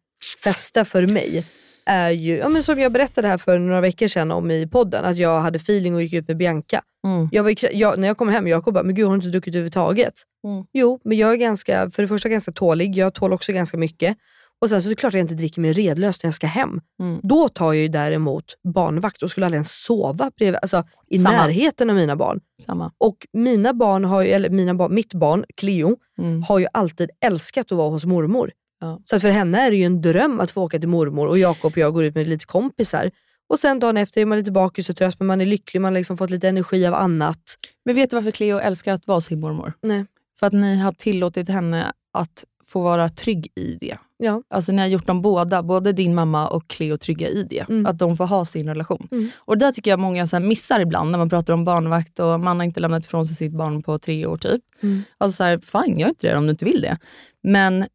festa 0.44 0.84
för 0.84 1.06
mig 1.06 1.44
är 1.86 2.10
ju, 2.10 2.36
ja, 2.36 2.48
men 2.48 2.62
som 2.62 2.78
jag 2.80 2.92
berättade 2.92 3.28
här 3.28 3.38
för 3.38 3.58
några 3.58 3.80
veckor 3.80 4.06
sedan 4.06 4.30
om 4.30 4.50
i 4.50 4.66
podden, 4.66 5.04
att 5.04 5.16
jag 5.16 5.40
hade 5.40 5.56
feeling 5.58 5.94
och 5.94 6.02
gick 6.02 6.12
ut 6.12 6.28
med 6.28 6.36
Bianca. 6.36 6.82
Mm. 7.06 7.28
Jag 7.32 7.42
var, 7.42 7.54
jag, 7.76 7.98
när 7.98 8.08
jag 8.08 8.16
kom 8.16 8.28
hem, 8.28 8.48
Jakob 8.48 8.74
bara, 8.74 8.84
men 8.84 8.94
gud 8.94 9.04
har 9.06 9.12
du 9.12 9.16
inte 9.16 9.28
druckit 9.28 9.54
överhuvudtaget? 9.54 10.14
Mm. 10.44 10.64
Jo, 10.72 11.00
men 11.04 11.18
jag 11.18 11.32
är 11.32 11.36
ganska, 11.36 11.90
för 11.90 12.02
det 12.02 12.08
första 12.08 12.28
ganska 12.28 12.52
tålig, 12.52 12.96
jag 12.96 13.14
tål 13.14 13.32
också 13.32 13.52
ganska 13.52 13.76
mycket. 13.76 14.16
Och 14.60 14.68
sen 14.70 14.82
så 14.82 14.88
är 14.88 14.90
det 14.90 14.96
klart 14.96 15.10
att 15.10 15.14
jag 15.14 15.20
inte 15.24 15.34
dricker 15.34 15.60
mig 15.60 15.72
redlös 15.72 16.22
när 16.22 16.28
jag 16.28 16.34
ska 16.34 16.46
hem. 16.46 16.80
Mm. 17.00 17.20
Då 17.22 17.48
tar 17.48 17.72
jag 17.72 17.82
ju 17.82 17.88
däremot 17.88 18.44
barnvakt 18.74 19.22
och 19.22 19.30
skulle 19.30 19.46
aldrig 19.46 19.56
ens 19.58 19.82
sova 19.84 20.30
bredvid, 20.36 20.58
alltså, 20.62 20.84
i 21.08 21.18
Samma. 21.18 21.36
närheten 21.36 21.90
av 21.90 21.96
mina 21.96 22.16
barn. 22.16 22.40
Samma. 22.62 22.92
Och 22.98 23.26
mina 23.32 23.72
barn 23.74 24.04
har 24.04 24.22
ju, 24.22 24.28
eller 24.28 24.50
mina 24.50 24.74
barn, 24.74 24.94
mitt 24.94 25.14
barn, 25.14 25.44
Cleo, 25.56 25.96
Mm. 26.18 26.42
har 26.42 26.58
ju 26.58 26.66
alltid 26.72 27.10
älskat 27.20 27.72
att 27.72 27.78
vara 27.78 27.90
hos 27.90 28.04
mormor. 28.04 28.50
Ja. 28.80 29.00
Så 29.04 29.16
att 29.16 29.22
för 29.22 29.30
henne 29.30 29.60
är 29.66 29.70
det 29.70 29.76
ju 29.76 29.84
en 29.84 30.02
dröm 30.02 30.40
att 30.40 30.50
få 30.50 30.62
åka 30.62 30.78
till 30.78 30.88
mormor 30.88 31.26
och 31.28 31.38
Jakob 31.38 31.72
och 31.72 31.78
jag 31.78 31.94
går 31.94 32.04
ut 32.04 32.14
med 32.14 32.26
lite 32.28 32.46
kompisar. 32.46 33.10
Och 33.48 33.58
sen 33.58 33.78
dagen 33.78 33.96
efter 33.96 34.20
är 34.20 34.26
man 34.26 34.38
lite 34.38 34.52
bakis 34.52 34.90
och 34.90 34.96
trött 34.96 35.16
men 35.20 35.26
man 35.26 35.40
är 35.40 35.46
lycklig, 35.46 35.80
man 35.80 35.92
har 35.92 36.00
liksom 36.00 36.18
fått 36.18 36.30
lite 36.30 36.48
energi 36.48 36.86
av 36.86 36.94
annat. 36.94 37.42
Men 37.84 37.94
vet 37.94 38.10
du 38.10 38.16
varför 38.16 38.30
Cleo 38.30 38.58
älskar 38.58 38.92
att 38.92 39.06
vara 39.06 39.20
sin 39.20 39.40
mormor? 39.40 39.72
Nej. 39.82 40.04
För 40.38 40.46
att 40.46 40.52
ni 40.52 40.76
har 40.76 40.92
tillåtit 40.92 41.48
henne 41.48 41.92
att 42.12 42.44
få 42.66 42.82
vara 42.82 43.08
trygg 43.08 43.52
i 43.54 43.78
det. 43.80 43.98
Ja. 44.16 44.42
Alltså 44.48 44.72
ni 44.72 44.78
har 44.78 44.88
gjort 44.88 45.06
dem 45.06 45.22
båda, 45.22 45.62
både 45.62 45.92
din 45.92 46.14
mamma 46.14 46.48
och 46.48 46.68
Cleo 46.68 46.98
trygga 46.98 47.28
i 47.28 47.42
det. 47.42 47.68
Mm. 47.68 47.86
Att 47.86 47.98
de 47.98 48.16
får 48.16 48.26
ha 48.26 48.44
sin 48.44 48.68
relation. 48.68 49.08
Mm. 49.10 49.30
Och 49.36 49.58
det 49.58 49.66
där 49.66 49.72
tycker 49.72 49.90
jag 49.90 50.00
många 50.00 50.26
så 50.26 50.40
missar 50.40 50.80
ibland 50.80 51.10
när 51.10 51.18
man 51.18 51.28
pratar 51.28 51.52
om 51.52 51.64
barnvakt 51.64 52.20
och 52.20 52.40
man 52.40 52.56
har 52.56 52.64
inte 52.64 52.80
lämnat 52.80 53.04
ifrån 53.04 53.26
sig 53.26 53.36
sitt 53.36 53.52
barn 53.52 53.82
på 53.82 53.98
tre 53.98 54.26
år 54.26 54.36
typ. 54.36 54.62
Mm. 54.80 55.02
Alltså 55.18 55.36
så 55.36 55.44
här, 55.44 55.58
fine, 55.58 55.98
gör 55.98 56.08
inte 56.08 56.26
det 56.26 56.36
om 56.36 56.44
du 56.44 56.50
inte 56.50 56.64
vill 56.64 56.80
det. 56.80 56.98
Men 57.42 57.86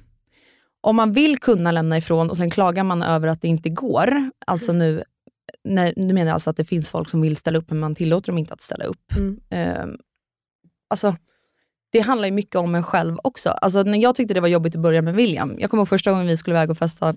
om 0.80 0.96
man 0.96 1.12
vill 1.12 1.38
kunna 1.38 1.72
lämna 1.72 1.98
ifrån 1.98 2.30
och 2.30 2.36
sen 2.36 2.50
klagar 2.50 2.84
man 2.84 3.02
över 3.02 3.28
att 3.28 3.42
det 3.42 3.48
inte 3.48 3.68
går. 3.68 4.30
Alltså 4.46 4.72
nu, 4.72 5.02
nej, 5.64 5.92
nu 5.96 6.14
menar 6.14 6.26
jag 6.26 6.34
alltså 6.34 6.50
att 6.50 6.56
det 6.56 6.64
finns 6.64 6.90
folk 6.90 7.10
som 7.10 7.20
vill 7.20 7.36
ställa 7.36 7.58
upp 7.58 7.70
men 7.70 7.78
man 7.78 7.94
tillåter 7.94 8.32
dem 8.32 8.38
inte 8.38 8.54
att 8.54 8.60
ställa 8.62 8.84
upp. 8.84 9.12
Mm. 9.16 9.40
Ehm, 9.50 9.96
alltså, 10.90 11.16
det 11.92 12.00
handlar 12.00 12.28
ju 12.28 12.32
mycket 12.34 12.56
om 12.56 12.74
en 12.74 12.82
själv 12.82 13.16
också. 13.24 13.48
Alltså, 13.50 13.82
när 13.82 13.98
jag 13.98 14.14
tyckte 14.16 14.34
det 14.34 14.40
var 14.40 14.48
jobbigt 14.48 14.74
i 14.74 14.78
början 14.78 15.04
med 15.04 15.14
William. 15.14 15.56
Jag 15.58 15.70
kommer 15.70 15.80
ihåg 15.80 15.88
första 15.88 16.10
gången 16.10 16.26
vi 16.26 16.36
skulle 16.36 16.56
iväg 16.56 16.70
och 16.70 16.78
festa, 16.78 17.14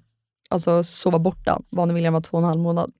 alltså 0.49 0.83
sova 0.83 1.19
borta, 1.19 1.61
var 1.69 1.85
när 1.85 1.93
William 1.93 2.13
var 2.13 2.21
två 2.21 2.37
och 2.37 2.43
en 2.43 2.47
halv 2.49 2.59
månad. 2.61 2.91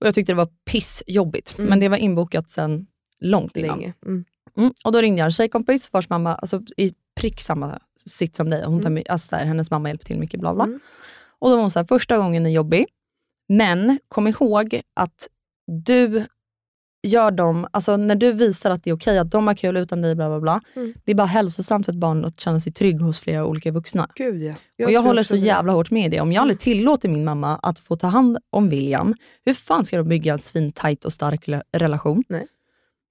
Och 0.00 0.06
Jag 0.06 0.14
tyckte 0.14 0.32
det 0.32 0.36
var 0.36 0.48
pissjobbigt, 0.70 1.58
Mm. 1.58 1.68
men 1.70 1.80
det 1.80 1.88
var 1.88 1.96
inbokat 1.96 2.50
sen 2.50 2.86
långt 3.20 3.56
innan. 3.56 3.78
Länge. 3.78 3.94
Mm. 4.06 4.24
Mm. 4.56 4.72
Och 4.84 4.92
då 4.92 5.00
ringde 5.00 5.18
jag 5.18 5.26
en 5.26 5.32
tjejkompis 5.32 5.92
vars 5.92 6.08
mamma, 6.08 6.34
alltså 6.34 6.62
i 6.76 6.92
prick 7.20 7.40
samma 7.40 7.78
sitt 8.06 8.36
som 8.36 8.50
dig. 8.50 8.64
Hon 8.64 8.82
tar, 8.82 8.90
my- 8.90 9.04
alltså 9.08 9.28
så 9.28 9.36
här, 9.36 9.44
hennes 9.44 9.70
mamma 9.70 9.88
hjälper 9.88 10.04
till 10.04 10.18
mycket, 10.18 10.40
bla 10.40 10.54
bla. 10.54 10.64
Mm. 10.64 10.80
Och 11.38 11.48
då 11.50 11.54
var 11.56 11.62
hon 11.62 11.70
så 11.70 11.78
här, 11.78 11.86
första 11.86 12.18
gången 12.18 12.46
är 12.46 12.50
jobbig, 12.50 12.86
men 13.48 13.98
kom 14.08 14.26
ihåg 14.26 14.80
att 14.94 15.28
du 15.84 16.26
gör 17.06 17.30
dem, 17.30 17.66
alltså 17.70 17.96
när 17.96 18.14
du 18.14 18.32
visar 18.32 18.70
att 18.70 18.84
det 18.84 18.90
är 18.90 18.94
okej 18.94 19.18
att 19.18 19.30
de 19.30 19.46
har 19.46 19.54
kul 19.54 19.76
utan 19.76 20.02
dig, 20.02 20.14
bla 20.14 20.28
bla 20.28 20.40
bla. 20.40 20.60
Mm. 20.76 20.94
Det 21.04 21.12
är 21.12 21.14
bara 21.16 21.26
hälsosamt 21.26 21.86
för 21.86 21.92
ett 21.92 21.98
barn 21.98 22.24
att 22.24 22.40
känna 22.40 22.60
sig 22.60 22.72
trygg 22.72 23.00
hos 23.00 23.20
flera 23.20 23.46
olika 23.46 23.70
vuxna. 23.70 24.08
Gud 24.14 24.42
ja. 24.76 24.86
och 24.86 24.92
jag 24.92 25.02
håller 25.02 25.22
så 25.22 25.34
det. 25.34 25.40
jävla 25.40 25.72
hårt 25.72 25.90
med 25.90 26.10
det. 26.10 26.20
Om 26.20 26.32
jag 26.32 26.40
aldrig 26.40 26.60
tillåter 26.60 27.08
min 27.08 27.24
mamma 27.24 27.56
att 27.62 27.78
få 27.78 27.96
ta 27.96 28.06
hand 28.06 28.38
om 28.50 28.68
William, 28.68 29.14
hur 29.44 29.54
fan 29.54 29.84
ska 29.84 29.96
de 29.96 30.08
bygga 30.08 30.32
en 30.32 30.38
svintajt 30.38 31.04
och 31.04 31.12
stark 31.12 31.48
relation? 31.72 32.24
Nej. 32.28 32.46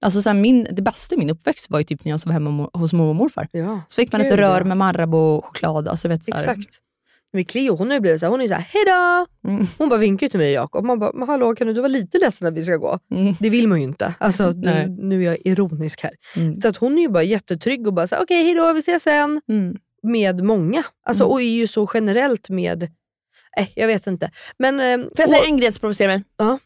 Alltså 0.04 0.22
så 0.22 0.28
här, 0.28 0.36
min, 0.36 0.66
det 0.72 0.82
bästa 0.82 1.14
i 1.14 1.18
min 1.18 1.30
uppväxt 1.30 1.70
var 1.70 1.78
ju 1.78 1.84
typ 1.84 2.04
när 2.04 2.10
jag 2.10 2.20
sov 2.20 2.32
hemma 2.32 2.70
hos 2.72 2.92
mormor 2.92 3.10
och 3.10 3.16
morfar. 3.16 3.48
Ja, 3.52 3.80
Så 3.88 3.94
fick 3.94 4.12
man 4.12 4.22
Gud, 4.22 4.32
ett 4.32 4.38
rör 4.38 4.58
ja. 4.58 4.64
med 4.64 4.76
Marabou 4.76 5.36
och 5.36 5.44
choklad. 5.44 5.88
Alltså, 5.88 6.08
vet, 6.08 6.24
så 6.24 6.32
här. 6.32 6.40
exakt. 6.40 6.80
Men 7.32 7.44
Cleo 7.44 7.76
hon 7.76 7.86
har 7.86 7.94
ju 7.94 8.00
blivit 8.00 8.20
såhär, 8.20 8.30
hon 8.30 8.40
är 8.40 8.48
såhär, 8.48 8.60
hejdå! 8.60 9.26
Mm. 9.48 9.66
Hon 9.78 9.88
bara 9.88 9.98
vinkar 10.00 10.28
till 10.28 10.38
mig 10.38 10.58
och 10.58 10.62
Jakob. 10.62 10.84
Man 10.84 10.98
bara, 10.98 11.12
men 11.14 11.28
hallå 11.28 11.54
kan 11.54 11.66
du 11.66 11.74
vara 11.74 11.88
lite 11.88 12.18
ledsen 12.18 12.48
att 12.48 12.54
vi 12.54 12.62
ska 12.62 12.76
gå? 12.76 12.98
Mm. 13.10 13.34
Det 13.40 13.50
vill 13.50 13.68
man 13.68 13.78
ju 13.78 13.84
inte. 13.84 14.14
Alltså, 14.18 14.50
nu, 14.50 14.96
nu 14.98 15.20
är 15.20 15.26
jag 15.26 15.38
ironisk 15.44 16.02
här. 16.02 16.12
Mm. 16.36 16.60
Så 16.60 16.68
att 16.68 16.76
hon 16.76 16.98
är 16.98 17.02
ju 17.02 17.08
bara 17.08 17.22
jättetrygg 17.22 17.86
och 17.86 17.94
bara 17.94 18.06
okej 18.22 18.44
hejdå, 18.44 18.72
vi 18.72 18.78
ses 18.78 19.02
sen. 19.02 19.40
Mm. 19.48 19.76
Med 20.02 20.44
många. 20.44 20.84
Alltså, 21.06 21.24
Mm. 21.24 21.32
Och 21.32 21.40
är 21.40 21.44
ju 21.54 21.66
så 21.66 21.90
generellt 21.94 22.50
med, 22.50 22.82
eh, 23.58 23.68
jag 23.74 23.86
vet 23.86 24.06
inte. 24.06 24.30
Men, 24.58 24.80
eh, 24.80 25.06
Får 25.06 25.20
jag 25.20 25.28
säga 25.28 25.44
en 25.46 25.56
grej 25.56 25.72
som 25.72 25.80
provocerar 25.80 26.08
mig? 26.12 26.24
Ja. 26.36 26.58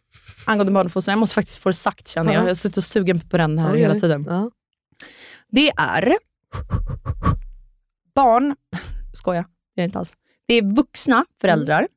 Angående 0.44 0.72
barnuppfostran. 0.72 1.12
Jag 1.12 1.18
måste 1.18 1.34
faktiskt 1.34 1.58
få 1.58 1.68
det 1.68 1.74
sagt 1.74 2.08
känner 2.08 2.32
jag. 2.32 2.40
Ja. 2.40 2.44
Jag 2.44 2.50
har 2.50 2.54
suttit 2.54 2.76
och 2.76 2.84
sugen 2.84 3.20
på 3.20 3.36
den 3.36 3.58
här 3.58 3.74
Oj, 3.74 3.78
hela 3.80 3.94
tiden. 3.94 4.50
Det 5.50 5.70
är 5.76 6.16
barn, 8.14 8.56
skoja, 9.12 9.44
det 9.76 9.82
är 9.82 9.82
det 9.82 9.84
inte 9.84 9.98
alls. 9.98 10.14
Det 10.50 10.54
är 10.54 10.62
vuxna 10.62 11.24
föräldrar 11.40 11.88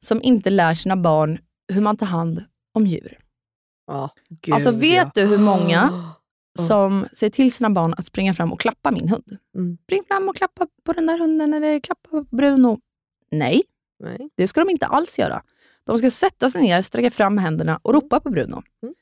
som 0.00 0.22
inte 0.22 0.50
lär 0.50 0.74
sina 0.74 0.96
barn 0.96 1.38
hur 1.72 1.80
man 1.80 1.96
tar 1.96 2.06
hand 2.06 2.44
om 2.74 2.86
djur. 2.86 3.18
Ja, 3.86 4.10
gud, 4.28 4.54
Alltså 4.54 4.70
vet 4.70 4.96
ja. 5.06 5.10
du 5.14 5.26
hur 5.26 5.38
många 5.38 5.90
Ja. 6.58 6.64
som 6.66 7.06
säger 7.12 7.30
till 7.30 7.52
sina 7.52 7.70
barn 7.70 7.94
att 7.96 8.06
springa 8.06 8.34
fram 8.34 8.52
och 8.52 8.60
klappa 8.60 8.90
min 8.90 9.08
hund? 9.08 9.38
Mm. 9.56 9.78
Spring 9.84 10.04
fram 10.08 10.28
och 10.28 10.36
klappa 10.36 10.66
på 10.84 10.92
den 10.92 11.06
där 11.06 11.18
hunden 11.18 11.54
eller 11.54 11.80
klappa 11.80 12.08
på 12.10 12.22
Bruno. 12.36 12.80
Nej, 13.30 13.62
Nej. 13.98 14.28
det 14.36 14.46
ska 14.46 14.60
de 14.60 14.70
inte 14.70 14.86
alls 14.86 15.18
göra. 15.18 15.42
De 15.84 15.98
ska 15.98 16.10
sätta 16.10 16.50
sig 16.50 16.62
ner, 16.62 16.82
sträcka 16.82 17.10
fram 17.10 17.38
händerna 17.38 17.80
och 17.82 17.94
ropa 17.94 18.20
på 18.20 18.30
Bruno. 18.30 18.62
Mm. 18.82 18.94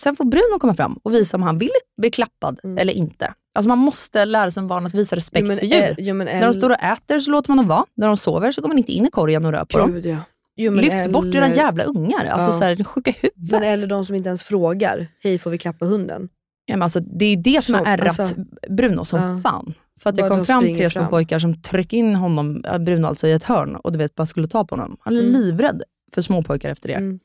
Sen 0.00 0.16
får 0.16 0.24
Bruno 0.24 0.58
komma 0.58 0.74
fram 0.74 0.92
och 1.02 1.14
visa 1.14 1.36
om 1.36 1.42
han 1.42 1.58
vill 1.58 1.70
bli 1.96 2.10
klappad 2.10 2.60
Mm. 2.64 2.78
eller 2.78 2.92
inte. 2.92 3.34
Alltså 3.54 3.68
man 3.68 3.78
måste 3.78 4.24
lära 4.24 4.50
sig 4.50 4.62
barn 4.62 4.86
att 4.86 4.94
visa 4.94 5.16
respekt 5.16 5.46
Jo, 5.50 5.56
för 5.56 5.66
djur. 5.66 5.94
jo, 5.98 6.14
När 6.14 6.46
de 6.46 6.54
står 6.54 6.70
och 6.70 6.82
äter 6.82 7.20
så 7.20 7.30
låter 7.30 7.50
man 7.50 7.56
dem 7.56 7.68
vara. 7.68 7.84
När 7.94 8.06
de 8.06 8.16
sover 8.16 8.52
så 8.52 8.60
går 8.60 8.68
man 8.68 8.78
inte 8.78 8.92
in 8.92 9.06
i 9.06 9.10
korgen 9.10 9.44
och 9.44 9.52
rör 9.52 9.64
på 9.64 9.78
dem. 9.78 9.92
Gud, 9.92 10.06
ja. 10.06 10.16
Jo, 10.56 10.72
Lyft 10.72 11.10
bort 11.10 11.24
eller- 11.24 11.32
dina 11.32 11.48
jävla 11.48 11.84
ungar. 11.84 12.24
Alltså 12.24 12.48
Ja. 12.48 12.52
så 12.52 12.64
här, 12.64 12.84
sjuka 12.84 13.10
huvudet. 13.20 13.50
Men 13.52 13.62
eller 13.62 13.86
de 13.86 14.04
som 14.06 14.14
inte 14.14 14.28
ens 14.28 14.44
frågar, 14.44 15.06
hej 15.22 15.38
får 15.38 15.50
vi 15.50 15.58
klappa 15.58 15.86
hunden? 15.86 16.28
Ja, 16.66 16.76
men 16.76 16.82
alltså, 16.82 17.00
det 17.00 17.24
är 17.24 17.30
ju 17.30 17.36
det 17.36 17.64
som 17.64 17.74
Så, 17.74 17.78
har 17.84 17.86
ärrat 17.92 18.20
alltså- 18.20 18.34
Bruno 18.70 19.04
som 19.04 19.20
Ja. 19.22 19.40
fan. 19.42 19.74
För 20.00 20.10
att 20.10 20.16
det 20.16 20.28
kom 20.28 20.44
fram 20.44 20.62
tre 20.74 20.90
små 20.90 21.06
pojkar 21.06 21.38
som 21.38 21.62
tryckte 21.62 21.96
in 21.96 22.14
honom, 22.14 22.64
äh, 22.64 22.78
Bruno 22.78 23.06
alltså, 23.06 23.26
i 23.26 23.32
ett 23.32 23.44
hörn 23.44 23.76
och 23.76 23.92
du 23.92 23.98
vet, 23.98 24.14
bara 24.14 24.26
skulle 24.26 24.48
ta 24.48 24.64
på 24.64 24.74
honom. 24.76 24.96
Han 25.00 25.16
är 25.16 25.20
Mm. 25.20 25.32
livrädd 25.32 25.82
för 26.14 26.22
små 26.22 26.42
pojkar 26.42 26.70
efter 26.70 26.88
det. 26.88 26.94
Mm. 26.94 27.18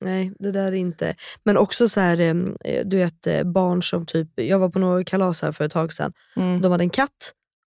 Nej, 0.00 0.32
det 0.38 0.52
där 0.52 0.66
är 0.66 0.76
inte... 0.76 1.14
Men 1.44 1.56
också 1.56 1.88
så 1.88 2.00
här, 2.00 2.20
eh, 2.20 2.84
du 2.84 2.96
vet 2.96 3.26
eh, 3.26 3.44
barn 3.44 3.82
som 3.82 4.06
typ, 4.06 4.28
jag 4.34 4.58
var 4.58 4.68
på 4.68 4.78
några 4.78 5.04
kalas 5.04 5.42
här 5.42 5.52
för 5.52 5.64
ett 5.64 5.72
tag 5.72 5.92
sedan. 5.92 6.12
Mm. 6.36 6.60
De 6.60 6.72
hade 6.72 6.84
en 6.84 6.90
katt 6.90 7.32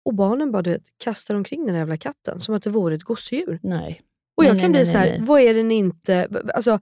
och 0.05 0.13
barnen 0.13 0.51
bara 0.51 0.61
du 0.61 0.69
vet, 0.69 0.83
kastar 1.03 1.35
omkring 1.35 1.65
den 1.65 1.75
jävla 1.75 1.97
katten 1.97 2.41
som 2.41 2.55
att 2.55 2.63
det 2.63 2.69
vore 2.69 2.95
ett 2.95 3.03
gosedjur. 3.03 3.59
Nej. 3.63 4.01
Och 4.37 4.45
jag 4.45 4.53
Nej, 4.53 4.61
kan 4.63 4.71
nej, 4.71 4.83
bli 4.83 4.93
nej, 4.93 4.93
så 4.93 4.97
här, 4.97 5.25
vad 5.25 5.41
är 5.41 5.53
det 5.53 5.63
ni 5.63 5.75
inte... 5.75 6.27
Alltså, 6.53 6.79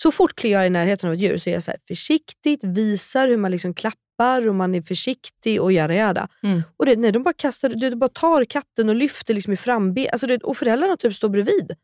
så 0.00 0.12
fort 0.12 0.34
Cleo 0.34 0.58
är 0.58 0.64
i 0.64 0.70
närheten 0.70 1.08
av 1.08 1.14
ett 1.14 1.20
djur 1.20 1.38
så 1.38 1.50
är 1.50 1.54
jag 1.54 1.62
så 1.62 1.70
här, 1.70 1.80
försiktigt, 1.88 2.64
visar 2.64 3.28
hur 3.28 3.36
man 3.36 3.50
liksom 3.50 3.74
klappar 3.74 4.48
och 4.48 4.54
man 4.54 4.74
är 4.74 4.82
försiktig 4.82 5.62
och 5.62 5.72
jada 5.72 5.94
jada. 5.94 6.28
Mm. 6.42 6.62
Och 6.76 6.86
det, 6.86 6.96
nej, 6.96 7.12
de 7.12 7.22
bara 7.22 7.34
kastar, 7.34 7.68
du, 7.68 7.90
de 7.90 7.96
bara 7.96 8.08
tar 8.08 8.44
katten 8.44 8.88
och 8.88 8.94
lyfter 8.94 9.34
liksom 9.34 9.52
i 9.52 9.56
framben. 9.56 10.06
Alltså, 10.12 10.26
det, 10.26 10.44
och 10.44 10.56
föräldrarna 10.56 10.96
typ 10.96 11.14
står 11.14 11.28
bredvid. 11.28 11.76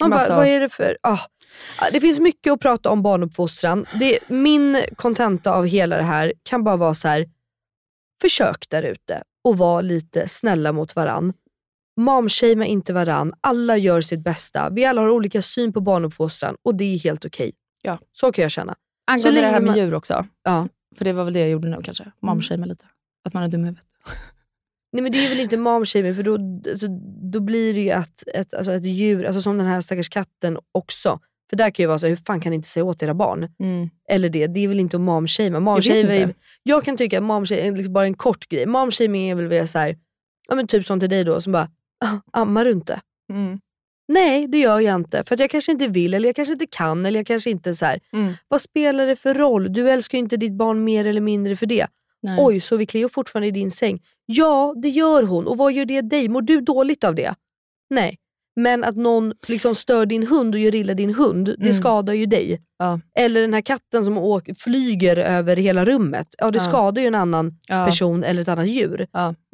Man 0.00 0.10
bara, 0.10 0.36
vad 0.36 0.46
är 0.46 0.60
det 0.60 0.68
för... 0.68 0.98
Ah. 1.02 1.18
Det 1.92 2.00
finns 2.00 2.20
mycket 2.20 2.52
att 2.52 2.60
prata 2.60 2.90
om 2.90 3.02
barnuppfostran. 3.02 3.86
Det, 4.00 4.18
min 4.28 4.82
kontenta 4.96 5.52
av 5.52 5.66
hela 5.66 5.96
det 5.96 6.02
här 6.02 6.32
kan 6.42 6.64
bara 6.64 6.76
vara 6.76 6.94
så 6.94 7.08
här. 7.08 7.26
försök 8.22 8.68
där 8.68 8.82
ute 8.82 9.22
och 9.44 9.58
var 9.58 9.82
lite 9.82 10.28
snälla 10.28 10.72
mot 10.72 10.96
varann. 10.96 11.32
Momshamea 11.96 12.66
inte 12.66 12.92
varann. 12.92 13.34
Alla 13.40 13.76
gör 13.76 14.00
sitt 14.00 14.20
bästa. 14.20 14.70
Vi 14.70 14.84
alla 14.84 15.00
har 15.00 15.08
olika 15.08 15.42
syn 15.42 15.72
på 15.72 15.80
barnuppfostran 15.80 16.56
och 16.62 16.74
det 16.74 16.84
är 16.84 16.98
helt 16.98 17.24
okej. 17.24 17.52
Ja. 17.82 17.98
Så 18.12 18.32
kan 18.32 18.42
jag 18.42 18.50
känna. 18.50 18.76
Angående 19.10 19.40
det 19.40 19.46
här 19.46 19.52
med 19.52 19.62
man- 19.62 19.76
djur 19.78 19.94
också. 19.94 20.24
Ja. 20.44 20.68
För 20.96 21.04
det 21.04 21.12
var 21.12 21.24
väl 21.24 21.32
det 21.34 21.40
jag 21.40 21.50
gjorde 21.50 21.68
nu 21.68 21.76
kanske. 21.84 22.12
Momshamea 22.20 22.66
lite. 22.66 22.84
Att 23.24 23.34
man 23.34 23.42
är 23.42 23.48
dum 23.48 23.60
i 23.60 23.64
huvudet. 23.64 23.84
Nej 24.92 25.02
men 25.02 25.12
det 25.12 25.18
är 25.24 25.28
väl 25.28 25.40
inte 25.40 25.56
momshaming 25.56 26.14
för 26.14 26.22
då, 26.22 26.34
alltså, 26.70 26.86
då 27.32 27.40
blir 27.40 27.74
det 27.74 27.80
ju 27.80 27.90
att 27.90 28.22
ett, 28.34 28.54
alltså 28.54 28.72
ett 28.72 28.84
djur, 28.84 29.24
alltså 29.24 29.42
som 29.42 29.58
den 29.58 29.66
här 29.66 29.80
stackars 29.80 30.08
katten 30.08 30.58
också. 30.72 31.20
För 31.50 31.56
där 31.56 31.70
kan 31.70 31.82
ju 31.82 31.86
vara 31.86 31.98
så, 31.98 32.06
hur 32.06 32.16
fan 32.16 32.40
kan 32.40 32.50
ni 32.50 32.56
inte 32.56 32.68
säga 32.68 32.84
åt 32.84 33.02
era 33.02 33.14
barn? 33.14 33.48
Mm. 33.60 33.88
Eller 34.10 34.28
det, 34.28 34.46
det 34.46 34.60
är 34.60 34.68
väl 34.68 34.80
inte 34.80 34.96
att 34.96 35.00
momshamea. 35.00 35.50
Jag 35.52 35.60
är- 36.20 36.26
inte. 36.28 36.34
Jag 36.62 36.84
kan 36.84 36.96
tycka 36.96 37.18
att 37.18 37.24
momshaming 37.24 37.76
liksom 37.76 37.92
bara 37.92 38.04
en 38.06 38.14
kort 38.14 38.48
grej. 38.48 38.66
Momshaming 38.66 39.28
är 39.30 39.34
väl 39.34 39.46
väl 39.46 39.68
så 39.68 39.78
här, 39.78 39.96
ja 40.48 40.54
men 40.54 40.66
typ 40.66 40.86
som 40.86 41.00
till 41.00 41.10
dig 41.10 41.24
då 41.24 41.40
som 41.40 41.52
bara, 41.52 41.68
"Ah, 42.04 42.40
ammar 42.40 42.64
du 42.64 42.70
inte? 42.70 43.00
Mm. 43.32 43.60
Nej 44.12 44.46
det 44.48 44.58
gör 44.58 44.80
jag 44.80 44.94
inte. 44.94 45.24
För 45.24 45.34
att 45.34 45.40
jag 45.40 45.50
kanske 45.50 45.72
inte 45.72 45.88
vill 45.88 46.14
eller 46.14 46.28
jag 46.28 46.36
kanske 46.36 46.52
inte 46.52 46.66
kan 46.66 47.06
eller 47.06 47.20
jag 47.20 47.26
kanske 47.26 47.50
inte 47.50 47.74
så. 47.74 47.86
Mm. 48.12 48.32
Vad 48.48 48.60
spelar 48.60 49.06
det 49.06 49.16
för 49.16 49.34
roll? 49.34 49.72
Du 49.72 49.90
älskar 49.90 50.18
ju 50.18 50.24
inte 50.24 50.36
ditt 50.36 50.52
barn 50.52 50.84
mer 50.84 51.06
eller 51.06 51.20
mindre 51.20 51.56
för 51.56 51.66
det. 51.66 51.86
Nej. 52.22 52.38
Oj, 52.40 52.60
sover 52.60 52.84
Cleo 52.84 53.08
fortfarande 53.08 53.46
i 53.48 53.50
din 53.50 53.70
säng? 53.70 54.02
Ja, 54.26 54.74
det 54.82 54.88
gör 54.88 55.22
hon. 55.22 55.46
Och 55.46 55.56
vad 55.56 55.72
gör 55.72 55.84
det 55.84 56.00
dig? 56.00 56.28
Mår 56.28 56.42
du 56.42 56.60
dåligt 56.60 57.04
av 57.04 57.14
det? 57.14 57.34
Nej. 57.90 58.18
Men 58.56 58.84
att 58.84 58.96
någon 58.96 59.32
liksom 59.48 59.74
stör 59.74 60.06
din 60.06 60.26
hund 60.26 60.54
och 60.54 60.60
gör 60.60 60.74
illa 60.74 60.94
din 60.94 61.14
hund, 61.14 61.46
det 61.46 61.62
Mm. 61.62 61.72
skadar 61.72 62.14
ju 62.14 62.26
dig. 62.26 62.60
Ja. 62.78 63.00
Eller 63.18 63.40
den 63.40 63.54
här 63.54 63.60
katten 63.60 64.04
som 64.04 64.18
åker, 64.18 64.54
flyger 64.54 65.16
över 65.16 65.56
hela 65.56 65.84
rummet. 65.84 66.34
Ja, 66.38 66.50
det 66.50 66.58
Ja. 66.58 66.62
skadar 66.62 67.02
ju 67.02 67.08
en 67.08 67.14
annan 67.14 67.58
Ja. 67.68 67.86
person 67.86 68.24
eller 68.24 68.42
ett 68.42 68.48
annat 68.48 68.66
djur. 68.68 69.06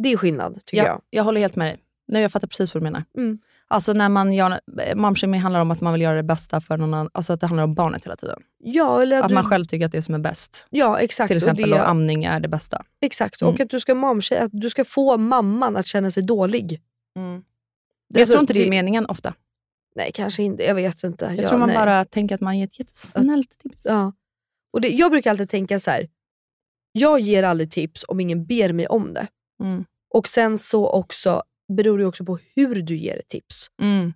Det 0.03 0.13
är 0.13 0.17
skillnad 0.17 0.61
tycker 0.67 0.83
Ja, 0.83 0.89
jag. 0.89 1.01
jag 1.11 1.25
håller 1.25 1.41
helt 1.41 1.57
med 1.57 1.67
dig. 1.67 1.77
Nej, 2.13 2.23
jag 2.23 2.33
fattar 2.33 2.49
precis 2.49 2.75
vad 2.75 2.83
du 2.83 2.85
menar. 2.85 3.05
Mm. 3.19 3.39
Alltså 3.69 3.93
när 3.93 4.09
man 4.09 4.33
gör, 4.33 4.61
momshaming 4.95 5.41
handlar 5.41 5.61
om 5.61 5.71
att 5.71 5.81
man 5.81 5.93
vill 5.93 6.03
göra 6.03 6.17
det 6.17 6.23
bästa 6.23 6.61
för 6.61 6.77
någon 6.77 6.95
annan, 6.95 7.11
alltså 7.15 7.33
att 7.33 7.41
det 7.41 7.47
handlar 7.47 7.65
om 7.65 7.75
barnet 7.75 8.05
hela 8.05 8.17
tiden. 8.17 8.43
Ja, 8.59 9.03
eller 9.03 9.17
att 9.19 9.23
Att 9.25 9.29
du, 9.29 9.35
man 9.35 9.45
själv 9.45 9.65
tycker 9.65 9.87
att 9.87 9.93
det 9.93 10.03
som 10.03 10.15
är 10.15 10.19
bäst. 10.19 10.67
ja 10.71 10.99
exakt. 11.01 11.29
Till 11.29 11.37
exempel 11.37 11.73
och 11.73 11.79
det, 11.79 11.87
amning 11.87 12.25
är 12.25 12.41
det 12.41 12.49
bästa. 12.49 12.85
exakt. 13.01 13.43
Mm. 13.43 13.55
Och 13.55 13.61
att 13.61 13.71
du 13.71 13.81
ska, 13.81 13.93
momsha- 13.95 14.41
att 14.43 14.51
du 14.53 14.71
ska 14.71 14.85
få 14.85 15.17
mamman 15.17 15.77
att 15.77 15.87
känna 15.87 16.11
sig 16.11 16.23
dålig. 16.23 16.81
Jag 18.09 18.21
Alltså, 18.21 18.33
tror 18.35 18.41
inte 18.41 18.53
det 18.53 18.61
är 18.61 18.65
det- 18.65 18.71
meningen 18.71 19.07
ofta. 19.07 19.35
Nej, 19.97 20.11
kanske 20.15 20.43
inte. 20.43 20.63
Jag 20.65 20.75
vet 20.75 21.05
inte. 21.05 21.25
Jag 21.25 21.39
Ja, 21.45 21.49
tror 21.49 21.59
man 21.59 21.69
nej. 21.69 21.79
bara 21.79 22.05
tänker 22.05 22.35
att 22.35 22.41
man 22.41 22.59
ger 22.59 22.65
ett 22.65 22.79
jättesnällt 22.79 23.59
tips. 23.59 23.81
Ja. 23.85 24.13
Och 24.73 24.81
det, 24.81 24.89
jag 24.89 25.11
brukar 25.11 25.31
alltid 25.31 25.51
tänka 25.51 25.79
så 25.79 25.91
här. 25.91 26.09
jag 26.93 27.21
ger 27.21 27.43
aldrig 27.43 27.71
tips 27.71 28.05
om 28.09 28.21
ingen 28.21 28.47
ber 28.47 28.73
mig 28.73 28.87
om 28.87 29.15
det. 29.15 29.27
Mm. 29.63 29.85
Och 30.15 30.29
sen 30.29 30.59
så 30.59 30.89
också 30.91 31.43
beror 31.73 31.99
det 31.99 32.07
också 32.07 32.25
på 32.25 32.39
hur 32.57 32.83
du 32.83 32.97
ger 32.97 33.23
tips. 33.29 33.67
Mm. 33.83 34.13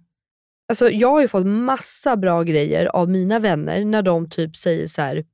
Alltså, 0.69 0.91
jag 0.91 1.11
har 1.11 1.21
ju 1.21 1.29
fått 1.29 1.47
massa 1.47 2.17
bra 2.17 2.43
grejer 2.43 2.87
av 2.87 3.09
mina 3.09 3.39
vänner 3.39 3.85
när 3.85 4.03
de 4.03 4.31
typ 4.31 4.57
säger 4.57 4.87
så 4.87 5.03
här. 5.03 5.25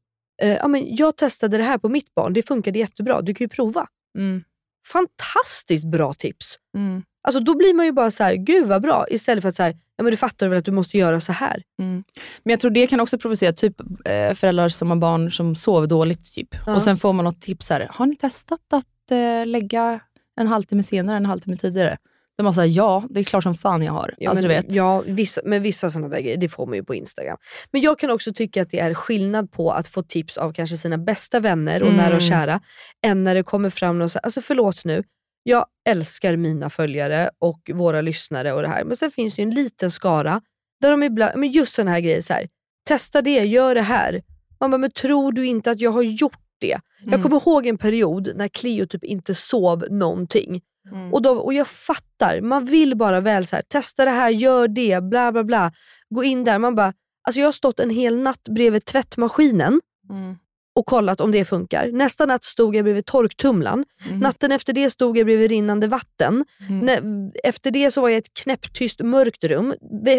Eh, 0.42 0.52
ja, 0.52 0.68
men 0.68 0.96
jag 0.96 1.16
testade 1.16 1.56
det 1.56 1.62
här 1.62 1.78
på 1.78 1.88
mitt 1.88 2.14
barn, 2.14 2.32
det 2.32 2.42
funkade 2.42 2.78
jättebra, 2.78 3.22
du 3.22 3.34
kan 3.34 3.44
ju 3.44 3.48
prova. 3.48 3.86
Mm. 4.18 4.44
Fantastiskt 4.86 5.86
bra 5.86 6.12
tips. 6.12 6.58
Mm. 6.76 7.02
Alltså, 7.28 7.40
då 7.40 7.56
blir 7.56 7.74
man 7.74 7.86
ju 7.86 7.92
bara 7.92 8.10
så 8.10 8.24
här, 8.24 8.34
gud 8.34 8.66
vad 8.66 8.82
bra. 8.82 9.06
Istället 9.10 9.42
för 9.42 9.48
att 9.48 9.56
så 9.56 9.62
här, 9.62 9.76
ja, 9.96 10.04
men 10.04 10.10
du 10.10 10.16
fattar 10.16 10.48
väl 10.48 10.58
att 10.58 10.64
du 10.64 10.72
måste 10.72 10.98
göra 10.98 11.20
så 11.20 11.32
här. 11.32 11.62
Mm. 11.78 12.04
Men 12.42 12.50
jag 12.50 12.60
tror 12.60 12.70
det 12.70 12.86
kan 12.86 13.00
också 13.00 13.18
provocera 13.18 13.52
typ 13.52 13.80
eh, 14.04 14.34
föräldrar 14.34 14.68
som 14.68 14.90
har 14.90 14.96
barn 14.96 15.30
som 15.30 15.54
sover 15.56 15.86
dåligt. 15.86 16.34
Typ. 16.34 16.48
Ja. 16.66 16.76
Och 16.76 16.82
sen 16.82 16.96
får 16.96 17.12
man 17.12 17.24
något 17.24 17.40
tips 17.40 17.70
här. 17.70 17.88
Har 17.90 18.06
ni 18.06 18.16
testat 18.16 18.72
att 18.72 19.10
eh, 19.10 19.46
lägga 19.46 20.00
en 20.40 20.46
halvtimme 20.46 20.82
senare, 20.82 21.16
en 21.16 21.26
halvtimme 21.26 21.56
tidigare? 21.56 21.96
De 22.36 22.42
bara 22.42 22.52
säger 22.54 22.76
ja, 22.76 23.04
det 23.10 23.20
är 23.20 23.24
klart 23.24 23.42
som 23.42 23.54
fan 23.54 23.82
jag 23.82 23.92
har. 23.92 24.14
Ja, 24.18 24.30
alltså, 24.30 24.46
men, 24.46 24.56
du 24.56 24.62
vet. 24.62 24.74
Ja, 24.74 25.02
vissa, 25.06 25.40
men 25.44 25.62
vissa 25.62 25.90
sådana 25.90 26.08
där 26.08 26.20
grejer, 26.20 26.36
det 26.36 26.48
får 26.48 26.66
man 26.66 26.74
ju 26.76 26.84
på 26.84 26.94
Instagram. 26.94 27.36
Men 27.70 27.80
jag 27.82 27.98
kan 27.98 28.10
också 28.10 28.32
tycka 28.32 28.62
att 28.62 28.70
det 28.70 28.80
är 28.80 28.94
skillnad 28.94 29.52
på 29.52 29.70
att 29.72 29.88
få 29.88 30.02
tips 30.02 30.36
av 30.36 30.52
kanske 30.52 30.76
sina 30.76 30.98
bästa 30.98 31.40
vänner 31.40 31.82
och 31.82 31.88
Mm. 31.88 32.00
nära 32.00 32.16
och 32.16 32.22
kära, 32.22 32.60
än 33.06 33.24
när 33.24 33.34
det 33.34 33.42
kommer 33.42 33.70
fram 33.70 33.98
någon 33.98 34.08
så 34.10 34.18
alltså 34.18 34.40
förlåt 34.40 34.84
nu, 34.84 35.02
jag 35.42 35.66
älskar 35.88 36.36
mina 36.36 36.70
följare 36.70 37.30
och 37.38 37.70
våra 37.74 38.00
lyssnare 38.00 38.52
och 38.52 38.62
det 38.62 38.68
här, 38.68 38.84
men 38.84 38.96
sen 38.96 39.10
finns 39.10 39.34
det 39.36 39.42
ju 39.42 39.48
en 39.48 39.54
liten 39.54 39.90
skara 39.90 40.40
där 40.80 40.90
de 40.90 41.02
ibland, 41.02 41.32
men 41.36 41.50
just 41.50 41.74
sådana 41.74 41.90
här 41.90 42.00
grejer, 42.00 42.20
så 42.22 42.32
här, 42.32 42.48
testa 42.88 43.22
det, 43.22 43.44
gör 43.44 43.74
det 43.74 43.82
här. 43.82 44.22
Man 44.60 44.70
bara, 44.70 44.78
men 44.78 44.90
tror 44.90 45.32
du 45.32 45.46
inte 45.46 45.70
att 45.70 45.80
jag 45.80 45.90
har 45.90 46.02
gjort 46.02 46.38
det? 46.64 46.80
Jag 47.04 47.08
Mm. 47.14 47.22
kommer 47.22 47.36
ihåg 47.36 47.66
en 47.66 47.78
period 47.78 48.28
när 48.36 48.48
Cleo 48.48 48.86
typ 48.86 49.04
inte 49.04 49.34
sov 49.34 49.84
någonting. 49.90 50.60
Mm. 50.92 51.12
Och, 51.12 51.22
då, 51.22 51.30
och 51.30 51.54
jag 51.54 51.66
fattar, 51.66 52.40
man 52.40 52.64
vill 52.64 52.96
bara 52.96 53.20
väl 53.20 53.46
så 53.46 53.56
här, 53.56 53.62
testa 53.62 54.04
det 54.04 54.10
här, 54.10 54.30
gör 54.30 54.68
det, 54.68 55.02
bla 55.02 55.32
bla 55.32 55.44
bla. 55.44 55.72
Gå 56.10 56.24
in 56.24 56.44
där, 56.44 56.58
man 56.58 56.74
bara, 56.74 56.92
alltså 57.28 57.40
jag 57.40 57.46
har 57.46 57.52
stått 57.52 57.80
en 57.80 57.90
hel 57.90 58.18
natt 58.18 58.48
bredvid 58.50 58.84
tvättmaskinen 58.84 59.80
Mm. 60.10 60.36
och 60.76 60.86
kollat 60.86 61.20
om 61.20 61.32
det 61.32 61.44
funkar. 61.44 61.88
Nästa 61.92 62.26
natt 62.26 62.44
stod 62.44 62.76
jag 62.76 62.84
bredvid 62.84 63.06
torktumlaren. 63.06 63.84
Mm. 64.06 64.18
Natten 64.18 64.52
efter 64.52 64.72
det 64.72 64.90
stod 64.90 65.18
jag 65.18 65.26
bredvid 65.26 65.50
rinnande 65.50 65.86
vatten. 65.88 66.44
Mm. 66.68 67.30
Efter 67.44 67.70
det 67.70 67.90
så 67.90 68.00
var 68.00 68.08
jag 68.08 68.16
i 68.16 68.18
ett 68.18 68.34
knäpptyst 68.42 69.00
mörkt 69.00 69.44
rum. 69.44 69.74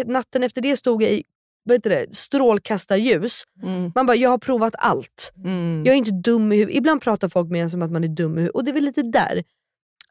Natten 0.06 0.42
efter 0.42 0.60
det 0.60 0.76
stod 0.76 1.02
jag 1.02 1.10
i 1.12 1.22
vad 1.66 1.74
heter 1.76 1.90
det, 1.90 2.14
strålkastarljus. 2.14 3.42
Mm. 3.62 3.92
Man 3.94 4.06
bara, 4.06 4.16
jag 4.16 4.30
har 4.30 4.38
provat 4.38 4.74
allt. 4.78 5.32
Mm. 5.44 5.82
Jag 5.84 5.92
är 5.92 5.98
inte 5.98 6.10
dum 6.10 6.52
i 6.52 6.56
huvudet. 6.56 6.76
Ibland 6.76 7.00
pratar 7.02 7.28
folk 7.28 7.50
med 7.50 7.62
en 7.62 7.70
som 7.70 7.82
att 7.82 7.90
man 7.92 8.04
är 8.04 8.08
dum 8.08 8.32
i 8.38 8.40
huvudet. 8.40 8.54
Och 8.54 8.64
det 8.64 8.70
är 8.70 8.72
väl 8.72 8.84
lite 8.84 9.02
där. 9.02 9.44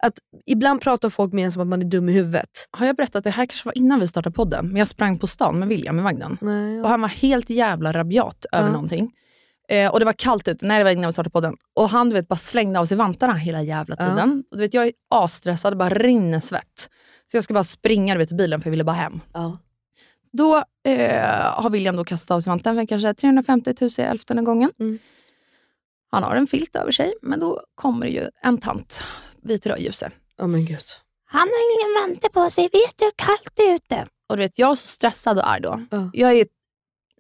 Att 0.04 0.14
ibland 0.46 0.82
pratar 0.82 1.10
folk 1.10 1.34
med 1.34 1.46
en 1.46 1.52
som 1.52 1.62
att 1.62 1.68
man 1.68 1.82
är 1.82 1.86
dum 1.86 2.10
i 2.10 2.12
huvudet. 2.12 2.50
Har 2.72 2.86
jag 2.86 2.96
berättat, 2.96 3.24
det 3.24 3.30
här 3.30 3.46
kanske 3.46 3.68
var 3.68 3.78
innan 3.78 4.00
vi 4.00 4.08
startade 4.08 4.34
podden, 4.36 4.68
men 4.68 4.76
jag 4.76 4.88
sprang 4.88 5.18
på 5.20 5.28
stan 5.28 5.60
med 5.60 5.68
William 5.68 6.00
i 6.00 6.02
vagnen. 6.02 6.38
Nej, 6.42 6.82
Och 6.82 6.90
han 6.90 7.02
var 7.02 7.08
helt 7.10 7.50
jävla 7.50 7.92
rabiat 7.94 8.46
över 8.52 8.68
Ja. 8.68 8.72
någonting. 8.74 9.12
Eh, 9.70 9.92
och 9.94 10.00
det 10.00 10.06
var 10.06 10.14
kallt 10.14 10.48
ute, 10.48 10.66
nej 10.66 10.78
det 10.78 10.84
var 10.84 10.92
innan 10.92 11.06
vi 11.06 11.12
startade 11.14 11.30
podden. 11.32 11.56
Och 11.76 11.90
han 11.90 12.10
du 12.10 12.14
vet, 12.14 12.28
bara 12.28 12.36
slängde 12.36 12.80
av 12.80 12.86
sig 12.86 12.98
vantarna 12.98 13.34
hela 13.34 13.62
jävla 13.62 13.96
Ja. 14.00 14.06
tiden. 14.10 14.44
Och, 14.52 14.58
du 14.58 14.64
vet, 14.64 14.74
jag 14.74 14.86
är 14.88 14.92
asstressad, 15.10 15.78
bara 15.78 15.90
rinner 15.90 16.40
svett. 16.40 16.90
Så 17.32 17.38
jag 17.38 17.44
ska 17.44 17.54
bara 17.54 17.64
springa 17.64 18.14
du 18.14 18.18
vet, 18.18 18.28
till 18.28 18.38
bilen 18.38 18.62
för 18.62 18.68
jag 18.68 18.72
ville 18.72 18.84
bara 18.84 18.96
hem. 18.96 19.20
Ja. 19.34 19.58
Då 20.38 20.64
eh, 20.84 21.62
har 21.62 21.70
William 21.70 21.96
då 21.96 22.04
kastat 22.04 22.32
av 22.36 22.40
sig 22.42 22.50
vanten 22.52 22.76
för 22.76 22.86
kanske 22.86 23.14
350 23.14 23.74
000 23.82 23.90
i 23.98 24.02
elfte 24.02 24.34
gången. 24.34 24.72
Mm. 24.80 25.00
Han 26.12 26.24
har 26.24 26.36
en 26.36 26.48
filt 26.48 26.76
över 26.76 26.92
sig, 26.92 27.14
men 27.22 27.40
då 27.40 27.62
kommer 27.76 28.08
ju 28.08 28.30
en 28.42 28.58
tant, 28.58 29.04
vit 29.44 29.66
rödljuse. 29.66 30.12
Ja 30.38 30.48
men 30.48 30.66
gud. 30.66 30.84
Han 31.26 31.40
har 31.48 31.76
ingen 31.76 32.02
vante 32.10 32.30
på 32.30 32.50
sig, 32.50 32.64
vet 32.64 32.98
du 32.98 33.06
hur 33.06 33.12
kallt 33.16 33.52
det 33.54 33.64
är 33.64 33.76
ute? 33.76 34.08
Och 34.30 34.38
du 34.38 34.44
vet, 34.44 34.60
jag 34.60 34.72
är 34.72 34.76
så 34.76 34.88
stressad 34.88 35.38
och 35.38 35.50
arg 35.50 35.62
då. 35.62 35.82
Ja. 35.92 36.10
Jag 36.14 36.34
är, 36.38 36.48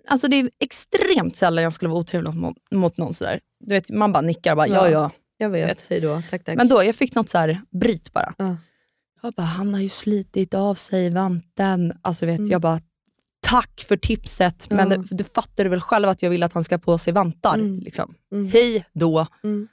alltså 0.07 0.28
det 0.28 0.36
är 0.39 0.49
extremt 0.59 1.36
sällan 1.38 1.63
jag 1.63 1.74
skulle 1.74 1.89
vara 1.89 1.99
otrevlig 1.99 2.34
mot, 2.34 2.57
mot 2.72 2.97
någon 2.97 3.13
sådär. 3.13 3.39
Du 3.59 3.76
vet, 3.76 3.89
man 3.89 4.11
bara 4.11 4.22
nickar 4.22 4.51
och 4.51 4.57
bara 4.57 4.68
ja, 4.68 4.89
Ja. 4.89 4.89
ja. 4.89 5.11
Jag 5.38 5.49
vet. 5.49 5.70
Vet. 5.70 5.88
Hej 5.89 6.01
då. 6.01 6.22
Tack 6.30 6.43
tack. 6.43 6.57
Men 6.57 6.68
då, 6.68 6.84
jag 6.84 6.95
fick 6.95 7.16
något 7.16 7.30
så 7.30 7.38
här 7.38 7.61
bryt 7.72 8.13
bara. 8.13 8.34
Ja. 8.38 8.55
Jag 9.22 9.34
bara, 9.34 9.43
han 9.43 9.74
har 9.74 9.82
ju 9.82 9.89
slitit 9.89 10.53
av 10.53 10.76
sig 10.76 11.09
vanten. 11.09 11.93
Alltså 12.01 12.26
vet, 12.26 12.39
Mm. 12.39 12.51
jag 12.51 12.61
bara, 12.61 12.80
tack 13.46 13.86
för 13.88 13.98
tipset. 13.98 14.70
Men 14.70 14.91
Ja. 14.91 14.98
det, 14.98 15.08
du 15.16 15.24
fattar 15.24 15.64
du 15.64 15.70
väl 15.70 15.82
själv 15.82 16.10
att 16.10 16.22
jag 16.22 16.30
vill 16.30 16.43
att 16.43 16.54
han 16.54 16.64
ska 16.64 16.78
på 16.78 16.98
sig 16.98 17.14
vantar. 17.14 17.54
Mm. 17.56 17.80
Liksom. 17.80 18.16
Mm. 18.32 18.48
Hej 18.48 18.86
då. 18.93 19.28
Mm. 19.43 19.68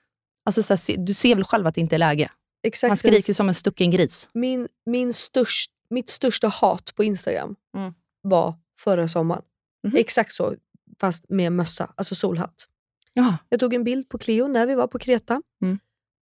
Alltså, 0.47 0.62
så 0.62 0.75
här, 0.75 0.97
du 1.07 1.14
ser 1.14 1.35
väl 1.35 1.45
själv 1.45 1.66
att 1.66 1.75
det 1.75 1.81
inte 1.81 1.97
är 1.97 1.99
läge. 1.99 2.31
Exakt. 2.62 2.89
Han 2.91 2.97
skriker 2.97 3.35
som 3.35 3.49
en 3.49 3.55
stucken 3.55 3.91
gris. 3.91 4.29
Min, 4.35 4.68
min 4.87 5.12
störst, 5.12 5.70
mitt 5.91 6.11
största 6.11 6.49
hat 6.49 6.93
på 6.95 7.05
Instagram 7.05 7.57
Mm. 7.77 7.95
var 8.23 8.55
förra 8.79 9.09
sommaren. 9.09 9.43
Mhm. 9.87 9.97
Exakt 9.97 10.33
så, 10.33 10.55
fast 11.01 11.25
med 11.29 11.53
mössa, 11.53 11.93
alltså 11.95 12.14
solhatt. 12.14 12.66
Ja. 13.12 13.37
Jag 13.49 13.61
tog 13.61 13.75
en 13.75 13.85
bild 13.85 14.09
på 14.09 14.18
Cleo 14.18 14.49
när 14.49 14.66
vi 14.66 14.75
var 14.75 14.87
på 14.87 14.99
Kreta. 14.99 15.43
Mm. 15.62 15.79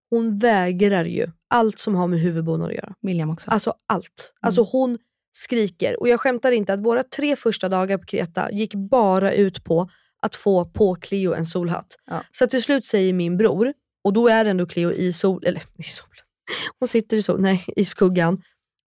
Hon 0.10 0.38
vägrar 0.38 1.06
ju 1.06 1.32
allt 1.48 1.80
som 1.80 1.96
har 1.96 2.08
med 2.08 2.20
huvudbonader 2.20 2.72
att 2.72 2.78
göra. 2.78 2.94
William 3.02 3.30
också. 3.30 3.52
Alltså 3.52 3.74
allt. 3.88 4.34
Alltså 4.42 4.62
hon 4.64 4.98
skriker. 5.32 6.00
Och 6.00 6.08
jag 6.08 6.20
skämtar 6.20 6.52
inte 6.52 6.74
att 6.74 6.86
våra 6.86 7.04
tre 7.04 7.36
första 7.36 7.70
dagar 7.70 7.98
på 7.98 8.06
Kreta 8.06 8.52
gick 8.52 8.76
bara 8.76 9.34
ut 9.34 9.64
på 9.64 9.90
att 10.22 10.36
få 10.36 10.66
på 10.66 10.96
Cleo 10.96 11.34
en 11.34 11.46
solhatt. 11.46 11.96
Ja. 12.06 12.24
Så 12.32 12.48
till 12.48 12.64
slut 12.64 12.86
säger 12.86 13.14
min 13.14 13.38
bror, 13.38 13.74
och 14.04 14.14
då 14.14 14.28
är 14.28 14.46
ändå 14.46 14.66
Cleo 14.66 14.92
i 14.92 15.14
sol, 15.14 15.44
eller 15.46 15.62
i 15.78 15.84
solen, 15.84 16.26
hon 16.80 16.88
sitter 16.88 17.18
i, 17.18 17.22
sol, 17.22 17.42
nej, 17.42 17.66
i 17.76 17.86
skuggan 17.86 18.42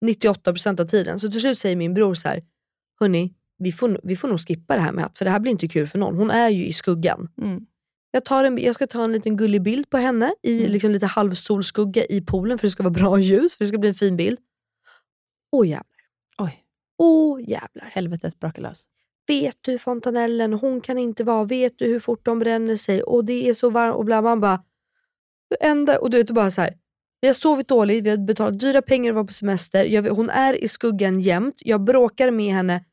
98% 0.05 0.81
av 0.81 0.85
tiden. 0.85 1.19
Så 1.21 1.31
till 1.31 1.41
slut 1.41 1.59
säger 1.59 1.77
min 1.77 1.95
bror 1.95 2.15
så 2.15 2.29
här, 2.29 2.43
hörni, 3.01 3.35
vi 3.59 3.73
får, 3.73 4.01
vi 4.03 4.17
får 4.17 4.29
nog 4.29 4.41
skippa 4.41 4.75
det 4.75 4.81
här 4.81 4.93
med 4.93 5.05
hatt, 5.05 5.19
för 5.19 5.25
det 5.25 5.31
här 5.31 5.41
blir 5.41 5.53
inte 5.53 5.69
kul 5.69 5.87
för 5.87 5.99
någon. 5.99 6.17
Hon 6.17 6.31
är 6.31 6.49
ju 6.49 6.67
i 6.67 6.73
skuggan. 6.73 7.29
Mm. 7.43 7.67
Jag, 8.11 8.25
tar 8.25 8.45
en, 8.45 8.59
jag 8.59 8.75
ska 8.75 8.87
ta 8.87 9.05
en 9.05 9.13
liten 9.13 9.37
gullig 9.37 9.63
bild 9.63 9.91
på 9.91 9.97
henne 9.99 10.35
i 10.43 10.59
Mm. 10.59 10.73
liksom 10.73 10.91
lite 10.91 11.07
halvsolskugga 11.07 12.05
i 12.05 12.21
poolen 12.21 12.59
för 12.59 12.67
det 12.67 12.71
ska 12.71 12.83
vara 12.83 12.91
bra 12.95 13.19
ljus, 13.19 13.57
för 13.57 13.65
det 13.65 13.69
ska 13.69 13.79
bli 13.79 13.89
en 13.89 13.95
fin 13.95 14.17
bild. 14.17 14.39
Åh 15.53 15.69
jävlar. 15.69 15.94
Åh 16.99 17.41
jävlar. 17.43 17.91
helvetet 17.93 18.41
brakar 18.41 18.63
lös. 18.63 18.85
Vet 19.27 19.57
du 19.61 19.79
fontanellen, 19.79 20.53
hon 20.53 20.81
kan 20.81 20.99
inte 20.99 21.25
vara, 21.25 21.45
vet 21.45 21.79
du 21.79 21.85
hur 21.85 22.01
fort 22.01 22.25
de 22.25 22.39
bränner 22.39 22.77
sig 22.77 23.03
och 23.03 23.25
det 23.25 23.49
är 23.49 23.55
så 23.55 23.71
varmt 23.71 23.97
och 23.97 24.05
bla 24.05 24.23
man 24.23 24.41
bara. 24.41 24.63
Det 25.51 25.67
enda, 25.67 25.99
och 25.99 26.11
du 26.11 26.17
vet 26.17 26.31
bara 26.31 26.51
så 26.51 26.61
här. 26.61 26.75
Vi 27.21 27.29
har 27.29 27.35
sovit 27.35 27.69
dåligt, 27.69 28.05
vi 28.05 28.11
har 28.11 28.17
betalat 28.17 28.61
dyra 28.61 28.83
pengar 28.83 29.11
och 29.11 29.17
var 29.17 29.25
på 29.25 29.33
semester. 29.33 29.85
Jag, 29.85 30.03
hon 30.03 30.31
är 30.31 30.65
i 30.65 30.69
skuggan 30.69 31.21
jämt. 31.21 31.55
Jag 31.59 31.85
bråkar 31.85 32.31
med 32.31 32.55
henne 32.55 32.85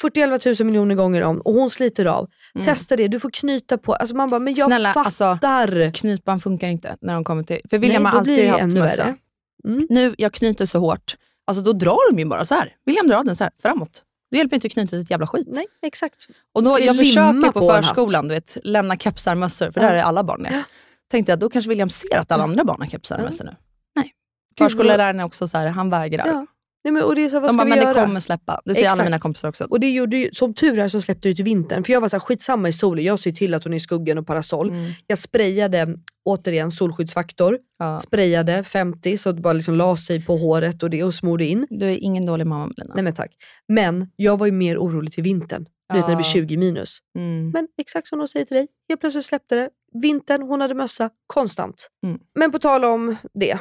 41 0.00 0.60
000 0.60 0.66
miljoner 0.66 0.94
gånger 0.94 1.22
om 1.22 1.40
och 1.40 1.54
hon 1.54 1.70
sliter 1.70 2.06
av. 2.06 2.30
Mm. 2.54 2.64
Testa 2.64 2.96
det, 2.96 3.08
du 3.08 3.20
får 3.20 3.30
knyta 3.30 3.78
på. 3.78 3.94
Alltså 3.94 4.16
man 4.16 4.30
bara, 4.30 4.40
men 4.40 4.54
jag 4.54 4.66
Snälla, 4.66 4.92
alltså, 4.92 5.24
fattar. 5.24 5.92
Knytban 5.92 6.40
funkar 6.40 6.68
inte 6.68 6.96
när 7.00 7.14
de 7.14 7.24
kommer 7.24 7.42
till... 7.42 7.60
För 7.70 7.78
William 7.78 8.02
Nej, 8.02 8.12
har 8.12 8.18
alltid 8.18 8.48
haft 8.48 8.66
mössa. 8.66 9.16
Mm. 9.64 9.86
Nu, 9.90 10.14
jag 10.18 10.32
knyter 10.32 10.66
så 10.66 10.78
hårt, 10.78 11.16
alltså 11.48 11.62
då 11.62 11.72
drar 11.72 12.12
de 12.12 12.18
ju 12.18 12.24
bara 12.24 12.44
så 12.44 12.54
här. 12.54 12.76
William 12.86 13.08
drar 13.08 13.24
den 13.24 13.36
så 13.36 13.44
här 13.44 13.52
framåt. 13.62 14.02
Det 14.30 14.36
hjälper 14.36 14.56
inte 14.56 14.66
att 14.66 14.72
knyta 14.72 14.96
ett 14.96 15.10
jävla 15.10 15.26
skit. 15.26 15.48
Nej, 15.50 15.66
exakt. 15.82 16.26
Och 16.54 16.62
då, 16.62 16.80
jag 16.80 16.96
försöker 16.96 17.52
på, 17.52 17.60
på 17.60 17.68
förskolan, 17.72 18.28
du 18.28 18.34
vet, 18.34 18.56
lämna 18.62 18.96
kepsar, 18.96 19.34
mössor, 19.34 19.70
för 19.70 19.80
Ja. 19.80 19.86
där 19.88 19.94
är 19.94 20.02
alla 20.02 20.24
barn 20.24 20.42
det. 20.42 20.64
Tänkte 21.10 21.32
jag, 21.32 21.38
då 21.38 21.50
kanske 21.50 21.68
William 21.68 21.90
ser 21.90 22.18
att 22.18 22.32
alla 22.32 22.42
andra 22.44 22.64
barn 22.64 22.80
har 22.80 22.88
kepsar 22.88 23.16
och 23.16 23.20
Ja. 23.20 23.24
mössor 23.24 23.44
nu. 23.44 23.56
Nej. 23.96 24.12
Förskolläraren 24.58 25.20
är 25.20 25.24
också 25.24 25.48
så 25.48 25.58
här, 25.58 25.66
han 25.66 25.90
vägrar. 25.90 26.26
Ja. 26.26 26.46
Nej, 26.88 26.92
men, 26.92 27.02
och 27.08 27.14
det 27.14 27.24
är 27.24 27.28
så, 27.28 27.40
vad 27.40 27.48
De 27.48 27.52
ska 27.52 27.56
bara, 27.58 27.64
vi 27.64 27.70
men 27.70 27.78
göra? 27.78 27.94
det 27.94 28.00
kommer 28.00 28.20
släppa. 28.20 28.60
Det 28.64 28.74
säger 28.74 28.86
alla 28.86 28.92
Exakt. 28.94 29.06
mina 29.06 29.18
kompisar 29.18 29.48
också. 29.48 29.64
Och 29.64 29.80
det 29.80 29.90
gjorde 29.90 30.16
ju, 30.16 30.30
som 30.32 30.54
tur 30.54 30.78
är 30.78 30.88
så 30.88 31.00
släppte 31.00 31.28
det 31.28 31.34
till 31.34 31.44
vintern. 31.44 31.84
För 31.84 31.92
jag 31.92 32.00
var 32.00 32.08
så 32.08 32.16
här, 32.16 32.20
skitsamma 32.20 32.68
i 32.68 32.72
solen, 32.72 33.04
jag 33.04 33.18
ser 33.18 33.32
till 33.32 33.54
att 33.54 33.64
hon 33.64 33.72
är 33.72 33.76
i 33.76 33.80
skuggan 33.80 34.18
och 34.18 34.26
parasoll. 34.26 34.68
Mm. 34.68 34.90
Jag 35.06 35.18
sprayade, 35.18 35.98
återigen, 36.24 36.70
solskyddsfaktor. 36.70 37.58
Ja. 37.78 38.00
Sprayade 38.00 38.64
50 38.64 39.18
så 39.18 39.30
att 39.30 39.36
det 39.36 39.42
bara 39.42 39.52
liksom 39.52 39.74
la 39.74 39.96
sig 39.96 40.24
på 40.24 40.36
håret 40.36 40.82
och 40.82 40.90
det 40.90 41.04
och 41.04 41.14
smorde 41.14 41.44
in. 41.44 41.66
Du 41.70 41.86
är 41.86 41.96
ingen 41.96 42.26
dålig 42.26 42.46
mamma 42.46 42.72
Melina. 42.76 42.94
Nej 42.94 43.04
men 43.04 43.14
tack. 43.14 43.30
Men 43.68 44.10
jag 44.16 44.38
var 44.38 44.46
ju 44.46 44.52
mer 44.52 44.78
orolig 44.78 45.12
till 45.12 45.22
vintern. 45.24 45.66
Du 45.88 45.94
vet 45.94 46.02
när 46.04 46.10
det 46.10 46.16
blir 46.16 46.26
Ja. 46.26 46.32
20 46.32 46.56
minus. 46.56 46.98
Mm. 47.18 47.50
Men 47.50 47.68
exakt 47.78 48.08
som 48.08 48.18
de 48.18 48.28
säger 48.28 48.46
till 48.46 48.56
dig, 48.56 48.66
helt 48.88 49.00
plötsligt 49.00 49.24
släppte 49.24 49.54
det. 49.54 49.68
Vintern, 50.02 50.42
hon 50.42 50.60
hade 50.60 50.74
mössa, 50.74 51.10
konstant. 51.26 51.88
Mm. 52.06 52.18
Men 52.34 52.52
på 52.52 52.58
tal 52.58 52.84
om 52.84 53.16
det, 53.34 53.58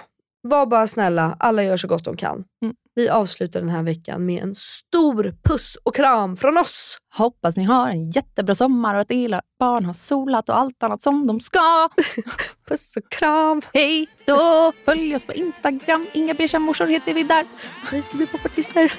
var 0.48 0.66
bara 0.66 0.88
snälla, 0.88 1.36
alla 1.40 1.64
gör 1.64 1.78
så 1.78 1.88
gott 1.88 2.04
de 2.04 2.18
kan. 2.18 2.44
Mm. 2.64 2.76
Vi 2.96 3.10
avslutar 3.10 3.60
den 3.60 3.70
här 3.70 3.84
veckan 3.84 4.26
med 4.26 4.44
en 4.44 4.56
stor 4.56 5.36
puss 5.44 5.78
och 5.84 5.96
kram 5.96 6.38
från 6.38 6.58
oss. 6.58 6.98
Hoppas 7.14 7.58
ni 7.58 7.64
har 7.64 7.90
en 7.90 8.12
jättebra 8.12 8.56
sommar 8.56 8.96
och 8.96 9.02
att 9.02 9.12
era 9.12 9.42
barn 9.60 9.86
har 9.86 9.94
solat 9.94 10.50
och 10.50 10.58
allt 10.58 10.84
annat 10.84 11.02
som 11.02 11.28
de 11.28 11.40
ska. 11.40 11.90
Puss 12.68 12.98
och 12.98 13.12
kram. 13.12 13.62
Hej 13.74 14.08
då! 14.26 14.74
Följ 14.86 15.16
oss 15.16 15.26
på 15.26 15.34
Instagram. 15.34 16.08
Inga 16.14 16.34
beiga 16.34 16.60
morsor 16.60 16.88
heter 16.88 17.14
vi 17.14 17.24
där. 17.24 17.46
Vi 17.92 18.02
ska 18.02 18.18
bli 18.18 18.28
popartister. 18.28 18.94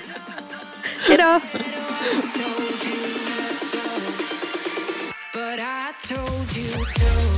Hejdå! 1.09 1.41
But 5.33 5.61
I 5.61 5.93
told 6.09 6.57
you 6.57 6.85
so. 6.85 7.38